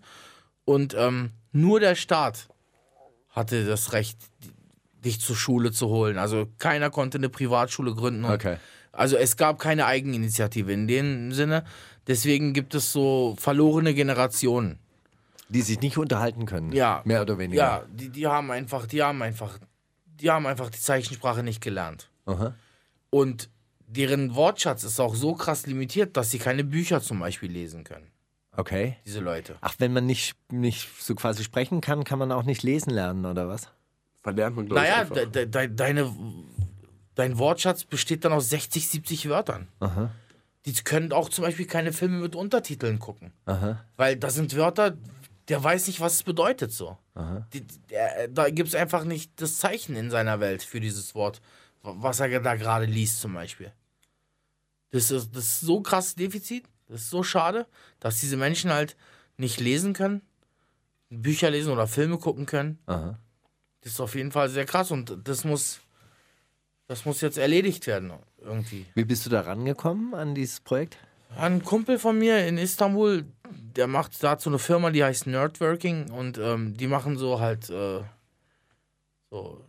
Und 0.63 0.95
ähm, 0.97 1.31
nur 1.51 1.81
der 1.81 1.95
Staat 1.95 2.47
hatte 3.31 3.65
das 3.65 3.91
Recht, 3.91 4.17
dich 5.03 5.19
zur 5.19 5.35
Schule 5.35 5.73
zu 5.73 5.89
holen. 5.89 6.17
Also 6.17 6.47
keiner 6.57 6.89
konnte 6.89 7.17
eine 7.17 7.27
Privatschule 7.27 7.93
gründen. 7.93 8.23
Okay. 8.23 8.57
Also 8.93 9.17
es 9.17 9.35
gab 9.35 9.59
keine 9.59 9.85
Eigeninitiative 9.85 10.71
in 10.71 10.87
dem 10.87 11.33
Sinne. 11.33 11.65
Deswegen 12.07 12.53
gibt 12.53 12.73
es 12.75 12.93
so 12.93 13.35
verlorene 13.37 13.93
Generationen. 13.93 14.79
Die 15.49 15.61
sich 15.61 15.81
nicht 15.81 15.97
unterhalten 15.97 16.45
können. 16.45 16.71
Ja. 16.71 17.01
Mehr 17.03 17.21
oder 17.21 17.37
weniger. 17.37 17.61
Ja, 17.61 17.83
die, 17.91 18.09
die 18.09 18.25
haben 18.25 18.51
einfach, 18.51 18.85
die 18.85 19.03
haben 19.03 19.21
einfach, 19.21 19.59
die 20.21 20.31
haben 20.31 20.45
einfach 20.45 20.69
die 20.69 20.79
Zeichensprache 20.79 21.43
nicht 21.43 21.61
gelernt. 21.61 22.09
Aha. 22.27 22.53
Und 23.09 23.49
deren 23.87 24.35
Wortschatz 24.35 24.83
ist 24.83 24.99
auch 24.99 25.15
so 25.15 25.33
krass 25.33 25.65
limitiert, 25.65 26.17
dass 26.17 26.29
sie 26.31 26.39
keine 26.39 26.63
Bücher 26.63 27.01
zum 27.01 27.19
Beispiel 27.19 27.51
lesen 27.51 27.83
können, 27.83 28.07
Okay. 28.55 28.97
diese 29.05 29.19
Leute. 29.21 29.55
Ach, 29.61 29.75
wenn 29.79 29.93
man 29.93 30.05
nicht, 30.05 30.35
nicht 30.51 30.87
so 31.01 31.15
quasi 31.15 31.43
sprechen 31.43 31.81
kann, 31.81 32.03
kann 32.03 32.19
man 32.19 32.31
auch 32.31 32.43
nicht 32.43 32.63
lesen 32.63 32.89
lernen, 32.91 33.25
oder 33.25 33.47
was? 33.47 33.69
Verlernt 34.23 34.55
man, 34.57 34.65
glaube 34.67 34.83
ich. 34.83 34.89
Naja, 34.89 35.03
de, 35.05 35.25
de, 35.27 35.45
de, 35.45 35.67
deine, 35.73 36.13
dein 37.15 37.37
Wortschatz 37.37 37.85
besteht 37.85 38.25
dann 38.25 38.33
aus 38.33 38.49
60, 38.49 38.87
70 38.89 39.29
Wörtern. 39.29 39.67
Aha. 39.79 40.11
Die 40.65 40.73
können 40.73 41.13
auch 41.13 41.29
zum 41.29 41.45
Beispiel 41.45 41.65
keine 41.65 41.93
Filme 41.93 42.17
mit 42.19 42.35
Untertiteln 42.35 42.99
gucken. 42.99 43.31
Aha. 43.45 43.85
Weil 43.95 44.17
das 44.17 44.35
sind 44.35 44.53
Wörter, 44.57 44.97
der 45.47 45.63
weiß 45.63 45.87
nicht, 45.87 46.01
was 46.01 46.15
es 46.15 46.23
bedeutet 46.23 46.73
so. 46.73 46.97
Die, 47.53 47.65
der, 47.89 48.27
da 48.27 48.49
gibt 48.49 48.67
es 48.69 48.75
einfach 48.75 49.05
nicht 49.05 49.31
das 49.41 49.59
Zeichen 49.59 49.95
in 49.95 50.11
seiner 50.11 50.41
Welt 50.41 50.61
für 50.61 50.81
dieses 50.81 51.15
Wort, 51.15 51.41
was 51.81 52.19
er 52.19 52.39
da 52.39 52.55
gerade 52.55 52.85
liest 52.85 53.21
zum 53.21 53.33
Beispiel. 53.33 53.71
Das 54.91 55.11
ist, 55.11 55.35
das 55.35 55.43
ist 55.43 55.61
so 55.61 55.81
krass 55.81 56.15
Defizit, 56.15 56.65
das 56.87 57.01
ist 57.01 57.09
so 57.09 57.23
schade, 57.23 57.67
dass 57.99 58.19
diese 58.19 58.37
Menschen 58.37 58.71
halt 58.71 58.95
nicht 59.37 59.59
lesen 59.59 59.93
können, 59.93 60.21
Bücher 61.09 61.49
lesen 61.49 61.71
oder 61.71 61.87
Filme 61.87 62.17
gucken 62.17 62.45
können. 62.45 62.79
Aha. 62.85 63.19
Das 63.81 63.93
ist 63.93 63.99
auf 63.99 64.15
jeden 64.15 64.31
Fall 64.31 64.49
sehr 64.49 64.65
krass 64.65 64.91
und 64.91 65.15
das 65.23 65.43
muss, 65.43 65.79
das 66.87 67.05
muss 67.05 67.21
jetzt 67.21 67.37
erledigt 67.37 67.87
werden 67.87 68.11
irgendwie. 68.41 68.85
Wie 68.95 69.05
bist 69.05 69.25
du 69.25 69.29
da 69.29 69.41
rangekommen 69.41 70.13
an 70.13 70.35
dieses 70.35 70.59
Projekt? 70.59 70.97
Ein 71.35 71.63
Kumpel 71.63 71.99
von 71.99 72.17
mir 72.17 72.47
in 72.47 72.57
Istanbul, 72.57 73.25
der 73.75 73.87
macht 73.87 74.23
dazu 74.23 74.49
eine 74.49 74.59
Firma, 74.59 74.91
die 74.91 75.03
heißt 75.03 75.27
Nerdworking 75.27 76.11
und 76.11 76.37
ähm, 76.37 76.75
die 76.75 76.87
machen 76.87 77.17
so 77.17 77.39
halt 77.39 77.69
äh, 77.69 78.01
so, 79.29 79.61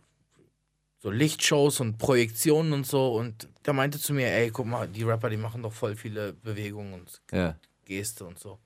so 0.99 1.09
Lichtshows 1.09 1.79
und 1.79 1.97
Projektionen 1.97 2.73
und 2.73 2.85
so 2.85 3.15
und 3.15 3.47
der 3.65 3.73
meinte 3.73 3.99
zu 3.99 4.13
mir, 4.13 4.27
ey, 4.27 4.51
guck 4.51 4.65
mal, 4.65 4.87
die 4.87 5.03
Rapper, 5.03 5.29
die 5.29 5.37
machen 5.37 5.63
doch 5.63 5.73
voll 5.73 5.95
viele 5.95 6.33
Bewegungen 6.33 6.93
und 6.93 7.21
Ja. 7.31 7.55
Geste 7.85 8.25
und 8.25 8.37
so. 8.37 8.59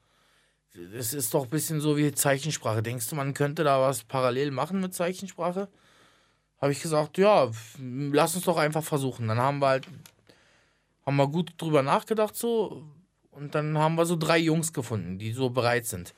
Das 0.73 1.13
ist 1.13 1.33
doch 1.33 1.43
ein 1.43 1.49
bisschen 1.49 1.79
so 1.79 1.95
wie 1.97 2.11
Zeichensprache. 2.11 2.81
Denkst 2.81 3.07
du, 3.07 3.15
man 3.15 3.35
könnte 3.35 3.63
da 3.63 3.79
was 3.79 4.03
parallel 4.03 4.49
machen 4.49 4.81
mit 4.81 4.95
Zeichensprache? 4.95 5.69
Habe 6.59 6.71
ich 6.71 6.81
gesagt, 6.81 7.19
ja, 7.19 7.51
lass 7.79 8.35
uns 8.35 8.45
doch 8.45 8.57
einfach 8.57 8.83
versuchen. 8.83 9.27
Dann 9.27 9.37
haben 9.37 9.59
wir 9.59 9.67
halt, 9.67 9.87
haben 11.05 11.17
wir 11.17 11.27
gut 11.27 11.53
drüber 11.57 11.83
nachgedacht 11.83 12.35
so 12.35 12.83
und 13.29 13.53
dann 13.53 13.77
haben 13.77 13.95
wir 13.95 14.05
so 14.07 14.15
drei 14.15 14.39
Jungs 14.39 14.73
gefunden, 14.73 15.19
die 15.19 15.33
so 15.33 15.51
bereit 15.51 15.85
sind. 15.85 16.15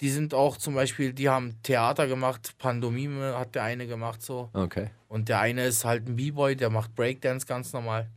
Die 0.00 0.10
sind 0.10 0.32
auch 0.32 0.56
zum 0.56 0.74
Beispiel, 0.74 1.12
die 1.12 1.28
haben 1.28 1.62
Theater 1.62 2.06
gemacht, 2.06 2.54
Pandomime 2.58 3.36
hat 3.38 3.54
der 3.54 3.64
eine 3.64 3.86
gemacht 3.86 4.22
so. 4.22 4.48
Okay. 4.54 4.90
Und 5.08 5.28
der 5.28 5.40
eine 5.40 5.66
ist 5.66 5.84
halt 5.84 6.08
ein 6.08 6.16
B-Boy, 6.16 6.56
der 6.56 6.70
macht 6.70 6.94
Breakdance 6.94 7.46
ganz 7.46 7.72
normal. 7.72 8.08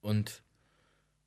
Und 0.00 0.42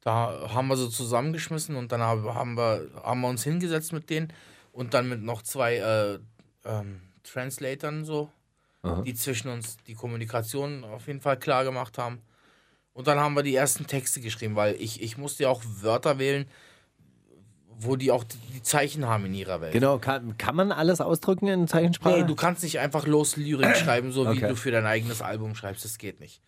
da 0.02 0.50
haben 0.54 0.68
wir 0.68 0.78
so 0.78 0.88
zusammengeschmissen 0.88 1.76
und 1.76 1.92
dann 1.92 2.02
hab- 2.02 2.24
haben 2.34 2.56
wir, 2.56 2.90
haben 3.04 3.22
wir 3.22 3.28
uns 3.28 3.44
hingesetzt 3.44 3.94
mit 3.94 4.10
denen 4.10 4.32
und 4.72 4.94
dann 4.94 5.10
mit 5.10 5.22
noch 5.22 5.42
zwei 5.42 5.76
äh, 5.78 6.20
ähm, 6.66 7.02
Translatoren 7.24 8.06
so, 8.06 8.32
Aha. 8.82 9.02
die 9.02 9.14
zwischen 9.14 9.50
uns 9.50 9.78
die 9.88 9.94
Kommunikation 9.94 10.84
auf 10.84 11.08
jeden 11.08 11.22
Fall 11.22 11.38
klar 11.38 11.64
gemacht 11.64 11.98
haben. 11.98 12.22
Und 12.94 13.08
dann 13.08 13.20
haben 13.20 13.36
wir 13.36 13.44
die 13.44 13.56
ersten 13.56 13.88
Texte 13.88 14.22
geschrieben, 14.22 14.56
weil 14.56 14.76
ich, 14.76 15.02
ich 15.02 15.18
musste 15.18 15.44
ja 15.44 15.50
auch 15.50 15.62
Wörter 15.66 16.18
wählen, 16.18 16.46
wo 17.84 17.96
die 17.96 18.12
auch 18.12 18.24
die, 18.24 18.62
Zeichen 18.64 19.06
haben 19.08 19.26
in 19.26 19.34
ihrer 19.34 19.60
Welt. 19.62 19.74
Genau, 19.74 19.98
kann, 19.98 20.38
kann 20.38 20.56
man 20.56 20.72
alles 20.72 21.02
ausdrücken 21.02 21.48
in 21.48 21.68
Zeichensprache? 21.68 22.18
Nee, 22.20 22.24
du 22.26 22.36
kannst 22.36 22.62
nicht 22.64 22.80
einfach 22.80 23.08
los 23.08 23.38
Lyrik 23.38 23.76
schreiben, 23.76 24.12
so 24.12 24.26
wie 24.26 24.38
Okay. 24.38 24.48
du 24.50 24.56
für 24.56 24.72
dein 24.72 24.86
eigenes 24.86 25.22
Album 25.22 25.56
schreibst. 25.56 25.84
Das 25.86 25.98
geht 25.98 26.20
nicht. 26.20 26.42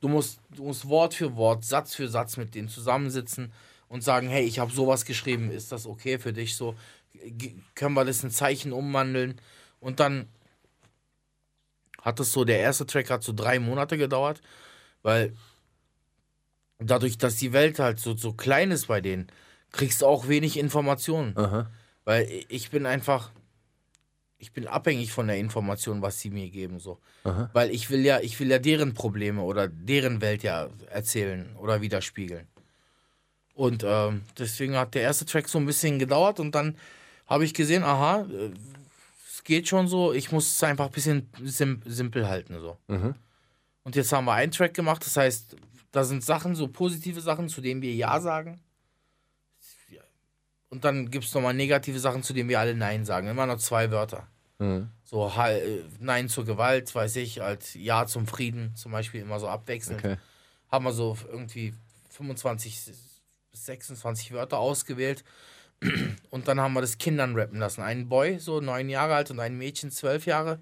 Du, 0.00 0.08
musst, 0.08 0.40
du 0.50 0.64
musst 0.64 0.88
Wort 0.88 1.14
für 1.14 1.34
Wort, 1.36 1.64
Satz 1.64 1.94
für 1.94 2.06
Satz 2.08 2.36
mit 2.36 2.54
denen 2.54 2.68
zusammensitzen 2.68 3.52
und 3.88 4.02
sagen, 4.04 4.28
hey, 4.28 4.44
ich 4.44 4.58
habe 4.58 4.70
sowas 4.72 5.04
geschrieben, 5.06 5.50
ist 5.50 5.72
das 5.72 5.86
okay 5.86 6.18
für 6.18 6.32
dich? 6.34 6.56
So 6.56 6.74
G- 7.14 7.54
können 7.74 7.94
wir 7.94 8.04
das 8.04 8.22
in 8.22 8.30
Zeichen 8.30 8.72
umwandeln? 8.72 9.40
Und 9.80 9.98
dann 10.00 10.26
hat 12.02 12.20
es 12.20 12.32
so, 12.32 12.44
der 12.44 12.58
erste 12.58 12.84
Track 12.86 13.08
hat 13.10 13.22
so 13.22 13.32
drei 13.32 13.58
Monate 13.60 13.96
gedauert, 13.96 14.42
weil 15.02 15.32
dadurch, 16.78 17.16
dass 17.18 17.36
die 17.36 17.52
Welt 17.52 17.78
halt 17.78 18.00
so, 18.00 18.16
so 18.16 18.32
klein 18.32 18.70
ist 18.70 18.88
bei 18.88 19.00
denen, 19.00 19.28
kriegst 19.72 20.02
du 20.02 20.06
auch 20.06 20.28
wenig 20.28 20.58
Informationen. 20.58 21.36
Aha. 21.36 21.70
Weil 22.04 22.28
ich 22.48 22.70
bin 22.70 22.86
einfach, 22.86 23.30
ich 24.38 24.52
bin 24.52 24.66
abhängig 24.66 25.12
von 25.12 25.26
der 25.26 25.38
Information, 25.38 26.02
was 26.02 26.20
sie 26.20 26.30
mir 26.30 26.50
geben, 26.50 26.78
so. 26.78 26.98
Aha. 27.24 27.50
Weil 27.52 27.70
ich 27.70 27.90
will 27.90 28.04
ja, 28.04 28.20
ich 28.20 28.38
will 28.38 28.50
ja 28.50 28.58
deren 28.58 28.94
Probleme 28.94 29.42
oder 29.42 29.68
deren 29.68 30.20
Welt 30.20 30.42
ja 30.42 30.68
erzählen 30.90 31.56
oder 31.56 31.80
widerspiegeln. 31.80 32.46
Und 33.54 33.84
ähm, 33.86 34.22
deswegen 34.38 34.76
hat 34.76 34.94
der 34.94 35.02
erste 35.02 35.26
Track 35.26 35.48
so 35.48 35.58
ein 35.58 35.66
bisschen 35.66 35.98
gedauert 35.98 36.40
und 36.40 36.54
dann 36.54 36.76
habe 37.26 37.44
ich 37.44 37.54
gesehen, 37.54 37.82
aha, 37.84 38.26
äh, 38.30 38.50
es 39.28 39.44
geht 39.44 39.68
schon 39.68 39.88
so, 39.88 40.12
ich 40.12 40.32
muss 40.32 40.54
es 40.54 40.62
einfach 40.62 40.86
ein 40.86 40.92
bisschen 40.92 41.28
sim 41.44 41.80
simpel 41.84 42.28
halten, 42.28 42.58
so. 42.60 42.78
Mhm. 42.88 43.14
Und 43.84 43.96
jetzt 43.96 44.12
haben 44.12 44.24
wir 44.24 44.34
einen 44.34 44.52
Track 44.52 44.74
gemacht, 44.74 45.04
das 45.04 45.16
heißt, 45.16 45.56
da 45.90 46.04
sind 46.04 46.24
Sachen, 46.24 46.54
so 46.54 46.68
positive 46.68 47.20
Sachen, 47.20 47.48
zu 47.48 47.60
denen 47.60 47.82
wir 47.82 47.94
Ja 47.94 48.20
sagen. 48.20 48.60
Und 50.72 50.86
dann 50.86 51.10
gibt 51.10 51.26
es 51.26 51.34
nochmal 51.34 51.52
negative 51.52 51.98
Sachen, 51.98 52.22
zu 52.22 52.32
denen 52.32 52.48
wir 52.48 52.58
alle 52.58 52.74
Nein 52.74 53.04
sagen. 53.04 53.28
Immer 53.28 53.44
noch 53.44 53.58
zwei 53.58 53.90
Wörter. 53.90 54.26
Mhm. 54.58 54.88
So 55.04 55.30
äh, 55.36 55.82
Nein 56.00 56.30
zur 56.30 56.46
Gewalt, 56.46 56.94
weiß 56.94 57.16
ich, 57.16 57.42
als 57.42 57.74
Ja 57.74 58.06
zum 58.06 58.26
Frieden 58.26 58.74
zum 58.74 58.90
Beispiel 58.90 59.20
immer 59.20 59.38
so 59.38 59.48
abwechselnd. 59.48 60.02
Okay. 60.02 60.16
Haben 60.70 60.86
wir 60.86 60.92
so 60.94 61.18
irgendwie 61.30 61.74
25 62.08 62.86
bis 62.86 63.66
26 63.66 64.32
Wörter 64.32 64.56
ausgewählt. 64.60 65.24
Und 66.30 66.48
dann 66.48 66.58
haben 66.58 66.72
wir 66.72 66.80
das 66.80 66.96
Kindern 66.96 67.36
rappen 67.36 67.58
lassen. 67.58 67.82
Einen 67.82 68.08
Boy, 68.08 68.38
so 68.38 68.62
neun 68.62 68.88
Jahre 68.88 69.14
alt, 69.16 69.30
und 69.30 69.40
ein 69.40 69.58
Mädchen, 69.58 69.90
zwölf 69.90 70.24
Jahre. 70.24 70.58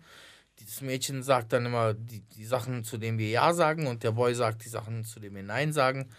Dieses 0.59 0.81
Mädchen 0.81 1.23
sagt 1.23 1.53
dann 1.53 1.67
immer 1.67 1.95
die, 1.95 2.23
die 2.37 2.47
Sachen, 2.47 2.83
zu 2.83 2.99
denen 2.99 3.19
wir 3.19 3.29
Ja 3.29 3.55
sagen, 3.55 3.87
und 3.87 4.03
der 4.03 4.11
Boy 4.11 4.35
sagt 4.35 4.65
die 4.65 4.71
Sachen, 4.71 5.05
zu 5.05 5.21
denen 5.21 5.37
wir 5.37 5.45
Nein 5.45 5.73
sagen. 5.73 6.11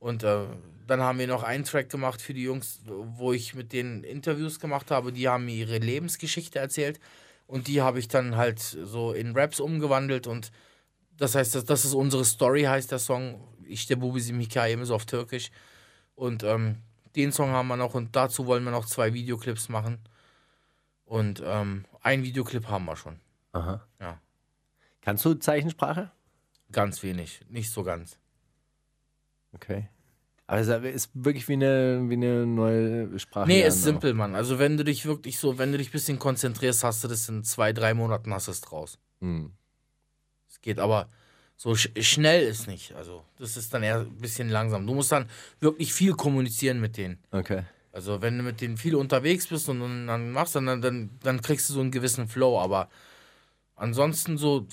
Und 0.00 0.22
äh, 0.22 0.44
dann 0.92 1.00
haben 1.00 1.18
wir 1.18 1.26
noch 1.26 1.42
einen 1.42 1.64
Track 1.64 1.88
gemacht 1.88 2.20
für 2.20 2.34
die 2.34 2.42
Jungs, 2.42 2.80
wo 2.84 3.32
ich 3.32 3.54
mit 3.54 3.72
denen 3.72 4.04
Interviews 4.04 4.60
gemacht 4.60 4.90
habe. 4.90 5.10
Die 5.10 5.26
haben 5.26 5.46
mir 5.46 5.54
ihre 5.54 5.78
Lebensgeschichte 5.78 6.58
erzählt. 6.58 7.00
Und 7.46 7.66
die 7.66 7.80
habe 7.80 7.98
ich 7.98 8.08
dann 8.08 8.36
halt 8.36 8.58
so 8.60 9.12
in 9.12 9.34
Raps 9.34 9.58
umgewandelt. 9.58 10.26
Und 10.26 10.52
das 11.16 11.34
heißt, 11.34 11.54
das, 11.54 11.64
das 11.64 11.86
ist 11.86 11.94
unsere 11.94 12.26
Story, 12.26 12.64
heißt 12.64 12.92
der 12.92 12.98
Song. 12.98 13.42
Ich 13.64 13.86
der 13.86 13.96
Bubisim 13.96 14.38
Hikayem 14.38 14.82
ist 14.82 14.90
auf 14.90 15.06
Türkisch. 15.06 15.50
Und 16.14 16.42
ähm, 16.42 16.76
den 17.16 17.32
Song 17.32 17.52
haben 17.52 17.68
wir 17.68 17.78
noch. 17.78 17.94
Und 17.94 18.14
dazu 18.14 18.46
wollen 18.46 18.62
wir 18.64 18.70
noch 18.70 18.84
zwei 18.84 19.14
Videoclips 19.14 19.70
machen. 19.70 19.98
Und 21.06 21.42
ähm, 21.42 21.86
ein 22.02 22.22
Videoclip 22.22 22.68
haben 22.68 22.84
wir 22.84 22.96
schon. 22.96 23.18
Aha. 23.52 23.86
Ja. 23.98 24.20
Kannst 25.00 25.24
du 25.24 25.32
Zeichensprache? 25.32 26.10
Ganz 26.70 27.02
wenig. 27.02 27.40
Nicht 27.48 27.70
so 27.70 27.82
ganz. 27.82 28.18
Okay. 29.54 29.88
Aber 30.52 30.60
es 30.60 30.68
ist 31.06 31.10
wirklich 31.14 31.48
wie 31.48 31.54
eine, 31.54 32.10
wie 32.10 32.12
eine 32.12 32.44
neue 32.44 33.18
Sprache. 33.18 33.48
Nee, 33.48 33.62
ist 33.62 33.82
simpel, 33.84 34.12
Mann. 34.12 34.34
Also 34.34 34.58
wenn 34.58 34.76
du 34.76 34.84
dich 34.84 35.06
wirklich 35.06 35.38
so, 35.38 35.56
wenn 35.56 35.72
du 35.72 35.78
dich 35.78 35.88
ein 35.88 35.92
bisschen 35.92 36.18
konzentrierst, 36.18 36.84
hast 36.84 37.02
du 37.02 37.08
das 37.08 37.26
in 37.30 37.42
zwei, 37.42 37.72
drei 37.72 37.94
Monaten 37.94 38.34
hast 38.34 38.48
du 38.48 38.50
es 38.50 38.60
draus. 38.60 38.98
Hm. 39.22 39.52
Es 40.50 40.60
geht 40.60 40.78
aber 40.78 41.08
so 41.56 41.74
sch 41.74 41.88
schnell 42.02 42.46
ist 42.46 42.68
nicht. 42.68 42.94
Also 42.96 43.24
das 43.38 43.56
ist 43.56 43.72
dann 43.72 43.82
eher 43.82 44.00
ein 44.00 44.18
bisschen 44.18 44.50
langsam. 44.50 44.86
Du 44.86 44.92
musst 44.92 45.10
dann 45.10 45.24
wirklich 45.60 45.94
viel 45.94 46.12
kommunizieren 46.12 46.82
mit 46.82 46.98
denen. 46.98 47.16
Okay. 47.30 47.62
Also 47.90 48.20
wenn 48.20 48.36
du 48.36 48.44
mit 48.44 48.60
denen 48.60 48.76
viel 48.76 48.94
unterwegs 48.94 49.46
bist 49.46 49.70
und 49.70 49.80
dann, 49.80 50.06
dann 50.06 50.32
machst, 50.32 50.54
dann, 50.54 50.82
dann, 50.82 51.08
dann 51.22 51.40
kriegst 51.40 51.70
du 51.70 51.72
so 51.72 51.80
einen 51.80 51.92
gewissen 51.92 52.28
Flow. 52.28 52.60
Aber 52.60 52.90
ansonsten 53.74 54.36
so, 54.36 54.66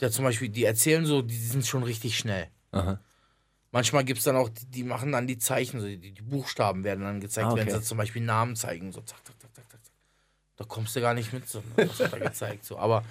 der 0.00 0.10
zum 0.10 0.26
Beispiel, 0.26 0.50
die 0.50 0.64
erzählen 0.64 1.06
so, 1.06 1.22
die 1.22 1.34
sind 1.34 1.64
schon 1.64 1.82
richtig 1.82 2.18
schnell. 2.18 2.48
Aha. 2.72 3.00
Manchmal 3.72 4.04
gibt 4.04 4.18
es 4.18 4.24
dann 4.24 4.36
auch, 4.36 4.48
die, 4.48 4.66
die 4.66 4.84
machen 4.84 5.12
dann 5.12 5.26
die 5.26 5.38
Zeichen, 5.38 5.80
so 5.80 5.86
die, 5.86 5.98
die 5.98 6.22
Buchstaben 6.22 6.84
werden 6.84 7.04
dann 7.04 7.20
gezeigt, 7.20 7.48
Ah, 7.48 7.52
okay. 7.52 7.66
wenn 7.66 7.70
sie 7.70 7.82
zum 7.82 7.98
Beispiel 7.98 8.22
Namen 8.22 8.56
zeigen, 8.56 8.92
so 8.92 9.00
zack, 9.00 9.24
zack, 9.26 9.40
zack, 9.40 9.54
zack, 9.54 9.70
zack. 9.70 9.84
zack. 9.84 9.92
Da 10.56 10.64
kommst 10.64 10.96
du 10.96 11.00
gar 11.00 11.14
nicht 11.14 11.32
mit, 11.32 11.48
so, 11.48 11.62
was 11.76 12.00
hat 12.00 12.12
er 12.14 12.20
gezeigt. 12.20 12.64
So. 12.64 12.78
Aber 12.78 13.04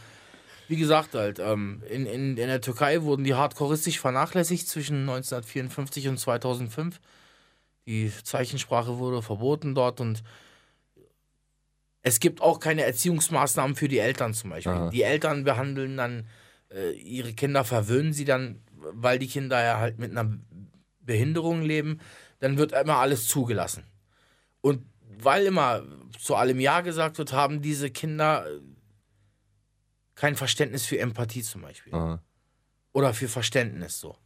wie 0.68 0.78
gesagt, 0.78 1.14
halt, 1.14 1.38
ähm, 1.40 1.84
in, 1.90 2.06
in, 2.08 2.38
in 2.38 2.48
der 2.48 2.62
Türkei 2.62 3.04
wurden 3.04 3.24
die 3.24 3.36
hardcoreistisch 3.36 4.00
vernachlässigt 4.00 4.68
zwischen 4.68 5.02
1954 5.02 6.08
und 6.08 6.18
2005. 6.18 7.00
Die 7.86 8.12
Zeichensprache 8.24 8.98
wurde 8.98 9.22
verboten 9.22 9.76
dort 9.76 10.02
und 10.02 10.24
es 12.02 12.20
gibt 12.20 12.42
auch 12.42 12.60
keine 12.60 12.84
Erziehungsmaßnahmen 12.84 13.76
für 13.76 13.88
die 13.88 14.00
Eltern 14.00 14.34
zum 14.34 14.52
Beispiel. 14.52 14.74
Aha. 14.74 14.90
Die 14.90 15.04
Eltern 15.04 15.44
behandeln 15.44 15.98
dann 15.98 16.28
äh, 16.72 16.92
ihre 16.92 17.34
Kinder, 17.34 17.64
verwöhnen 17.64 18.14
sie 18.14 18.26
dann, 18.26 18.62
weil 18.94 19.20
die 19.20 19.28
Kinder 19.28 19.64
ja 19.64 19.80
halt 19.80 20.00
mit 20.00 20.12
einer 20.12 20.38
Behinderung 21.00 21.62
leben, 21.62 22.00
dann 22.40 22.58
wird 22.58 22.72
immer 22.74 22.98
alles 22.98 23.28
zugelassen. 23.28 23.84
Und 24.62 24.86
weil 25.18 25.46
immer 25.46 25.84
zu 26.20 26.36
allem 26.36 26.60
Ja 26.60 26.82
gesagt 26.82 27.18
wird, 27.18 27.34
haben 27.34 27.62
diese 27.62 27.90
Kinder 27.92 28.46
äh, 28.50 28.60
kein 30.16 30.36
Verständnis 30.36 30.86
für 30.86 30.98
Empathie 31.00 31.44
zum 31.44 31.62
Beispiel. 31.62 31.94
Aha. 31.94 32.22
Oder 32.94 33.14
für 33.14 33.28
Verständnis 33.28 34.00
so. 34.00 34.18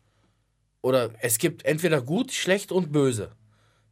Oder 0.81 1.11
es 1.21 1.37
gibt 1.37 1.65
entweder 1.65 2.01
gut, 2.01 2.31
schlecht 2.31 2.71
und 2.71 2.91
böse. 2.91 3.31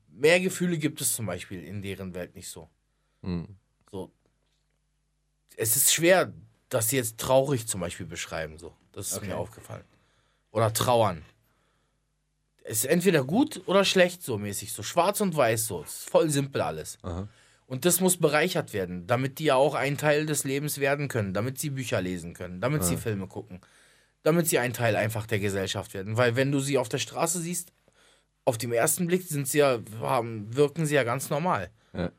Mehr 0.09 0.39
Gefühle 0.39 0.77
gibt 0.77 1.01
es 1.01 1.13
zum 1.13 1.25
Beispiel 1.25 1.63
in 1.63 1.81
deren 1.81 2.13
Welt 2.13 2.33
nicht 2.35 2.49
so. 2.49 2.69
Hm. 3.23 3.57
So. 3.91 4.11
Es 5.57 5.75
ist 5.75 5.93
schwer, 5.93 6.33
dass 6.69 6.89
sie 6.89 6.97
jetzt 6.97 7.19
traurig 7.19 7.67
zum 7.67 7.81
Beispiel 7.81 8.05
beschreiben. 8.05 8.57
So. 8.57 8.75
Das 8.91 9.11
ist 9.11 9.17
Okay. 9.17 9.27
mir 9.27 9.37
aufgefallen. 9.37 9.83
Oder 10.57 10.73
trauern. 10.73 11.23
Es 12.63 12.79
ist 12.79 12.85
entweder 12.85 13.23
gut 13.23 13.61
oder 13.67 13.85
schlecht, 13.85 14.23
so 14.23 14.39
mäßig. 14.39 14.73
So 14.73 14.81
schwarz 14.81 15.21
und 15.21 15.35
weiß, 15.35 15.67
so. 15.67 15.83
Es 15.83 15.99
ist 15.99 16.09
voll 16.09 16.31
simpel 16.31 16.61
alles. 16.61 16.97
Aha. 17.03 17.27
Und 17.67 17.85
das 17.85 17.99
muss 17.99 18.17
bereichert 18.17 18.73
werden, 18.73 19.05
damit 19.05 19.37
die 19.37 19.45
ja 19.45 19.55
auch 19.55 19.75
ein 19.75 19.97
Teil 19.97 20.25
des 20.25 20.45
Lebens 20.45 20.79
werden 20.79 21.09
können, 21.09 21.35
damit 21.35 21.59
sie 21.59 21.69
Bücher 21.69 22.01
lesen 22.01 22.33
können, 22.33 22.59
damit 22.59 22.83
sie 22.83 22.97
Filme 22.97 23.27
gucken, 23.27 23.61
damit 24.23 24.47
sie 24.47 24.57
ein 24.57 24.73
Teil 24.73 24.95
einfach 24.95 25.27
der 25.27 25.39
Gesellschaft 25.39 25.93
werden. 25.93 26.17
Weil 26.17 26.35
wenn 26.35 26.51
du 26.51 26.59
sie 26.59 26.79
auf 26.79 26.89
der 26.89 26.97
Straße 26.97 27.39
siehst, 27.39 27.71
auf 28.45 28.57
dem 28.57 28.71
ersten 28.71 29.05
Blick 29.05 29.23
sind 29.23 29.47
sie 29.47 29.59
ja, 29.59 29.79
haben, 29.99 30.55
wirken 30.55 30.85
sie 30.85 30.95
ja 30.95 31.03
ganz 31.03 31.29
normal. 31.29 31.69
Ja. 31.93 32.11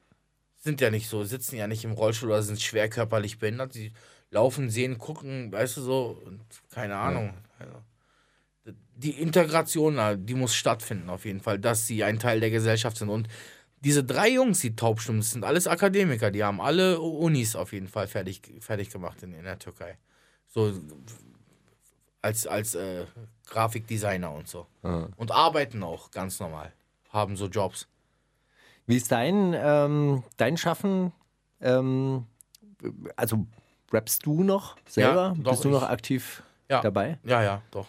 Sind 0.59 0.80
ja 0.80 0.91
nicht 0.91 1.09
so, 1.09 1.24
sitzen 1.24 1.57
ja 1.57 1.66
nicht 1.66 1.84
im 1.84 1.93
Rollstuhl 1.93 2.28
oder 2.28 2.43
sind 2.43 2.61
schwer 2.61 2.89
körperlich 2.89 3.39
behindert. 3.39 3.72
Sie 3.72 3.93
laufen, 4.30 4.70
sehen, 4.70 4.99
gucken, 4.99 5.51
weißt 5.51 5.78
du 5.78 5.80
so, 5.80 6.22
und 6.24 6.43
keine 6.70 6.97
Ahnung. 6.97 7.34
Also, 7.59 7.72
die 8.99 9.12
Integration, 9.12 9.99
die 10.26 10.34
muss 10.34 10.55
stattfinden 10.55 11.09
auf 11.09 11.24
jeden 11.24 11.40
Fall, 11.40 11.59
dass 11.59 11.86
sie 11.86 12.03
ein 12.05 12.18
Teil 12.18 12.40
der 12.40 12.51
Gesellschaft 12.51 12.96
sind. 12.96 13.09
Und 13.09 13.28
diese 13.80 14.03
drei 14.03 14.28
Jungs, 14.28 14.59
die 14.59 14.74
taub 14.74 15.01
stimmen, 15.01 15.20
das 15.20 15.30
sind 15.30 15.44
alles 15.44 15.68
Akademiker, 15.68 16.30
die 16.32 16.42
haben 16.42 16.61
alle 16.61 17.01
Unis 17.01 17.55
auf 17.55 17.72
jeden 17.72 17.86
Fall 17.86 18.09
fertig, 18.09 18.42
fertig 18.61 18.90
gemacht 18.90 19.22
in, 19.22 19.32
in 19.34 19.44
der 19.44 19.59
Türkei. 19.59 19.96
So 20.49 20.72
als, 22.22 22.46
als 22.46 22.74
äh, 22.74 23.07
Grafikdesigner 23.46 24.32
und 24.32 24.49
so. 24.49 24.66
Aha. 24.82 25.09
Und 25.16 25.30
arbeiten 25.30 25.82
auch 25.84 26.11
ganz 26.11 26.40
normal. 26.40 26.72
Haben 27.11 27.36
so 27.36 27.46
Jobs. 27.46 27.86
Wie 28.86 28.96
ist 28.96 29.12
dein, 29.12 29.55
ähm, 29.57 30.24
dein 30.38 30.57
Schaffen? 30.57 31.12
Ähm, 31.61 32.26
also 33.16 33.46
rappst 33.92 34.26
du 34.26 34.42
noch 34.42 34.76
selber? 34.88 35.34
doch, 35.38 35.53
Bist 35.53 35.64
du 35.64 35.68
noch 35.68 35.84
aktiv 35.84 36.42
Ja. 36.68 36.80
dabei? 36.80 37.18
Ja, 37.24 37.42
ja, 37.42 37.62
doch. 37.70 37.86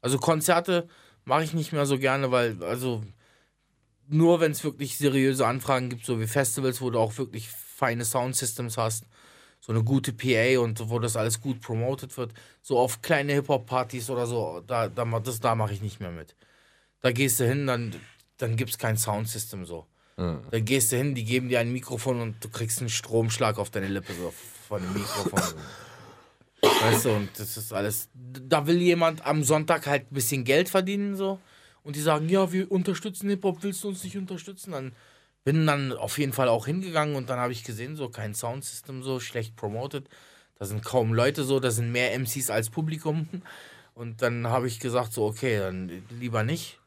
Also 0.00 0.18
Konzerte 0.18 0.88
mache 1.24 1.44
ich 1.44 1.52
nicht 1.52 1.72
mehr 1.72 1.86
so 1.86 1.98
gerne, 1.98 2.30
weil, 2.30 2.62
also 2.62 3.02
nur 4.08 4.40
wenn 4.40 4.52
es 4.52 4.64
wirklich 4.64 4.98
seriöse 4.98 5.46
Anfragen 5.46 5.88
gibt, 5.90 6.04
so 6.04 6.20
wie 6.20 6.26
Festivals, 6.26 6.80
wo 6.80 6.90
du 6.90 6.98
auch 6.98 7.16
wirklich 7.18 7.48
feine 7.48 8.04
Soundsystems 8.04 8.76
hast, 8.76 9.04
so 9.60 9.72
eine 9.72 9.84
gute 9.84 10.12
PA 10.12 10.60
und 10.60 10.88
wo 10.88 10.98
das 10.98 11.16
alles 11.16 11.40
gut 11.40 11.60
promoted 11.60 12.16
wird, 12.16 12.32
so 12.62 12.78
auf 12.78 13.02
kleine 13.02 13.34
Hip-Hop-Partys 13.34 14.10
oder 14.10 14.26
so, 14.26 14.62
da, 14.66 14.88
da, 14.88 15.04
das, 15.20 15.40
da 15.40 15.54
mache 15.54 15.74
ich 15.74 15.82
nicht 15.82 16.00
mehr 16.00 16.10
mit. 16.10 16.34
Da 17.00 17.12
gehst 17.12 17.40
du 17.40 17.46
hin, 17.46 17.66
dann, 17.66 17.94
dann 18.38 18.56
gibt 18.56 18.70
es 18.70 18.78
kein 18.78 18.96
Soundsystem 18.96 19.64
so. 19.64 19.86
Dann 20.50 20.64
gehst 20.64 20.92
du 20.92 20.96
hin, 20.96 21.14
die 21.14 21.24
geben 21.24 21.48
dir 21.48 21.60
ein 21.60 21.72
Mikrofon 21.72 22.20
und 22.20 22.44
du 22.44 22.48
kriegst 22.48 22.80
einen 22.80 22.90
Stromschlag 22.90 23.58
auf 23.58 23.70
deine 23.70 23.88
Lippe 23.88 24.12
so 24.14 24.34
von 24.68 24.82
dem 24.82 24.92
Mikrofon. 24.92 25.40
Weißt 26.62 27.04
du, 27.06 27.10
und 27.10 27.28
das 27.38 27.56
ist 27.56 27.72
alles. 27.72 28.08
Da 28.14 28.66
will 28.66 28.78
jemand 28.78 29.24
am 29.26 29.42
Sonntag 29.42 29.86
halt 29.86 30.10
ein 30.10 30.14
bisschen 30.14 30.44
Geld 30.44 30.68
verdienen, 30.68 31.16
so. 31.16 31.38
Und 31.82 31.96
die 31.96 32.00
sagen, 32.00 32.28
ja, 32.28 32.52
wir 32.52 32.70
unterstützen 32.70 33.30
Hip-Hop, 33.30 33.62
willst 33.62 33.82
du 33.84 33.88
uns 33.88 34.04
nicht 34.04 34.16
unterstützen? 34.16 34.72
Dann 34.72 34.92
bin 35.44 35.66
dann 35.66 35.92
auf 35.92 36.18
jeden 36.18 36.32
Fall 36.32 36.48
auch 36.48 36.66
hingegangen 36.66 37.16
und 37.16 37.30
dann 37.30 37.38
habe 37.38 37.52
ich 37.52 37.64
gesehen, 37.64 37.96
so 37.96 38.10
kein 38.10 38.34
Soundsystem, 38.34 39.02
so 39.02 39.20
schlecht 39.20 39.56
promoted. 39.56 40.08
Da 40.58 40.66
sind 40.66 40.84
kaum 40.84 41.14
Leute 41.14 41.42
so, 41.44 41.58
da 41.58 41.70
sind 41.70 41.90
mehr 41.90 42.12
MCs 42.18 42.50
als 42.50 42.68
Publikum. 42.68 43.26
Und 43.94 44.22
dann 44.22 44.46
habe 44.46 44.66
ich 44.66 44.78
gesagt, 44.80 45.12
so, 45.12 45.26
okay, 45.26 45.58
dann 45.58 45.90
lieber 46.08 46.42
nicht. 46.42 46.78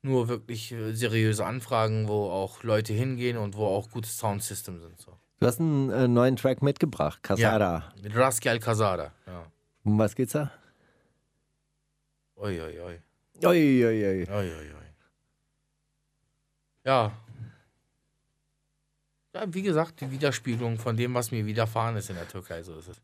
Nur 0.00 0.28
wirklich 0.28 0.72
äh, 0.72 0.92
seriöse 0.94 1.44
Anfragen, 1.44 2.08
wo 2.08 2.30
auch 2.30 2.62
Leute 2.62 2.94
hingehen 2.94 3.36
und 3.36 3.56
wo 3.56 3.66
auch 3.66 3.90
gute 3.90 4.08
Soundsystem 4.08 4.80
sind. 4.80 4.98
So. 4.98 5.12
Du 5.38 5.46
hast 5.46 5.60
einen 5.60 5.90
äh, 5.90 6.08
neuen 6.08 6.36
Track 6.36 6.62
mitgebracht, 6.62 7.22
Casada. 7.22 7.92
Mit 8.02 8.16
Rascal 8.16 8.54
Alcazada. 8.54 9.12
Ja. 9.26 9.46
Um 9.84 9.98
was 9.98 10.14
geht's 10.14 10.32
da? 10.32 10.50
Oi, 12.36 12.60
oi, 12.60 12.80
oi. 12.80 12.98
Ui. 13.44 13.84
Oi, 13.84 13.84
oi, 13.84 14.24
oi. 14.24 14.86
Ja. 16.84 17.12
Ja, 19.34 19.44
wie 19.48 19.62
gesagt, 19.62 20.00
die 20.00 20.10
Widerspiegelung 20.10 20.78
von 20.78 20.96
dem, 20.96 21.12
was 21.12 21.30
mir 21.30 21.44
widerfahren 21.44 21.96
ist 21.96 22.08
in 22.08 22.16
der 22.16 22.28
Türkei, 22.28 22.62
so 22.62 22.78
ist 22.78 22.88
es. 22.88 23.00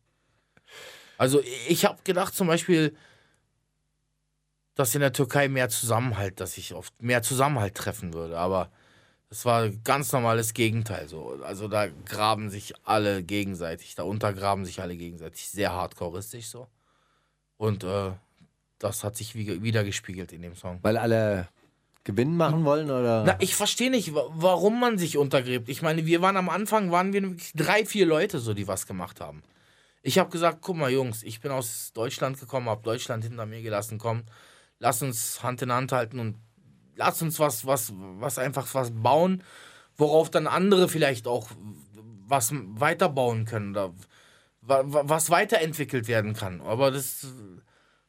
Also 1.19 1.43
ich 1.69 1.85
habe 1.85 1.99
gedacht 2.05 2.35
zum 2.35 2.47
Beispiel, 2.47 2.97
dass 4.75 4.95
in 4.95 5.03
der 5.03 5.13
Türkei 5.13 5.49
mehr 5.49 5.69
Zusammenhalt, 5.69 6.41
dass 6.41 6.57
ich 6.57 6.73
oft 6.73 7.03
mehr 7.03 7.23
Zusammenhalt 7.23 7.75
treffen 7.75 8.15
würde, 8.15 8.39
aber 8.39 8.71
das 9.33 9.47
war 9.47 9.71
ganz 9.71 10.13
normales 10.13 10.53
Gegenteil 10.53 11.09
so. 11.09 11.39
Also 11.43 11.67
da 11.67 11.89
graben 12.05 12.51
sich 12.51 12.75
alle 12.85 13.23
gegenseitig, 13.23 13.95
da 13.95 14.03
untergraben 14.03 14.67
sich 14.67 14.83
alle 14.83 14.95
gegenseitig, 14.95 15.49
sehr 15.49 15.73
hardcoreistisch 15.73 16.49
so. 16.49 16.69
Und 17.57 17.83
äh, 17.83 18.11
das 18.79 19.05
hat 19.05 19.17
sich 19.17 19.35
wie- 19.35 19.63
wieder 19.63 19.85
gespiegelt 19.85 20.35
in 20.35 20.43
dem 20.43 20.55
Song. 20.55 20.81
Weil 20.83 20.99
alle 20.99 21.49
Gewinn 22.05 22.37
machen 22.37 22.67
wollen 22.67 22.91
oder? 22.91 23.25
Na, 23.25 23.37
ich 23.41 23.55
verstehe 23.57 23.91
nicht, 23.91 24.15
wa- 24.15 24.27
warum 24.35 24.79
man 24.79 24.99
sich 24.99 25.17
untergräbt. 25.17 25.71
Ich 25.71 25.81
meine, 25.81 26.05
wir 26.05 26.21
waren 26.21 26.37
am 26.37 26.51
Anfang, 26.51 26.91
waren 26.91 27.15
wir 27.15 27.35
drei, 27.55 27.87
vier 27.87 28.05
Leute, 28.05 28.39
so 28.39 28.53
die 28.53 28.69
was 28.69 28.87
gemacht 28.87 29.19
haben. 29.23 29.43
Ich 30.03 30.19
habe 30.19 30.29
gesagt, 30.29 30.59
guck 30.61 30.77
mal, 30.77 30.91
Jungs, 30.91 31.23
ich 31.23 31.41
bin 31.41 31.53
aus 31.53 31.93
Deutschland 31.95 32.39
gekommen, 32.39 32.69
habe 32.69 32.83
Deutschland 32.83 33.25
hinter 33.25 33.47
mir 33.47 33.63
gelassen, 33.63 33.97
komm, 33.97 34.25
lass 34.79 35.01
uns 35.01 35.43
Hand 35.43 35.63
in 35.63 35.73
Hand 35.73 35.91
halten 35.91 36.19
und 36.19 36.37
lass 36.97 37.23
uns 37.23 37.39
was, 37.39 37.67
was, 37.67 37.93
was 37.95 38.39
einfach 38.39 38.73
was 38.75 38.91
bauen, 38.93 39.43
worauf 39.97 40.31
dann 40.31 40.47
andere 40.47 40.89
vielleicht 40.89 41.27
auch 41.27 41.49
was 42.27 42.53
weiterbauen 42.53 43.45
können 43.45 43.73
oder 43.73 43.93
wa- 44.63 44.85
wa- 44.85 45.03
was 45.05 45.31
weiterentwickelt 45.31 46.09
werden 46.09 46.35
kann. 46.35 46.61
Aber 46.61 46.91
das 46.91 47.27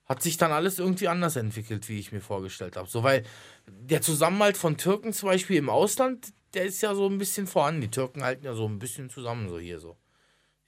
hat 0.05 0.21
sich 0.21 0.37
dann 0.37 0.51
alles 0.51 0.79
irgendwie 0.79 1.07
anders 1.07 1.35
entwickelt, 1.35 1.87
wie 1.89 1.99
ich 1.99 2.11
mir 2.11 2.21
vorgestellt 2.21 2.75
habe. 2.75 2.89
So, 2.89 3.03
weil 3.03 3.23
der 3.67 4.01
Zusammenhalt 4.01 4.57
von 4.57 4.77
Türken 4.77 5.13
zum 5.13 5.29
Beispiel 5.29 5.57
im 5.57 5.69
Ausland, 5.69 6.33
der 6.53 6.65
ist 6.65 6.81
ja 6.81 6.93
so 6.93 7.07
ein 7.07 7.17
bisschen 7.17 7.47
vorhanden. 7.47 7.81
Die 7.81 7.91
Türken 7.91 8.23
halten 8.23 8.45
ja 8.45 8.53
so 8.53 8.67
ein 8.67 8.79
bisschen 8.79 9.09
zusammen, 9.09 9.49
so 9.49 9.59
hier 9.59 9.79
so. 9.79 9.97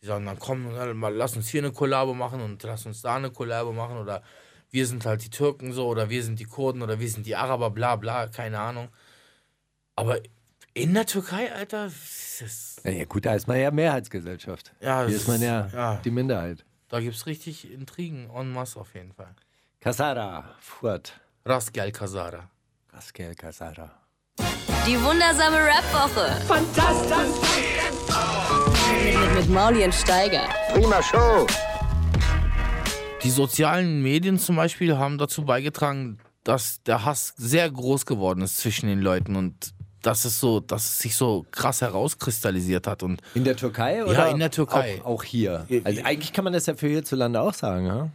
Die 0.02 0.08
sagen 0.08 0.26
dann, 0.26 0.40
komm, 0.40 0.70
lass 0.72 1.36
uns 1.36 1.48
hier 1.48 1.62
eine 1.62 1.72
Kollabo 1.72 2.14
machen 2.14 2.42
und 2.42 2.64
lass 2.64 2.86
uns 2.86 3.02
da 3.02 3.16
eine 3.16 3.32
Kollabo 3.32 3.72
machen 3.72 3.98
oder 3.98 4.24
wir 4.76 4.86
sind 4.86 5.06
halt 5.06 5.24
die 5.24 5.30
Türken 5.30 5.72
so 5.74 5.88
oder 5.88 6.10
wir 6.10 6.22
sind 6.22 6.38
die 6.40 6.44
Kurden 6.46 6.82
oder 6.82 7.00
wir 7.00 7.10
sind 7.10 7.26
die 7.26 7.36
Araber, 7.36 7.70
bla 7.72 7.96
bla, 7.96 8.28
keine 8.28 8.60
Ahnung. 8.60 8.90
Aber 9.96 10.20
in 10.74 10.94
der 10.94 11.06
Türkei, 11.06 11.52
Alter, 11.54 11.86
das, 11.86 12.82
Ja, 12.84 12.92
ja, 12.92 13.06
gut, 13.06 13.26
da 13.26 13.34
ist 13.36 13.48
man 13.48 13.58
ja 13.58 13.72
Mehrheitsgesellschaft. 13.72 14.74
Ja, 14.82 15.00
Hier 15.06 15.14
das 15.14 15.22
ist 15.22 15.28
man 15.30 15.42
ja, 15.42 15.62
ist- 15.62 15.74
ja. 15.74 15.96
die 16.04 16.12
Minderheit. 16.12 16.66
da 16.90 17.00
gibt 17.00 17.16
es 17.16 17.26
richtig 17.26 17.72
Intrigen 17.72 18.30
en 18.30 18.52
masse 18.52 18.78
auf 18.80 18.94
jeden 18.94 19.14
Fall. 19.14 19.34
Kasara, 19.80 20.44
Fuad. 20.60 21.14
Rascal 21.46 21.92
Kazara. 21.94 22.50
Rascal 22.92 23.34
Kasara. 23.36 23.92
Die 24.86 25.02
wundersame 25.02 25.58
Rap-Woche. 25.58 26.26
Fantastisch. 26.48 27.50
Mit, 29.04 29.36
mit 29.36 29.50
Mauli 29.50 29.84
und 29.86 29.94
Steiger. 29.96 30.48
Prima 30.74 31.02
Show. 31.02 31.48
Die 33.26 33.32
sozialen 33.32 34.04
Medien 34.04 34.38
zum 34.38 34.56
Beispiel 34.56 34.98
haben 34.98 35.18
dazu 35.18 35.46
beigetragen, 35.46 36.20
dass 36.44 36.84
der 36.84 37.06
Hass 37.06 37.34
sehr 37.36 37.68
groß 37.72 38.06
geworden 38.06 38.42
ist 38.42 38.58
zwischen 38.60 38.86
den 38.86 39.00
Leuten 39.00 39.36
und 39.36 39.74
dass 40.04 40.26
es 40.26 40.40
so, 40.40 40.60
dass 40.60 40.86
es 40.86 41.00
sich 41.00 41.16
so 41.16 41.44
krass 41.50 41.82
herauskristallisiert 41.82 42.86
hat. 42.86 43.02
Und 43.02 43.22
In 43.34 43.44
der 43.44 43.56
Türkei 43.56 44.06
oder? 44.06 44.30
in 44.30 44.38
der 44.38 44.52
Türkei. 44.52 45.02
Auch, 45.04 45.16
auch 45.16 45.24
hier. 45.24 45.66
Also 45.84 46.04
eigentlich 46.04 46.34
kann 46.34 46.44
man 46.44 46.54
das 46.54 46.68
ja 46.68 46.76
für 46.76 46.88
hierzulande 46.88 47.42
auch 47.42 47.56
sagen, 47.56 47.88
ja? 47.88 48.10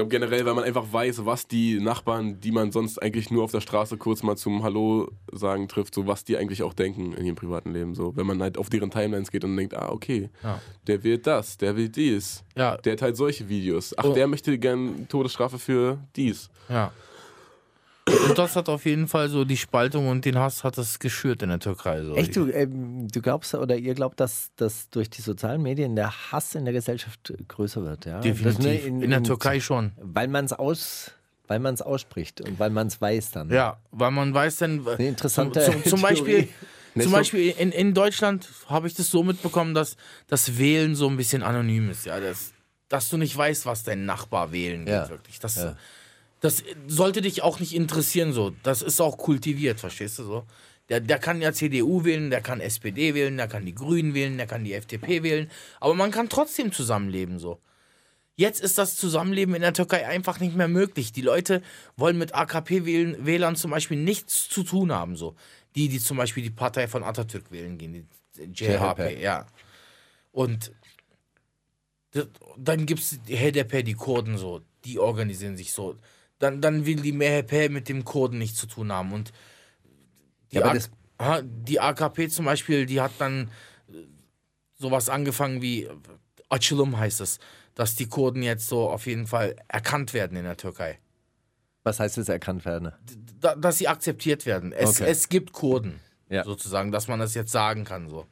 Ich 0.00 0.08
glaube 0.08 0.18
generell, 0.18 0.46
weil 0.46 0.54
man 0.54 0.64
einfach 0.64 0.90
weiß, 0.90 1.26
was 1.26 1.46
die 1.46 1.78
Nachbarn, 1.78 2.40
die 2.40 2.52
man 2.52 2.72
sonst 2.72 2.96
eigentlich 3.02 3.30
nur 3.30 3.44
auf 3.44 3.50
der 3.50 3.60
Straße 3.60 3.98
kurz 3.98 4.22
mal 4.22 4.34
zum 4.34 4.62
Hallo 4.62 5.10
sagen 5.30 5.68
trifft, 5.68 5.94
so 5.94 6.06
was 6.06 6.24
die 6.24 6.38
eigentlich 6.38 6.62
auch 6.62 6.72
denken 6.72 7.12
in 7.12 7.26
ihrem 7.26 7.36
privaten 7.36 7.74
Leben. 7.74 7.94
So, 7.94 8.16
wenn 8.16 8.26
man 8.26 8.40
halt 8.40 8.56
auf 8.56 8.70
deren 8.70 8.90
Timelines 8.90 9.30
geht 9.30 9.44
und 9.44 9.54
denkt, 9.58 9.74
ah, 9.76 9.90
okay, 9.90 10.30
Ja. 10.42 10.58
der 10.86 11.04
will 11.04 11.18
das, 11.18 11.58
der 11.58 11.76
will 11.76 11.90
dies, 11.90 12.42
ja, 12.56 12.78
der 12.78 12.96
teilt 12.96 13.18
solche 13.18 13.46
Videos. 13.50 13.92
Ach, 13.98 14.04
Oh. 14.04 14.14
der 14.14 14.26
möchte 14.26 14.56
gern 14.58 15.06
Todesstrafe 15.10 15.58
für 15.58 15.98
dies. 16.16 16.48
ja. 16.70 16.90
Und 18.06 18.38
das 18.38 18.56
hat 18.56 18.68
auf 18.68 18.86
jeden 18.86 19.08
Fall 19.08 19.28
so 19.28 19.44
die 19.44 19.56
Spaltung 19.56 20.08
und 20.08 20.24
den 20.24 20.38
Hass 20.38 20.64
hat 20.64 20.78
es 20.78 20.98
geschürt 20.98 21.42
in 21.42 21.48
der 21.48 21.58
Türkei. 21.60 22.02
So. 22.02 22.14
Echt, 22.14 22.34
du, 22.34 22.48
ähm, 22.48 23.08
du 23.08 23.20
glaubst 23.20 23.54
oder 23.54 23.76
ihr 23.76 23.94
glaubt, 23.94 24.20
dass, 24.20 24.50
dass 24.56 24.90
durch 24.90 25.10
die 25.10 25.22
sozialen 25.22 25.62
Medien 25.62 25.96
der 25.96 26.12
Hass 26.32 26.54
in 26.54 26.64
der 26.64 26.72
Gesellschaft 26.74 27.32
größer 27.48 27.84
wird, 27.84 28.06
ja? 28.06 28.20
Definitiv. 28.20 28.56
Das, 28.56 28.64
ne, 28.64 28.78
in, 28.78 29.10
der 29.10 29.22
Türkei 29.22 29.60
schon. 29.60 29.92
Weil 30.00 30.28
man 30.28 30.44
es 30.44 30.52
aus, 30.52 31.12
weil 31.46 31.58
man 31.60 31.74
es 31.74 31.82
ausspricht 31.82 32.40
und 32.40 32.58
weil 32.58 32.70
man 32.70 32.86
es 32.88 33.00
weiß 33.00 33.32
dann. 33.32 33.50
Ja, 33.50 33.78
weil 33.90 34.10
man 34.10 34.32
weiß 34.34 34.58
dann. 34.58 34.86
Eine 34.86 35.08
interessante 35.08 35.60
zum, 35.60 35.74
zum, 35.74 35.84
zum 35.90 36.02
Beispiel, 36.02 36.48
zum 36.98 37.12
Beispiel 37.12 37.54
in, 37.56 37.70
in 37.70 37.94
Deutschland 37.94 38.48
habe 38.66 38.88
ich 38.88 38.94
das 38.94 39.10
so 39.10 39.22
mitbekommen, 39.22 39.74
dass 39.74 39.96
das 40.26 40.58
Wählen 40.58 40.94
so 40.94 41.08
ein 41.08 41.16
bisschen 41.16 41.42
anonym 41.42 41.90
ist. 41.90 42.06
Ja, 42.06 42.18
das, 42.18 42.52
dass 42.88 43.08
du 43.08 43.16
nicht 43.18 43.36
weißt, 43.36 43.66
was 43.66 43.82
dein 43.84 44.04
Nachbar 44.04 44.52
wählen 44.52 44.84
geht, 44.84 44.94
Ja. 44.94 45.08
wirklich. 45.08 45.38
Das, 45.38 45.56
Ja. 45.56 45.76
Das 46.40 46.64
sollte 46.86 47.20
dich 47.20 47.42
auch 47.42 47.60
nicht 47.60 47.74
interessieren, 47.74 48.32
so. 48.32 48.50
Das 48.62 48.82
ist 48.82 49.00
auch 49.00 49.18
kultiviert, 49.18 49.78
verstehst 49.80 50.18
du 50.18 50.24
so? 50.24 50.44
Der, 50.88 51.00
der 51.00 51.18
kann 51.18 51.40
ja 51.40 51.52
CDU 51.52 52.04
wählen, 52.04 52.30
der 52.30 52.40
kann 52.40 52.60
SPD 52.60 53.14
wählen, 53.14 53.36
der 53.36 53.46
kann 53.46 53.64
die 53.64 53.74
Grünen 53.74 54.14
wählen, 54.14 54.36
der 54.36 54.46
kann 54.46 54.64
die 54.64 54.74
FDP 54.74 55.22
wählen. 55.22 55.50
Aber 55.78 55.94
man 55.94 56.10
kann 56.10 56.28
trotzdem 56.28 56.72
zusammenleben, 56.72 57.38
so. 57.38 57.60
Jetzt 58.34 58.62
ist 58.62 58.78
das 58.78 58.96
Zusammenleben 58.96 59.54
in 59.54 59.60
der 59.60 59.74
Türkei 59.74 60.06
einfach 60.06 60.40
nicht 60.40 60.56
mehr 60.56 60.66
möglich. 60.66 61.12
Die 61.12 61.20
Leute 61.20 61.60
wollen 61.96 62.16
mit 62.16 62.34
AKP-Wählern 62.34 63.54
zum 63.54 63.70
Beispiel 63.70 63.98
nichts 63.98 64.48
zu 64.48 64.62
tun 64.62 64.92
haben. 64.92 65.14
So. 65.14 65.36
Die, 65.74 65.88
die 65.90 66.00
zum 66.00 66.16
Beispiel 66.16 66.42
die 66.42 66.50
Partei 66.50 66.88
von 66.88 67.04
Atatürk 67.04 67.52
wählen 67.52 67.76
gehen, 67.76 68.08
die 68.38 68.44
JHP, 68.44 69.20
ja. 69.20 69.46
Und 70.32 70.72
dann 72.56 72.86
gibt 72.86 73.00
es 73.00 73.20
die 73.28 73.36
HDP, 73.36 73.82
die 73.82 73.92
Kurden 73.92 74.38
so, 74.38 74.62
die 74.86 74.98
organisieren 74.98 75.58
sich 75.58 75.72
so. 75.72 75.96
Dann, 76.40 76.60
dann 76.60 76.84
will 76.86 76.96
die 76.96 77.12
MHP 77.12 77.68
mit 77.70 77.88
dem 77.88 78.04
Kurden 78.04 78.38
nichts 78.38 78.58
zu 78.58 78.66
tun 78.66 78.90
haben. 78.90 79.12
Und 79.12 79.32
die, 80.50 80.56
Ja, 80.56 80.62
aber 80.62 80.70
A- 80.72 80.74
das- 80.74 80.90
Aha, 81.18 81.42
die 81.44 81.78
AKP 81.80 82.28
zum 82.30 82.46
Beispiel, 82.46 82.86
die 82.86 83.00
hat 83.00 83.12
dann 83.18 83.50
äh, 83.88 83.92
sowas 84.78 85.08
angefangen 85.10 85.60
wie 85.62 85.84
äh, 85.84 85.94
Açılım 86.48 86.96
heißt 86.96 87.20
es, 87.20 87.38
dass 87.74 87.94
die 87.94 88.06
Kurden 88.08 88.42
jetzt 88.42 88.66
so 88.66 88.88
auf 88.90 89.06
jeden 89.06 89.26
Fall 89.26 89.54
erkannt 89.68 90.14
werden 90.14 90.36
in 90.36 90.44
der 90.44 90.56
Türkei. 90.56 90.98
Was 91.84 92.00
heißt 92.00 92.16
es 92.18 92.28
erkannt 92.30 92.64
werden? 92.64 92.92
Da, 93.38 93.54
dass 93.54 93.78
sie 93.78 93.86
akzeptiert 93.88 94.46
werden. 94.46 94.72
Es, 94.72 95.00
Okay. 95.00 95.10
es 95.10 95.28
gibt 95.28 95.52
Kurden, 95.52 96.00
Ja. 96.30 96.42
sozusagen, 96.44 96.90
dass 96.90 97.06
man 97.06 97.20
das 97.20 97.34
jetzt 97.34 97.52
sagen 97.52 97.84
kann. 97.84 98.08
So. 98.08 98.26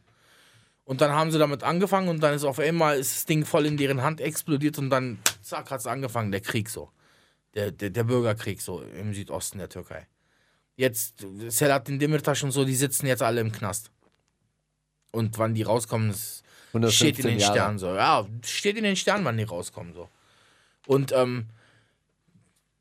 Und 0.85 1.03
dann 1.03 1.13
haben 1.13 1.31
sie 1.31 1.39
damit 1.39 1.63
angefangen 1.63 2.09
und 2.09 2.21
dann 2.23 2.35
ist 2.35 2.45
auf 2.45 2.59
einmal 2.59 2.99
ist 2.99 3.15
das 3.15 3.27
Ding 3.27 3.45
voll 3.45 3.67
in 3.67 3.77
deren 3.77 4.01
Hand 4.03 4.21
explodiert 4.23 4.79
und 4.79 4.89
dann 4.91 5.19
zack 5.43 5.71
hat 5.71 5.81
es 5.81 5.87
angefangen, 5.87 6.31
der 6.33 6.41
Krieg 6.41 6.71
so. 6.71 6.91
Der, 7.59 7.73
der, 7.73 7.91
der 7.91 8.05
Bürgerkrieg 8.05 8.63
so 8.63 8.83
im 8.83 9.13
Südosten 9.13 9.59
der 9.59 9.69
Türkei. 9.69 10.07
Jetzt, 10.77 11.27
Selahattin 11.49 11.99
Demirtas 11.99 12.45
und 12.45 12.53
so, 12.53 12.65
die 12.65 12.77
sitzen 12.77 13.09
jetzt 13.09 13.21
alle 13.21 13.41
im 13.41 13.51
Knast. 13.51 13.91
Und 15.11 15.39
wann 15.39 15.55
die 15.55 15.65
rauskommen, 15.65 16.11
das 16.11 16.45
steht 16.95 17.19
in 17.19 17.25
115 17.25 17.25
den 17.25 17.39
Jahre. 17.41 17.53
Sternen 17.53 17.79
so. 17.81 17.89
Ja, 17.97 18.29
steht 18.45 18.77
in 18.77 18.85
den 18.85 18.95
Sternen, 18.95 19.25
wann 19.25 19.37
die 19.37 19.43
rauskommen 19.43 19.93
so. 19.93 20.09
Und 20.87 21.11
ähm, 21.11 21.49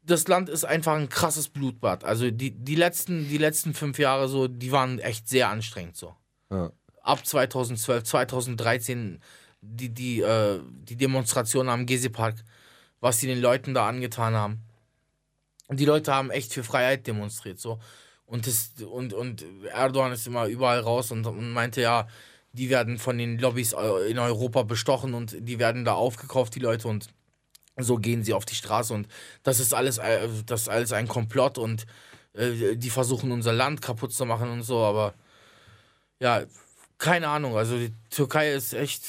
das 0.03 0.28
Land 0.28 0.47
ist 0.47 0.63
einfach 0.63 0.93
ein 0.93 1.09
krasses 1.09 1.49
Blutbad. 1.49 2.03
Also 2.03 2.30
die, 2.30 2.51
die, 2.51 2.75
letzten, 2.75 3.28
die 3.28 3.39
letzten 3.39 3.73
fünf 3.73 3.97
Jahre 3.97 4.30
so, 4.30 4.47
die 4.47 4.71
waren 4.71 4.99
echt 4.99 5.28
sehr 5.28 5.49
anstrengend 5.49 5.97
so. 5.97 6.15
Ja. 6.51 6.71
Ab 7.01 7.25
2012, 7.25 8.03
2013, 8.03 9.21
die, 9.61 9.89
die, 9.89 10.21
äh, 10.21 10.61
die 10.84 10.97
Demonstrationen 10.97 11.69
am 11.69 11.88
Gezi-Park, 11.88 12.36
was 12.99 13.19
sie 13.19 13.25
den 13.25 13.41
Leuten 13.41 13.73
da 13.73 13.88
angetan 13.88 14.36
haben. 14.36 14.66
Die 15.70 15.86
Leute 15.86 16.13
haben 16.13 16.32
echt 16.32 16.53
für 16.53 16.63
Freiheit 16.63 17.07
demonstriert 17.07 17.59
so. 17.59 17.80
Und, 18.26 18.47
das, 18.47 18.72
und, 18.89 19.13
und 19.13 19.45
Erdogan 19.72 20.11
ist 20.11 20.28
immer 20.28 20.47
überall 20.47 20.80
raus 20.80 21.11
und, 21.11 21.26
und 21.26 21.51
meinte, 21.51 21.82
ja, 21.82 22.07
die 22.51 22.70
werden 22.70 22.97
von 22.97 23.18
den 23.18 23.38
Lobbys 23.39 23.74
äh, 23.74 24.09
in 24.09 24.20
Europa 24.20 24.63
bestochen 24.63 25.13
und 25.13 25.36
die 25.39 25.59
werden 25.59 25.86
da 25.86 25.93
aufgekauft, 25.93 26.55
die 26.55 26.59
Leute, 26.59 26.88
und 26.88 27.07
so 27.78 27.97
gehen 27.97 28.24
sie 28.24 28.34
auf 28.34 28.45
die 28.45 28.55
Straße 28.55 28.93
und 28.93 29.07
das 29.43 29.59
ist 29.59 29.74
alles, 29.74 29.97
äh, 29.97 30.28
das 30.45 30.61
ist 30.63 30.70
alles 30.70 30.91
ein 30.91 31.07
Komplott 31.07 31.57
und 31.57 31.86
äh, 32.34 32.76
die 32.76 32.89
versuchen 32.89 33.32
unser 33.32 33.53
Land 33.53 33.82
kaputt 33.82 34.13
zu 34.13 34.26
machen 34.26 34.49
und 34.49 34.63
so, 34.63 34.80
aber 34.80 35.13
ja, 36.20 36.43
keine 36.97 37.28
Ahnung, 37.30 37.55
also 37.55 37.78
die 37.78 37.93
Türkei 38.09 38.53
ist 38.53 38.74
echt 38.74 39.03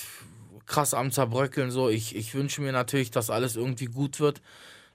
krass 0.67 0.95
am 0.95 1.11
Zerbröckeln 1.11 1.71
so. 1.71 1.89
Ich, 1.89 2.15
ich 2.15 2.35
wünsche 2.35 2.61
mir 2.61 2.73
natürlich, 2.73 3.11
dass 3.11 3.31
alles 3.31 3.57
irgendwie 3.57 3.87
gut 3.87 4.21
wird, 4.21 4.43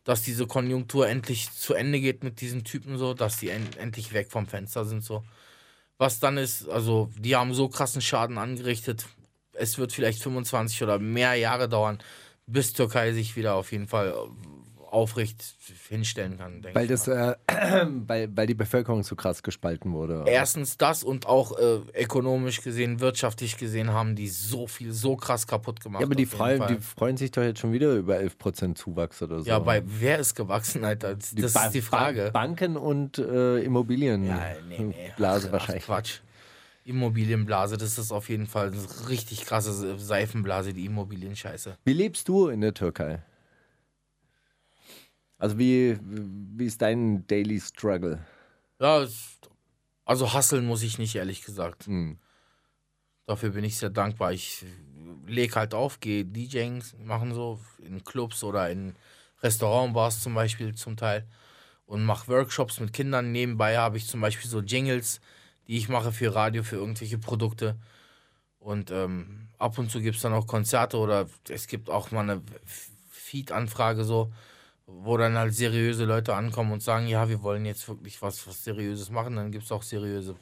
dass 0.03 0.21
diese 0.21 0.47
Konjunktur 0.47 1.07
endlich 1.07 1.51
zu 1.51 1.73
Ende 1.73 1.99
geht 1.99 2.23
mit 2.23 2.41
diesen 2.41 2.63
Typen 2.63 2.97
so, 2.97 3.13
dass 3.13 3.37
die 3.37 3.49
en 3.49 3.67
endlich 3.77 4.13
weg 4.13 4.31
vom 4.31 4.47
Fenster 4.47 4.85
sind 4.85 5.03
so. 5.03 5.23
Was 5.97 6.19
dann 6.19 6.37
ist, 6.37 6.67
also 6.69 7.09
die 7.17 7.35
haben 7.35 7.53
so 7.53 7.69
krassen 7.69 8.01
Schaden 8.01 8.37
angerichtet, 8.37 9.05
es 9.53 9.77
wird 9.77 9.93
vielleicht 9.93 10.21
25 10.21 10.83
oder 10.83 10.99
mehr 10.99 11.35
Jahre 11.35 11.69
dauern, 11.69 11.99
bis 12.47 12.73
Türkei 12.73 13.13
sich 13.13 13.35
wieder 13.35 13.55
auf 13.55 13.71
jeden 13.71 13.87
Fall 13.87 14.13
aufrecht 14.93 15.43
hinstellen 15.89 16.37
kann. 16.37 16.61
denke 16.61 16.75
Weil, 16.75 16.83
ich 16.85 16.89
das, 16.91 17.07
äh, 17.07 17.35
weil, 18.07 18.29
weil 18.35 18.47
die 18.47 18.53
Bevölkerung 18.53 19.03
so 19.03 19.15
krass 19.15 19.41
gespalten 19.43 19.91
wurde. 19.93 20.23
Erstens 20.27 20.77
das 20.77 21.03
und 21.03 21.25
auch 21.25 21.57
äh, 21.57 21.79
ökonomisch 22.03 22.61
gesehen, 22.61 22.99
wirtschaftlich 22.99 23.57
gesehen 23.57 23.91
haben 23.91 24.15
die 24.15 24.27
so 24.29 24.67
viel, 24.67 24.91
so 24.91 25.15
krass 25.15 25.47
kaputt 25.47 25.81
gemacht. 25.81 26.01
ja, 26.01 26.07
aber 26.07 26.15
die 26.15 26.25
freuen, 26.25 26.65
die 26.67 26.77
freuen 26.77 27.17
sich 27.17 27.31
doch 27.31 27.41
jetzt 27.41 27.59
schon 27.59 27.71
wieder 27.73 27.93
über 27.95 28.17
11% 28.17 28.75
Zuwachs 28.75 29.21
oder 29.21 29.39
so. 29.41 29.49
Ja, 29.49 29.59
bei 29.59 29.81
wer 29.85 30.19
ist 30.19 30.35
gewachsen, 30.35 30.83
Alter? 30.85 31.15
Das, 31.15 31.31
Die 31.31 31.41
Ba- 31.41 31.65
ist 31.65 31.73
die 31.73 31.81
Frage. 31.81 32.25
Ba 32.31 32.39
Banken 32.41 32.77
und 32.77 33.17
äh, 33.17 33.59
Immobilien. 33.59 34.25
ja, 34.25 34.41
nee, 34.69 34.79
nee. 34.79 35.11
Blase 35.17 35.47
Ach, 35.47 35.53
wahrscheinlich. 35.53 35.83
Ach, 35.85 35.87
Quatsch. 35.87 36.19
Immobilienblase, 36.85 37.77
das 37.77 37.97
ist 37.97 38.11
auf 38.11 38.29
jeden 38.29 38.45
Fall 38.45 38.67
eine 38.67 39.09
richtig 39.09 39.45
krasse 39.45 39.97
Seifenblase, 39.97 40.73
die 40.73 40.85
Immobilienscheiße. 40.85 41.77
Wie 41.85 41.93
lebst 41.93 42.27
du 42.27 42.49
in 42.49 42.61
der 42.61 42.73
Türkei? 42.73 43.19
Also 45.43 45.59
wie, 45.59 45.99
wie 46.01 46.65
ist 46.67 46.81
dein 46.81 47.27
Daily 47.27 47.59
Struggle? 47.59 48.17
Ja, 48.79 49.05
also 50.05 50.31
hasseln 50.31 50.65
muss 50.65 50.83
ich 50.83 50.99
nicht, 50.99 51.15
ehrlich 51.15 51.43
gesagt. 51.43 51.85
Hm. 51.85 52.17
Dafür 53.25 53.49
bin 53.49 53.65
ich 53.65 53.77
sehr 53.77 53.89
dankbar. 53.89 54.31
Ich 54.31 54.63
leg 55.27 55.53
halt 55.57 55.73
auf, 55.73 55.99
gehe 55.99 56.23
DJing 56.23 56.81
machen 57.03 57.33
so 57.33 57.59
in 57.85 58.05
Clubs 58.05 58.41
oder 58.45 58.69
in 58.69 58.95
Restaurantbars 59.41 60.21
zum 60.21 60.33
Beispiel 60.33 60.75
zum 60.75 60.95
Teil 60.95 61.27
und 61.87 62.05
mache 62.05 62.29
Workshops 62.29 62.79
mit 62.79 62.93
Kindern. 62.93 63.33
Nebenbei 63.33 63.77
habe 63.77 63.97
ich 63.97 64.07
zum 64.07 64.21
Beispiel 64.21 64.49
so 64.49 64.61
Jingles, 64.61 65.19
die 65.67 65.75
ich 65.75 65.89
mache 65.89 66.13
für 66.13 66.33
Radio, 66.33 66.63
für 66.63 66.77
irgendwelche 66.77 67.17
Produkte. 67.17 67.75
Und 68.59 68.91
ähm, 68.91 69.49
ab 69.57 69.77
und 69.77 69.91
zu 69.91 69.99
gibt 69.99 70.15
es 70.15 70.21
dann 70.21 70.31
auch 70.31 70.47
Konzerte 70.47 70.95
oder 70.95 71.27
es 71.49 71.67
gibt 71.67 71.89
auch 71.89 72.11
mal 72.11 72.21
eine 72.21 72.41
Feed-Anfrage 73.09 74.05
so, 74.05 74.31
wo 75.01 75.17
dann 75.17 75.37
halt 75.37 75.53
seriöse 75.53 76.05
Leute 76.05 76.35
ankommen 76.35 76.71
und 76.71 76.83
sagen, 76.83 77.07
ja, 77.07 77.27
wir 77.29 77.41
wollen 77.43 77.65
jetzt 77.65 77.87
wirklich 77.87 78.21
was, 78.21 78.45
was 78.47 78.63
Seriöses 78.63 79.09
machen, 79.09 79.35
dann 79.35 79.51
gibt 79.51 79.65
es 79.65 79.71
auch 79.71 79.83
seriöse 79.83 80.35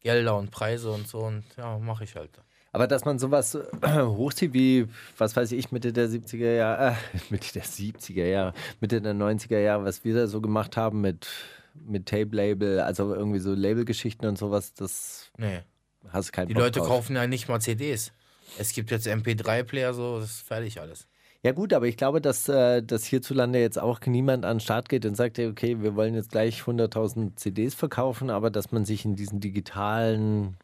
Gelder 0.00 0.36
und 0.36 0.50
Preise 0.50 0.90
und 0.90 1.08
so 1.08 1.18
und 1.20 1.44
ja, 1.56 1.78
mache 1.78 2.04
ich 2.04 2.14
halt. 2.16 2.30
Aber 2.72 2.86
dass 2.88 3.04
man 3.04 3.18
sowas 3.18 3.56
hochzieht 3.86 4.52
wie, 4.52 4.86
was 5.16 5.36
weiß 5.36 5.52
ich, 5.52 5.70
Mitte 5.70 5.92
der 5.92 6.08
70er 6.08 6.54
Jahre, 6.56 6.90
äh, 6.92 7.18
Mitte 7.30 7.52
der 7.52 7.64
70er 7.64 8.24
Jahre, 8.26 8.52
Mitte 8.80 9.00
der 9.00 9.14
90er 9.14 9.58
Jahre, 9.60 9.84
was 9.84 10.04
wir 10.04 10.14
da 10.14 10.26
so 10.26 10.40
gemacht 10.40 10.76
haben 10.76 11.00
mit, 11.00 11.28
mit 11.74 12.06
Tape-Label, 12.06 12.80
also 12.80 13.14
irgendwie 13.14 13.38
so 13.38 13.54
Labelgeschichten 13.54 14.26
und 14.28 14.36
sowas, 14.38 14.74
das 14.74 15.30
Nee. 15.38 15.60
hast 16.08 16.28
du 16.28 16.32
keinen 16.32 16.48
Die 16.48 16.54
Bock 16.54 16.64
Leute 16.64 16.80
drauf. 16.80 16.88
kaufen 16.88 17.16
ja 17.16 17.26
nicht 17.26 17.48
mal 17.48 17.60
CDs. 17.60 18.12
Es 18.58 18.72
gibt 18.72 18.90
jetzt 18.90 19.06
MP3-Player, 19.06 19.94
so, 19.94 20.18
das 20.20 20.30
ist 20.32 20.40
fertig 20.46 20.80
alles. 20.80 21.06
Ja 21.44 21.52
gut, 21.52 21.74
aber 21.74 21.86
ich 21.86 21.98
glaube, 21.98 22.22
dass, 22.22 22.48
äh, 22.48 22.82
dass 22.82 23.04
hierzulande 23.04 23.60
jetzt 23.60 23.78
auch 23.78 24.00
niemand 24.06 24.46
an 24.46 24.56
den 24.56 24.60
Start 24.60 24.88
geht 24.88 25.04
und 25.04 25.14
sagt, 25.14 25.36
ja, 25.36 25.46
okay, 25.46 25.82
wir 25.82 25.94
wollen 25.94 26.14
jetzt 26.14 26.30
gleich 26.30 26.62
100.000 26.62 27.36
CDs 27.36 27.74
verkaufen, 27.74 28.30
aber 28.30 28.50
dass 28.50 28.72
man 28.72 28.86
sich 28.86 29.04
in 29.04 29.14
diesen 29.14 29.40
digitalen 29.40 30.56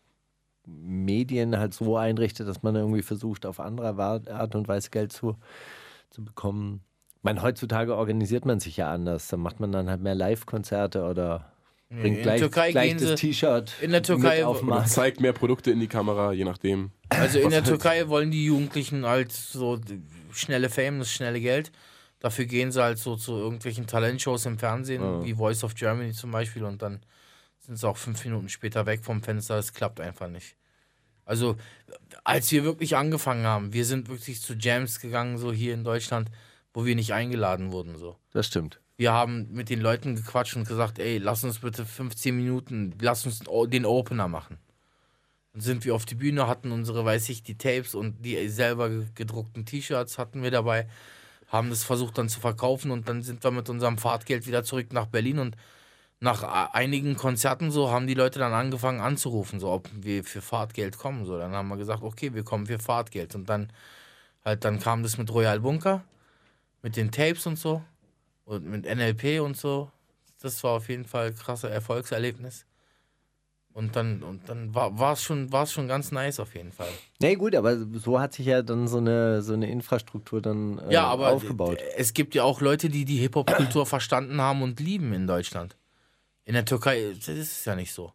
Medien 0.67 1.59
halt 1.59 1.75
so 1.75 1.99
einrichtet, 1.99 2.49
dass 2.49 2.63
man 2.63 2.77
irgendwie 2.77 3.03
versucht, 3.03 3.45
auf 3.45 3.61
andere 3.61 3.95
Art 4.33 4.55
und 4.55 4.69
Weise 4.69 4.89
Geld 4.89 5.13
zu, 5.13 5.37
zu 6.09 6.25
bekommen. 6.25 6.81
Ich 7.17 7.25
meine, 7.25 7.43
heutzutage 7.43 7.95
organisiert 7.95 8.47
man 8.47 8.61
sich 8.61 8.79
ja 8.79 8.91
anders. 8.91 9.29
Da 9.29 9.37
macht 9.37 9.61
man 9.61 9.73
dann 9.73 9.91
halt 9.91 10.01
mehr 10.01 10.15
Live-Konzerte 10.15 11.05
oder 11.05 11.53
bringt 11.91 12.05
in 12.05 12.15
der 12.15 12.23
gleich, 12.23 12.41
Türkei 12.41 12.71
gleich 12.73 12.97
gehen 12.97 13.07
das 13.07 13.21
T-Shirt 13.21 13.75
in 13.83 13.91
der 13.91 14.03
Türkei 14.03 14.37
mit 14.39 14.45
auf 14.47 14.63
Markt. 14.63 14.89
zeigt 14.89 15.21
mehr 15.21 15.35
Produkte 15.35 15.71
in 15.73 15.81
die 15.81 15.89
Kamera, 15.89 16.33
je 16.33 16.45
nachdem. 16.45 16.93
Also 17.11 17.39
in 17.39 17.51
der 17.51 17.59
halt- 17.59 17.69
Türkei 17.69 18.09
wollen 18.09 18.31
die 18.31 18.47
Jugendlichen 18.47 19.05
halt 19.05 19.33
so 19.33 19.77
schnelle 20.33 20.71
Fame, 20.71 20.99
das 20.99 21.11
schnelle 21.11 21.41
Geld. 21.41 21.73
Dafür 22.19 22.45
gehen 22.45 22.71
sie 22.71 22.83
halt 22.83 22.99
so 22.99 23.17
zu 23.17 23.33
irgendwelchen 23.33 23.87
Talentshows 23.87 24.45
im 24.47 24.59
Fernsehen, 24.59 25.25
wie 25.25 25.35
Voice 25.35 25.65
of 25.65 25.75
Germany 25.75 26.13
zum 26.13 26.31
Beispiel, 26.31 26.65
und 26.65 26.83
dann 26.83 27.01
sind 27.59 27.77
sie 27.77 27.89
auch 27.89 27.97
fünf 27.97 28.25
Minuten 28.25 28.49
später 28.49 28.85
weg 28.87 29.05
vom 29.05 29.23
Fenster. 29.23 29.57
Das 29.57 29.73
klappt 29.73 30.01
einfach 30.01 30.29
nicht. 30.29 30.57
Also, 31.25 31.57
als 32.25 32.51
wir 32.51 32.65
wirklich 32.65 32.97
angefangen 32.97 33.47
haben, 33.47 33.73
wir 33.73 33.85
sind 33.85 34.09
wirklich 34.09 34.43
zu 34.43 34.55
Jams 34.55 35.01
gegangen, 35.01 35.39
so 35.39 35.53
hier 35.53 35.75
in 35.75 35.85
Deutschland, 35.85 36.31
wo 36.75 36.85
wir 36.85 36.95
nicht 36.95 37.15
eingeladen 37.15 37.73
wurden. 37.73 37.97
So. 37.97 38.17
Das 38.33 38.49
stimmt. 38.49 38.81
Wir 38.97 39.13
haben 39.13 39.49
mit 39.53 39.71
den 39.71 39.81
Leuten 39.81 40.17
gequatscht 40.17 40.57
und 40.57 40.67
gesagt, 40.67 40.99
ey, 40.99 41.19
lass 41.19 41.45
uns 41.45 41.61
bitte 41.61 41.87
15 41.87 42.37
Minuten, 42.37 42.95
lass 43.01 43.25
uns 43.25 43.39
den 43.39 43.87
Opener 43.87 44.29
machen. 44.29 44.59
Dann 45.53 45.63
sind 45.63 45.85
wir 45.85 45.95
auf 45.95 46.07
die 46.07 46.15
Bühne, 46.15 46.47
hatten 46.47 46.73
unsere, 46.73 47.05
weiß 47.05 47.29
ich, 47.31 47.43
die 47.43 47.59
Tapes 47.59 47.95
und 47.95 48.25
die 48.25 48.49
selber 48.49 48.89
gedruckten 49.15 49.67
T-Shirts 49.67 50.19
hatten 50.19 50.43
wir 50.43 50.51
dabei, 50.51 50.87
haben 51.49 51.71
das 51.71 51.83
versucht 51.85 52.19
dann 52.19 52.29
zu 52.29 52.41
verkaufen 52.41 52.91
und 52.91 53.09
dann 53.09 53.23
sind 53.23 53.43
wir 53.43 53.51
mit 53.51 53.69
unserem 53.69 53.99
Fahrtgeld 53.99 54.47
wieder 54.47 54.63
zurück 54.65 54.93
nach 54.93 55.07
Berlin 55.07 55.41
und 55.41 55.57
nach 56.21 56.43
einigen 56.75 57.17
Konzerten 57.17 57.71
so 57.71 57.91
haben 57.91 58.07
die 58.07 58.15
Leute 58.15 58.39
dann 58.39 58.53
angefangen 58.53 59.01
anzurufen, 59.01 59.59
so 59.59 59.71
ob 59.71 59.89
wir 59.93 60.23
für 60.23 60.43
Fahrtgeld 60.43 60.99
kommen. 60.99 61.25
So, 61.25 61.39
dann 61.39 61.53
haben 61.53 61.69
wir 61.69 61.79
gesagt, 61.79 62.03
okay, 62.03 62.35
wir 62.35 62.45
kommen 62.45 62.67
für 62.67 62.79
Fahrtgeld. 62.79 63.35
Und 63.35 63.49
dann 63.49 63.73
halt 64.45 64.65
dann 64.65 64.81
kam 64.81 65.03
das 65.03 65.17
mit 65.19 65.33
Royal 65.33 65.61
Bunker, 65.61 66.05
mit 66.83 66.97
den 66.97 67.11
Tapes 67.11 67.47
und 67.47 67.59
so 67.59 67.83
und 68.45 68.67
mit 68.67 68.85
NLP 68.85 69.41
und 69.41 69.57
so. 69.57 69.91
Das 70.41 70.63
war 70.63 70.73
auf 70.73 70.89
jeden 70.89 71.07
Fall 71.07 71.29
ein 71.29 71.37
krasses 71.37 71.71
Erfolgserlebnis. 71.71 72.67
Und 73.73 73.95
dann, 73.95 74.23
und 74.25 74.49
dann 74.49 74.75
war 74.75 75.13
es 75.13 75.23
schon, 75.23 75.53
war's 75.53 75.73
schon 75.73 75.87
ganz 75.87 76.11
nice 76.11 76.41
auf 76.41 76.55
jeden 76.57 76.73
Fall. 76.73 76.89
Nee, 77.21 77.37
gut, 77.37 77.55
aber 77.55 77.77
so 77.99 78.19
hat 78.21 78.35
sich 78.35 78.47
ja 78.47 78.63
dann 78.63 78.89
so 78.89 78.99
eine, 78.99 79.43
so 79.43 79.53
eine 79.53 79.71
Infrastruktur 79.71 80.43
dann 80.43 80.79
äh, 80.79 80.93
Ja, 80.93 81.05
aber 81.05 81.29
aufgebaut. 81.29 81.79
es 81.97 82.13
gibt 82.13 82.35
ja 82.35 82.43
auch 82.43 82.61
Leute, 82.61 82.89
die 82.89 83.05
die 83.05 83.19
Hip-Hop-Kultur 83.19 83.87
verstanden 83.87 84.41
haben 84.41 84.63
und 84.63 84.81
lieben 84.81 85.13
in 85.13 85.27
Deutschland. 85.29 85.77
In 86.45 86.55
der 86.55 86.65
Türkei 86.65 87.13
das 87.17 87.29
ist 87.29 87.59
es 87.61 87.65
ja 87.65 87.77
nicht 87.77 87.93
so. 87.93 88.13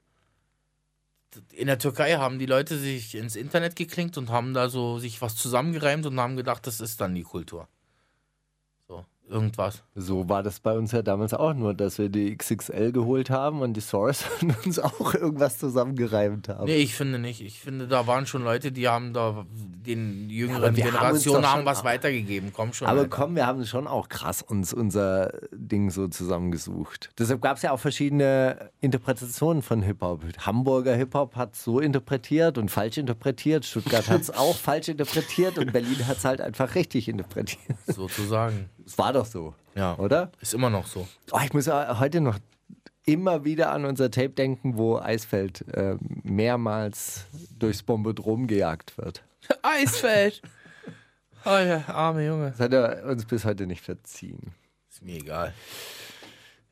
In 1.53 1.67
der 1.67 1.79
Türkei 1.79 2.15
haben 2.15 2.37
die 2.37 2.45
Leute 2.45 2.77
sich 2.77 3.15
ins 3.15 3.35
Internet 3.37 3.75
geklinkt 3.75 4.17
und 4.17 4.29
haben 4.29 4.53
da 4.53 4.67
so 4.69 4.99
sich 4.99 5.21
was 5.21 5.35
zusammengereimt 5.35 6.05
und 6.05 6.19
haben 6.19 6.35
gedacht, 6.35 6.67
das 6.67 6.79
ist 6.81 6.99
dann 7.01 7.15
die 7.15 7.23
Kultur. 7.23 7.67
Irgendwas. 9.27 9.83
So 9.95 10.29
war 10.29 10.43
das 10.43 10.59
bei 10.59 10.77
uns 10.77 10.91
ja 10.91 11.01
damals 11.01 11.33
auch 11.33 11.55
nur, 11.55 11.73
dass 11.73 11.97
wir 11.97 12.09
die 12.09 12.37
XXL 12.37 12.91
geholt 12.91 13.31
haben 13.31 13.61
und 13.61 13.73
die 13.73 13.81
Source 13.81 14.25
und 14.41 14.65
uns 14.65 14.77
auch 14.77 15.15
irgendwas 15.15 15.57
zusammengereimt 15.57 16.49
haben. 16.49 16.65
Nee, 16.65 16.77
ich 16.77 16.93
finde 16.93 17.17
nicht. 17.17 17.41
Ich 17.41 17.59
finde, 17.59 17.87
da 17.87 18.05
waren 18.05 18.27
schon 18.27 18.43
Leute, 18.43 18.71
die 18.71 18.87
haben 18.87 19.13
da 19.13 19.45
den 19.51 20.29
jüngeren 20.29 20.63
haben 20.63 20.75
uns 20.75 20.83
Generationen 20.83 21.45
haben, 21.45 21.57
schon 21.59 21.65
was 21.65 21.83
weitergegeben. 21.83 22.51
Komm 22.53 22.73
schon. 22.73 22.87
Aber 22.87 23.01
Alter. 23.01 23.09
komm, 23.09 23.35
wir 23.35 23.47
haben 23.47 23.65
schon 23.65 23.87
auch 23.87 24.09
krass 24.09 24.43
uns 24.43 24.73
unser 24.73 25.33
Ding 25.51 25.89
so 25.89 26.07
zusammengesucht. 26.07 27.09
Deshalb 27.17 27.41
gab 27.41 27.57
es 27.57 27.63
ja 27.63 27.71
auch 27.71 27.79
verschiedene 27.79 28.69
Interpretationen 28.81 29.63
von 29.63 29.81
Hip-Hop. 29.81 30.23
Hamburger 30.45 30.95
Hip-Hop 30.95 31.35
hat 31.35 31.55
so 31.55 31.79
interpretiert 31.79 32.59
und 32.59 32.69
falsch 32.69 32.97
interpretiert. 32.97 33.65
Stuttgart 33.65 34.07
hat 34.07 34.21
es 34.21 34.29
auch 34.35 34.55
falsch 34.55 34.87
interpretiert 34.87 35.57
und 35.57 35.73
Berlin 35.73 36.07
hat 36.07 36.17
es 36.17 36.25
halt 36.25 36.41
einfach 36.41 36.75
richtig 36.75 37.07
interpretiert. 37.07 37.77
sozusagen. 37.87 38.69
Es 38.85 38.97
war 38.97 39.13
doch 39.13 39.25
so, 39.25 39.53
Ja. 39.75 39.95
oder? 39.97 40.31
Ist 40.41 40.53
immer 40.53 40.69
noch 40.69 40.85
so. 40.87 41.07
Oh, 41.31 41.39
ich 41.43 41.53
muss 41.53 41.67
heute 41.67 42.21
noch 42.21 42.37
immer 43.05 43.43
wieder 43.45 43.71
an 43.71 43.85
unser 43.85 44.09
Tape 44.11 44.29
denken, 44.29 44.77
wo 44.77 44.97
Eisfeld 44.99 45.67
äh, 45.75 45.95
mehrmals 46.23 47.25
durchs 47.57 47.83
Bombodrom 47.83 48.47
gejagt 48.47 48.97
wird. 48.97 49.23
Eisfeld! 49.61 50.41
Oh 51.45 51.49
ja, 51.57 51.83
arme 51.87 52.25
Junge. 52.25 52.51
Das 52.51 52.59
hat 52.59 52.73
er 52.73 53.05
uns 53.05 53.25
bis 53.25 53.45
heute 53.45 53.67
nicht 53.67 53.81
verziehen. 53.83 54.53
Ist 54.89 55.03
mir 55.03 55.17
egal. 55.17 55.53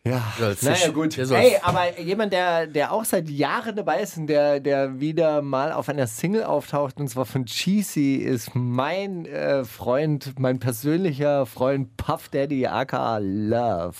Ja, 0.05 0.21
naja 0.37 0.53
sich- 0.53 0.93
gut. 0.93 1.15
Hey, 1.15 1.55
aber 1.61 1.97
jemand, 1.97 2.33
der, 2.33 2.67
der 2.67 2.91
auch 2.91 3.05
seit 3.05 3.29
Jahren 3.29 3.73
dabei 3.77 4.01
ist 4.01 4.17
und 4.17 4.27
der, 4.27 4.59
der 4.59 4.99
wieder 4.99 5.41
mal 5.41 5.71
auf 5.71 5.87
einer 5.87 6.07
Single 6.07 6.43
auftaucht, 6.43 6.99
und 6.99 7.07
zwar 7.07 7.25
von 7.25 7.45
Cheesy, 7.45 8.15
ist 8.15 8.53
mein 8.53 9.25
äh, 9.25 9.63
Freund, 9.63 10.37
mein 10.39 10.59
persönlicher 10.59 11.45
Freund 11.45 11.95
Puff 11.95 12.27
Daddy 12.27 12.67
aka 12.67 13.19
Love. 13.19 13.93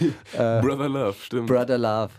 Brother 0.32 0.88
Love, 0.88 1.16
stimmt. 1.20 1.48
Brother 1.48 1.76
Love. 1.76 2.10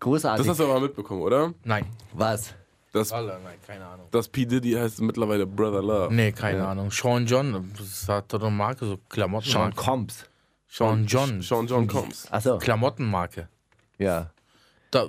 Großartig. 0.00 0.44
das 0.44 0.50
hast 0.50 0.60
du 0.60 0.64
aber 0.64 0.74
mal 0.74 0.80
mitbekommen, 0.82 1.22
oder? 1.22 1.54
Nein. 1.64 1.86
Was? 2.12 2.54
Das, 2.92 3.10
Alle, 3.10 3.38
nein, 3.42 3.54
keine 3.66 3.86
Ahnung. 3.86 4.06
das 4.10 4.28
P. 4.28 4.44
Diddy 4.44 4.72
heißt 4.72 5.00
mittlerweile 5.00 5.46
Brother 5.46 5.80
Love. 5.80 6.12
Nee, 6.14 6.32
keine 6.32 6.66
Ahnung. 6.68 6.90
Sean 6.90 7.24
John, 7.24 7.72
das 7.78 8.06
hat 8.06 8.30
doch 8.34 8.42
eine 8.42 8.50
Marke, 8.50 8.84
so 8.84 8.98
Klamotten. 9.08 9.48
Sean 9.48 9.74
Combs. 9.74 10.26
Sean 10.74 11.04
John. 11.06 11.42
Sean 11.42 11.66
John 11.66 11.86
Combs. 11.86 12.26
Achso, 12.32 12.56
Klamottenmarke. 12.58 13.48
ja. 13.98 14.30
Da, 14.90 15.06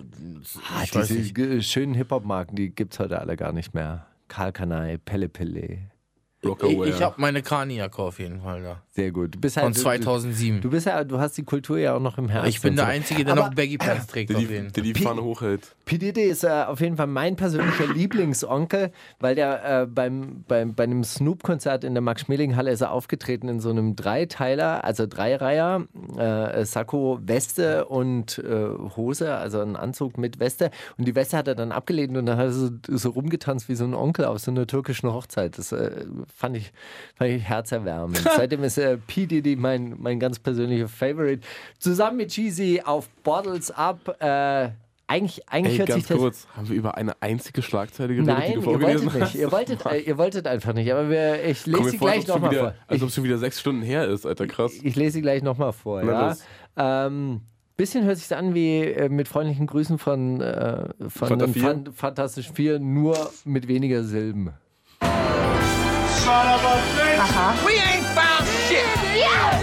Ah, 0.74 0.84
diese 0.94 1.62
schönen 1.62 1.94
Hip-Hop-Marken, 1.94 2.56
die 2.56 2.70
gibt 2.70 2.94
es 2.94 3.00
heute 3.00 3.20
alle 3.20 3.36
gar 3.36 3.52
nicht 3.52 3.74
mehr. 3.74 4.08
Karl 4.30 4.52
Kanai, 4.54 4.98
Pelle 4.98 5.28
Pelle. 5.30 5.92
Ich, 6.44 6.50
Rockaware. 6.50 6.90
ich 6.90 7.02
habe 7.02 7.16
meine 7.22 7.42
Kani-Jacke 7.42 8.02
auf 8.02 8.20
jeden 8.20 8.42
Fall 8.42 8.62
da. 8.64 8.82
Sehr 8.92 9.12
gut. 9.12 9.36
Du 9.36 9.40
bist 9.40 9.56
halt, 9.58 9.64
Von 9.66 9.74
du- 9.74 9.80
2007. 9.80 10.58
Du, 10.58 10.68
du 10.68 10.70
bist 10.72 10.86
ja, 10.86 11.04
du 11.04 11.20
hast 11.20 11.38
die 11.38 11.44
Kultur 11.44 11.78
ja 11.80 11.96
auch 11.96 12.00
noch 12.02 12.18
im 12.18 12.28
Herzen. 12.30 12.50
ich 12.50 12.62
bin 12.62 12.76
der. 12.76 12.86
Einzige, 12.88 13.24
der 13.24 13.34
Aber 13.34 13.48
noch 13.48 13.54
Baggy 13.56 13.78
Pants 13.78 14.08
trägt. 14.08 14.30
der 14.30 14.38
Auf 14.38 14.44
die, 14.44 14.50
jeden. 14.54 14.72
der 14.74 14.84
die 14.84 14.94
Fahne 14.94 15.24
hochhält. 15.24 15.74
P. 15.86 15.98
Diddy 15.98 16.22
ist 16.22 16.44
äh, 16.44 16.50
auf 16.68 16.80
jeden 16.82 16.98
Fall 16.98 17.08
mein 17.08 17.36
persönlicher 17.36 17.88
Lieblingsonkel, 17.94 18.92
weil 19.20 19.36
der 19.36 19.82
äh, 19.84 19.86
beim, 19.88 20.44
beim, 20.48 20.76
bei 20.76 20.84
einem 20.84 21.04
Snoop-Konzert 21.04 21.84
in 21.84 21.94
der 21.94 22.02
Max-Schmeling-Halle 22.02 22.72
ist 22.72 22.82
er 22.82 22.92
aufgetreten 22.92 23.48
in 23.48 23.60
so 23.60 23.70
einem 23.70 23.96
Dreiteiler, 23.96 24.84
also 24.84 25.08
Dreireiher, 25.08 25.86
äh, 26.18 26.66
Sakko, 26.66 27.20
Weste 27.24 27.86
und 27.86 28.38
äh, 28.40 28.68
Hose, 28.96 29.34
also 29.36 29.62
ein 29.62 29.76
Anzug 29.76 30.18
mit 30.18 30.40
Weste. 30.40 30.72
Und 30.98 31.06
die 31.08 31.16
Weste 31.16 31.38
hat 31.38 31.48
er 31.48 31.56
dann 31.56 31.72
abgelehnt 31.72 32.16
und 32.18 32.26
dann 32.26 32.38
hat 32.38 32.46
er 32.48 32.52
so, 32.54 32.70
so 32.90 33.10
rumgetanzt 33.10 33.70
wie 33.70 33.76
so 33.76 33.86
ein 33.86 33.94
Onkel 33.94 34.26
auf 34.26 34.40
so 34.40 34.52
einer 34.52 34.68
türkischen 34.68 35.12
Hochzeit. 35.12 35.58
Das 35.58 35.72
äh, 35.72 36.06
fand, 36.36 36.58
ich, 36.58 36.72
fand 37.16 37.32
ich 37.32 37.44
herzerwärmend. 37.44 38.18
Seitdem 38.36 38.64
ist 38.64 38.78
äh, 38.78 38.98
P. 38.98 39.26
Diddy 39.26 39.56
mein, 39.56 39.96
mein 40.00 40.20
ganz 40.20 40.40
persönlicher 40.40 40.88
Favorite. 40.88 41.42
Zusammen 41.80 42.18
mit 42.18 42.30
Cheesy 42.32 42.82
auf 42.84 43.10
Bottles 43.24 43.72
Up. 43.72 44.18
Äh, 44.22 44.70
eigentlich, 45.06 45.48
eigentlich 45.50 45.74
Ey, 45.74 45.78
hört 45.80 45.94
sich 45.94 45.96
ganz 45.96 46.08
das. 46.08 46.18
kurz, 46.18 46.48
haben 46.56 46.70
wir 46.70 46.76
über 46.76 46.96
eine 46.98 47.14
einzige 47.22 47.62
Schlagzeile 47.62 48.16
geredet, 48.16 48.36
die 48.36 48.40
Nein, 48.42 48.52
du 48.54 48.60
ihr 48.60 48.64
vorgelesen 48.64 49.06
wolltet 49.06 49.14
nicht. 49.14 49.24
hast? 49.24 49.36
Ihr 49.36 49.52
wolltet, 49.52 49.86
äh, 49.92 50.00
ihr 50.00 50.18
wolltet 50.18 50.48
einfach 50.48 50.74
nicht. 50.74 50.92
Aber 50.92 51.10
wir, 51.10 51.44
ich 51.44 51.66
lese 51.66 51.78
Komm 51.78 51.90
sie 51.90 51.98
gleich 51.98 52.28
nochmal 52.28 52.54
vor. 52.56 52.74
Als 52.88 52.98
Ich, 52.98 53.04
ob 53.04 53.10
es 53.10 53.16
schon 53.16 53.24
wieder 53.24 53.38
sechs 53.38 53.60
Stunden 53.60 53.82
her 53.82 54.08
ist, 54.08 54.26
Alter, 54.26 54.48
krass. 54.48 54.74
ich 54.82 54.96
lese 54.96 55.12
sie 55.12 55.22
gleich 55.22 55.44
nochmal 55.44 55.74
vor. 55.74 56.02
Na 56.04 56.36
Ja? 56.76 57.06
Ähm, 57.06 57.42
bisschen 57.76 58.06
hört 58.06 58.18
sich 58.18 58.36
an 58.36 58.54
wie 58.56 58.82
äh, 58.82 59.10
mit 59.10 59.28
freundlichen 59.28 59.68
Grüßen 59.68 59.98
von, 59.98 60.42
äh, 60.42 60.88
von 61.10 61.28
Fanta? 61.28 61.48
Fan 61.48 61.94
Fantastisch 61.94 62.52
4, 62.52 62.80
nur 62.80 63.32
mit 63.46 63.68
weniger 63.68 64.04
Silben. 64.04 64.54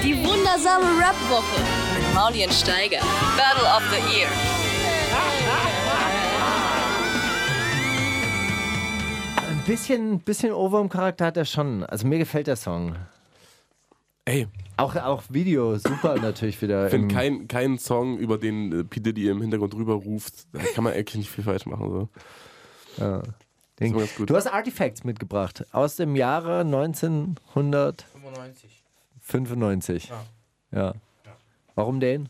Die 0.03 0.17
wundersame 0.25 0.85
Rap-Woche 0.99 1.61
mit 1.95 2.15
Maulien 2.15 2.51
Steiger. 2.51 3.01
Battle 3.37 3.65
of 3.77 3.83
the 3.91 4.19
Year. 4.19 4.29
Ein 9.49 9.63
bisschen, 9.67 10.21
bisschen 10.21 10.53
over 10.53 10.81
im 10.81 10.89
Charakter 10.89 11.27
hat 11.27 11.37
er 11.37 11.45
schon. 11.45 11.85
Also 11.85 12.07
mir 12.07 12.19
gefällt 12.19 12.47
der 12.47 12.57
Song. 12.57 12.97
Ey, 14.25 14.47
Auch, 14.77 14.95
auch 14.97 15.23
Video, 15.29 15.77
super 15.77 16.17
natürlich 16.21 16.61
wieder. 16.63 16.87
ich 16.87 16.91
finde 16.91 17.25
im- 17.27 17.49
kein, 17.49 17.79
Song, 17.79 18.19
über 18.19 18.39
den 18.39 18.81
äh, 18.81 18.85
P. 18.85 19.01
Diddy 19.01 19.29
im 19.29 19.41
Hintergrund 19.41 19.75
drüber 19.75 19.95
ruft, 19.95 20.47
da 20.53 20.61
kann 20.75 20.85
man 20.85 20.93
eigentlich 20.93 21.17
nicht 21.17 21.31
viel 21.31 21.45
falsch 21.45 21.67
machen. 21.67 22.09
So. 22.99 23.23
Ding. 23.81 23.95
ist 23.95 23.99
ganz 23.99 24.15
gut. 24.17 24.31
Du 24.31 24.37
hast 24.37 24.47
Artifacts 24.47 25.05
mitgebracht 25.05 25.67
aus 25.73 25.97
dem 25.97 26.17
Jahre 26.17 26.61
1995. 26.61 28.83
95. 29.21 30.09
Ja. 30.09 30.25
Ja. 30.73 30.95
Warum 31.75 32.01
den? 32.01 32.29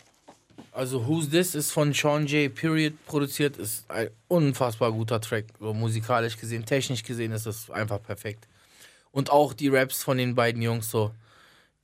Also 0.72 1.06
Who's 1.06 1.30
This 1.30 1.54
ist 1.54 1.72
von 1.72 1.92
Sean 1.92 2.26
J. 2.26 2.54
Period 2.54 2.94
produziert, 3.06 3.56
ist 3.56 3.90
ein 3.90 4.08
unfassbar 4.28 4.92
guter 4.92 5.20
Track, 5.20 5.46
so 5.58 5.74
musikalisch 5.74 6.36
gesehen, 6.36 6.64
technisch 6.64 7.02
gesehen 7.02 7.32
ist 7.32 7.46
es 7.46 7.70
einfach 7.70 8.02
perfekt. 8.02 8.46
Und 9.10 9.30
auch 9.30 9.52
die 9.52 9.68
Raps 9.68 10.02
von 10.02 10.18
den 10.18 10.36
beiden 10.36 10.62
Jungs 10.62 10.90
so, 10.90 11.10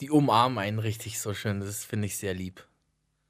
die 0.01 0.11
umarmen 0.11 0.59
einen 0.59 0.79
richtig 0.79 1.19
so 1.19 1.35
schön, 1.35 1.61
das 1.61 1.85
finde 1.85 2.07
ich 2.07 2.17
sehr 2.17 2.35
lieb. 2.35 2.65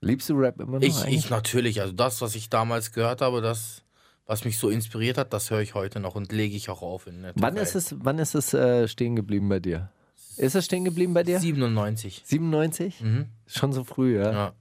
Liebst 0.02 0.28
du 0.28 0.34
Rap 0.34 0.60
immer 0.60 0.78
noch? 0.78 0.82
Ich, 0.82 1.04
ich 1.06 1.30
natürlich, 1.30 1.80
also 1.80 1.92
das, 1.92 2.20
was 2.20 2.34
ich 2.34 2.50
damals 2.50 2.92
gehört 2.92 3.22
habe, 3.22 3.40
das, 3.40 3.82
was 4.26 4.44
mich 4.44 4.58
so 4.58 4.68
inspiriert 4.68 5.18
hat, 5.18 5.32
das 5.32 5.50
höre 5.50 5.60
ich 5.60 5.74
heute 5.74 6.00
noch 6.00 6.14
und 6.14 6.32
lege 6.32 6.56
ich 6.56 6.68
auch 6.68 6.82
auf 6.82 7.06
wann 7.36 7.56
ist 7.56 7.74
es, 7.74 7.94
wann 7.98 8.18
ist 8.18 8.34
es 8.34 8.52
äh, 8.54 8.88
stehen 8.88 9.16
geblieben 9.16 9.48
bei 9.48 9.60
dir? 9.60 9.90
Ist 10.36 10.54
es 10.54 10.64
stehen 10.64 10.84
geblieben 10.84 11.14
bei 11.14 11.22
dir? 11.22 11.38
97. 11.40 12.22
97? 12.26 13.00
Mhm. 13.00 13.26
Schon 13.46 13.72
so 13.72 13.84
früh, 13.84 14.18
ja. 14.18 14.32
Ja. 14.32 14.52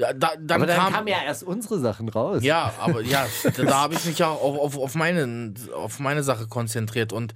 Ja, 0.00 0.12
da, 0.12 0.36
dann, 0.38 0.62
Aber 0.62 0.66
dann 0.66 0.76
kam, 0.78 0.92
kamen 0.92 1.08
ja 1.08 1.22
erst 1.24 1.42
unsere 1.42 1.80
Sachen 1.80 2.08
raus. 2.08 2.44
Ja, 2.44 2.72
aber 2.78 3.02
ja, 3.02 3.26
da, 3.42 3.50
da 3.64 3.80
habe 3.80 3.94
ich 3.94 4.04
mich 4.04 4.18
ja 4.18 4.28
auf, 4.28 4.58
auf, 4.58 4.78
auf, 4.78 4.94
meine, 4.94 5.54
auf 5.74 5.98
meine 5.98 6.22
Sache 6.22 6.46
konzentriert. 6.46 7.12
Und 7.12 7.34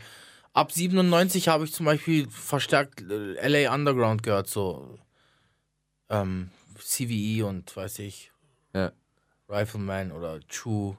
ab 0.52 0.70
97 0.70 1.48
habe 1.48 1.64
ich 1.64 1.72
zum 1.72 1.86
Beispiel 1.86 2.30
verstärkt 2.30 3.02
äh, 3.10 3.48
LA 3.48 3.74
Underground 3.74 4.22
gehört, 4.22 4.46
so 4.46 4.96
ähm, 6.08 6.50
CVE 6.78 7.46
und 7.46 7.74
weiß 7.76 7.98
ich, 7.98 8.30
Ja. 8.74 8.92
Rifleman 9.48 10.12
oder 10.12 10.40
Chu 10.48 10.96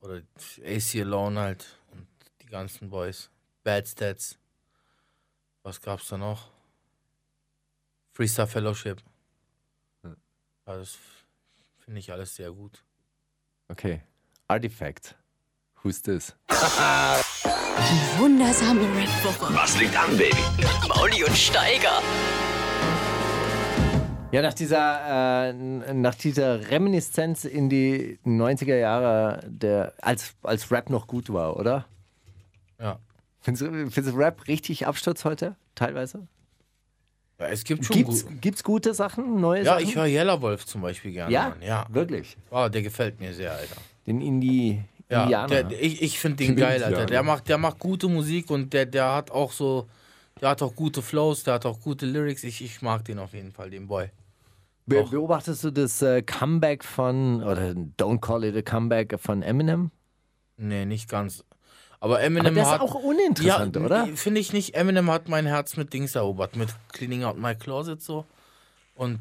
oder 0.00 0.22
AC 0.64 0.96
Alone 0.96 1.40
halt 1.40 1.66
und 1.92 2.06
die 2.42 2.46
ganzen 2.46 2.90
Boys. 2.90 3.30
Bad 3.62 3.86
Stats. 3.88 4.38
Was 5.62 5.80
gab's 5.80 6.08
da 6.08 6.16
noch? 6.16 6.48
Freestyle 8.12 8.48
Fellowship. 8.48 9.02
Ja, 10.02 10.14
das 10.64 10.98
finde 11.78 12.00
ich 12.00 12.10
alles 12.12 12.34
sehr 12.34 12.50
gut. 12.50 12.82
Okay. 13.68 14.02
Artifact. 14.48 15.14
Who's 15.82 16.02
this? 16.02 16.34
Wundersame 18.18 18.82
Red 18.96 19.08
Woche. 19.24 19.54
Was 19.54 19.78
liegt 19.78 19.96
an, 19.96 20.16
Baby? 20.16 20.36
Mauli 20.88 21.24
und 21.24 21.36
Steiger. 21.36 22.02
Ja, 24.32 24.42
nach 24.42 24.54
dieser, 24.54 25.48
äh, 25.48 25.52
nach 25.92 26.14
dieser 26.14 26.70
Reminiszenz 26.70 27.44
in 27.44 27.68
die 27.68 28.18
90er 28.24 28.76
Jahre, 28.76 29.40
der, 29.48 29.92
als, 30.00 30.34
als 30.42 30.70
Rap 30.70 30.88
noch 30.88 31.08
gut 31.08 31.32
war, 31.32 31.56
oder? 31.56 31.84
Ja. 32.78 32.98
Findest 33.40 33.62
du, 33.66 33.70
findest 33.90 34.14
du 34.14 34.18
Rap 34.18 34.46
richtig 34.46 34.86
Absturz 34.86 35.24
heute? 35.24 35.56
Teilweise? 35.74 36.28
Ja, 37.40 37.46
es 37.48 37.64
gibt 37.64 37.84
schon 37.86 37.96
Gibt's, 37.96 38.24
gut. 38.26 38.40
gibt's 38.40 38.62
gute 38.62 38.94
Sachen, 38.94 39.40
neue 39.40 39.60
Ja, 39.64 39.72
Sachen? 39.74 39.82
ich 39.84 39.96
höre 39.96 40.06
Yellerwolf 40.06 40.64
zum 40.66 40.82
Beispiel 40.82 41.10
gerne. 41.12 41.32
Ja? 41.32 41.48
Mann. 41.48 41.62
ja. 41.62 41.86
Wirklich? 41.88 42.36
Oh, 42.50 42.68
der 42.68 42.82
gefällt 42.82 43.18
mir 43.18 43.32
sehr, 43.34 43.52
Alter. 43.52 43.76
Den 44.06 44.20
Indie, 44.20 44.82
Ja, 45.08 45.22
Indianer. 45.24 45.64
der, 45.64 45.82
ich 45.82 46.02
ich 46.02 46.20
finde 46.20 46.36
den 46.44 46.54
geil, 46.54 46.84
Alter. 46.84 47.06
Der 47.06 47.22
macht, 47.24 47.48
der 47.48 47.58
macht 47.58 47.78
gute 47.80 48.06
Musik 48.08 48.48
und 48.50 48.72
der, 48.72 48.86
der 48.86 49.12
hat 49.12 49.30
auch 49.32 49.50
so, 49.52 49.88
der 50.40 50.50
hat 50.50 50.62
auch 50.62 50.74
gute 50.76 51.02
Flows, 51.02 51.42
der 51.42 51.54
hat 51.54 51.66
auch 51.66 51.80
gute 51.80 52.06
Lyrics. 52.06 52.44
Ich, 52.44 52.62
ich 52.62 52.80
mag 52.82 53.04
den 53.06 53.18
auf 53.18 53.32
jeden 53.32 53.50
Fall, 53.52 53.70
den 53.70 53.88
Boy. 53.88 54.10
Be 54.90 55.02
doch. 55.02 55.10
beobachtest 55.10 55.64
du 55.64 55.70
das 55.70 56.02
äh, 56.02 56.22
Comeback 56.22 56.84
von, 56.84 57.42
oder 57.42 57.70
Don't 57.98 58.20
Call 58.20 58.44
It 58.44 58.56
a 58.56 58.62
Comeback 58.62 59.18
von 59.18 59.42
Eminem? 59.42 59.90
Nee, 60.56 60.84
nicht 60.84 61.08
ganz. 61.08 61.44
Aber 62.00 62.20
Eminem 62.22 62.46
Aber 62.46 62.54
der 62.54 62.62
ist 62.64 62.70
hat. 62.70 62.80
auch 62.80 62.94
uninteressant, 62.94 63.76
ja, 63.76 63.82
oder? 63.82 64.06
Finde 64.14 64.40
ich 64.40 64.52
nicht. 64.52 64.74
Eminem 64.74 65.10
hat 65.10 65.28
mein 65.28 65.46
Herz 65.46 65.76
mit 65.76 65.92
Dings 65.92 66.14
erobert, 66.14 66.56
mit 66.56 66.68
Cleaning 66.92 67.24
Out 67.24 67.38
My 67.38 67.54
Closet 67.54 68.00
so. 68.02 68.24
Und 68.94 69.18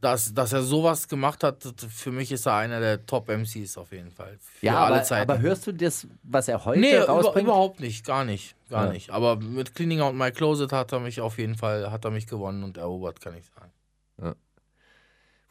dass, 0.00 0.34
dass 0.34 0.52
er 0.52 0.62
sowas 0.62 1.08
gemacht 1.08 1.42
hat, 1.42 1.64
das- 1.64 1.72
für 1.88 2.12
mich 2.12 2.30
ist 2.30 2.46
er 2.46 2.56
einer 2.56 2.78
der 2.78 3.06
Top-MCs 3.06 3.78
auf 3.78 3.90
jeden 3.92 4.10
Fall. 4.10 4.36
Für 4.38 4.66
Ja, 4.66 4.84
alle 4.84 4.96
aber, 4.96 5.04
Zeiten. 5.04 5.30
aber 5.30 5.40
hörst 5.40 5.66
du 5.66 5.72
das, 5.72 6.06
was 6.22 6.46
er 6.48 6.62
heute 6.64 6.80
Nee, 6.80 6.94
über, 6.96 7.06
rausbringt? 7.06 7.46
überhaupt 7.48 7.80
nicht, 7.80 8.04
gar 8.04 8.24
nicht, 8.24 8.54
gar 8.68 8.86
Ja. 8.86 8.92
nicht. 8.92 9.08
Aber 9.10 9.36
mit 9.36 9.74
Cleaning 9.74 10.02
Out 10.02 10.14
My 10.14 10.30
Closet 10.30 10.72
hat 10.72 10.92
er 10.92 11.00
mich 11.00 11.20
auf 11.22 11.38
jeden 11.38 11.54
Fall, 11.54 11.90
hat 11.90 12.04
er 12.04 12.10
mich 12.10 12.26
gewonnen 12.26 12.64
und 12.64 12.76
erobert, 12.76 13.20
kann 13.22 13.34
ich 13.34 13.46
sagen. 13.46 13.70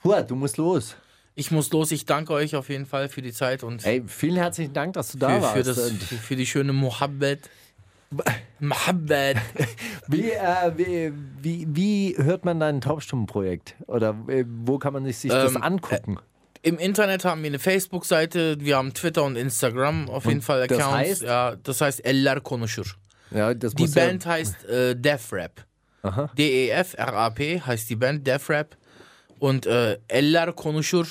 Hua, 0.04 0.22
du 0.22 0.36
musst 0.36 0.58
los. 0.58 0.96
Ich 1.36 1.50
muss 1.50 1.72
los, 1.72 1.92
ich 1.92 2.06
danke 2.06 2.34
euch 2.34 2.56
auf 2.56 2.70
jeden 2.70 2.86
Fall 2.86 3.10
für 3.10 3.22
die 3.22 3.34
Zeit 3.34 3.64
und 3.64 3.84
Ey, 3.86 4.04
vielen 4.06 4.36
herzlichen 4.36 4.74
Dank, 4.74 4.94
dass 4.94 5.12
du 5.14 5.18
da 5.18 5.30
für, 5.38 5.42
warst. 5.42 5.54
für, 5.58 5.64
das, 5.64 5.78
Und 5.90 6.04
für, 6.04 6.36
die 6.36 6.46
schöne 6.46 6.74
Mohabbat. 6.74 7.40
Mohabbat. 8.60 9.38
Wie, 10.08 10.30
äh, 10.30 10.72
wie, 10.78 11.12
wie, 11.42 11.68
wie 11.70 12.16
hört 12.18 12.46
man 12.46 12.60
dein 12.60 12.82
Taubstummenprojekt? 12.82 13.76
Oder 13.88 14.16
äh, 14.28 14.46
wo 14.48 14.78
kann 14.78 14.94
man 14.94 15.06
sich, 15.06 15.18
sich 15.18 15.32
das 15.32 15.56
Ähm, 15.56 15.64
angucken? 15.64 16.18
Im 16.62 16.78
Internet 16.78 17.26
haben 17.26 17.42
wir 17.42 17.50
eine 17.50 17.60
Facebook-Seite, 17.60 18.58
wir 18.60 18.78
haben 18.78 18.94
Twitter 18.94 19.24
und 19.24 19.36
Instagram 19.36 20.10
auf 20.10 20.26
jeden 20.26 20.42
Fall 20.42 20.68
das 20.68 20.78
Accounts. 20.78 20.96
heißt? 20.98 21.22
Ja, 21.24 21.56
das 21.56 21.82
heißt 21.82 22.06
Eller 22.06 22.40
Konuşur. 22.42 22.86
ja, 23.32 23.54
das 23.54 23.74
Die 23.74 23.82
muss 23.84 23.96
ja- 23.96 24.06
Band 24.06 24.26
heißt 24.26 24.66
äh, 24.66 24.96
Def 24.96 25.34
Rap. 25.34 25.66
D-E-F-R-A-P 26.38 27.62
heißt 27.62 27.90
die 27.90 27.96
Band, 27.96 28.26
Def 28.28 28.50
Rap. 28.50 28.78
Und 29.44 29.66
äh, 29.66 29.98
Eller 30.08 30.54
Konuşur, 30.54 31.08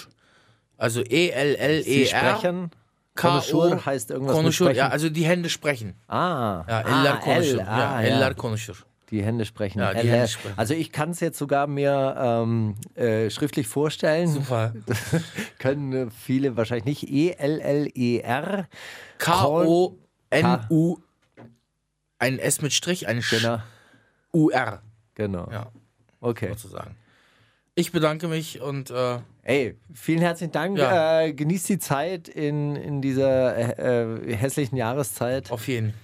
also 0.78 1.02
Sie 1.02 1.10
E-L-L-E-R. 1.10 2.06
sprechen. 2.06 2.70
K.O. 3.14 3.28
Konuşur 3.28 3.84
heißt 3.86 4.10
irgendwas 4.10 4.34
mit 4.36 4.42
Konuşur, 4.42 4.66
sprechen. 4.68 4.78
ja, 4.78 4.88
also 4.88 5.08
die 5.10 5.26
Hände 5.26 5.50
sprechen. 5.50 5.94
Ah, 6.08 6.64
Ja, 6.66 6.82
ah, 6.86 7.00
Eller 7.00 7.20
Konuşur. 7.20 7.58
L, 7.58 7.58
Ja, 7.58 7.90
ah, 7.96 8.02
Eller 8.02 8.28
ja. 8.28 8.34
Konuşur. 8.34 8.76
Die 9.10 9.22
Hände 9.22 9.44
sprechen. 9.44 9.80
Ja, 9.80 9.92
die. 9.92 10.08
Hände 10.10 10.28
sprechen. 10.28 10.56
Also 10.58 10.72
ich 10.72 10.90
kann 10.92 11.10
es 11.10 11.20
jetzt 11.20 11.36
sogar 11.38 11.66
mir 11.66 12.14
ähm, 12.18 12.74
äh, 12.94 13.28
schriftlich 13.28 13.68
vorstellen. 13.68 14.28
Super. 14.28 14.72
Können 15.58 15.92
äh, 15.92 16.10
viele 16.10 16.56
wahrscheinlich 16.56 16.86
nicht. 16.86 17.02
E 17.10 17.28
E-L-L-E-R. 17.36 18.66
K-O-N-U. 19.18 20.96
Ein 22.18 22.38
S 22.38 22.62
mit 22.62 22.72
Strich, 22.72 23.06
ein 23.08 23.20
Sch 23.20 23.30
Genau. 23.42 23.58
U-R. 24.32 24.80
genau. 25.14 25.48
Ja, 25.52 25.70
Okay. 26.20 26.48
sozusagen. 26.48 26.96
Ich 27.74 27.90
bedanke 27.90 28.28
mich 28.28 28.60
und 28.60 28.90
äh, 28.90 29.18
Ey, 29.44 29.76
vielen 29.94 30.20
herzlichen 30.20 30.52
Dank. 30.52 30.76
Ja. 30.78 31.22
Äh, 31.22 31.32
genießt 31.32 31.68
die 31.70 31.78
Zeit 31.78 32.28
in, 32.28 32.76
in 32.76 33.00
dieser 33.00 33.56
äh, 33.78 34.36
hässlichen 34.36 34.76
Jahreszeit. 34.76 35.50
auf 35.50 35.66
jeden. 35.68 35.94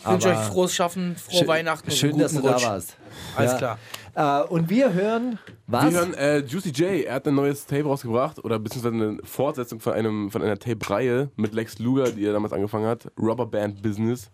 Ich 0.00 0.06
wünsche 0.10 0.28
euch 0.28 0.36
frohes 0.38 0.74
Schaffen, 0.74 1.16
frohe 1.16 1.38
Schön- 1.38 1.48
Weihnachten 1.48 1.90
Schön, 1.90 2.18
dass 2.18 2.32
du 2.32 2.40
Rutsch. 2.40 2.62
da 2.62 2.68
warst. 2.68 2.96
Alles 3.36 3.52
Ja. 3.52 3.76
klar. 4.14 4.44
Äh, 4.44 4.48
und 4.48 4.68
wir 4.68 4.92
hören 4.92 5.38
was? 5.66 5.84
Wir 5.90 5.98
hören 5.98 6.14
äh, 6.14 6.38
Juicy 6.40 6.68
J, 6.70 7.06
er 7.06 7.14
hat 7.14 7.26
ein 7.26 7.34
neues 7.34 7.64
Tape 7.64 7.84
rausgebracht 7.84 8.44
oder 8.44 8.58
beziehungsweise 8.58 8.94
eine 8.94 9.18
Fortsetzung 9.24 9.80
von, 9.80 9.94
einem, 9.94 10.30
von 10.30 10.42
einer 10.42 10.58
Tape-Reihe 10.58 11.30
mit 11.36 11.54
Lex 11.54 11.78
Luger, 11.78 12.10
die 12.12 12.26
er 12.26 12.34
damals 12.34 12.52
angefangen 12.52 12.86
hat, 12.86 13.10
Rubber 13.18 13.46
Band 13.46 13.82
Business. 13.82 14.30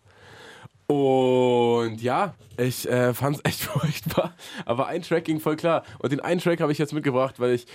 Und 0.91 2.03
ja, 2.03 2.34
ich 2.57 2.88
äh, 2.88 3.14
fand 3.14 3.36
es 3.36 3.45
echt 3.45 3.61
furchtbar, 3.61 4.34
aber 4.64 4.88
ein 4.88 5.03
Track 5.03 5.24
ging 5.24 5.38
voll 5.38 5.55
klar. 5.55 5.84
Und 6.01 6.11
den 6.11 6.18
einen 6.18 6.41
Track 6.41 6.61
habe 6.61 6.72
ich 6.72 6.78
jetzt 6.78 6.93
mitgebracht, 6.93 7.38
weil 7.38 7.55
ich 7.55 7.66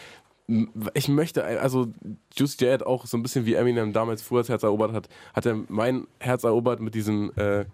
ich 0.93 1.07
möchte, 1.07 1.43
also 1.43 1.87
Juicy 2.35 2.65
J 2.65 2.85
auch 2.85 3.07
so 3.07 3.17
ein 3.17 3.23
bisschen 3.23 3.47
wie 3.47 3.55
Eminem 3.55 3.93
damals 3.93 4.21
früher 4.21 4.41
das 4.41 4.49
Herz 4.49 4.61
erobert 4.61 4.93
hat, 4.93 5.09
hat 5.33 5.45
er 5.47 5.59
mein 5.69 6.05
Herz 6.19 6.43
erobert 6.43 6.81
mit 6.81 6.93
diesen 6.93 7.35
äh, 7.35 7.65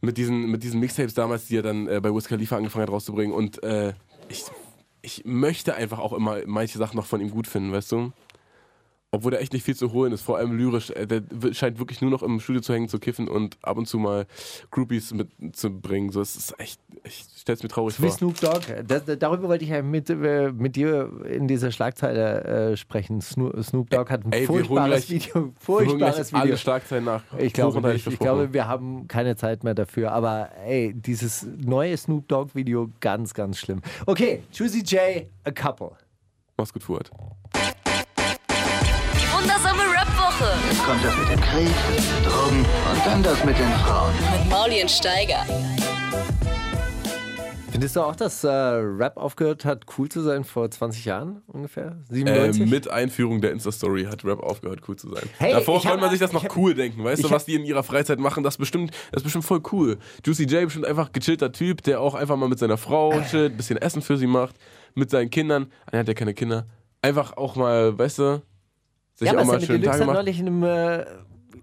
mit 0.00 0.16
diesen, 0.18 0.50
mit 0.50 0.62
diesen 0.62 0.80
Mixtapes 0.80 1.14
damals, 1.14 1.46
die 1.46 1.56
er 1.56 1.62
dann 1.62 1.88
äh, 1.88 2.00
bei 2.00 2.14
Wiz 2.14 2.26
Khalifa 2.26 2.56
angefangen 2.56 2.82
hat 2.82 2.90
rauszubringen. 2.90 3.34
Und 3.34 3.62
äh, 3.62 3.92
ich, 4.28 4.44
ich 5.02 5.24
möchte 5.24 5.74
einfach 5.74 5.98
auch 5.98 6.12
immer 6.12 6.38
manche 6.46 6.78
Sachen 6.78 6.96
noch 6.96 7.06
von 7.06 7.20
ihm 7.20 7.30
gut 7.30 7.46
finden, 7.46 7.72
weißt 7.72 7.92
du? 7.92 8.12
Obwohl 9.14 9.32
da 9.32 9.36
echt 9.36 9.52
nicht 9.52 9.62
viel 9.62 9.76
zu 9.76 9.92
holen 9.92 10.10
ist, 10.14 10.22
vor 10.22 10.38
allem 10.38 10.56
lyrisch. 10.56 10.88
Äh, 10.88 11.06
Der 11.06 11.22
scheint 11.52 11.78
wirklich 11.78 12.00
nur 12.00 12.10
noch 12.10 12.22
im 12.22 12.40
Studio 12.40 12.62
zu 12.62 12.72
hängen, 12.72 12.88
zu 12.88 12.98
kiffen 12.98 13.28
und 13.28 13.58
ab 13.60 13.76
und 13.76 13.86
zu 13.86 13.98
mal 13.98 14.24
Groupies 14.70 15.12
mitzubringen. 15.12 16.10
So, 16.10 16.22
es 16.22 16.34
ist 16.34 16.58
echt, 16.58 16.80
ich 17.04 17.26
stell's 17.36 17.62
mir 17.62 17.68
traurig 17.68 17.98
Wie 18.00 18.06
vor. 18.06 18.10
Snoop 18.16 18.40
Dogg. 18.40 18.62
Das, 18.88 19.02
darüber 19.18 19.48
wollte 19.48 19.64
ich 19.64 19.70
ja 19.70 19.82
mit, 19.82 20.08
äh, 20.08 20.50
mit 20.50 20.76
dir 20.76 21.10
in 21.28 21.46
dieser 21.46 21.72
Schlagzeile 21.72 22.70
äh, 22.72 22.76
sprechen. 22.78 23.20
Snoop, 23.20 23.90
Dogg 23.90 24.10
hat 24.10 24.24
ein 24.24 24.32
Ey, 24.32 24.42
wir 24.42 24.48
holen 24.48 24.64
furchtbares 24.64 25.06
gleich- 25.06 25.10
Video. 25.26 25.34
Wir 25.44 25.52
Furchtbares 25.60 25.98
gleich 26.14 26.26
Video. 26.28 26.40
alle 26.40 26.56
Schlagzeilen 26.56 27.04
nach. 27.04 27.22
Ich 27.38 27.52
glaube 27.52 27.82
nicht. 27.92 28.06
Ich 28.06 28.18
glaube, 28.18 28.54
wir 28.54 28.66
haben 28.66 29.08
keine 29.08 29.36
Zeit 29.36 29.62
mehr 29.62 29.74
dafür. 29.74 30.12
Aber 30.12 30.48
ey, 30.64 30.94
dieses 30.94 31.46
neue 31.62 31.94
Snoop 31.98 32.28
Dogg 32.28 32.54
Video, 32.54 32.88
ganz, 33.00 33.34
ganz 33.34 33.58
schlimm. 33.58 33.82
Okay, 34.06 34.42
Juicy 34.54 34.80
J, 34.84 35.26
a 35.44 35.50
couple. 35.50 35.90
Mach's 36.56 36.72
gut, 36.72 36.82
Fuad. 36.82 37.10
Wundersame 39.42 39.82
Rap-Woche 39.82 40.52
Jetzt 40.68 40.84
kommt 40.84 41.04
das 41.04 41.16
mit 41.18 41.28
dem 41.30 41.40
Krieg, 41.40 41.68
Drogen 42.24 42.58
und 42.60 43.06
dann 43.06 43.22
das 43.24 43.44
mit 43.44 43.58
den 43.58 43.70
Frauen. 43.72 44.12
mit 44.40 44.50
Mauli 44.50 44.80
und 44.82 44.90
Steiger. 44.90 45.44
Findest 47.72 47.96
du 47.96 48.00
auch, 48.02 48.14
dass 48.14 48.44
äh, 48.44 48.48
Rap 48.50 49.16
aufgehört 49.16 49.64
hat, 49.64 49.86
cool 49.98 50.08
zu 50.08 50.20
sein 50.20 50.44
vor 50.44 50.70
20 50.70 51.06
Jahren 51.06 51.42
ungefähr? 51.48 51.96
Äh, 52.10 52.14
97? 52.14 52.70
mit 52.70 52.88
Einführung 52.90 53.40
der 53.40 53.50
Insta-Story 53.50 54.04
hat 54.04 54.24
Rap 54.24 54.40
aufgehört, 54.40 54.80
cool 54.86 54.94
zu 54.96 55.08
sein. 55.12 55.24
Hey, 55.38 55.52
Davor 55.54 55.80
konnte 55.82 55.98
man 55.98 56.10
sich 56.10 56.20
das 56.20 56.32
noch 56.32 56.44
hab- 56.44 56.56
cool 56.56 56.74
denken. 56.74 57.02
Weißt 57.02 57.24
du, 57.24 57.30
was 57.30 57.44
die 57.46 57.54
in 57.54 57.64
ihrer 57.64 57.82
Freizeit 57.82 58.20
machen? 58.20 58.44
Das 58.44 58.54
ist 58.54 58.58
bestimmt, 58.58 58.92
das 59.10 59.20
ist 59.20 59.24
bestimmt 59.24 59.44
voll 59.44 59.62
cool. 59.72 59.98
Juicy 60.24 60.44
J 60.44 60.64
bestimmt 60.66 60.86
einfach 60.86 61.10
gechillter 61.10 61.50
Typ, 61.50 61.82
der 61.82 62.00
auch 62.00 62.14
einfach 62.14 62.36
mal 62.36 62.48
mit 62.48 62.60
seiner 62.60 62.76
Frau 62.76 63.20
chillt, 63.22 63.56
bisschen 63.56 63.78
Essen 63.78 64.02
für 64.02 64.16
sie 64.16 64.28
macht, 64.28 64.54
mit 64.94 65.10
seinen 65.10 65.30
Kindern. 65.30 65.66
Er 65.90 65.98
hat 66.00 66.06
ja 66.08 66.14
keine 66.14 66.34
Kinder. 66.34 66.66
Einfach 67.00 67.36
auch 67.36 67.56
mal, 67.56 67.98
weißt 67.98 68.18
du, 68.20 68.42
sich 69.14 69.26
ja, 69.26 69.34
auch 69.34 69.38
aber 69.38 69.46
mal 69.52 69.60
schönen 69.60 69.82
Deluxe 69.82 70.06
hat 70.06 70.14
neulich 70.14 70.40
in 70.40 70.46
einem 70.46 70.62
äh, 70.62 71.04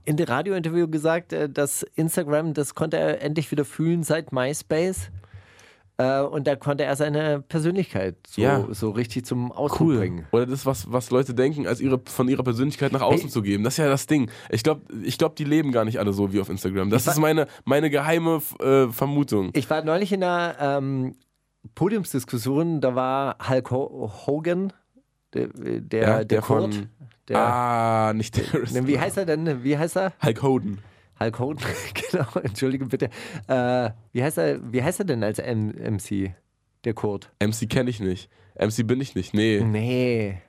in 0.05 0.17
dem 0.17 0.27
Radiointerview 0.27 0.87
gesagt, 0.87 1.33
äh, 1.33 1.49
dass 1.49 1.83
Instagram, 1.95 2.53
das 2.53 2.73
konnte 2.75 2.97
er 2.97 3.21
endlich 3.21 3.51
wieder 3.51 3.65
fühlen 3.65 4.03
seit 4.03 4.31
MySpace. 4.31 5.11
Äh, 5.97 6.21
und 6.21 6.47
da 6.47 6.55
konnte 6.55 6.85
er 6.85 6.95
seine 6.95 7.41
Persönlichkeit 7.41 8.15
so, 8.25 8.41
Ja. 8.41 8.65
so 8.71 8.91
richtig 8.91 9.25
zum 9.25 9.51
Ausdruck 9.51 9.81
Cool. 9.81 9.97
bringen. 9.97 10.25
Oder 10.31 10.45
das, 10.45 10.65
was, 10.65 10.89
was 10.89 11.11
Leute 11.11 11.33
denken, 11.33 11.67
als 11.67 11.81
ihre, 11.81 11.99
von 12.05 12.29
ihrer 12.29 12.43
Persönlichkeit 12.43 12.93
nach 12.93 13.01
außen 13.01 13.23
Hey. 13.23 13.29
zu 13.29 13.41
geben. 13.41 13.65
Das 13.65 13.73
ist 13.73 13.79
ja 13.79 13.89
das 13.89 14.07
Ding. 14.07 14.31
Ich 14.49 14.63
glaube, 14.63 14.81
ich 15.03 15.17
glaub, 15.17 15.35
die 15.35 15.43
leben 15.43 15.73
gar 15.73 15.83
nicht 15.83 15.99
alle 15.99 16.13
so 16.13 16.31
wie 16.31 16.39
auf 16.39 16.47
Instagram. 16.49 16.89
Das 16.89 17.05
Ich 17.05 17.11
ist 17.11 17.19
meine, 17.19 17.47
meine 17.65 17.89
geheime 17.89 18.41
äh, 18.61 18.87
Vermutung. 18.87 19.49
Ich 19.53 19.69
war 19.69 19.83
neulich 19.83 20.13
in 20.13 20.23
einer 20.23 20.55
ähm, 20.59 21.15
Podiumsdiskussion, 21.75 22.79
da 22.81 22.95
war 22.95 23.37
Hulk 23.49 23.71
Ho 23.71 24.11
Hogan, 24.25 24.71
der, 25.33 25.47
der, 25.53 26.01
Ja, 26.01 26.07
der, 26.17 26.25
der 26.25 26.41
Kurt. 26.41 26.73
von- 26.75 26.89
der, 27.29 27.37
ah, 27.37 28.13
nicht 28.13 28.37
der 28.37 28.43
Ne, 28.71 28.87
Wie 28.87 28.99
heißt 28.99 29.17
er 29.17 29.25
denn? 29.25 29.63
Wie 29.63 29.77
heißt 29.77 29.97
er? 29.97 30.13
Hulk 30.23 30.41
Hogan. 30.41 30.79
Hulk 31.19 31.39
Hogan, 31.39 31.65
genau, 32.11 32.27
entschuldige 32.43 32.85
bitte. 32.85 33.09
Äh, 33.47 33.91
wie, 34.11 34.23
heißt 34.23 34.37
er, 34.37 34.59
wie 34.71 34.81
heißt 34.83 34.99
er 34.99 35.05
denn 35.05 35.23
als 35.23 35.39
M 35.39 35.69
MC? 35.69 36.33
Der 36.85 36.93
Kurt. 36.93 37.31
MC 37.43 37.69
kenne 37.69 37.89
ich 37.89 37.99
nicht. 37.99 38.29
MC 38.57 38.87
bin 38.87 39.01
ich 39.01 39.15
nicht. 39.15 39.33
Nee. 39.33 39.61
Nee. 39.61 40.41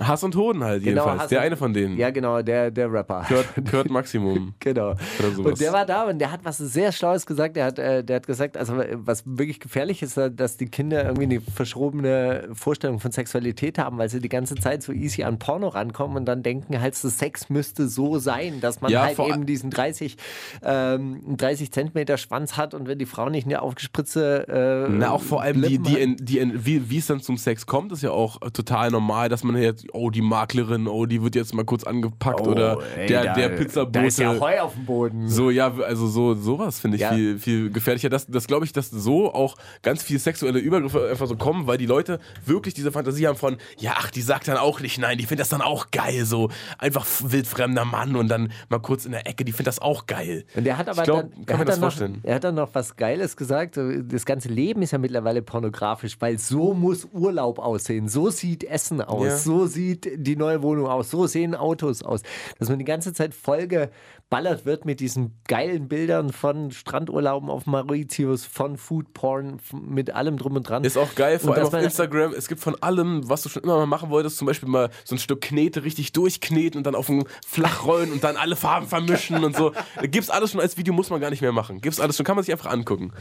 Hass 0.00 0.24
und 0.24 0.36
Hoden 0.36 0.64
halt 0.64 0.82
Genau, 0.82 1.02
jedenfalls. 1.02 1.22
Hass 1.22 1.28
der 1.28 1.40
eine 1.40 1.56
von 1.56 1.72
denen. 1.72 1.96
Ja, 1.96 2.10
genau, 2.10 2.42
der, 2.42 2.70
der 2.70 2.92
Rapper. 2.92 3.24
Kurt, 3.28 3.46
Kurt 3.70 3.90
Maximum. 3.90 4.54
Genau. 4.60 4.94
Und 5.38 5.60
der 5.60 5.72
war 5.72 5.86
da 5.86 6.04
und 6.04 6.18
der 6.18 6.30
hat 6.32 6.40
was 6.44 6.58
sehr 6.58 6.92
Schlaues 6.92 7.26
gesagt. 7.26 7.56
Der 7.56 7.66
hat, 7.66 7.78
äh, 7.78 8.02
der 8.02 8.16
hat 8.16 8.26
gesagt, 8.26 8.56
also 8.56 8.80
was 8.94 9.22
wirklich 9.26 9.60
gefährlich 9.60 10.02
ist, 10.02 10.16
äh, 10.16 10.30
dass 10.30 10.56
die 10.56 10.66
Kinder 10.66 11.04
irgendwie 11.04 11.24
eine 11.24 11.40
verschrobene 11.40 12.48
Vorstellung 12.52 13.00
von 13.00 13.12
Sexualität 13.12 13.78
haben, 13.78 13.98
weil 13.98 14.08
sie 14.08 14.20
die 14.20 14.28
ganze 14.28 14.54
Zeit 14.56 14.82
so 14.82 14.92
easy 14.92 15.22
an 15.22 15.38
Porno 15.38 15.68
rankommen 15.68 16.16
und 16.16 16.24
dann 16.26 16.42
denken 16.42 16.80
halt, 16.80 16.94
so 16.94 17.08
Sex 17.08 17.48
müsste 17.48 17.88
so 17.88 18.18
sein, 18.18 18.60
dass 18.60 18.80
man 18.80 18.90
Ja, 18.90 19.02
halt 19.02 19.18
eben 19.18 19.46
diesen 19.46 19.70
30, 19.70 20.16
ähm, 20.62 21.36
30 21.36 21.72
Zentimeter 21.72 22.16
Schwanz 22.16 22.56
hat 22.56 22.74
und 22.74 22.88
wenn 22.88 22.98
die 22.98 23.06
Frau 23.06 23.28
nicht 23.28 23.46
eine 23.46 23.62
aufgespritzte 23.62 24.86
äh, 24.88 24.92
Na, 24.92 25.10
auch 25.10 25.22
vor 25.22 25.42
allem 25.42 25.62
die, 25.62 25.78
die, 25.78 25.98
in, 25.98 26.16
die 26.16 26.38
in, 26.38 26.64
wie 26.64 26.90
wie 26.90 26.98
es 26.98 27.06
dann 27.06 27.20
zum 27.20 27.36
Sex 27.36 27.66
kommt, 27.66 27.92
ist 27.92 28.02
ja 28.02 28.10
auch 28.10 28.38
total 28.52 28.90
normal, 28.90 29.28
dass 29.28 29.44
man 29.44 29.56
jetzt, 29.56 29.83
oh, 29.92 30.10
die 30.10 30.22
Maklerin, 30.22 30.86
oh, 30.88 31.06
die 31.06 31.22
wird 31.22 31.34
jetzt 31.34 31.54
mal 31.54 31.64
kurz 31.64 31.84
angepackt 31.84 32.46
oder 32.46 32.78
Oh, 32.78 32.82
ey, 32.96 33.06
der, 33.06 33.24
da- 33.24 33.34
der 33.34 33.48
Pizzabote. 33.50 33.92
Da 33.92 34.02
ist 34.04 34.18
ja 34.18 34.38
Heu 34.38 34.60
auf 34.60 34.74
dem 34.74 34.84
Boden. 34.86 35.28
So, 35.28 35.50
ja, 35.50 35.72
also 35.74 36.06
so, 36.06 36.34
sowas 36.34 36.80
finde 36.80 36.96
ich 36.96 37.02
Ja. 37.02 37.12
viel, 37.12 37.38
viel 37.38 37.70
gefährlicher. 37.70 38.08
Das, 38.08 38.26
das 38.26 38.46
glaube 38.46 38.64
ich, 38.64 38.72
dass 38.72 38.90
so 38.90 39.32
auch 39.32 39.56
ganz 39.82 40.02
viele 40.02 40.18
sexuelle 40.18 40.58
Übergriffe 40.58 41.08
einfach 41.10 41.26
so 41.26 41.36
kommen, 41.36 41.66
weil 41.66 41.78
die 41.78 41.86
Leute 41.86 42.18
wirklich 42.46 42.74
diese 42.74 42.92
Fantasie 42.92 43.26
haben 43.26 43.36
von, 43.36 43.56
ja, 43.78 43.94
ach, 43.96 44.10
die 44.10 44.22
sagt 44.22 44.48
dann 44.48 44.56
auch 44.56 44.80
nicht 44.80 44.98
nein, 44.98 45.18
die 45.18 45.24
findet 45.26 45.40
das 45.42 45.48
dann 45.50 45.60
auch 45.62 45.90
geil, 45.90 46.24
so 46.24 46.50
einfach 46.78 47.06
wildfremder 47.22 47.84
Mann 47.84 48.16
und 48.16 48.28
dann 48.28 48.52
mal 48.68 48.78
kurz 48.80 49.04
in 49.06 49.12
der 49.12 49.26
Ecke, 49.26 49.44
die 49.44 49.52
findet 49.52 49.68
das 49.68 49.78
auch 49.80 50.06
geil. 50.06 50.44
Und 50.54 50.64
der 50.64 50.78
hat 50.78 50.88
aber 50.88 51.02
glaub, 51.02 51.20
dann, 51.32 51.46
kann 51.46 51.58
hat 51.58 51.68
das 51.68 51.74
dann 51.76 51.80
noch, 51.80 51.86
vorstellen. 51.92 52.20
er 52.22 52.34
hat 52.36 52.44
dann 52.44 52.54
noch 52.54 52.70
was 52.72 52.96
Geiles 52.96 53.36
gesagt. 53.36 53.78
Das 54.08 54.24
ganze 54.26 54.48
Leben 54.48 54.82
ist 54.82 54.90
ja 54.92 54.98
mittlerweile 54.98 55.42
pornografisch, 55.42 56.16
weil 56.20 56.38
so 56.38 56.74
muss 56.74 57.06
Urlaub 57.12 57.58
aussehen. 57.58 58.08
So 58.08 58.30
sieht 58.30 58.64
Essen 58.64 59.00
aus. 59.00 59.26
Ja. 59.26 59.36
So 59.36 59.66
sieht 59.74 60.08
die 60.16 60.36
neue 60.36 60.62
Wohnung 60.62 60.86
aus. 60.86 61.10
So 61.10 61.26
sehen 61.26 61.54
Autos 61.54 62.02
aus. 62.02 62.22
Dass 62.58 62.68
man 62.68 62.78
die 62.78 62.84
ganze 62.84 63.12
Zeit 63.12 63.34
vollgeballert 63.34 64.64
wird 64.64 64.84
mit 64.84 65.00
diesen 65.00 65.40
geilen 65.46 65.88
Bildern 65.88 66.32
von 66.32 66.70
Strandurlauben 66.70 67.50
auf 67.50 67.66
Mauritius, 67.66 68.44
von 68.44 68.76
Foodporn, 68.78 69.58
mit 69.72 70.14
allem 70.14 70.38
drum 70.38 70.56
und 70.56 70.68
dran. 70.68 70.84
Ist 70.84 70.96
auch 70.96 71.14
geil, 71.14 71.38
vor 71.38 71.50
Und 71.50 71.58
allem 71.58 71.66
auf 71.66 71.74
Instagram. 71.74 72.32
Es 72.32 72.48
gibt 72.48 72.60
von 72.60 72.80
allem, 72.82 73.28
was 73.28 73.42
du 73.42 73.48
schon 73.48 73.62
immer 73.62 73.76
mal 73.76 73.86
machen 73.86 74.10
wolltest, 74.10 74.38
zum 74.38 74.46
Beispiel 74.46 74.68
mal 74.68 74.90
so 75.04 75.14
ein 75.14 75.18
Stück 75.18 75.40
Knete 75.40 75.84
richtig 75.84 76.12
durchkneten 76.12 76.78
und 76.78 76.86
dann 76.86 76.94
auf 76.94 77.08
ein 77.08 77.24
Flach 77.46 77.84
rollen 77.84 78.12
und 78.12 78.24
dann 78.24 78.36
alle 78.36 78.56
Farben 78.56 78.86
vermischen 78.86 79.44
und 79.44 79.56
so. 79.56 79.72
Gibt's 80.02 80.30
alles 80.30 80.52
schon 80.52 80.60
als 80.60 80.76
Video, 80.76 80.94
muss 80.94 81.10
man 81.10 81.20
gar 81.20 81.30
nicht 81.30 81.42
mehr 81.42 81.52
machen. 81.52 81.80
Gibt's 81.80 82.00
alles 82.00 82.16
schon, 82.16 82.24
kann 82.24 82.36
man 82.36 82.44
sich 82.44 82.52
einfach 82.52 82.70
angucken. 82.70 83.12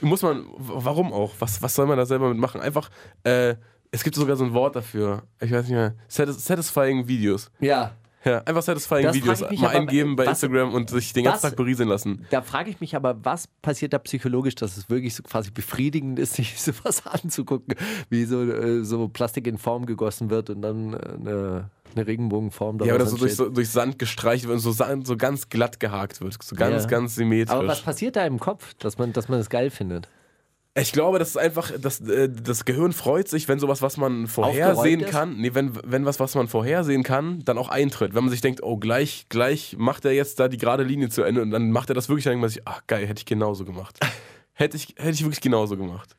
Muss 0.00 0.22
man, 0.22 0.44
warum 0.58 1.12
auch? 1.12 1.32
Was, 1.38 1.62
was 1.62 1.74
soll 1.74 1.86
man 1.86 1.96
da 1.96 2.06
selber 2.06 2.28
mitmachen? 2.28 2.60
Einfach, 2.60 2.90
äh, 3.22 3.54
es 3.94 4.04
gibt 4.04 4.16
sogar 4.16 4.36
so 4.36 4.44
ein 4.44 4.52
Wort 4.52 4.76
dafür. 4.76 5.22
Ich 5.40 5.50
weiß 5.50 5.62
nicht 5.66 5.74
mehr. 5.76 5.94
Satis 6.08 6.44
satisfying 6.44 7.06
Videos. 7.08 7.50
Ja. 7.60 7.92
Ja, 8.26 8.38
einfach 8.44 8.62
satisfying 8.62 9.02
Das 9.04 9.14
Videos 9.16 9.40
mal 9.42 9.50
aber, 9.58 9.70
eingeben 9.70 10.16
bei 10.16 10.24
was- 10.24 10.42
Instagram 10.42 10.72
und 10.72 10.88
sich 10.88 11.12
den 11.12 11.24
ganzen 11.24 11.42
was- 11.42 11.50
Tag 11.50 11.56
berieseln 11.56 11.90
lassen. 11.90 12.24
Da 12.30 12.40
frage 12.40 12.70
ich 12.70 12.80
mich 12.80 12.96
aber, 12.96 13.22
was 13.22 13.46
passiert 13.60 13.92
da 13.92 13.98
psychologisch, 13.98 14.54
dass 14.54 14.78
es 14.78 14.88
wirklich 14.88 15.14
so 15.14 15.22
quasi 15.22 15.50
befriedigend 15.50 16.18
ist, 16.18 16.32
sich 16.36 16.58
sowas 16.60 17.06
anzugucken, 17.06 17.74
wie 18.08 18.24
so, 18.24 18.42
äh, 18.42 18.82
so 18.82 19.08
Plastik 19.08 19.46
in 19.46 19.58
Form 19.58 19.84
gegossen 19.84 20.30
wird 20.30 20.48
und 20.48 20.62
dann 20.62 20.94
äh, 20.94 20.96
eine, 20.96 21.70
eine 21.94 22.06
Regenbogenform 22.06 22.78
Ja, 22.82 22.94
oder 22.94 23.04
so 23.04 23.18
durch, 23.18 23.36
so 23.36 23.50
durch 23.50 23.68
Sand 23.68 23.98
gestreicht 23.98 24.44
wird 24.44 24.54
und 24.54 24.60
so, 24.60 24.72
Sand- 24.72 25.06
so 25.06 25.18
ganz 25.18 25.50
glatt 25.50 25.78
gehakt 25.78 26.22
wird. 26.22 26.42
So 26.42 26.56
ganz, 26.56 26.84
Ja. 26.84 26.88
ganz 26.88 27.16
symmetrisch. 27.16 27.54
Aber 27.54 27.68
was 27.68 27.82
passiert 27.82 28.16
da 28.16 28.24
im 28.24 28.40
Kopf, 28.40 28.72
dass 28.78 28.96
man, 28.96 29.12
dass 29.12 29.28
man 29.28 29.38
das 29.38 29.50
geil 29.50 29.68
findet? 29.68 30.08
Ich 30.76 30.90
glaube, 30.90 31.20
das 31.20 31.28
ist 31.28 31.36
einfach, 31.36 31.70
das, 31.78 32.00
äh, 32.00 32.28
das 32.28 32.64
Gehirn 32.64 32.92
freut 32.92 33.28
sich, 33.28 33.46
wenn 33.46 33.60
sowas, 33.60 33.80
was 33.80 33.96
man 33.96 34.26
vorhersehen 34.26 35.06
kann, 35.06 35.36
nee, 35.36 35.54
wenn, 35.54 35.78
wenn 35.84 36.04
was, 36.04 36.18
was 36.18 36.34
man 36.34 36.48
vorhersehen 36.48 37.04
kann, 37.04 37.44
dann 37.44 37.58
auch 37.58 37.68
eintritt. 37.68 38.14
Wenn 38.14 38.24
man 38.24 38.30
sich 38.30 38.40
denkt, 38.40 38.60
oh, 38.62 38.76
gleich, 38.76 39.26
gleich 39.28 39.76
macht 39.78 40.04
er 40.04 40.12
jetzt 40.12 40.40
da 40.40 40.48
die 40.48 40.56
gerade 40.56 40.82
Linie 40.82 41.10
zu 41.10 41.22
Ende 41.22 41.42
und 41.42 41.52
dann 41.52 41.70
macht 41.70 41.90
er 41.90 41.94
das 41.94 42.08
wirklich, 42.08 42.24
dann 42.24 42.32
denkt 42.32 42.40
man 42.40 42.50
sich, 42.50 42.62
ach 42.64 42.80
geil, 42.88 43.06
hätte 43.06 43.20
ich 43.20 43.26
genauso 43.26 43.64
gemacht. 43.64 44.00
hätte, 44.52 44.76
ich, 44.76 44.94
hätte 44.96 45.10
ich 45.10 45.22
wirklich 45.22 45.40
genauso 45.40 45.76
gemacht. 45.76 46.16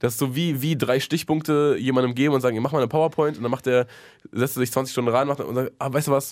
Das 0.00 0.14
ist 0.14 0.18
so 0.18 0.34
wie, 0.34 0.60
wie 0.60 0.76
drei 0.76 0.98
Stichpunkte 0.98 1.76
jemandem 1.78 2.16
geben 2.16 2.34
und 2.34 2.40
sagen, 2.40 2.60
mach 2.60 2.72
mal 2.72 2.78
eine 2.78 2.88
PowerPoint 2.88 3.36
und 3.36 3.44
dann 3.44 3.52
macht 3.52 3.68
er, 3.68 3.86
setzt 4.32 4.56
er 4.56 4.60
sich 4.60 4.72
20 4.72 4.90
Stunden 4.90 5.12
ran 5.12 5.28
macht 5.28 5.38
und 5.38 5.54
sagt, 5.54 5.72
ah, 5.78 5.92
weißt 5.92 6.08
du 6.08 6.10
was? 6.10 6.30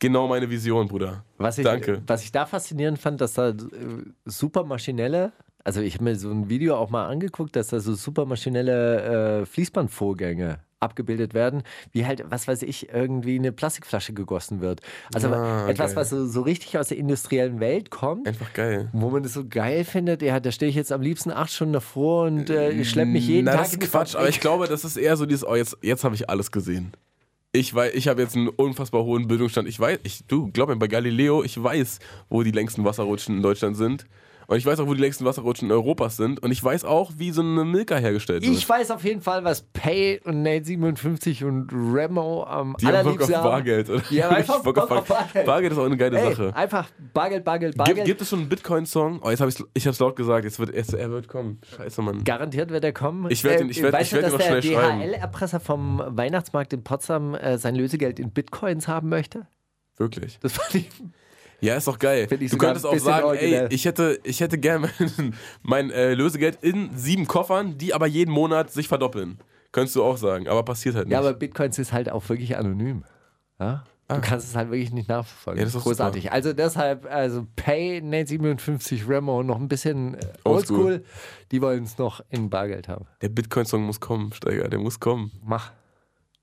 Genau 0.00 0.26
meine 0.26 0.50
Vision, 0.50 0.88
Bruder. 0.88 1.24
Was 1.36 1.58
ich, 1.58 1.64
Danke. 1.64 2.02
Was 2.08 2.24
ich 2.24 2.32
da 2.32 2.44
faszinierend 2.44 2.98
fand, 2.98 3.20
dass 3.20 3.34
da 3.34 3.50
äh, 3.50 3.54
super 4.24 4.64
maschinelle, 4.64 5.32
also 5.64 5.80
ich 5.80 5.94
habe 5.94 6.04
mir 6.04 6.16
so 6.16 6.30
ein 6.30 6.48
Video 6.48 6.76
auch 6.76 6.90
mal 6.90 7.06
angeguckt, 7.08 7.56
dass 7.56 7.68
da 7.68 7.80
so 7.80 7.94
super 7.94 8.24
maschinelle 8.26 9.40
äh, 9.42 9.46
Fließbandvorgänge 9.46 10.60
abgebildet 10.80 11.34
werden, 11.34 11.64
wie 11.90 12.06
halt, 12.06 12.24
was 12.28 12.46
weiß 12.46 12.62
ich, 12.62 12.90
irgendwie 12.92 13.36
eine 13.36 13.50
Plastikflasche 13.50 14.12
gegossen 14.12 14.60
wird. 14.60 14.80
Also 15.12 15.28
Ah, 15.28 15.68
etwas, 15.68 15.88
geil. 15.90 15.96
was 15.96 16.10
so, 16.10 16.24
so 16.26 16.42
richtig 16.42 16.78
aus 16.78 16.88
der 16.88 16.98
industriellen 16.98 17.58
Welt 17.58 17.90
kommt. 17.90 18.28
Einfach 18.28 18.52
geil. 18.52 18.88
Wo 18.92 19.10
man 19.10 19.24
das 19.24 19.32
so 19.32 19.44
geil 19.48 19.84
findet, 19.84 20.22
ja, 20.22 20.38
da 20.38 20.52
stehe 20.52 20.68
ich 20.70 20.76
jetzt 20.76 20.92
am 20.92 21.00
liebsten 21.02 21.32
acht 21.32 21.50
Stunden 21.50 21.72
davor 21.72 22.26
und 22.26 22.48
äh, 22.48 22.84
schleppe 22.84 23.10
mich 23.10 23.26
jeden 23.26 23.46
Na, 23.46 23.52
Tag 23.56 23.62
das 23.64 23.72
ist 23.74 23.90
Quatsch, 23.90 24.14
aber 24.14 24.28
ich 24.28 24.38
glaube, 24.38 24.68
das 24.68 24.84
ist 24.84 24.96
eher 24.96 25.16
so 25.16 25.26
dieses, 25.26 25.44
oh, 25.44 25.56
jetzt, 25.56 25.76
jetzt 25.82 26.04
habe 26.04 26.14
ich 26.14 26.30
alles 26.30 26.52
gesehen. 26.52 26.92
Ich 27.50 27.74
weiß, 27.74 27.94
ich 27.94 28.06
habe 28.06 28.22
jetzt 28.22 28.36
einen 28.36 28.48
unfassbar 28.48 29.02
hohen 29.02 29.26
Bildungsstand. 29.26 29.66
Ich 29.68 29.80
weiß, 29.80 29.98
ich, 30.04 30.26
du, 30.28 30.52
glaub 30.52 30.68
mir, 30.68 30.76
bei 30.76 30.86
Galileo, 30.86 31.42
ich 31.42 31.60
weiß, 31.60 31.98
wo 32.28 32.44
die 32.44 32.52
längsten 32.52 32.84
Wasserrutschen 32.84 33.38
in 33.38 33.42
Deutschland 33.42 33.76
sind. 33.76 34.06
Und 34.50 34.56
ich 34.56 34.64
weiß 34.64 34.80
auch, 34.80 34.86
wo 34.86 34.94
die 34.94 35.00
längsten 35.02 35.26
Wasserrutschen 35.26 35.70
Europas 35.70 36.16
sind. 36.16 36.42
Und 36.42 36.50
ich 36.52 36.64
weiß 36.64 36.86
auch, 36.86 37.12
wie 37.18 37.32
so 37.32 37.42
eine 37.42 37.66
Milka 37.66 37.96
hergestellt 37.96 38.42
wird. 38.42 38.54
Ich 38.56 38.66
weiß 38.66 38.90
auf 38.92 39.04
jeden 39.04 39.20
Fall, 39.20 39.44
was 39.44 39.60
Pay 39.74 40.22
und 40.24 40.42
Nate 40.42 40.64
57 40.64 41.44
und 41.44 41.70
Remo 41.70 42.44
am 42.44 42.74
die 42.80 42.86
haben 42.86 43.04
Bock 43.04 43.20
auf 43.20 43.28
allerliebsten. 43.28 43.42
Bargeld, 43.42 43.90
oder? 43.90 44.02
Die 44.10 44.24
haben 44.24 44.34
einfach 44.36 44.62
Bock 44.62 44.78
auf 44.78 44.88
Bargeld. 45.06 45.44
Bargeld. 45.44 45.72
Ist 45.74 45.78
auch 45.78 45.84
eine 45.84 45.98
geile 45.98 46.18
Ey, 46.18 46.30
Sache. 46.34 46.56
einfach 46.56 46.88
Bargeld, 47.12 47.44
Bargeld, 47.44 47.74
Gibt, 47.74 47.84
Bargeld. 47.84 48.06
gibt 48.06 48.22
es 48.22 48.30
schon 48.30 48.38
einen 48.38 48.48
Bitcoin-Song? 48.48 49.20
Oh, 49.22 49.28
jetzt 49.28 49.40
habe 49.42 49.50
ich 49.50 49.62
ich 49.74 49.86
hab's 49.86 49.98
laut 49.98 50.16
gesagt. 50.16 50.46
Jetzt 50.46 50.58
wird, 50.58 50.74
jetzt, 50.74 50.94
er 50.94 51.10
wird 51.10 51.28
kommen. 51.28 51.60
Scheiße, 51.76 52.00
Mann. 52.00 52.24
Garantiert 52.24 52.70
wird 52.70 52.84
er 52.84 52.92
kommen. 52.94 53.30
Ich 53.30 53.44
werd 53.44 53.60
ihn- 53.60 53.68
ich 53.68 53.82
werd- 53.82 53.92
weißt 53.92 54.04
ich 54.14 54.18
du, 54.18 54.22
werd 54.22 54.28
ihn 54.28 54.32
noch 54.32 54.38
der 54.38 54.62
schnell 54.62 54.74
schreiben. 54.74 55.00
DHL-Erpresser 55.02 55.60
vom 55.60 56.02
Weihnachtsmarkt 56.06 56.72
in 56.72 56.82
Potsdam 56.82 57.34
äh, 57.34 57.58
sein 57.58 57.74
Lösegeld 57.74 58.18
in 58.18 58.30
Bitcoins 58.30 58.88
haben 58.88 59.10
möchte? 59.10 59.46
Wirklich. 59.98 60.38
Das 60.40 60.52
fand 60.52 60.74
ich. 60.76 60.88
Ja, 61.60 61.74
ist 61.76 61.88
doch 61.88 61.98
geil. 61.98 62.26
Du 62.26 62.56
könntest 62.56 62.86
auch 62.86 62.96
sagen, 62.98 63.26
originell. 63.26 63.66
ey, 63.68 63.74
ich 63.74 63.84
hätte, 63.84 64.20
ich 64.22 64.40
hätte 64.40 64.58
gerne 64.58 64.90
mein, 65.62 65.90
äh, 65.90 66.14
Lösegeld 66.14 66.58
in 66.62 66.96
sieben 66.96 67.26
Koffern, 67.26 67.78
die 67.78 67.94
aber 67.94 68.06
jeden 68.06 68.30
Monat 68.30 68.70
sich 68.70 68.88
verdoppeln. 68.88 69.38
Könntest 69.72 69.96
du 69.96 70.04
auch 70.04 70.16
sagen, 70.16 70.48
aber 70.48 70.62
passiert 70.62 70.94
halt 70.94 71.06
nicht. 71.06 71.12
Ja, 71.12 71.18
aber 71.18 71.34
Bitcoins 71.34 71.78
ist 71.78 71.92
halt 71.92 72.10
auch 72.10 72.26
wirklich 72.28 72.56
anonym. 72.56 73.04
Ja? 73.58 73.84
Du 74.08 74.20
kannst 74.22 74.48
es 74.48 74.56
halt 74.56 74.70
wirklich 74.70 74.90
nicht 74.90 75.08
nachverfolgen. 75.08 75.58
Ah. 75.58 75.60
Ja, 75.60 75.64
das 75.66 75.74
ist 75.74 75.82
Großartig. 75.82 76.32
Also 76.32 76.54
deshalb, 76.54 77.04
also 77.04 77.46
Pay, 77.56 78.00
Nate 78.00 78.28
57, 78.28 79.06
Remo, 79.06 79.42
noch 79.42 79.56
ein 79.56 79.68
bisschen 79.68 80.14
äh, 80.14 80.26
Oldschool. 80.44 80.78
oldschool. 80.78 81.04
Die 81.52 81.60
wollen 81.60 81.84
es 81.84 81.98
noch 81.98 82.22
in 82.30 82.48
Bargeld 82.48 82.88
haben. 82.88 83.04
Der 83.20 83.28
Bitcoin-Song 83.28 83.82
muss 83.82 84.00
kommen, 84.00 84.32
Steiger, 84.32 84.68
der 84.68 84.78
muss 84.78 84.98
kommen. 84.98 85.32
Mach. 85.44 85.72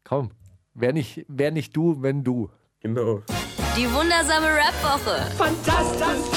Komm. 0.03 0.29
Wer 0.75 0.93
nicht, 0.93 1.25
wer 1.27 1.49
nicht 1.49 1.75
du, 1.75 2.03
wenn 2.03 2.23
du. 2.23 2.51
Genau. 2.81 3.23
Die 3.77 3.91
wundersame 3.91 4.47
Rap-Woche. 4.47 5.31
Fantastisch. 5.37 6.31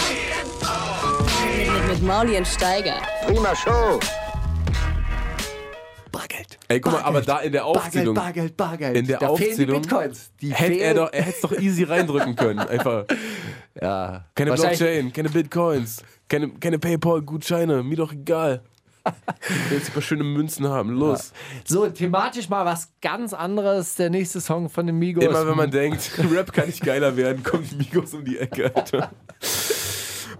Mit, 1.57 1.89
mit 1.89 2.03
Mauli 2.03 2.37
und 2.37 2.47
Steiger. 2.47 2.97
Prima 3.27 3.55
Show. 3.55 4.01
Ey, 6.71 6.81
guck 6.81 6.93
mal, 6.93 7.01
aber 7.01 7.23
da 7.23 7.39
in 7.39 7.53
der 7.53 7.65
Aufzählung. 7.65 8.15
Bargeld, 8.15 8.57
Bargeld, 8.57 8.93
Bargeld. 8.93 8.97
In 8.97 9.07
der 9.07 9.19
da 9.19 9.35
fehlen 9.35 9.39
die 9.39 9.51
Aufzählung 9.53 9.83
Bitcoins. 9.83 10.31
Die 10.41 10.53
Hätte 10.53 10.75
er 10.75 10.95
doch, 10.95 11.13
er 11.13 11.23
hätte 11.23 11.37
es 11.37 11.41
doch 11.41 11.53
easy 11.53 11.85
reindrücken 11.85 12.37
können. 12.37 12.59
Einfach. 12.69 13.07
Ja. 13.81 14.27
Keine 14.35 14.53
Blockchain, 14.53 15.13
keine 15.13 15.31
Bitcoins, 15.31 16.03
keine, 16.29 16.51
keine 16.51 16.79
PayPal-Gutscheine, 16.79 17.83
mir 17.83 17.97
doch 17.97 18.13
egal. 18.13 18.63
Jetzt 19.71 19.89
ein 19.89 19.93
paar 19.93 20.03
schöne 20.03 20.25
Münzen 20.25 20.67
haben, 20.69 20.91
los. 20.91 21.33
So, 21.65 21.87
thematisch 21.89 22.49
mal 22.49 22.65
was 22.65 22.93
ganz 23.01 23.33
anderes. 23.33 23.95
Der 23.97 24.11
nächste 24.11 24.41
Song 24.41 24.69
von 24.69 24.87
den 24.87 24.99
Migos. 24.99 25.25
Immer 25.25 25.47
wenn 25.47 25.57
man 25.57 25.71
denkt, 25.71 26.11
Rap 26.33 26.53
kann 26.53 26.67
nicht 26.67 26.83
geiler 26.85 27.17
werden, 27.17 27.43
kommt 27.43 27.77
Migos 27.79 28.15
um 28.15 28.25
die 28.25 28.39
Ecke, 28.39 28.75
Alter. 28.75 29.11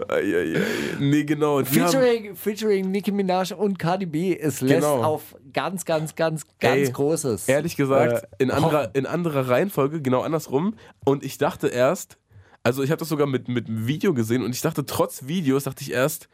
Eieiei. 0.09 0.61
Nee, 1.01 1.25
genau. 1.25 1.61
Die 1.63 1.81
haben, 1.81 1.91
Featuring, 1.91 2.37
featuring 2.37 2.91
Nicki 2.91 3.11
Minaj 3.11 3.53
und 3.53 3.79
Cardi 3.79 4.07
B. 4.07 4.37
Es 4.39 4.61
lässt 4.61 4.75
Genau. 4.83 5.03
auf 5.03 5.35
ganz, 5.53 5.85
ganz, 5.85 6.15
ganz, 6.15 6.45
ganz 6.61 6.89
Ey, 6.89 6.93
Großes. 6.93 7.49
ehrlich 7.49 7.77
gesagt, 7.77 8.23
äh, 8.39 8.43
in, 8.43 8.51
anderer, 8.51 8.95
in 8.95 9.07
anderer 9.07 9.49
Reihenfolge, 9.49 10.01
genau 10.01 10.21
andersrum. 10.23 10.75
Und 11.05 11.25
ich 11.25 11.39
dachte 11.39 11.69
erst, 11.69 12.17
also 12.63 12.83
ich 12.83 12.91
habe 12.91 13.01
das 13.01 13.09
sogar 13.09 13.27
mit, 13.27 13.49
mit 13.49 13.69
einem 13.69 13.87
Video 13.87 14.15
gesehen 14.15 14.43
und 14.45 14.55
ich 14.55 14.61
dachte, 14.61 14.87
trotz 14.87 15.27
Videos, 15.27 15.65
dachte 15.65 15.83
ich 15.83 15.93
erst, 15.93 16.29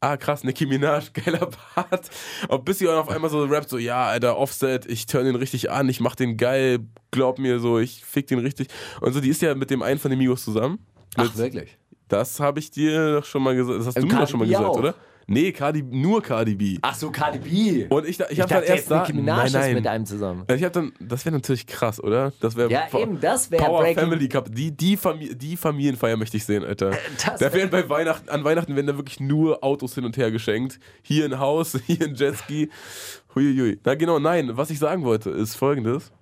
ah 0.00 0.16
krass, 0.16 0.44
Nicki 0.44 0.66
Minaj, 0.66 1.10
geiler 1.12 1.46
Part. 1.74 2.10
Und 2.48 2.64
bis 2.64 2.78
sie 2.78 2.86
dann 2.86 2.98
auf 2.98 3.08
einmal 3.08 3.30
so 3.30 3.44
rappt, 3.44 3.68
so, 3.68 3.78
ja, 3.78 4.06
Alter, 4.06 4.36
Offset, 4.36 4.86
ich 4.86 5.06
turn 5.06 5.24
den 5.24 5.36
richtig 5.36 5.70
an, 5.70 5.88
ich 5.88 6.00
mach 6.00 6.14
den 6.16 6.36
geil, 6.36 6.80
glaub 7.10 7.38
mir 7.38 7.58
so, 7.60 7.78
ich 7.78 8.04
fick 8.04 8.26
den 8.26 8.38
richtig. 8.38 8.68
Und 9.00 9.12
so, 9.12 9.20
die 9.20 9.28
ist 9.30 9.42
ja 9.42 9.54
mit 9.54 9.70
dem 9.70 9.82
einen 9.82 9.98
von 9.98 10.10
den 10.10 10.18
Migos 10.18 10.44
zusammen. 10.44 10.78
Mit, 11.16 11.30
Ach, 11.32 11.36
wirklich? 11.36 11.78
Das 12.08 12.38
habe 12.40 12.60
ich 12.60 12.70
dir 12.70 13.14
doch 13.16 13.24
schon 13.24 13.42
mal 13.42 13.56
gesagt, 13.56 13.80
das 13.80 13.86
hast 13.86 13.96
Und 13.96 14.08
du 14.08 14.14
mir 14.14 14.20
doch 14.20 14.28
schon 14.28 14.38
mal 14.38 14.46
gesagt, 14.46 14.64
auch. 14.64 14.78
oder? 14.78 14.94
Nee, 15.28 15.50
Cardi, 15.50 15.82
nur 15.82 16.22
Cardi 16.22 16.54
B. 16.54 16.78
Ach 16.82 16.94
so, 16.94 17.10
Cardi 17.10 17.38
B. 17.40 17.86
Und 17.88 18.06
ich, 18.06 18.20
ich 18.20 18.26
ich 18.30 18.40
habe 18.40 18.54
dann 18.54 18.62
erst 18.62 18.88
da, 18.90 19.06
Minaj 19.12 19.50
nein, 19.50 19.52
nein. 19.52 19.74
mit 19.74 19.86
einem 19.88 20.06
zusammen. 20.06 20.44
Also 20.46 20.56
ich 20.56 20.62
habe 20.62 20.72
dann, 20.72 20.92
das 21.00 21.24
wäre 21.24 21.34
natürlich 21.34 21.66
krass, 21.66 22.00
oder? 22.00 22.32
Das 22.40 22.54
wäre 22.54 22.70
Ja, 22.70 22.86
eben, 22.96 23.18
das 23.18 23.50
wäre 23.50 23.64
Power 23.64 23.80
Breaking- 23.82 24.04
Family 24.04 24.28
Cup. 24.28 24.54
Die, 24.54 24.70
die, 24.70 24.96
Famili 24.96 25.34
die 25.34 25.56
Familienfeier 25.56 26.16
möchte 26.16 26.36
ich 26.36 26.44
sehen, 26.44 26.64
Alter. 26.64 26.90
das 27.26 27.40
da 27.40 27.52
werden 27.52 27.70
bei 27.70 27.88
Weihnachten, 27.88 28.28
an 28.28 28.44
Weihnachten 28.44 28.76
werden 28.76 28.86
da 28.86 28.96
wirklich 28.96 29.18
nur 29.18 29.64
Autos 29.64 29.96
hin 29.96 30.04
und 30.04 30.16
her 30.16 30.30
geschenkt. 30.30 30.78
Hier 31.02 31.24
ein 31.24 31.40
Haus, 31.40 31.76
hier 31.86 32.06
ein 32.06 32.14
Jetski. 32.14 32.70
Huiuiui. 33.34 33.80
Na 33.84 33.94
genau, 33.96 34.18
nein, 34.20 34.50
was 34.56 34.70
ich 34.70 34.78
sagen 34.78 35.02
wollte, 35.04 35.30
ist 35.30 35.56
folgendes. 35.56 36.12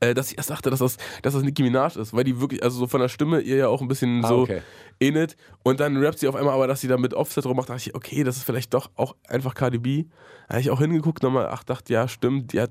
Äh, 0.00 0.14
dass 0.14 0.30
ich 0.30 0.38
erst 0.38 0.50
dachte, 0.50 0.70
dass 0.70 0.80
das, 0.80 0.96
dass 1.22 1.34
das 1.34 1.42
Nicki 1.42 1.62
Minaj 1.62 1.96
ist, 1.96 2.12
weil 2.14 2.24
die 2.24 2.40
wirklich, 2.40 2.62
also 2.62 2.78
so 2.78 2.86
von 2.86 3.00
der 3.00 3.08
Stimme 3.08 3.40
ihr 3.40 3.56
ja 3.56 3.68
auch 3.68 3.80
ein 3.80 3.88
bisschen 3.88 4.24
Ah, 4.24 4.28
so 4.28 4.38
okay. 4.42 4.62
ähnelt. 5.00 5.36
Und 5.62 5.80
dann 5.80 5.96
rappt 5.96 6.18
sie 6.18 6.28
auf 6.28 6.34
einmal 6.34 6.54
aber, 6.54 6.66
dass 6.66 6.80
sie 6.80 6.88
da 6.88 6.96
mit 6.96 7.14
Offset 7.14 7.46
rummacht, 7.46 7.68
dachte 7.68 7.82
ich, 7.88 7.94
okay, 7.94 8.24
das 8.24 8.36
ist 8.36 8.44
vielleicht 8.44 8.74
doch 8.74 8.90
auch 8.96 9.14
einfach 9.28 9.54
Cardi 9.54 9.78
B. 9.78 10.04
Da 10.48 10.54
habe 10.54 10.60
ich 10.60 10.70
auch 10.70 10.80
hingeguckt, 10.80 11.22
nochmal, 11.22 11.48
ach, 11.50 11.64
dachte, 11.64 11.92
ja, 11.92 12.08
stimmt, 12.08 12.52
die 12.52 12.60
hat 12.60 12.70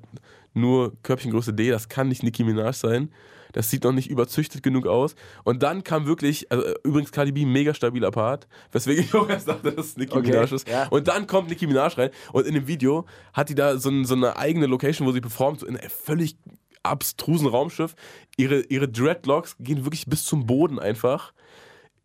nur 0.54 0.94
Körbchengröße 1.04 1.54
D, 1.54 1.70
das 1.72 1.90
kann 1.90 2.08
nicht 2.10 2.22
Nicki 2.24 2.44
Minaj 2.44 2.74
sein. 2.74 3.10
Das 3.54 3.70
sieht 3.70 3.84
noch 3.84 3.92
nicht 3.92 4.10
überzüchtet 4.10 4.64
genug 4.64 4.88
aus. 4.88 5.14
Und 5.44 5.62
dann 5.62 5.84
kam 5.84 6.08
wirklich, 6.08 6.52
also 6.52 6.66
äh, 6.66 6.74
übrigens 6.84 7.12
Cardi 7.12 7.32
B, 7.32 7.46
mega 7.46 7.76
stabiler 7.76 8.10
Part, 8.10 8.48
weswegen 8.72 9.04
ich 9.04 9.14
auch 9.16 9.30
erst 9.30 9.48
dachte, 9.48 9.72
dass 9.72 9.86
es 9.88 9.98
Nicki 9.98 10.18
Okay, 10.18 10.30
Minaj 10.32 10.52
ist. 10.52 10.68
ja. 10.68 10.88
Und 10.90 11.08
dann 11.08 11.28
kommt 11.28 11.50
Nicki 11.50 11.68
Minaj 11.68 11.96
rein 11.98 12.10
und 12.32 12.48
in 12.48 12.56
dem 12.56 12.66
Video 12.68 13.06
hat 13.32 13.50
die 13.50 13.56
da 13.56 13.78
so, 13.78 13.92
so 14.06 14.16
eine 14.16 14.38
eigene 14.38 14.66
Location, 14.66 15.08
wo 15.08 15.12
sie 15.12 15.22
performt, 15.22 15.60
so 15.60 15.68
in 15.68 15.78
völlig 15.88 16.36
abstrusen 16.84 17.48
Raumschiff. 17.48 17.96
Ihre, 18.38 18.62
ihre 18.62 18.88
Dreadlocks 18.90 19.56
gehen 19.60 19.86
wirklich 19.86 20.06
bis 20.06 20.26
zum 20.26 20.46
Boden 20.46 20.80
einfach. 20.80 21.34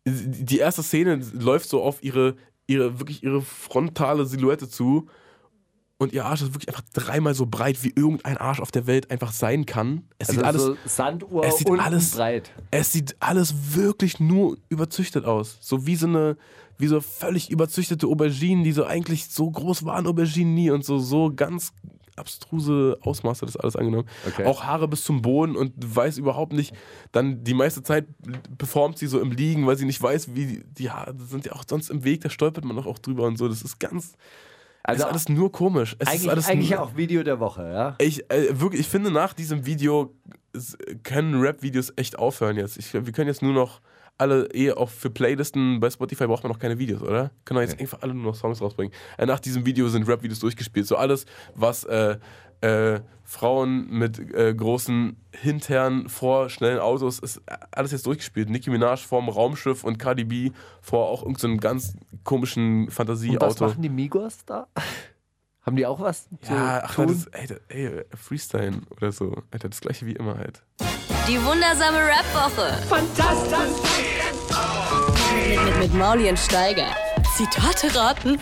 Die 0.07 0.57
erste 0.57 0.81
Szene 0.83 1.21
läuft 1.33 1.69
so 1.69 1.83
auf 1.83 2.01
ihre, 2.03 2.35
ihre 2.67 2.99
wirklich 2.99 3.23
ihre 3.23 3.41
frontale 3.41 4.25
Silhouette 4.25 4.69
zu. 4.69 5.07
Und 6.01 6.13
ihr 6.13 6.25
Arsch 6.25 6.41
ist 6.43 6.53
wirklich 6.53 6.69
einfach 6.69 6.85
dreimal 6.93 7.33
so 7.33 7.45
breit, 7.45 7.83
wie 7.83 7.91
irgendein 7.93 8.37
Arsch 8.37 8.61
auf 8.61 8.71
der 8.71 8.87
Welt 8.87 9.11
einfach 9.11 9.33
sein 9.33 9.65
kann. 9.65 10.07
Es 10.17 10.29
Also 10.29 10.39
sieht 10.39 10.47
alles, 10.47 10.61
so 10.63 10.77
Sanduhr 10.85 11.43
es 11.45 11.57
sieht 11.57 11.69
alles- 11.69 12.11
breit. 12.11 12.51
es 12.71 12.93
sieht 12.93 13.17
alles 13.19 13.75
wirklich 13.75 14.21
nur 14.21 14.57
überzüchtet 14.69 15.25
aus. 15.25 15.57
So 15.59 15.85
wie 15.85 15.97
so 15.97 16.07
eine, 16.07 16.37
wie 16.77 16.87
so 16.87 17.01
völlig 17.01 17.49
überzüchtete 17.51 18.07
Auberginen, 18.07 18.63
die 18.63 18.71
so 18.71 18.85
eigentlich 18.85 19.25
so 19.27 19.51
groß 19.51 19.83
waren 19.83 20.07
Auberginen 20.07 20.53
nie 20.53 20.71
und 20.71 20.85
so, 20.85 20.99
so 20.99 21.33
ganz 21.35 21.73
abstruse 22.19 22.97
Ausmaße 23.01 23.45
das 23.45 23.57
alles 23.57 23.75
angenommen. 23.75 24.07
Okay. 24.27 24.45
Auch 24.45 24.63
Haare 24.63 24.87
bis 24.87 25.03
zum 25.03 25.21
Boden 25.21 25.55
und 25.55 25.73
weiß 25.77 26.17
überhaupt 26.17 26.53
nicht, 26.53 26.75
dann 27.11 27.43
die 27.43 27.53
meiste 27.53 27.83
Zeit 27.83 28.07
performt 28.57 28.97
sie 28.97 29.07
so 29.07 29.19
im 29.19 29.31
Liegen, 29.31 29.65
weil 29.67 29.77
sie 29.77 29.85
nicht 29.85 30.01
weiß, 30.01 30.35
wie 30.35 30.63
die 30.65 30.89
Haare 30.89 31.15
sind 31.17 31.45
ja 31.45 31.53
auch 31.53 31.63
sonst 31.67 31.89
im 31.89 32.03
Weg, 32.03 32.21
da 32.21 32.29
stolpert 32.29 32.65
man 32.65 32.75
doch 32.75 32.85
auch 32.85 32.99
drüber 32.99 33.23
und 33.23 33.37
so. 33.37 33.47
Das 33.47 33.61
ist 33.61 33.79
ganz, 33.79 34.13
Also 34.83 35.03
ist 35.03 35.09
alles 35.09 35.29
nur 35.29 35.51
komisch. 35.51 35.95
Es 35.99 36.07
ist 36.07 36.13
eigentlich, 36.13 36.31
alles 36.31 36.47
eigentlich 36.47 36.71
nur, 36.71 36.81
auch 36.81 36.95
Video 36.95 37.23
der 37.23 37.39
Woche, 37.39 37.63
ja? 37.63 37.95
ich, 37.99 38.29
äh, 38.31 38.59
wirklich, 38.59 38.81
ich 38.81 38.87
finde, 38.87 39.11
nach 39.11 39.33
diesem 39.33 39.65
Video 39.65 40.13
können 41.03 41.39
Rap-Videos 41.39 41.93
echt 41.95 42.17
aufhören 42.17 42.57
jetzt. 42.57 42.77
Ich, 42.77 42.93
wir 42.93 43.11
können 43.11 43.27
jetzt 43.27 43.41
nur 43.41 43.53
noch 43.53 43.81
alle, 44.19 44.45
eh 44.53 44.71
auch 44.73 44.89
für 44.89 45.09
Playlisten 45.09 45.79
bei 45.79 45.89
Spotify 45.89 46.27
braucht 46.27 46.43
man 46.43 46.51
noch 46.51 46.59
keine 46.59 46.77
Videos, 46.77 47.01
oder? 47.01 47.31
Können 47.45 47.59
wir 47.59 47.63
jetzt 47.63 47.79
einfach 47.79 48.01
alle 48.01 48.13
nur 48.13 48.25
noch 48.25 48.35
Songs 48.35 48.61
rausbringen. 48.61 48.93
Äh, 49.17 49.25
nach 49.25 49.39
diesem 49.39 49.65
Video 49.65 49.87
sind 49.87 50.07
Rap-Videos 50.07 50.39
durchgespielt. 50.39 50.85
So 50.85 50.97
alles, 50.97 51.25
was 51.55 51.85
äh, 51.85 52.17
äh, 52.61 52.99
Frauen 53.23 53.89
mit 53.89 54.19
äh, 54.33 54.53
großen 54.53 55.15
Hintern 55.31 56.09
vor 56.09 56.49
schnellen 56.49 56.79
Autos, 56.79 57.19
ist 57.19 57.41
alles 57.71 57.91
jetzt 57.91 58.05
durchgespielt. 58.05 58.49
Nicki 58.49 58.69
Minaj 58.69 59.05
vorm 59.05 59.29
Raumschiff 59.29 59.83
und 59.83 59.97
Cardi 59.99 60.25
B 60.25 60.51
vor 60.81 61.07
auch 61.07 61.21
irgendeinem 61.21 61.55
so 61.55 61.59
ganz 61.59 61.93
komischen 62.23 62.81
Und 62.81 62.87
was 62.87 62.95
Fantasieauto. 62.95 63.65
machen 63.65 63.81
die 63.81 63.89
Migos 63.89 64.45
da? 64.45 64.67
Haben 65.61 65.75
die 65.75 65.85
auch 65.85 65.99
was 65.99 66.27
zu 66.41 66.51
Ja, 66.51 66.81
ach, 66.83 66.95
das 66.95 67.27
ey, 67.27 67.47
ey, 67.67 68.05
Freestyle 68.15 68.81
oder 68.89 69.11
so. 69.11 69.43
Alter, 69.51 69.69
das 69.69 69.81
gleiche 69.81 70.05
wie 70.05 70.13
immer 70.13 70.37
halt. 70.37 70.63
Die 71.29 71.37
wundersame 71.45 71.99
Rap-Woche. 71.99 72.73
Fantastisch. 72.87 73.59
Mit, 75.47 75.63
mit, 75.63 75.77
mit 75.77 75.93
Mauli 75.93 76.27
und 76.27 76.39
Steiger. 76.39 76.87
Zitate 77.35 77.93
raten. 77.95 78.39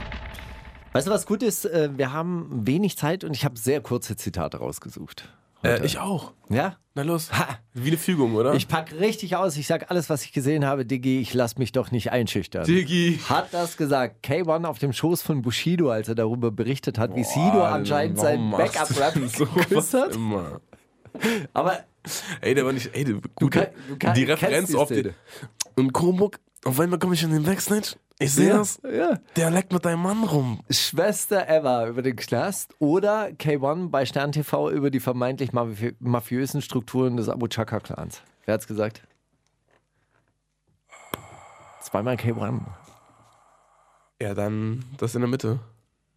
Weißt 0.93 1.05
du, 1.07 1.11
was 1.11 1.25
gut 1.25 1.43
ist? 1.43 1.65
Äh, 1.65 1.89
Wir 1.97 2.13
haben 2.13 2.65
wenig 2.65 2.97
Zeit 2.97 3.25
und 3.25 3.35
ich 3.35 3.43
habe 3.43 3.59
sehr 3.59 3.81
kurze 3.81 4.15
Zitate 4.15 4.59
rausgesucht. 4.59 5.27
Äh, 5.65 5.85
ich 5.85 5.99
auch. 5.99 6.31
Ja? 6.47 6.77
Na 6.95 7.01
los. 7.01 7.29
Ha. 7.33 7.59
Wie 7.73 7.89
eine 7.89 7.97
Fügung, 7.97 8.35
oder? 8.35 8.53
Ich 8.53 8.69
pack 8.69 8.93
richtig 8.97 9.35
aus. 9.35 9.57
Ich 9.57 9.67
sag 9.67 9.91
alles, 9.91 10.09
was 10.09 10.23
ich 10.23 10.31
gesehen 10.31 10.63
habe. 10.65 10.85
Diggi, 10.85 11.19
ich 11.19 11.33
lass 11.33 11.57
mich 11.57 11.73
doch 11.73 11.91
nicht 11.91 12.13
einschüchtern. 12.13 12.63
Diggi. 12.63 13.19
Hat 13.27 13.53
das 13.53 13.75
gesagt 13.75 14.25
K1 14.25 14.63
auf 14.65 14.79
dem 14.79 14.93
Schoß 14.93 15.23
von 15.23 15.41
Bushido, 15.41 15.91
als 15.91 16.07
er 16.07 16.15
darüber 16.15 16.51
berichtet 16.51 16.97
hat, 16.97 17.13
wie 17.17 17.25
Sido 17.25 17.65
anscheinend 17.65 18.17
seinen 18.17 18.51
Backup-Rap 18.51 19.13
geküsst 19.57 19.93
hat? 19.93 20.15
Immer. 20.15 20.61
Aber 21.53 21.79
Ey, 22.41 22.53
der 22.55 22.65
war 22.65 22.73
nicht. 22.73 22.93
Ey, 22.95 23.03
der, 23.03 23.15
gut, 23.35 23.51
kann- 23.51 23.67
du 23.87 23.97
kann- 23.97 24.13
die 24.15 24.23
Referenz 24.23 24.73
auf. 24.75 24.87
Szene. 24.89 25.13
Und 25.75 25.93
Kromburg, 25.93 26.39
auf 26.65 26.79
einmal 26.79 26.99
komme 26.99 27.13
ich 27.13 27.23
in 27.23 27.31
den 27.31 27.43
Backstage. 27.43 27.95
Ich 28.19 28.33
sehe 28.33 28.49
Ja, 28.49 28.57
das. 28.57 28.81
ja. 28.83 29.19
Der 29.35 29.51
leckt 29.51 29.71
mit 29.71 29.85
deinem 29.85 30.01
Mann 30.01 30.23
rum. 30.23 30.61
Schwester 30.71 31.47
Eva 31.47 31.87
über 31.87 32.01
den 32.01 32.15
Knast 32.15 32.73
oder 32.79 33.27
K1 33.27 33.89
bei 33.91 34.05
Stern 34.07 34.31
TV 34.31 34.71
über 34.71 34.89
die 34.89 34.99
vermeintlich 34.99 35.53
mafi 35.53 35.95
mafiösen 35.99 36.63
Strukturen 36.63 37.15
des 37.17 37.29
Abu 37.29 37.47
Chaka-Clans. 37.47 38.21
Wer 38.45 38.55
hat's 38.55 38.65
gesagt? 38.65 39.03
Zweimal 41.81 42.15
K1. 42.15 42.61
Ja, 44.21 44.33
dann 44.33 44.83
das 44.97 45.13
in 45.15 45.21
der 45.21 45.29
Mitte. 45.29 45.59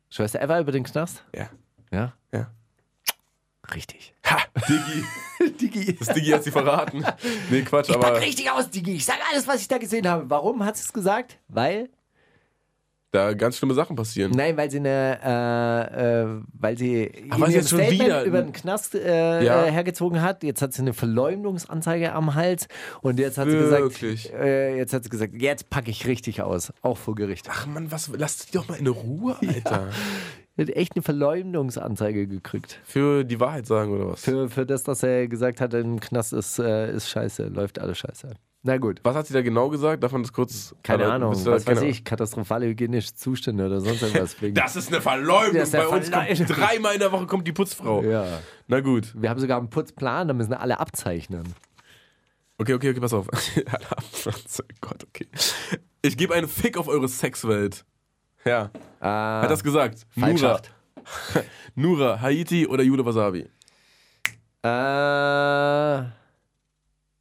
Schwester 0.08 0.40
Eva 0.42 0.58
über 0.58 0.72
den 0.72 0.84
Knast? 0.84 1.22
Ja. 1.34 1.50
Ja? 1.92 2.14
Ja. 3.70 3.74
Richtig. 3.76 4.14
Ha, 4.26 4.38
Diggi. 4.68 5.04
Digi. 5.60 5.96
Das 5.96 6.08
Diggi 6.08 6.30
hat 6.30 6.44
sie 6.44 6.50
verraten. 6.50 7.04
Nee, 7.50 7.62
Quatsch, 7.62 7.88
Ich 7.88 7.94
pack 7.98 8.10
aber 8.10 8.20
richtig 8.20 8.50
aus, 8.50 8.68
Digi. 8.70 8.96
Ich 8.96 9.04
sage 9.06 9.20
alles, 9.32 9.46
was 9.48 9.60
ich 9.62 9.68
da 9.68 9.78
gesehen 9.78 10.06
habe. 10.08 10.28
Warum 10.28 10.64
hat 10.64 10.76
sie 10.76 10.84
es 10.84 10.92
gesagt? 10.92 11.38
Weil? 11.48 11.88
da 13.12 13.32
ganz 13.34 13.56
schlimme 13.56 13.74
Sachen 13.74 13.96
passieren. 13.96 14.30
Nein, 14.30 14.56
weil 14.56 14.70
sie 14.70 14.76
eine, 14.76 15.18
äh, 15.24 16.20
äh, 16.22 16.26
weil 16.52 16.78
sie 16.78 17.10
Aber 17.30 17.46
sie 17.48 17.54
jetzt 17.54 17.70
schon 17.70 17.80
wieder- 17.80 18.22
über 18.22 18.40
den 18.40 18.52
Knast 18.52 18.94
äh, 18.94 19.42
Ja. 19.42 19.64
äh, 19.66 19.72
hergezogen 19.72 20.22
hat. 20.22 20.44
Jetzt 20.44 20.62
hat 20.62 20.72
sie 20.74 20.82
eine 20.82 20.92
Verleumdungsanzeige 20.92 22.12
am 22.12 22.36
Hals 22.36 22.68
und 23.00 23.18
jetzt 23.18 23.36
hat 23.36 23.48
sie 23.50 23.56
gesagt, 23.58 23.82
Wirklich? 23.82 24.32
äh, 24.32 24.76
jetzt 24.76 24.92
hat 24.92 25.02
sie 25.02 25.08
gesagt, 25.10 25.32
jetzt 25.34 25.70
packe 25.70 25.90
ich 25.90 26.06
richtig 26.06 26.42
aus, 26.42 26.72
auch 26.82 26.98
vor 26.98 27.16
Gericht. 27.16 27.48
Ach 27.50 27.66
Mann, 27.66 27.90
was, 27.90 28.12
lasst 28.16 28.46
die 28.50 28.52
doch 28.56 28.68
mal 28.68 28.78
in 28.78 28.86
Ruhe, 28.86 29.36
Alter. 29.44 29.88
Hat 30.60 30.68
echt 30.70 30.94
eine 30.94 31.02
Verleumdungsanzeige 31.02 32.26
gekriegt. 32.26 32.80
Für 32.84 33.24
die 33.24 33.40
Wahrheit 33.40 33.66
sagen 33.66 33.92
oder 33.92 34.10
was? 34.10 34.22
Für, 34.22 34.48
für 34.48 34.66
das, 34.66 34.84
dass 34.84 35.02
er 35.02 35.26
gesagt 35.26 35.60
hat, 35.60 35.72
im 35.74 36.00
Knast 36.00 36.32
ist, 36.32 36.58
äh, 36.58 36.92
ist 36.92 37.08
scheiße, 37.08 37.44
läuft 37.48 37.78
alles 37.78 37.98
scheiße. 37.98 38.34
Na 38.62 38.76
gut. 38.76 39.00
Was 39.04 39.16
hat 39.16 39.26
sie 39.26 39.32
da 39.32 39.40
genau 39.40 39.70
gesagt? 39.70 40.02
Darf 40.02 40.12
man 40.12 40.22
das 40.22 40.34
kurz. 40.34 40.74
Keine 40.82 41.04
Oder 41.04 41.14
Ahnung, 41.14 41.32
wisst 41.32 41.46
ihr 41.46 41.52
was 41.52 41.66
weiß 41.66 41.78
Keine 41.78 41.90
ich, 41.90 42.04
katastrophale 42.04 42.66
hygienische 42.66 43.14
Zustände 43.14 43.64
oder 43.64 43.80
sonst 43.80 44.02
irgendwas. 44.02 44.36
Das 44.52 44.76
ist 44.76 44.88
eine 44.88 45.00
Verleumdung. 45.00 45.62
Ist 45.62 45.72
Bei 45.72 45.86
uns 45.86 46.10
kommt 46.10 46.26
dreimal 46.48 46.92
in 46.92 47.00
der 47.00 47.10
Woche 47.10 47.26
kommt 47.26 47.46
die 47.46 47.52
Putzfrau. 47.52 48.02
ja. 48.02 48.26
Na 48.68 48.80
gut. 48.80 49.14
Wir 49.16 49.30
haben 49.30 49.40
sogar 49.40 49.58
einen 49.58 49.70
Putzplan, 49.70 50.28
da 50.28 50.34
müssen 50.34 50.52
alle 50.52 50.78
abzeichnen. 50.78 51.54
Okay, 52.58 52.74
okay, 52.74 52.90
okay, 52.90 53.00
pass 53.00 53.14
auf. 53.14 53.26
oh 54.26 54.62
Gott, 54.82 55.04
okay. 55.08 55.26
Ich 56.02 56.18
gebe 56.18 56.34
einen 56.34 56.46
Fick 56.46 56.76
auf 56.76 56.88
eure 56.88 57.08
Sexwelt. 57.08 57.86
Ja. 58.44 58.70
Ah, 59.00 59.42
Hat 59.42 59.50
das 59.50 59.62
gesagt? 59.62 60.06
Falschacht. 60.18 60.70
Nura, 61.74 62.20
Haiti 62.20 62.66
oder 62.66 62.82
Jule 62.82 63.04
Wasabi? 63.04 63.46
Äh, 64.62 66.02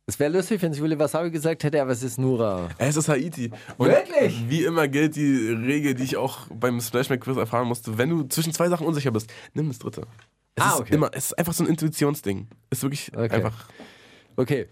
es 0.05 0.19
wäre 0.19 0.31
lustig, 0.31 0.61
wenn 0.61 0.73
Juli 0.73 0.97
Wasabi 0.97 1.29
gesagt 1.31 1.63
hätte, 1.63 1.81
aber 1.81 1.91
es 1.91 2.03
ist 2.03 2.17
Nura. 2.17 2.69
Es 2.77 2.95
ist 2.95 3.07
Haiti. 3.09 3.51
Und 3.77 3.87
Wirklich? 3.89 4.49
Wie 4.49 4.63
immer 4.63 4.87
gilt 4.87 5.15
die 5.15 5.49
Regel, 5.51 5.93
die 5.93 6.03
ich 6.03 6.17
auch 6.17 6.47
beim 6.53 6.81
Splashback 6.81 7.21
Quiz 7.21 7.37
erfahren 7.37 7.67
musste. 7.67 7.97
Wenn 7.97 8.09
du 8.09 8.23
zwischen 8.23 8.51
zwei 8.53 8.69
Sachen 8.69 8.87
unsicher 8.87 9.11
bist, 9.11 9.31
nimm 9.53 9.67
das 9.69 9.79
dritte. 9.79 10.01
Es 10.55 10.63
Ah, 10.63 10.73
ist 10.73 10.79
okay. 10.81 10.95
immer, 10.95 11.09
es 11.13 11.25
ist 11.27 11.37
einfach 11.37 11.53
so 11.53 11.63
ein 11.63 11.69
Intuitionsding. 11.69 12.47
Ist 12.69 12.81
wirklich 12.83 13.11
Okay. 13.15 13.35
einfach. 13.35 13.69
Okay. 14.35 14.67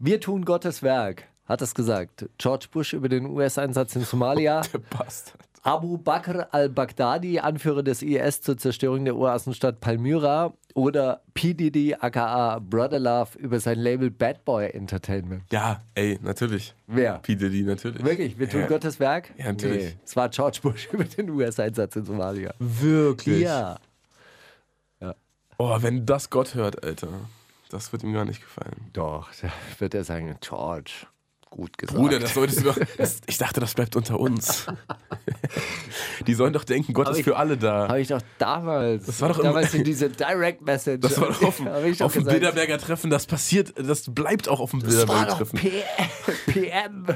Wir 0.00 0.20
tun 0.20 0.44
Gottes 0.44 0.82
Werk, 0.82 1.24
hat 1.46 1.62
es 1.62 1.74
gesagt. 1.74 2.28
George 2.36 2.66
Bush 2.70 2.92
über 2.94 3.08
den 3.08 3.26
US-Einsatz 3.26 3.94
in 3.96 4.04
Somalia. 4.04 4.60
Der 4.72 4.78
Bastard. 4.78 5.40
Abu 5.64 5.96
Bakr 5.96 6.46
al-Baghdadi, 6.52 7.40
Anführer 7.40 7.82
des 7.82 8.02
IS 8.02 8.42
zur 8.42 8.58
Zerstörung 8.58 9.04
der 9.06 9.16
Oasenstadt 9.16 9.80
Palmyra. 9.80 10.52
Oder 10.74 11.22
P. 11.34 11.54
Diddy, 11.54 11.94
aka 11.98 12.58
Brother 12.58 12.98
Love, 12.98 13.38
über 13.38 13.58
sein 13.60 13.78
Label 13.78 14.10
Bad 14.10 14.44
Boy 14.44 14.66
Entertainment. 14.70 15.44
Ja, 15.50 15.80
ey, 15.94 16.18
natürlich. 16.20 16.74
Wer? 16.86 17.18
P. 17.20 17.36
Diddy, 17.36 17.62
natürlich. 17.62 18.04
Wirklich, 18.04 18.38
wir 18.38 18.50
tun 18.50 18.60
Ja. 18.60 18.66
Gottes 18.66 19.00
Werk? 19.00 19.30
Ja, 19.38 19.46
natürlich. 19.46 19.84
Nee, 19.94 19.98
es 20.04 20.14
war 20.16 20.28
George 20.28 20.58
Bush 20.62 20.88
über 20.92 21.04
den 21.04 21.30
US-Einsatz 21.30 21.96
in 21.96 22.04
Somalia. 22.04 22.52
Wirklich? 22.58 23.40
Ja. 23.42 23.78
Oh, 25.56 25.78
wenn 25.80 26.04
das 26.04 26.28
Gott 26.30 26.54
hört, 26.56 26.82
Alter. 26.84 27.08
Das 27.70 27.92
wird 27.92 28.02
ihm 28.02 28.12
gar 28.12 28.24
nicht 28.24 28.40
gefallen. 28.40 28.90
Doch, 28.92 29.30
da 29.40 29.48
wird 29.78 29.94
er 29.94 30.02
sagen, 30.02 30.36
George, 30.40 31.06
gut 31.54 31.78
gesagt. 31.78 31.96
Bruder, 31.98 32.18
das 32.18 32.34
solltest 32.34 32.60
du 32.60 32.64
doch. 32.64 32.78
Das, 32.98 33.20
ich 33.26 33.38
dachte, 33.38 33.60
das 33.60 33.74
bleibt 33.74 33.96
unter 33.96 34.18
uns. 34.20 34.66
Die 36.26 36.34
sollen 36.34 36.52
doch 36.52 36.64
denken, 36.64 36.92
Gott 36.92 37.06
Aber 37.06 37.12
ist 37.14 37.20
ich- 37.20 37.24
für 37.24 37.36
alle 37.36 37.56
da. 37.56 37.88
Habe 37.88 38.00
ich 38.00 38.08
doch 38.08 38.20
damals. 38.38 39.06
Das 39.06 39.20
war 39.20 39.28
doch 39.28 39.38
im- 39.38 39.44
damals 39.44 39.72
in 39.74 39.84
diese 39.84 40.10
Direct 40.10 40.62
Message. 40.62 41.00
Das 41.00 41.20
war 41.20 41.28
doch 41.28 41.42
auf 41.42 41.60
Hab 41.64 42.00
auf 42.00 42.12
dem. 42.12 42.24
Bilderberger 42.24 42.78
Treffen, 42.78 43.10
das 43.10 43.26
passiert, 43.26 43.72
das 43.76 44.12
bleibt 44.12 44.48
auch 44.48 44.60
auf 44.60 44.70
dem 44.72 44.80
Bilderberger 44.80 45.28
Treffen. 45.36 45.60
PM. 46.46 47.06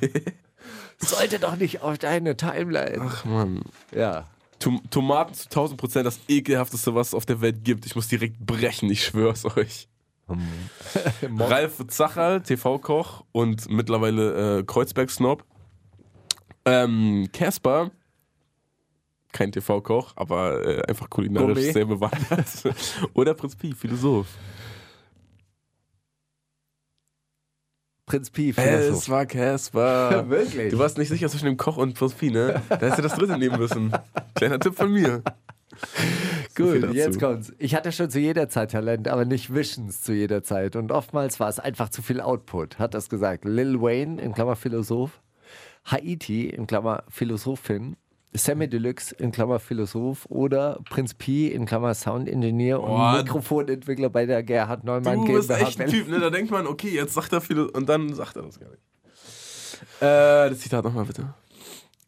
Sollte 0.98 1.38
doch 1.40 1.56
nicht 1.56 1.82
auf 1.82 1.98
deine 1.98 2.36
Timeline. 2.36 3.02
Ach 3.04 3.24
man. 3.24 3.62
Ja. 3.94 4.28
Tom 4.60 4.80
Tomaten 4.90 5.34
zu 5.34 5.46
1000 5.46 5.80
Prozent 5.80 6.06
das 6.06 6.20
ekelhafteste, 6.28 6.94
was 6.94 7.08
es 7.08 7.14
auf 7.14 7.26
der 7.26 7.40
Welt 7.40 7.64
gibt. 7.64 7.84
Ich 7.86 7.96
muss 7.96 8.06
direkt 8.06 8.38
brechen, 8.38 8.88
ich 8.90 9.04
schwör's 9.04 9.44
euch. 9.56 9.88
Ralf 11.38 11.86
Zacherl, 11.88 12.42
TV-Koch 12.42 13.24
und 13.32 13.68
mittlerweile 13.70 14.58
äh, 14.58 14.62
Kreuzberg-Snob. 14.64 15.44
Ähm, 16.64 17.28
Casper, 17.32 17.90
kein 19.32 19.50
TV-Koch, 19.50 20.12
aber 20.16 20.64
äh, 20.66 20.82
einfach 20.88 21.10
kulinarisch 21.10 21.54
Gourmet. 21.56 21.72
sehr 21.72 21.84
bewandert. 21.86 22.46
Oder 23.14 23.34
Prinz 23.34 23.56
Pi, 23.56 23.72
Philosoph. 23.74 24.26
Prinz 28.06 28.30
Pi, 28.30 28.50
Es 28.50 28.56
Philosoph. 28.56 29.08
war 29.08 29.26
Casper. 29.26 30.24
Wirklich? 30.28 30.70
Du 30.70 30.78
warst 30.78 30.98
nicht 30.98 31.08
sicher 31.08 31.28
zwischen 31.28 31.46
dem 31.46 31.56
Koch 31.56 31.78
und 31.78 31.94
Prinz 31.94 32.12
Pi, 32.14 32.30
ne? 32.30 32.60
Da 32.68 32.76
hättest 32.76 32.98
du 32.98 33.02
das 33.02 33.14
dritte 33.14 33.38
nehmen 33.38 33.58
müssen. 33.58 33.92
Kleiner 34.34 34.58
Tipp 34.60 34.74
von 34.76 34.92
mir. 34.92 35.22
Gut, 36.54 36.92
jetzt 36.92 37.20
kommt's. 37.20 37.52
Ich 37.58 37.74
hatte 37.74 37.92
schon 37.92 38.10
zu 38.10 38.18
jeder 38.18 38.48
Zeit 38.48 38.72
Talent, 38.72 39.08
aber 39.08 39.24
nicht 39.24 39.54
Visions 39.54 40.02
zu 40.02 40.12
jeder 40.12 40.42
Zeit. 40.42 40.76
Und 40.76 40.92
oftmals 40.92 41.40
war 41.40 41.48
es 41.48 41.58
einfach 41.58 41.88
zu 41.88 42.02
viel 42.02 42.20
Output, 42.20 42.78
hat 42.78 42.94
das 42.94 43.08
gesagt. 43.08 43.44
Lil 43.44 43.80
Wayne, 43.80 44.20
in 44.20 44.32
Klammer 44.32 44.56
Philosoph, 44.56 45.20
Haiti, 45.84 46.48
in 46.48 46.66
Klammer 46.66 47.04
Philosophin, 47.08 47.96
Sammy 48.34 48.66
Deluxe, 48.68 49.14
in 49.14 49.30
Klammer 49.32 49.58
Philosoph 49.58 50.26
oder 50.30 50.80
Prinz 50.88 51.12
Pi, 51.14 51.48
in 51.48 51.66
Klammer 51.66 51.94
Sound 51.94 52.28
Engineer 52.28 52.80
und 52.80 52.88
Boah. 52.88 53.18
Mikrofonentwickler 53.18 54.08
bei 54.08 54.24
der 54.26 54.42
Gerhard 54.42 54.84
Neumann 54.84 55.26
Du 55.26 55.32
bist 55.34 55.48
GmbH. 55.48 55.66
echt 55.68 55.80
ein 55.80 55.90
Typ, 55.90 56.08
ne? 56.08 56.18
Da 56.18 56.30
denkt 56.30 56.50
man, 56.50 56.66
okay, 56.66 56.88
jetzt 56.88 57.14
sagt 57.14 57.32
er 57.32 57.40
viel 57.40 57.60
und 57.60 57.88
dann 57.88 58.14
sagt 58.14 58.36
er 58.36 58.42
das 58.42 58.58
gar 58.58 58.70
nicht. 58.70 58.82
Äh, 60.00 60.48
das 60.50 60.60
Zitat 60.60 60.84
nochmal 60.84 61.04
bitte. 61.04 61.34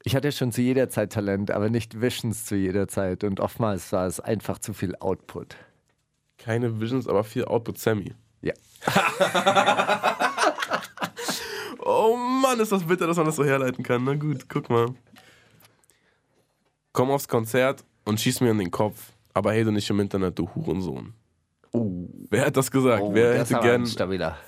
Ich 0.07 0.15
hatte 0.15 0.31
schon 0.33 0.53
zu 0.53 0.61
jeder 0.61 0.91
Zeit 0.91 1.13
Talent, 1.13 1.51
aber 1.51 1.71
nicht 1.71 2.01
Visions 2.01 2.45
zu 2.45 2.57
jeder 2.57 2.89
Zeit. 2.89 3.25
Und 3.25 3.41
oftmals 3.41 3.91
war 3.91 4.07
es 4.07 4.21
einfach 4.21 4.59
zu 4.59 4.75
viel 4.75 4.95
Output. 4.97 5.57
Keine 6.37 6.79
Visions, 6.79 7.09
aber 7.09 7.25
viel 7.25 7.47
Output 7.47 7.79
Sammy. 7.79 8.15
Ja. 8.43 8.53
Oh 11.87 12.17
Mann, 12.17 12.59
ist 12.61 12.73
das 12.73 12.83
bitter, 12.85 13.07
dass 13.07 13.19
man 13.19 13.27
das 13.27 13.37
so 13.37 13.45
herleiten 13.45 13.85
kann. 13.85 14.05
Na 14.05 14.15
gut, 14.15 14.49
guck 14.49 14.71
mal. 14.71 14.95
Komm 16.93 17.11
aufs 17.11 17.29
Konzert 17.29 17.85
und 18.07 18.19
schieß 18.19 18.41
mir 18.41 18.53
in 18.53 18.59
den 18.59 18.71
Kopf. 18.71 19.13
Aber 19.35 19.53
hey, 19.53 19.65
du 19.65 19.71
nicht 19.71 19.91
im 19.91 20.01
Internet, 20.01 20.39
du 20.39 20.49
Hurensohn. 20.55 21.13
Wer 22.31 22.47
hat 22.47 22.57
das 22.57 22.71
gesagt? 22.71 23.03
Oh, 23.03 23.13
wer, 23.13 23.39
hätte 23.39 23.59
gern, 23.59 23.85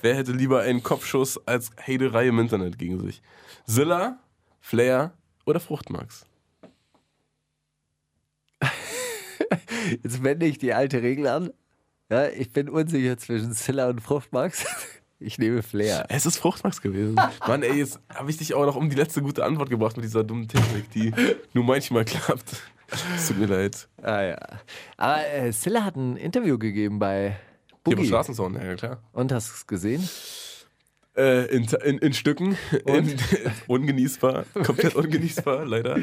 wer 0.00 0.14
hätte 0.14 0.32
lieber 0.32 0.62
einen 0.62 0.82
Kopfschuss 0.82 1.38
als 1.46 1.70
Haterei 1.76 2.28
im 2.28 2.38
Internet 2.38 2.78
gegen 2.78 3.00
sich? 3.00 3.20
Zilla, 3.66 4.18
Flair 4.60 5.12
oder 5.46 5.60
Fruchtmax? 5.60 6.26
Jetzt 10.02 10.22
wende 10.22 10.46
ich 10.46 10.58
die 10.58 10.74
alte 10.74 11.02
Regel 11.02 11.26
an. 11.28 11.52
Ja, 12.10 12.28
ich 12.28 12.52
bin 12.52 12.68
unsicher 12.68 13.16
zwischen 13.18 13.52
Zilla 13.52 13.88
und 13.88 14.00
Fruchtmax. 14.00 14.66
Ich 15.18 15.38
nehme 15.38 15.62
Flair. 15.62 16.04
Es 16.10 16.26
ist 16.26 16.36
Fruchtmax 16.36 16.82
gewesen. 16.82 17.18
Mann, 17.48 17.62
ey, 17.62 17.78
jetzt 17.78 17.98
habe 18.14 18.30
ich 18.30 18.36
dich 18.36 18.52
auch 18.52 18.66
noch 18.66 18.76
um 18.76 18.90
die 18.90 18.96
letzte 18.96 19.22
gute 19.22 19.46
Antwort 19.46 19.70
gebracht 19.70 19.96
mit 19.96 20.04
dieser 20.04 20.24
dummen 20.24 20.46
Technik, 20.46 20.90
die 20.90 21.10
nur 21.54 21.64
manchmal 21.64 22.04
klappt. 22.04 22.60
Es 23.16 23.28
tut 23.28 23.38
mir 23.38 23.46
leid. 23.46 23.88
Ah 24.02 24.20
ja. 24.20 24.38
Aber 24.98 25.26
äh, 25.26 25.52
hat 25.52 25.96
ein 25.96 26.18
Interview 26.18 26.58
gegeben 26.58 26.98
bei 26.98 27.30
Hier 27.30 27.38
beim 27.84 27.94
Boogie. 27.94 28.08
Straßensound, 28.08 28.56
ja 28.62 28.74
klar. 28.74 29.02
Und 29.12 29.32
hast 29.32 29.48
du 29.48 29.54
es 29.54 29.66
gesehen? 29.66 30.06
Äh, 31.16 31.46
in, 31.46 31.64
in, 31.84 31.98
in 31.98 32.12
Stücken. 32.12 32.58
In, 32.86 33.16
ungenießbar. 33.68 34.44
Komplett 34.64 34.94
ungenießbar, 34.96 35.64
leider. 35.64 35.98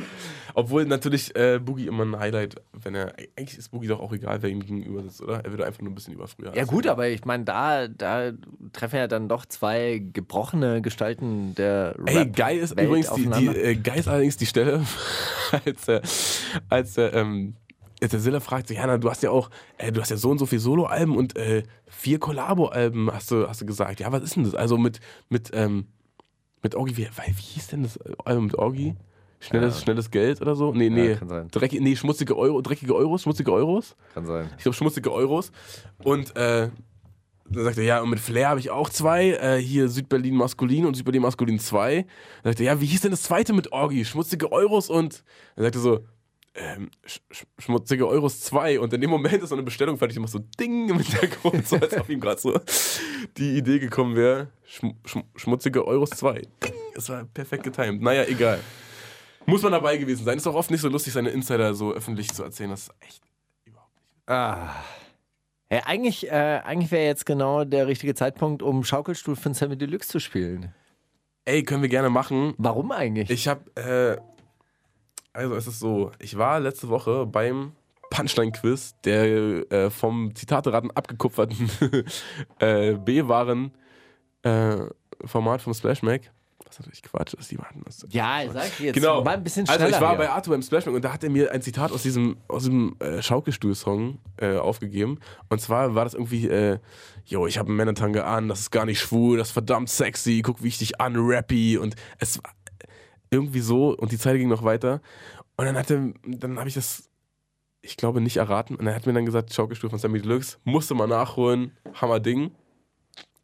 Obwohl 0.56 0.85
natürlich 0.85 1.35
äh, 1.35 1.60
Boogie 1.60 1.85
immer 1.85 2.03
ein 2.03 2.18
Highlight, 2.18 2.56
wenn 2.72 2.95
er. 2.95 3.14
Eigentlich 3.38 3.60
ist 3.60 3.69
Boogie 3.69 3.88
doch 3.88 3.99
auch 3.99 4.11
egal, 4.11 4.41
wer 4.41 4.49
ihm 4.49 4.61
gegenüber 4.61 5.03
sitzt, 5.03 5.22
oder? 5.22 5.45
Er 5.45 5.52
würde 5.52 5.65
einfach 5.68 5.81
nur 5.81 5.91
ein 5.91 5.95
bisschen 5.95 6.15
überfrüher. 6.15 6.56
Ja 6.56 6.65
gut, 6.65 6.88
aber 6.88 7.10
ich 7.10 7.26
meine, 7.26 7.44
da, 7.44 7.88
da 7.88 8.31
treffen 8.72 8.95
ja 8.98 9.07
dann 9.07 9.30
doch 9.30 9.45
zwei 9.45 10.02
gebrochene 10.14 10.81
Gestalten 10.81 11.53
der 11.56 11.95
Rap 11.99 12.10
Ey, 12.10 12.26
geil 12.26 12.57
ist 12.57 12.76
Welt 12.76 12.88
übrigens 12.88 13.14
die, 13.14 13.27
die 13.27 13.48
äh, 13.48 13.76
geil 13.76 13.99
ist 13.99 14.07
allerdings 14.07 14.38
die 14.38 14.48
Stelle, 14.48 14.84
als 15.52 15.88
er, 15.88 16.02
als 16.69 16.98
er, 16.98 17.14
ähm, 17.14 17.56
als 17.56 17.62
der 18.12 18.20
Silla 18.20 18.40
fragt, 18.40 18.68
so, 18.68 18.74
Jana, 18.74 18.98
du 18.98 19.10
hast 19.10 19.24
ja 19.24 19.32
auch, 19.32 19.50
äh, 19.78 19.92
du 19.92 20.02
hast 20.02 20.10
ja 20.10 20.18
so 20.18 20.30
und 20.30 20.40
so 20.40 20.46
viel 20.46 20.60
Soloalben 20.60 21.16
und 21.16 21.38
äh, 21.38 21.64
vier 21.88 22.20
Kollabo-Alben, 22.20 23.12
hast 23.12 23.32
du, 23.32 23.48
hast 23.48 23.62
du 23.62 23.66
gesagt. 23.66 24.00
Ja, 24.00 24.12
was 24.12 24.24
ist 24.24 24.36
denn 24.36 24.44
das? 24.44 24.56
Also 24.56 24.78
mit, 24.78 25.00
mit, 25.30 25.52
ähm, 25.54 25.88
mit 26.62 26.76
Orgi, 26.76 26.98
wie, 26.98 27.08
wie 27.08 27.42
hieß 27.42 27.68
denn 27.68 27.84
das 27.84 27.98
Album 28.26 28.46
mit 28.46 28.56
Orgi? 28.56 28.96
Schnelles, 29.40 29.82
schnelles 29.82 30.10
Geld 30.10 30.42
oder 30.42 30.56
so? 30.56 30.74
Nee, 30.74 30.90
nee. 30.90 31.16
kann 31.16 31.28
sein. 31.28 31.48
Dreckig, 31.52 31.82
nee, 31.82 31.96
schmutzige 31.98 32.38
Euro, 32.38 32.62
dreckige 32.62 32.96
Euros, 32.96 33.24
schmutzige 33.24 33.52
Euros. 33.52 33.96
Kann 34.14 34.26
sein. 34.26 34.50
Ich 34.58 34.64
glaube, 34.64 34.76
schmutzige 34.76 35.12
Euros. 35.12 35.52
Und 36.02 36.34
äh, 36.38 36.70
dann 37.50 37.64
sagt 37.66 37.78
er, 37.78 37.84
ja, 37.84 38.02
und 38.02 38.10
mit 38.10 38.20
Flair 38.20 38.50
habe 38.50 38.60
ich 38.60 38.70
auch 38.72 38.90
zwei. 38.90 39.32
Äh, 39.32 39.58
hier 39.58 39.90
Südberlin 39.90 40.36
Maskulin 40.36 40.86
und 40.86 40.96
Südberlin 40.96 41.22
Maskulin 41.22 41.60
2. 41.60 42.06
Dann 42.44 42.52
sagt 42.54 42.60
er, 42.62 42.66
ja, 42.66 42.82
wie 42.82 42.86
hieß 42.86 43.02
denn 43.02 43.12
das 43.12 43.24
zweite 43.24 43.54
mit 43.54 43.72
Orgi? 43.74 44.06
Schmutzige 44.06 44.52
Euros 44.52 44.90
und. 44.90 45.24
Dann 45.56 45.66
sagt 45.66 45.76
er 45.76 45.82
so, 45.82 46.00
ähm, 46.56 46.92
sch 47.06 47.20
sch 47.32 47.46
schmutzige 47.60 48.08
Euros 48.08 48.42
2. 48.42 48.80
Und 48.80 48.94
in 48.94 49.02
dem 49.02 49.10
Moment 49.10 49.42
ist 49.42 49.50
so 49.50 49.56
eine 49.56 49.64
Bestellung 49.64 49.98
fertig. 49.98 50.18
Ich 50.18 50.22
mach 50.22 50.30
so 50.30 50.40
Ding 50.60 50.90
im 50.90 51.00
Hintergrund, 51.00 51.68
so 51.68 51.78
als 51.78 51.98
ob 51.98 52.10
ihm 52.10 52.20
gerade 52.20 52.40
so 52.40 52.60
die 53.38 53.58
Idee 53.58 53.80
gekommen 53.80 54.16
wäre. 54.16 54.50
Schm 54.66 54.96
schm 55.06 55.24
schmutzige 55.36 55.86
Euros 55.86 56.12
2. 56.12 56.34
Ding. 56.64 56.74
Es 56.96 57.10
war 57.10 57.26
perfekt 57.26 57.64
getimed. 57.64 58.02
Naja, 58.02 58.24
egal. 58.26 58.60
Muss 59.46 59.62
man 59.62 59.72
dabei 59.72 59.98
gewesen 59.98 60.24
sein. 60.24 60.38
Ist 60.38 60.48
auch 60.48 60.56
oft 60.56 60.72
nicht 60.72 60.82
so 60.82 60.90
lustig, 60.90 61.14
seine 61.14 61.30
Insider 61.30 61.74
so 61.74 61.92
öffentlich 61.92 62.32
zu 62.34 62.44
erzählen. 62.44 62.70
Das 62.70 62.84
ist 62.84 62.94
echt 63.02 63.24
Ah. 64.26 64.70
Ja, 65.70 65.80
eigentlich 65.86 66.30
äh, 66.30 66.62
eigentlich 66.64 66.92
wäre 66.92 67.06
jetzt 67.06 67.26
genau 67.26 67.66
der 67.66 67.88
richtige 67.88 68.14
Zeitpunkt, 68.14 68.62
um 68.62 68.84
Schaukelstuhl 68.84 69.36
von 69.36 69.54
Sammy 69.54 69.78
Deluxe 69.78 70.08
zu 70.08 70.20
spielen. 70.20 70.74
Ey, 71.46 71.64
können 71.64 71.82
wir 71.82 71.90
gerne 71.90 72.10
machen. 72.10 72.54
Warum 72.58 72.92
eigentlich? 72.92 73.30
Ich 73.30 73.48
habe, 73.48 73.76
äh, 73.76 74.22
also 75.34 75.55
es 75.55 75.68
ist 75.68 75.80
so, 75.80 76.11
ich 76.19 76.38
war 76.38 76.60
letzte 76.60 76.89
Woche 76.89 77.26
beim 77.26 77.73
Punchline-Quiz 78.11 78.95
der 79.03 79.72
äh, 79.72 79.89
vom 79.89 80.35
Zitateraten 80.35 80.91
abgekupferten 80.91 81.69
äh, 82.60 82.93
B-Waren-Format 82.93 85.61
vom 85.61 85.73
Splash 85.73 86.03
Mac. 86.03 86.31
Was 86.65 86.80
natürlich 86.80 87.03
Quatsch 87.03 87.34
ist, 87.35 87.51
die 87.51 87.57
warten 87.60 87.81
das. 87.85 88.05
ja, 88.10 88.41
sag 88.51 88.80
jetzt 88.80 88.95
Genau. 88.95 89.23
mal 89.23 89.35
ein 89.35 89.43
bisschen 89.43 89.68
schneller. 89.68 89.84
Also 89.84 89.95
ich 89.95 90.01
war 90.01 90.10
hier. 90.11 90.18
bei 90.19 90.30
Arthur 90.30 90.53
beim 90.55 90.61
Splash 90.64 90.85
Mac 90.85 90.95
und 90.95 91.03
da 91.05 91.14
hat 91.14 91.23
er 91.23 91.30
mir 91.30 91.51
ein 91.51 91.61
Zitat 91.61 91.91
aus 91.91 92.01
diesem, 92.03 92.38
aus 92.47 92.64
diesem 92.64 92.95
äh, 92.99 93.22
Schaukelstuhl-Song 93.22 94.18
äh, 94.38 94.57
aufgegeben. 94.57 95.19
Und 95.49 95.61
zwar 95.61 95.93
war 95.93 96.03
das 96.03 96.14
irgendwie, 96.15 96.47
äh, 96.47 96.80
yo, 97.26 97.45
ich 97.47 97.57
habe 97.60 97.68
einen 97.69 97.77
Männertange 97.77 98.23
an, 98.26 98.47
das 98.47 98.61
ist 98.61 98.72
gar 98.72 98.85
nicht 98.85 98.99
schwul, 98.99 99.38
das 99.38 99.49
ist 99.49 99.53
verdammt 99.53 99.89
sexy, 99.89 100.41
guck, 100.43 100.64
wie 100.64 100.68
ich 100.69 100.77
dich 100.80 100.99
anrappy. 100.99 101.77
Und 101.77 101.95
es 102.19 102.41
war 102.43 102.51
irgendwie 103.34 103.60
so, 103.61 103.95
und 103.97 104.11
die 104.11 104.18
Zeit 104.18 104.38
ging 104.38 104.49
noch 104.49 104.64
weiter. 104.64 105.01
Und 105.57 105.65
dann 105.65 105.77
hatte, 105.77 106.14
dann 106.26 106.57
habe 106.60 106.69
ich 106.69 106.76
das 106.76 107.10
ich 107.84 107.97
glaube, 107.97 108.22
nicht 108.22 108.38
erraten. 108.38 108.76
Und 108.76 108.88
er 108.88 108.95
hat 108.95 109.05
mir 109.05 109.14
dann 109.14 109.26
gesagt, 109.26 109.53
Schaukelstuhl 109.53 109.89
von 109.89 109.99
Sammy 109.99 110.22
Deluxe, 110.22 110.57
musste 110.64 110.95
mal 110.95 111.07
nachholen, 111.07 111.77
Hammer 111.93 112.19
Ding. 112.22 112.51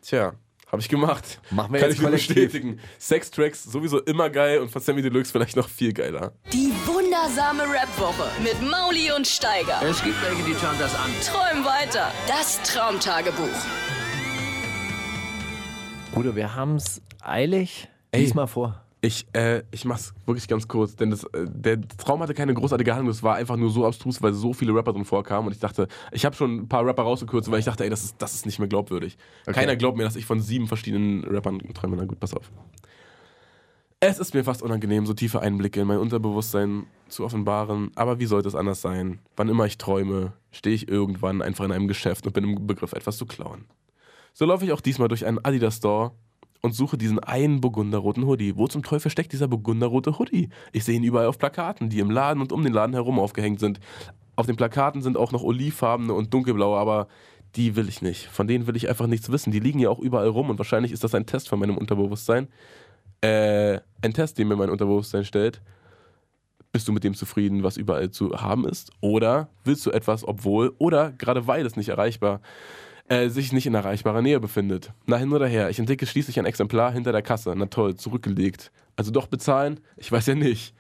Tja, 0.02 0.34
habe 0.72 0.82
ich 0.82 0.88
gemacht. 0.88 1.42
Machen 1.52 1.74
wir 1.74 1.80
Kann 1.82 1.90
jetzt 1.90 1.98
ich 1.98 2.02
nur 2.02 2.10
kollektiv. 2.12 2.36
bestätigen. 2.36 2.80
Sex-Tracks 2.98 3.64
sowieso 3.66 4.00
immer 4.00 4.30
geil 4.30 4.60
und 4.60 4.72
von 4.72 4.82
Sammy 4.82 5.02
Deluxe 5.02 5.32
vielleicht 5.32 5.58
noch 5.58 5.68
viel 5.68 5.92
geiler. 5.94 6.32
Die 6.54 6.72
wundersame 6.86 7.64
Rap-Woche 7.64 8.30
mit 8.42 8.62
Mauli 8.62 9.12
und 9.12 9.28
Steiger. 9.28 9.82
Es 9.84 10.02
gibt 10.02 10.16
welche, 10.24 10.44
die 10.44 10.56
schauen 10.56 10.80
das 10.80 10.96
an. 10.96 11.12
Träum 11.26 11.66
weiter. 11.66 12.12
Das 12.28 12.62
Traumtagebuch. 12.64 13.44
Bruder, 16.14 16.36
wir 16.36 16.56
haben 16.56 16.78
es 16.78 17.02
eilig. 17.22 17.90
Ey. 18.12 18.22
Lies 18.22 18.34
mal 18.34 18.48
vor. 18.48 18.86
Ich, 19.02 19.28
äh, 19.32 19.64
ich 19.72 19.86
mach's 19.86 20.14
wirklich 20.26 20.50
ganz 20.50 20.68
kurz, 20.68 20.96
denn 20.98 21.10
das, 21.10 21.24
äh, 21.24 21.46
der 21.48 21.80
Traum 21.88 22.22
hatte 22.22 22.34
keine 22.34 22.54
großartige 22.54 22.94
Handlung, 22.94 23.12
es 23.12 23.24
war 23.24 23.36
einfach 23.36 23.56
nur 23.56 23.70
so 23.70 23.86
abstrus, 23.86 24.22
weil 24.22 24.34
so 24.34 24.52
viele 24.52 24.74
Rapper 24.76 24.92
drin 24.92 25.06
vorkamen 25.06 25.48
und 25.48 25.54
ich 25.54 25.60
dachte, 25.60 25.88
ich 26.12 26.26
habe 26.26 26.36
schon 26.36 26.58
ein 26.58 26.68
paar 26.68 26.86
Rapper 26.86 27.04
rausgekürzt, 27.04 27.50
weil 27.50 27.60
ich 27.60 27.66
dachte, 27.66 27.86
ey, 27.86 27.90
das 27.90 28.04
ist, 28.04 28.16
das 28.22 28.34
ist 28.34 28.46
nicht 28.46 28.60
mehr 28.60 28.68
glaubwürdig. 28.68 29.18
Keiner 29.46 29.78
glaubt 29.78 29.98
mir, 29.98 30.04
dass 30.04 30.18
ich 30.18 30.26
von 30.26 30.42
sieben 30.42 30.68
verschiedenen 30.68 31.24
Rappern 31.24 31.60
träume. 31.74 31.96
Na 31.96 32.04
gut, 32.04 32.20
pass 32.20 32.34
auf. 32.34 32.52
Es 34.02 34.20
ist 34.20 34.34
mir 34.34 34.44
fast 34.44 34.62
unangenehm, 34.62 35.06
so 35.06 35.14
tiefe 35.14 35.42
Einblicke 35.42 35.82
in 35.82 35.88
mein 35.88 35.98
Unterbewusstsein 35.98 36.86
zu 37.08 37.26
offenbaren, 37.26 37.92
aber 37.96 38.20
wie 38.20 38.26
sollte 38.26 38.48
es 38.48 38.56
anders 38.56 38.82
sein? 38.82 39.20
Wann 39.36 39.50
immer 39.50 39.66
ich 39.66 39.78
träume, 39.78 40.34
stehe 40.52 40.76
ich 40.76 40.88
irgendwann 40.90 41.42
einfach 41.42 41.66
in 41.66 41.72
einem 41.72 41.88
Geschäft 41.88 42.26
und 42.26 42.34
bin 42.34 42.44
im 42.46 42.68
Begriff, 42.68 42.94
etwas 42.94 43.18
zu 43.18 43.26
klauen. 43.26 43.66
So 44.34 44.46
laufe 44.46 44.64
ich 44.64 44.72
auch 44.72 44.82
diesmal 44.82 45.10
durch 45.10 45.26
einen 45.26 45.44
Adidas 45.44 45.78
Store 45.78 46.14
und 46.62 46.74
suche 46.74 46.98
diesen 46.98 47.20
einen 47.20 47.62
burgunderroten 47.62 48.26
Hoodie. 48.26 48.58
Wo 48.58 48.68
zum 48.68 48.84
Teufel 48.84 49.10
steckt 49.10 49.32
dieser 49.32 49.48
burgunderrote 49.48 50.18
Hoodie? 50.20 50.50
Ich 50.72 50.84
sehe 50.84 50.96
ihn 50.96 51.04
überall 51.04 51.28
auf 51.28 51.38
Plakaten, 51.38 51.90
die 51.90 52.00
im 52.00 52.12
Laden 52.12 52.42
und 52.42 52.52
um 52.52 52.64
den 52.64 52.74
Laden 52.74 52.94
herum 52.94 53.20
aufgehängt 53.20 53.60
sind. 53.60 53.80
Auf 54.36 54.46
den 54.46 54.56
Plakaten 54.56 55.02
sind 55.02 55.18
auch 55.18 55.32
noch 55.32 55.44
olivfarbene 55.44 56.14
und 56.14 56.34
dunkelblaue, 56.34 56.78
aber 56.78 57.08
die 57.56 57.76
will 57.76 57.90
ich 57.90 58.02
nicht. 58.02 58.28
Von 58.28 58.48
denen 58.48 58.68
will 58.68 58.76
ich 58.76 58.90
einfach 58.90 59.08
nichts 59.08 59.32
wissen. 59.32 59.52
Die 59.52 59.60
liegen 59.60 59.80
ja 59.80 59.90
auch 59.90 60.00
überall 60.00 60.28
rum 60.28 60.50
und 60.50 60.60
wahrscheinlich 60.60 60.92
ist 60.92 61.04
das 61.04 61.16
ein 61.16 61.26
Test 61.26 61.50
von 61.50 61.60
meinem 61.60 61.78
Unterbewusstsein. 61.78 62.48
Äh, 63.22 63.80
ein 64.02 64.14
Test, 64.14 64.38
den 64.38 64.48
mir 64.48 64.56
mein 64.56 64.70
Unterbewusstsein 64.70 65.26
stellt. 65.26 65.62
Bist 66.72 66.88
du 66.88 66.92
mit 66.92 67.04
dem 67.04 67.16
zufrieden, 67.16 67.64
was 67.64 67.78
überall 67.78 68.12
zu 68.12 68.42
haben 68.42 68.66
ist? 68.66 68.92
Oder 69.02 69.50
willst 69.64 69.86
du 69.86 69.92
etwas, 69.92 70.28
obwohl 70.28 70.76
oder 70.78 71.12
gerade 71.14 71.48
weil 71.48 71.66
es 71.66 71.76
nicht 71.76 71.90
erreichbar 71.90 72.42
äh, 73.10 73.30
sich 73.30 73.52
nicht 73.52 73.66
in 73.66 73.76
erreichbarer 73.76 74.22
Nähe 74.22 74.40
befindet. 74.40 74.94
Na 75.06 75.18
hin 75.18 75.34
oder 75.34 75.48
her, 75.48 75.70
ich 75.70 75.80
entdecke 75.80 76.06
schließlich 76.06 76.40
ein 76.40 76.46
Exemplar 76.46 76.92
hinter 76.92 77.12
der 77.12 77.22
Kasse. 77.22 77.54
Na 77.56 77.66
toll, 77.66 77.96
zurückgelegt. 77.96 78.72
Also 78.96 79.12
doch 79.12 79.28
bezahlen? 79.28 79.80
Ich 79.98 80.12
weiß 80.12 80.28
ja 80.28 80.36
nicht. 80.36 80.74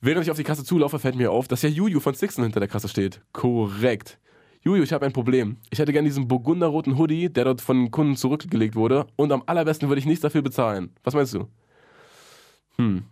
Während 0.00 0.24
ich 0.24 0.30
auf 0.30 0.36
die 0.36 0.44
Kasse 0.44 0.64
zulaufe, 0.64 0.98
fällt 0.98 1.16
mir 1.16 1.30
auf, 1.30 1.48
dass 1.48 1.62
ja 1.62 1.68
Juju 1.68 2.00
von 2.00 2.14
Sixten 2.14 2.42
hinter 2.42 2.60
der 2.60 2.68
Kasse 2.68 2.88
steht. 2.88 3.20
Korrekt. 3.32 4.18
Juju, 4.62 4.82
ich 4.82 4.92
habe 4.92 5.06
ein 5.06 5.12
Problem. 5.12 5.58
Ich 5.70 5.78
hätte 5.78 5.92
gerne 5.92 6.08
diesen 6.08 6.26
burgunderroten 6.26 6.98
Hoodie, 6.98 7.28
der 7.28 7.44
dort 7.44 7.60
von 7.60 7.90
Kunden 7.90 8.16
zurückgelegt 8.16 8.74
wurde. 8.74 9.06
Und 9.16 9.30
am 9.30 9.42
allerbesten 9.46 9.88
würde 9.88 10.00
ich 10.00 10.06
nichts 10.06 10.22
dafür 10.22 10.42
bezahlen. 10.42 10.90
Was 11.04 11.14
meinst 11.14 11.34
du? 11.34 11.48
Hm. 12.76 13.04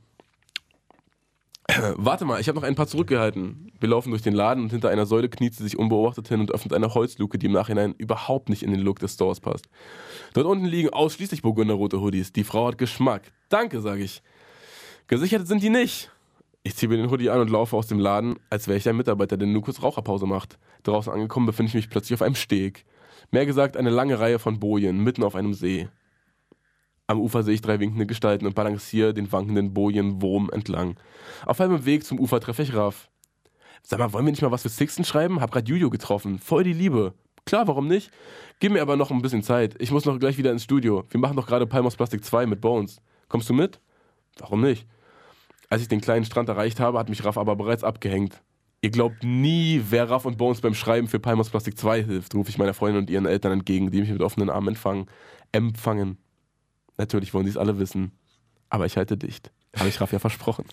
Warte 1.96 2.24
mal, 2.26 2.40
ich 2.40 2.48
habe 2.48 2.58
noch 2.58 2.66
ein 2.66 2.74
paar 2.74 2.86
zurückgehalten. 2.86 3.72
Wir 3.80 3.88
laufen 3.88 4.10
durch 4.10 4.22
den 4.22 4.34
Laden 4.34 4.64
und 4.64 4.70
hinter 4.70 4.90
einer 4.90 5.06
Säule 5.06 5.28
kniet 5.28 5.54
sie 5.54 5.62
sich 5.62 5.78
unbeobachtet 5.78 6.28
hin 6.28 6.40
und 6.40 6.52
öffnet 6.52 6.74
eine 6.74 6.92
Holzluke, 6.94 7.38
die 7.38 7.46
im 7.46 7.52
Nachhinein 7.52 7.94
überhaupt 7.96 8.50
nicht 8.50 8.62
in 8.62 8.70
den 8.70 8.80
Look 8.80 8.98
des 8.98 9.14
Stores 9.14 9.40
passt. 9.40 9.66
Dort 10.34 10.46
unten 10.46 10.66
liegen 10.66 10.90
ausschließlich 10.90 11.40
burgunderrote 11.40 12.00
Hoodies. 12.00 12.32
Die 12.32 12.44
Frau 12.44 12.66
hat 12.66 12.76
Geschmack. 12.76 13.32
Danke, 13.48 13.80
sage 13.80 14.02
ich. 14.02 14.22
Gesichert 15.06 15.46
sind 15.46 15.62
die 15.62 15.70
nicht. 15.70 16.10
Ich 16.64 16.76
ziehe 16.76 16.88
mir 16.88 16.96
den 16.96 17.10
Hoodie 17.10 17.30
an 17.30 17.40
und 17.40 17.50
laufe 17.50 17.76
aus 17.76 17.86
dem 17.86 17.98
Laden, 17.98 18.36
als 18.50 18.68
wäre 18.68 18.78
ich 18.78 18.88
ein 18.88 18.96
Mitarbeiter, 18.96 19.36
der 19.36 19.46
nur 19.46 19.62
kurz 19.62 19.82
Raucherpause 19.82 20.26
macht. 20.26 20.58
Draußen 20.82 21.12
angekommen 21.12 21.46
befinde 21.46 21.68
ich 21.68 21.74
mich 21.74 21.90
plötzlich 21.90 22.14
auf 22.14 22.22
einem 22.22 22.34
Steg. 22.34 22.84
Mehr 23.30 23.46
gesagt, 23.46 23.76
eine 23.76 23.90
lange 23.90 24.18
Reihe 24.18 24.38
von 24.38 24.60
Bojen 24.60 24.98
mitten 24.98 25.22
auf 25.22 25.34
einem 25.34 25.54
See. 25.54 25.88
Am 27.06 27.20
Ufer 27.20 27.42
sehe 27.42 27.54
ich 27.54 27.60
drei 27.60 27.80
winkende 27.80 28.06
Gestalten 28.06 28.46
und 28.46 28.54
balanciere 28.54 29.12
den 29.12 29.30
wankenden 29.30 29.74
Bojenwurm 29.74 30.48
entlang. 30.50 30.96
Auf 31.44 31.58
halbem 31.58 31.84
Weg 31.84 32.04
zum 32.04 32.18
Ufer 32.18 32.40
treffe 32.40 32.62
ich 32.62 32.74
Raff. 32.74 33.10
Sag 33.82 33.98
mal, 33.98 34.12
wollen 34.14 34.24
wir 34.24 34.30
nicht 34.30 34.40
mal 34.40 34.50
was 34.50 34.62
für 34.62 34.70
Sixten 34.70 35.04
schreiben? 35.04 35.40
Hab 35.42 35.52
grad 35.52 35.68
Juju 35.68 35.90
getroffen. 35.90 36.38
Voll 36.38 36.64
die 36.64 36.72
Liebe. 36.72 37.12
Klar, 37.44 37.68
warum 37.68 37.86
nicht? 37.86 38.10
Gib 38.58 38.72
mir 38.72 38.80
aber 38.80 38.96
noch 38.96 39.10
ein 39.10 39.20
bisschen 39.20 39.42
Zeit. 39.42 39.76
Ich 39.78 39.90
muss 39.90 40.06
noch 40.06 40.18
gleich 40.18 40.38
wieder 40.38 40.50
ins 40.50 40.64
Studio. 40.64 41.04
Wir 41.10 41.20
machen 41.20 41.36
doch 41.36 41.46
gerade 41.46 41.66
Palmos 41.66 41.96
Plastic 41.96 42.24
2 42.24 42.46
mit 42.46 42.62
Bones. 42.62 43.02
Kommst 43.28 43.50
du 43.50 43.52
mit? 43.52 43.80
Warum 44.38 44.62
nicht? 44.62 44.86
Als 45.68 45.82
ich 45.82 45.88
den 45.88 46.00
kleinen 46.00 46.24
Strand 46.24 46.48
erreicht 46.48 46.80
habe, 46.80 46.98
hat 46.98 47.10
mich 47.10 47.24
Raff 47.24 47.36
aber 47.36 47.56
bereits 47.56 47.84
abgehängt. 47.84 48.42
Ihr 48.80 48.90
glaubt 48.90 49.22
nie, 49.22 49.82
wer 49.90 50.08
Raff 50.08 50.24
und 50.24 50.38
Bones 50.38 50.62
beim 50.62 50.74
Schreiben 50.74 51.08
für 51.08 51.18
Palmos 51.18 51.50
Plastic 51.50 51.76
2 51.78 52.04
hilft, 52.04 52.34
rufe 52.34 52.50
ich 52.50 52.58
meiner 52.58 52.74
Freundin 52.74 53.02
und 53.02 53.10
ihren 53.10 53.26
Eltern 53.26 53.52
entgegen, 53.52 53.90
die 53.90 54.00
mich 54.00 54.10
mit 54.10 54.22
offenen 54.22 54.50
Armen 54.50 54.68
empfangen. 54.68 55.06
Empfangen. 55.52 56.18
Natürlich 56.96 57.34
wollen 57.34 57.44
sie 57.44 57.50
es 57.50 57.56
alle 57.56 57.78
wissen. 57.78 58.12
Aber 58.68 58.86
ich 58.86 58.96
halte 58.96 59.16
dicht. 59.16 59.52
Habe 59.76 59.88
ich 59.88 60.00
Raff 60.00 60.12
ja 60.12 60.18
versprochen. 60.18 60.64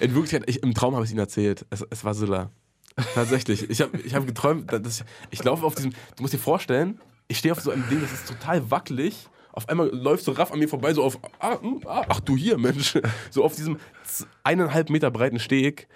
In 0.00 0.14
Wirklichkeit, 0.14 0.48
ich, 0.48 0.62
im 0.62 0.74
Traum 0.74 0.94
habe 0.94 1.04
ich 1.04 1.08
es 1.08 1.12
ihnen 1.12 1.20
erzählt. 1.20 1.66
Es, 1.70 1.84
es 1.88 2.04
war 2.04 2.14
Silla. 2.14 2.50
Tatsächlich. 3.14 3.70
Ich 3.70 3.80
habe 3.80 3.96
ich 3.98 4.14
hab 4.14 4.26
geträumt, 4.26 4.72
dass 4.72 5.00
ich, 5.00 5.06
ich 5.30 5.44
laufe 5.44 5.64
auf 5.64 5.74
diesem. 5.74 5.92
Du 6.16 6.22
musst 6.22 6.34
dir 6.34 6.38
vorstellen, 6.38 7.00
ich 7.28 7.38
stehe 7.38 7.52
auf 7.52 7.60
so 7.60 7.70
einem 7.70 7.88
Ding, 7.88 8.00
das 8.00 8.12
ist 8.12 8.26
total 8.26 8.70
wackelig. 8.70 9.28
Auf 9.52 9.68
einmal 9.68 9.88
läuft 9.88 10.24
so 10.24 10.32
Raff 10.32 10.52
an 10.52 10.58
mir 10.58 10.68
vorbei, 10.68 10.92
so 10.94 11.02
auf. 11.02 11.18
Ah, 11.38 11.60
hm, 11.60 11.80
ah, 11.86 12.04
ach 12.08 12.20
du 12.20 12.36
hier, 12.36 12.58
Mensch. 12.58 12.98
So 13.30 13.44
auf 13.44 13.54
diesem 13.54 13.78
eineinhalb 14.42 14.90
Meter 14.90 15.10
breiten 15.10 15.38
Steg. 15.38 15.88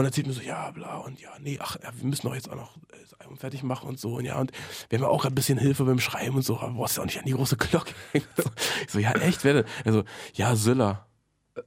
Und 0.00 0.06
erzählt 0.06 0.26
mir 0.26 0.32
so, 0.32 0.40
ja, 0.40 0.70
bla, 0.70 0.96
und 0.96 1.20
ja, 1.20 1.28
nee, 1.40 1.58
ach, 1.60 1.76
ja, 1.82 1.90
wir 1.94 2.08
müssen 2.08 2.26
doch 2.26 2.34
jetzt 2.34 2.50
auch 2.50 2.54
noch 2.54 2.74
äh, 2.90 3.02
das 3.02 3.20
Album 3.20 3.36
fertig 3.36 3.62
machen 3.62 3.86
und 3.86 4.00
so. 4.00 4.14
Und 4.14 4.24
ja, 4.24 4.40
und 4.40 4.50
wir 4.88 4.98
haben 4.98 5.04
ja 5.04 5.10
auch 5.10 5.26
ein 5.26 5.34
bisschen 5.34 5.58
Hilfe 5.58 5.84
beim 5.84 6.00
Schreiben 6.00 6.36
und 6.36 6.42
so, 6.42 6.58
aber 6.58 6.72
brauchst 6.72 6.96
du 6.96 7.02
auch 7.02 7.04
nicht 7.04 7.18
an 7.18 7.26
die 7.26 7.32
große 7.32 7.58
Glocke 7.58 7.92
hängen. 8.12 8.24
Ich 8.86 8.90
so, 8.90 8.98
ja, 8.98 9.12
echt, 9.12 9.44
werde. 9.44 9.66
Also, 9.84 10.04
ja, 10.32 10.56
Silla. 10.56 11.06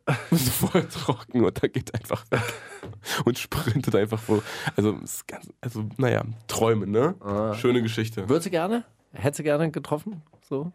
so 0.32 0.68
voll 0.68 0.88
trocken 0.88 1.46
und 1.46 1.62
da 1.62 1.68
geht 1.68 1.94
einfach 1.94 2.26
weg 2.32 2.42
und 3.24 3.38
sprintet 3.38 3.96
einfach 3.96 4.20
vor. 4.20 4.42
Also, 4.76 4.94
ist 5.04 5.28
ganz, 5.28 5.48
also 5.62 5.88
naja, 5.98 6.24
Träume, 6.48 6.88
ne? 6.88 7.14
Schöne 7.62 7.84
Geschichte. 7.84 8.28
Würdest 8.30 8.48
du 8.48 8.50
gerne? 8.50 8.84
Hättest 9.12 9.42
du 9.42 9.44
gerne 9.44 9.70
getroffen? 9.70 10.24
So? 10.50 10.72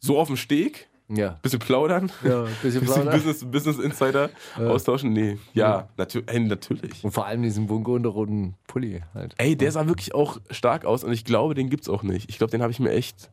So 0.00 0.18
auf 0.18 0.26
dem 0.26 0.36
Steg, 0.36 0.88
Ja. 1.08 1.38
bisschen 1.42 1.60
plaudern, 1.60 2.10
Ja, 2.24 2.42
ein 2.44 2.46
bisschen 2.62 2.80
bisschen 2.80 3.02
plaudern. 3.02 3.12
Business, 3.14 3.44
Business 3.44 3.78
Insider 3.78 4.30
austauschen. 4.56 5.12
Nee, 5.12 5.38
ja, 5.54 5.88
natür 5.96 6.22
ey, 6.26 6.40
natürlich. 6.40 7.04
Und 7.04 7.12
vor 7.12 7.26
allem 7.26 7.42
diesen 7.42 7.66
bungo-roten 7.68 8.54
Pulli 8.66 9.02
halt. 9.14 9.34
Ey, 9.38 9.56
der 9.56 9.70
sah 9.70 9.86
wirklich 9.86 10.14
auch 10.14 10.38
stark 10.50 10.84
aus 10.84 11.04
und 11.04 11.12
ich 11.12 11.24
glaube, 11.24 11.54
den 11.54 11.70
gibt's 11.70 11.88
auch 11.88 12.02
nicht. 12.02 12.28
Ich 12.28 12.38
glaube, 12.38 12.50
den 12.50 12.60
habe 12.62 12.72
ich 12.72 12.80
mir 12.80 12.90
echt 12.90 13.30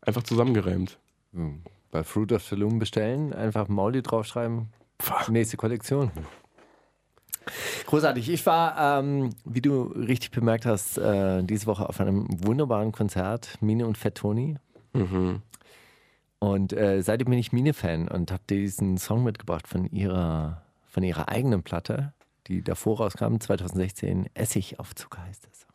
einfach 0.00 0.22
zusammengereimt. 0.22 0.98
Hm. 1.34 1.62
Bei 1.90 2.04
Fruit 2.04 2.32
of 2.32 2.42
the 2.44 2.54
Loom 2.56 2.78
bestellen, 2.78 3.32
einfach 3.34 3.68
Mauli 3.68 4.00
draufschreiben. 4.02 4.68
Pfah. 4.98 5.30
Nächste 5.30 5.56
Kollektion. 5.56 6.10
Großartig. 7.86 8.28
Ich 8.30 8.46
war, 8.46 9.00
ähm, 9.00 9.30
wie 9.44 9.60
du 9.60 9.82
richtig 9.82 10.30
bemerkt 10.30 10.66
hast, 10.66 10.98
äh, 10.98 11.42
diese 11.42 11.66
Woche 11.66 11.88
auf 11.88 12.00
einem 12.00 12.26
wunderbaren 12.46 12.92
Konzert, 12.92 13.58
Mine 13.60 13.86
und 13.86 13.98
Fat 13.98 14.14
Tony. 14.16 14.56
Mhm. 14.92 15.42
Und 16.40 16.72
äh, 16.72 17.02
seitdem 17.02 17.28
bin 17.28 17.38
ich 17.38 17.52
Mine-Fan 17.52 18.08
und 18.08 18.32
habe 18.32 18.42
diesen 18.48 18.96
Song 18.96 19.22
mitgebracht 19.22 19.68
von 19.68 19.86
ihrer, 19.90 20.62
von 20.88 21.02
ihrer 21.02 21.28
eigenen 21.28 21.62
Platte, 21.62 22.14
die 22.46 22.62
davor 22.62 22.98
rauskam, 22.98 23.38
2016. 23.38 24.28
Essig 24.34 24.80
auf 24.80 24.94
Zucker 24.94 25.22
heißt 25.22 25.44
der 25.44 25.52
Song. 25.52 25.68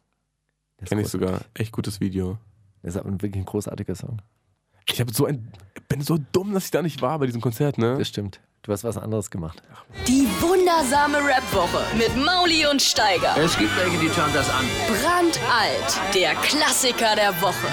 Der 0.79 0.83
ist 0.83 0.89
Kenn 0.89 0.99
ich 0.99 1.07
sogar. 1.07 1.41
Echt 1.53 1.71
gutes 1.71 2.01
Video. 2.01 2.39
Das 2.81 2.95
ist 2.95 2.99
aber 2.99 3.11
wirklich 3.11 3.35
ein 3.35 3.45
großartiger 3.45 3.95
Song. 3.95 4.21
Ich 4.91 4.99
habe 4.99 5.13
so 5.13 5.25
ein, 5.25 5.51
bin 5.87 6.01
so 6.01 6.17
dumm, 6.31 6.53
dass 6.53 6.65
ich 6.65 6.71
da 6.71 6.81
nicht 6.81 7.01
war 7.01 7.19
bei 7.19 7.27
diesem 7.27 7.41
Konzert, 7.41 7.77
ne? 7.77 7.97
Das 7.97 8.07
stimmt. 8.07 8.39
Du 8.63 8.71
hast 8.71 8.83
was 8.83 8.97
anderes 8.97 9.29
gemacht. 9.29 9.61
Die 10.07 10.27
wundersame 10.41 11.17
Rap-Woche 11.17 11.95
mit 11.95 12.15
Mauli 12.25 12.65
und 12.65 12.81
Steiger. 12.81 13.35
Es 13.37 13.55
gibt 13.55 13.75
welche, 13.77 13.99
die 13.99 14.09
schauen 14.09 14.33
das 14.33 14.49
an. 14.49 14.65
Brandalt. 14.87 16.15
Der 16.15 16.33
Klassiker 16.35 17.15
der 17.15 17.39
Woche. 17.39 17.67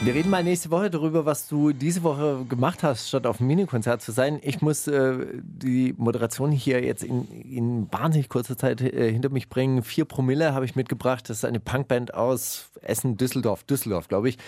Wir 0.00 0.14
reden 0.14 0.30
mal 0.30 0.44
nächste 0.44 0.70
Woche 0.70 0.90
darüber, 0.90 1.26
was 1.26 1.48
du 1.48 1.72
diese 1.72 2.04
Woche 2.04 2.44
gemacht 2.48 2.84
hast, 2.84 3.08
statt 3.08 3.26
auf 3.26 3.40
einem 3.40 3.48
Mini-Konzert 3.48 4.00
zu 4.00 4.12
sein. 4.12 4.38
Ich 4.42 4.62
muss 4.62 4.86
äh, 4.86 5.26
die 5.42 5.92
Moderation 5.98 6.52
hier 6.52 6.84
jetzt 6.84 7.02
in, 7.02 7.26
in 7.28 7.92
wahnsinnig 7.92 8.28
kurzer 8.28 8.56
Zeit 8.56 8.80
äh, 8.80 9.10
hinter 9.10 9.28
mich 9.30 9.48
bringen. 9.48 9.82
Vier 9.82 10.04
Promille 10.04 10.54
habe 10.54 10.64
ich 10.64 10.76
mitgebracht. 10.76 11.28
Das 11.28 11.38
ist 11.38 11.44
eine 11.44 11.58
Punkband 11.58 12.14
aus 12.14 12.70
Essen, 12.80 13.16
Düsseldorf, 13.16 13.64
Düsseldorf, 13.64 14.06
glaube 14.06 14.28
ich. 14.28 14.38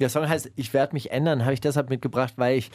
Der 0.00 0.08
Song 0.08 0.26
heißt 0.26 0.50
Ich 0.56 0.72
werde 0.72 0.94
mich 0.94 1.10
ändern, 1.10 1.42
habe 1.42 1.52
ich 1.52 1.60
deshalb 1.60 1.90
mitgebracht, 1.90 2.32
weil 2.36 2.56
ich 2.56 2.70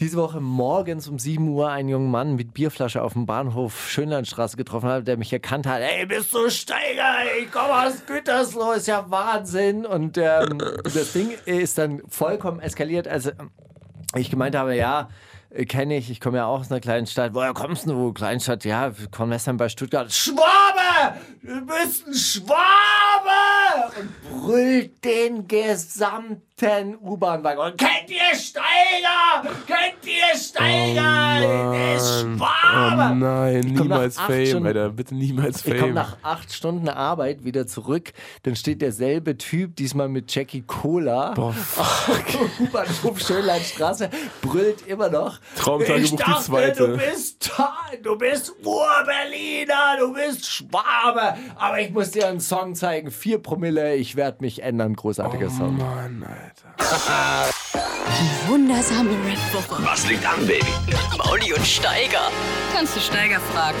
diese 0.00 0.18
Woche 0.18 0.40
morgens 0.40 1.08
um 1.08 1.18
7 1.18 1.48
Uhr 1.48 1.70
einen 1.70 1.88
jungen 1.88 2.10
Mann 2.10 2.36
mit 2.36 2.52
Bierflasche 2.52 3.02
auf 3.02 3.14
dem 3.14 3.24
Bahnhof 3.24 3.88
Schönlandstraße 3.88 4.56
getroffen 4.56 4.88
habe, 4.88 5.04
der 5.04 5.16
mich 5.16 5.32
erkannt 5.32 5.66
hat. 5.66 5.80
Ey, 5.80 6.04
bist 6.04 6.34
du 6.34 6.50
Steiger? 6.50 7.14
Ich 7.40 7.50
komme 7.50 7.86
aus 7.86 8.04
Gütersloh, 8.06 8.72
ist 8.72 8.88
ja 8.88 9.06
Wahnsinn. 9.08 9.86
Und 9.86 10.18
ähm, 10.18 10.58
das 10.84 11.12
Ding 11.12 11.30
ist 11.46 11.78
dann 11.78 12.02
vollkommen 12.08 12.60
eskaliert. 12.60 13.08
Also 13.08 13.30
ich 14.14 14.30
gemeint 14.30 14.54
habe, 14.54 14.76
ja, 14.76 15.08
äh, 15.50 15.64
kenne 15.64 15.96
ich. 15.96 16.10
Ich 16.10 16.20
komme 16.20 16.38
ja 16.38 16.46
auch 16.46 16.60
aus 16.60 16.70
einer 16.70 16.80
kleinen 16.80 17.06
Stadt. 17.06 17.32
Woher 17.32 17.54
kommst 17.54 17.86
du? 17.86 18.12
Kleinstadt, 18.12 18.64
ja, 18.64 18.92
Convestern 19.10 19.56
bei 19.56 19.70
Stuttgart. 19.70 20.12
Schwabe! 20.12 21.18
Du 21.42 21.64
bist 21.64 22.06
ein 22.06 22.14
Schwabe! 22.14 22.56
Und 23.98 24.42
brüllt 24.44 25.04
den 25.04 25.48
gesamten 25.48 26.45
U-Bahn-Wagen. 26.62 27.60
Und 27.60 27.76
kennt 27.76 28.08
ihr 28.08 28.34
Steiger? 28.34 29.42
Kennt 29.66 30.06
ihr 30.06 30.38
Steiger? 30.38 31.70
Der 31.72 31.96
ist 31.96 32.20
Schwabe! 32.22 33.12
Oh 33.12 33.14
nein, 33.14 33.60
niemals 33.60 34.18
Fame, 34.18 34.46
Stunden- 34.46 34.66
Alter. 34.66 34.88
Bitte 34.88 35.14
niemals 35.14 35.58
Ich 35.58 35.64
komme 35.64 35.80
Fame. 35.80 35.94
nach 35.94 36.16
acht 36.22 36.50
Stunden 36.50 36.88
Arbeit 36.88 37.44
wieder 37.44 37.66
zurück. 37.66 38.14
Dann 38.44 38.56
steht 38.56 38.80
derselbe 38.80 39.36
Typ, 39.36 39.76
diesmal 39.76 40.08
mit 40.08 40.34
Jackie 40.34 40.62
Cola. 40.62 41.32
Boah, 41.34 41.54
U-Bahnhof 42.60 43.20
Schönlandstraße, 43.20 44.08
brüllt 44.40 44.86
immer 44.86 45.10
noch. 45.10 45.40
Traumtagebuch, 45.58 46.16
die 46.24 46.42
zweite. 46.42 46.88
Du 46.88 46.96
bist, 46.96 47.50
du 48.02 48.16
bist 48.16 48.54
Ur-Berliner, 48.64 49.98
du 50.00 50.14
bist 50.14 50.46
Schwabe. 50.46 51.36
Aber 51.56 51.80
ich 51.82 51.90
muss 51.90 52.12
dir 52.12 52.28
einen 52.28 52.40
Song 52.40 52.74
zeigen. 52.74 53.10
Vier 53.10 53.42
Promille, 53.42 53.94
ich 53.96 54.16
werde 54.16 54.38
mich 54.40 54.62
ändern. 54.62 54.94
Großartiger 54.96 55.50
Song. 55.50 55.76
Mann, 55.76 56.24
Alter. 56.26 56.45
Wundersame 58.48 59.10
Rap-Woche. 59.10 59.82
Was 59.84 60.08
liegt 60.08 60.24
an, 60.26 60.46
Baby? 60.46 60.64
Mauli 61.18 61.52
und 61.52 61.66
Steiger. 61.66 62.30
Kannst 62.74 62.94
du 62.96 63.00
Steiger 63.00 63.40
fragen? 63.40 63.76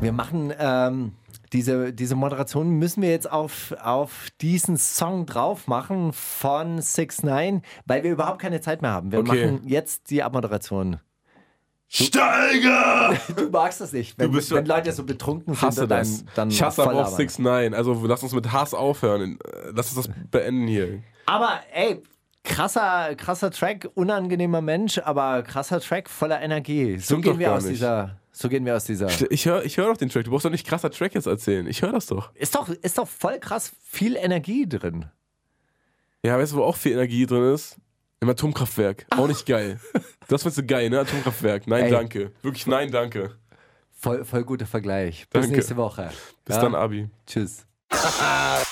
Wir 0.00 0.12
machen 0.12 0.52
ähm, 0.58 1.12
diese, 1.52 1.92
diese 1.92 2.16
Moderation, 2.16 2.70
müssen 2.70 3.02
wir 3.02 3.10
jetzt 3.10 3.30
auf, 3.30 3.72
auf 3.80 4.28
diesen 4.40 4.76
Song 4.78 5.26
drauf 5.26 5.68
machen 5.68 6.12
von 6.12 6.80
6 6.80 7.22
9 7.22 7.62
weil 7.86 8.02
wir 8.02 8.10
überhaupt 8.10 8.40
keine 8.40 8.60
Zeit 8.60 8.82
mehr 8.82 8.90
haben. 8.92 9.12
Wir 9.12 9.20
Okay. 9.20 9.46
machen 9.46 9.68
jetzt 9.68 10.10
die 10.10 10.22
Abmoderation. 10.22 10.98
Steiger! 11.88 13.16
Du 13.36 13.50
magst 13.50 13.80
das 13.82 13.92
nicht, 13.92 14.18
wenn, 14.18 14.30
Du 14.30 14.36
bist 14.38 14.48
so- 14.48 14.56
wenn 14.56 14.66
Leute 14.66 14.90
so 14.92 15.04
betrunken 15.04 15.54
sind 15.54 15.62
Hasse 15.62 15.86
dann, 15.86 15.98
das. 16.00 16.24
dann 16.34 16.50
ich 16.50 16.62
hasse 16.62 16.82
aber 16.82 16.92
auch 16.94 16.96
labern. 17.04 17.14
6 17.16 17.38
9 17.38 17.74
Also 17.74 18.04
lass 18.06 18.22
uns 18.22 18.32
mit 18.32 18.50
Hass 18.50 18.74
aufhören. 18.74 19.38
Äh, 19.44 19.70
Lass 19.74 19.94
uns 19.94 20.06
das 20.08 20.14
beenden 20.30 20.66
hier. 20.66 21.02
Aber 21.26 21.60
ey, 21.72 22.02
krasser, 22.44 23.14
krasser 23.16 23.50
Track, 23.50 23.88
unangenehmer 23.94 24.60
Mensch, 24.60 24.98
aber 24.98 25.42
krasser 25.42 25.80
Track 25.80 26.08
voller 26.10 26.40
Energie. 26.40 26.96
So 26.98 27.04
Stimmt 27.04 27.24
gehen 27.24 27.38
wir 27.38 27.52
aus 27.52 27.64
nicht. 27.64 27.74
dieser. 27.74 28.16
So 28.34 28.48
gehen 28.48 28.64
wir 28.64 28.74
aus 28.76 28.84
dieser. 28.84 29.08
Ich 29.30 29.44
höre 29.46 29.62
ich 29.64 29.76
hör 29.76 29.86
doch 29.88 29.96
den 29.96 30.08
Track. 30.08 30.24
Du 30.24 30.30
brauchst 30.30 30.44
doch 30.46 30.50
nicht 30.50 30.66
krasser 30.66 30.90
Track 30.90 31.14
jetzt 31.14 31.26
erzählen. 31.26 31.66
Ich 31.66 31.82
höre 31.82 31.92
das 31.92 32.06
doch. 32.06 32.34
Ist 32.34 32.54
doch, 32.54 32.68
ist 32.68 32.96
doch 32.98 33.06
voll 33.08 33.38
krass 33.38 33.72
viel 33.82 34.16
Energie 34.16 34.66
drin. 34.66 35.06
Ja, 36.22 36.38
weißt 36.38 36.52
du, 36.52 36.56
wo 36.56 36.62
auch 36.64 36.76
viel 36.76 36.92
Energie 36.92 37.26
drin 37.26 37.52
ist? 37.52 37.76
Im 38.20 38.30
Atomkraftwerk. 38.30 39.06
Auch 39.10 39.26
nicht 39.26 39.44
geil. 39.46 39.80
Das 40.28 40.42
findest 40.42 40.58
du 40.58 40.64
geil, 40.66 40.88
ne? 40.88 41.00
Atomkraftwerk. 41.00 41.66
Nein, 41.66 41.84
Ey. 41.86 41.90
danke. 41.90 42.32
Wirklich 42.42 42.66
nein, 42.66 42.90
danke. 42.92 43.36
Voll, 43.90 44.24
voll 44.24 44.44
guter 44.44 44.66
Vergleich. 44.66 45.28
Bis 45.28 45.42
Danke. 45.42 45.56
nächste 45.56 45.76
Woche. 45.76 46.10
Bis 46.44 46.56
Ja? 46.56 46.62
dann, 46.62 46.74
Abi. 46.74 47.10
Tschüss. 47.26 47.66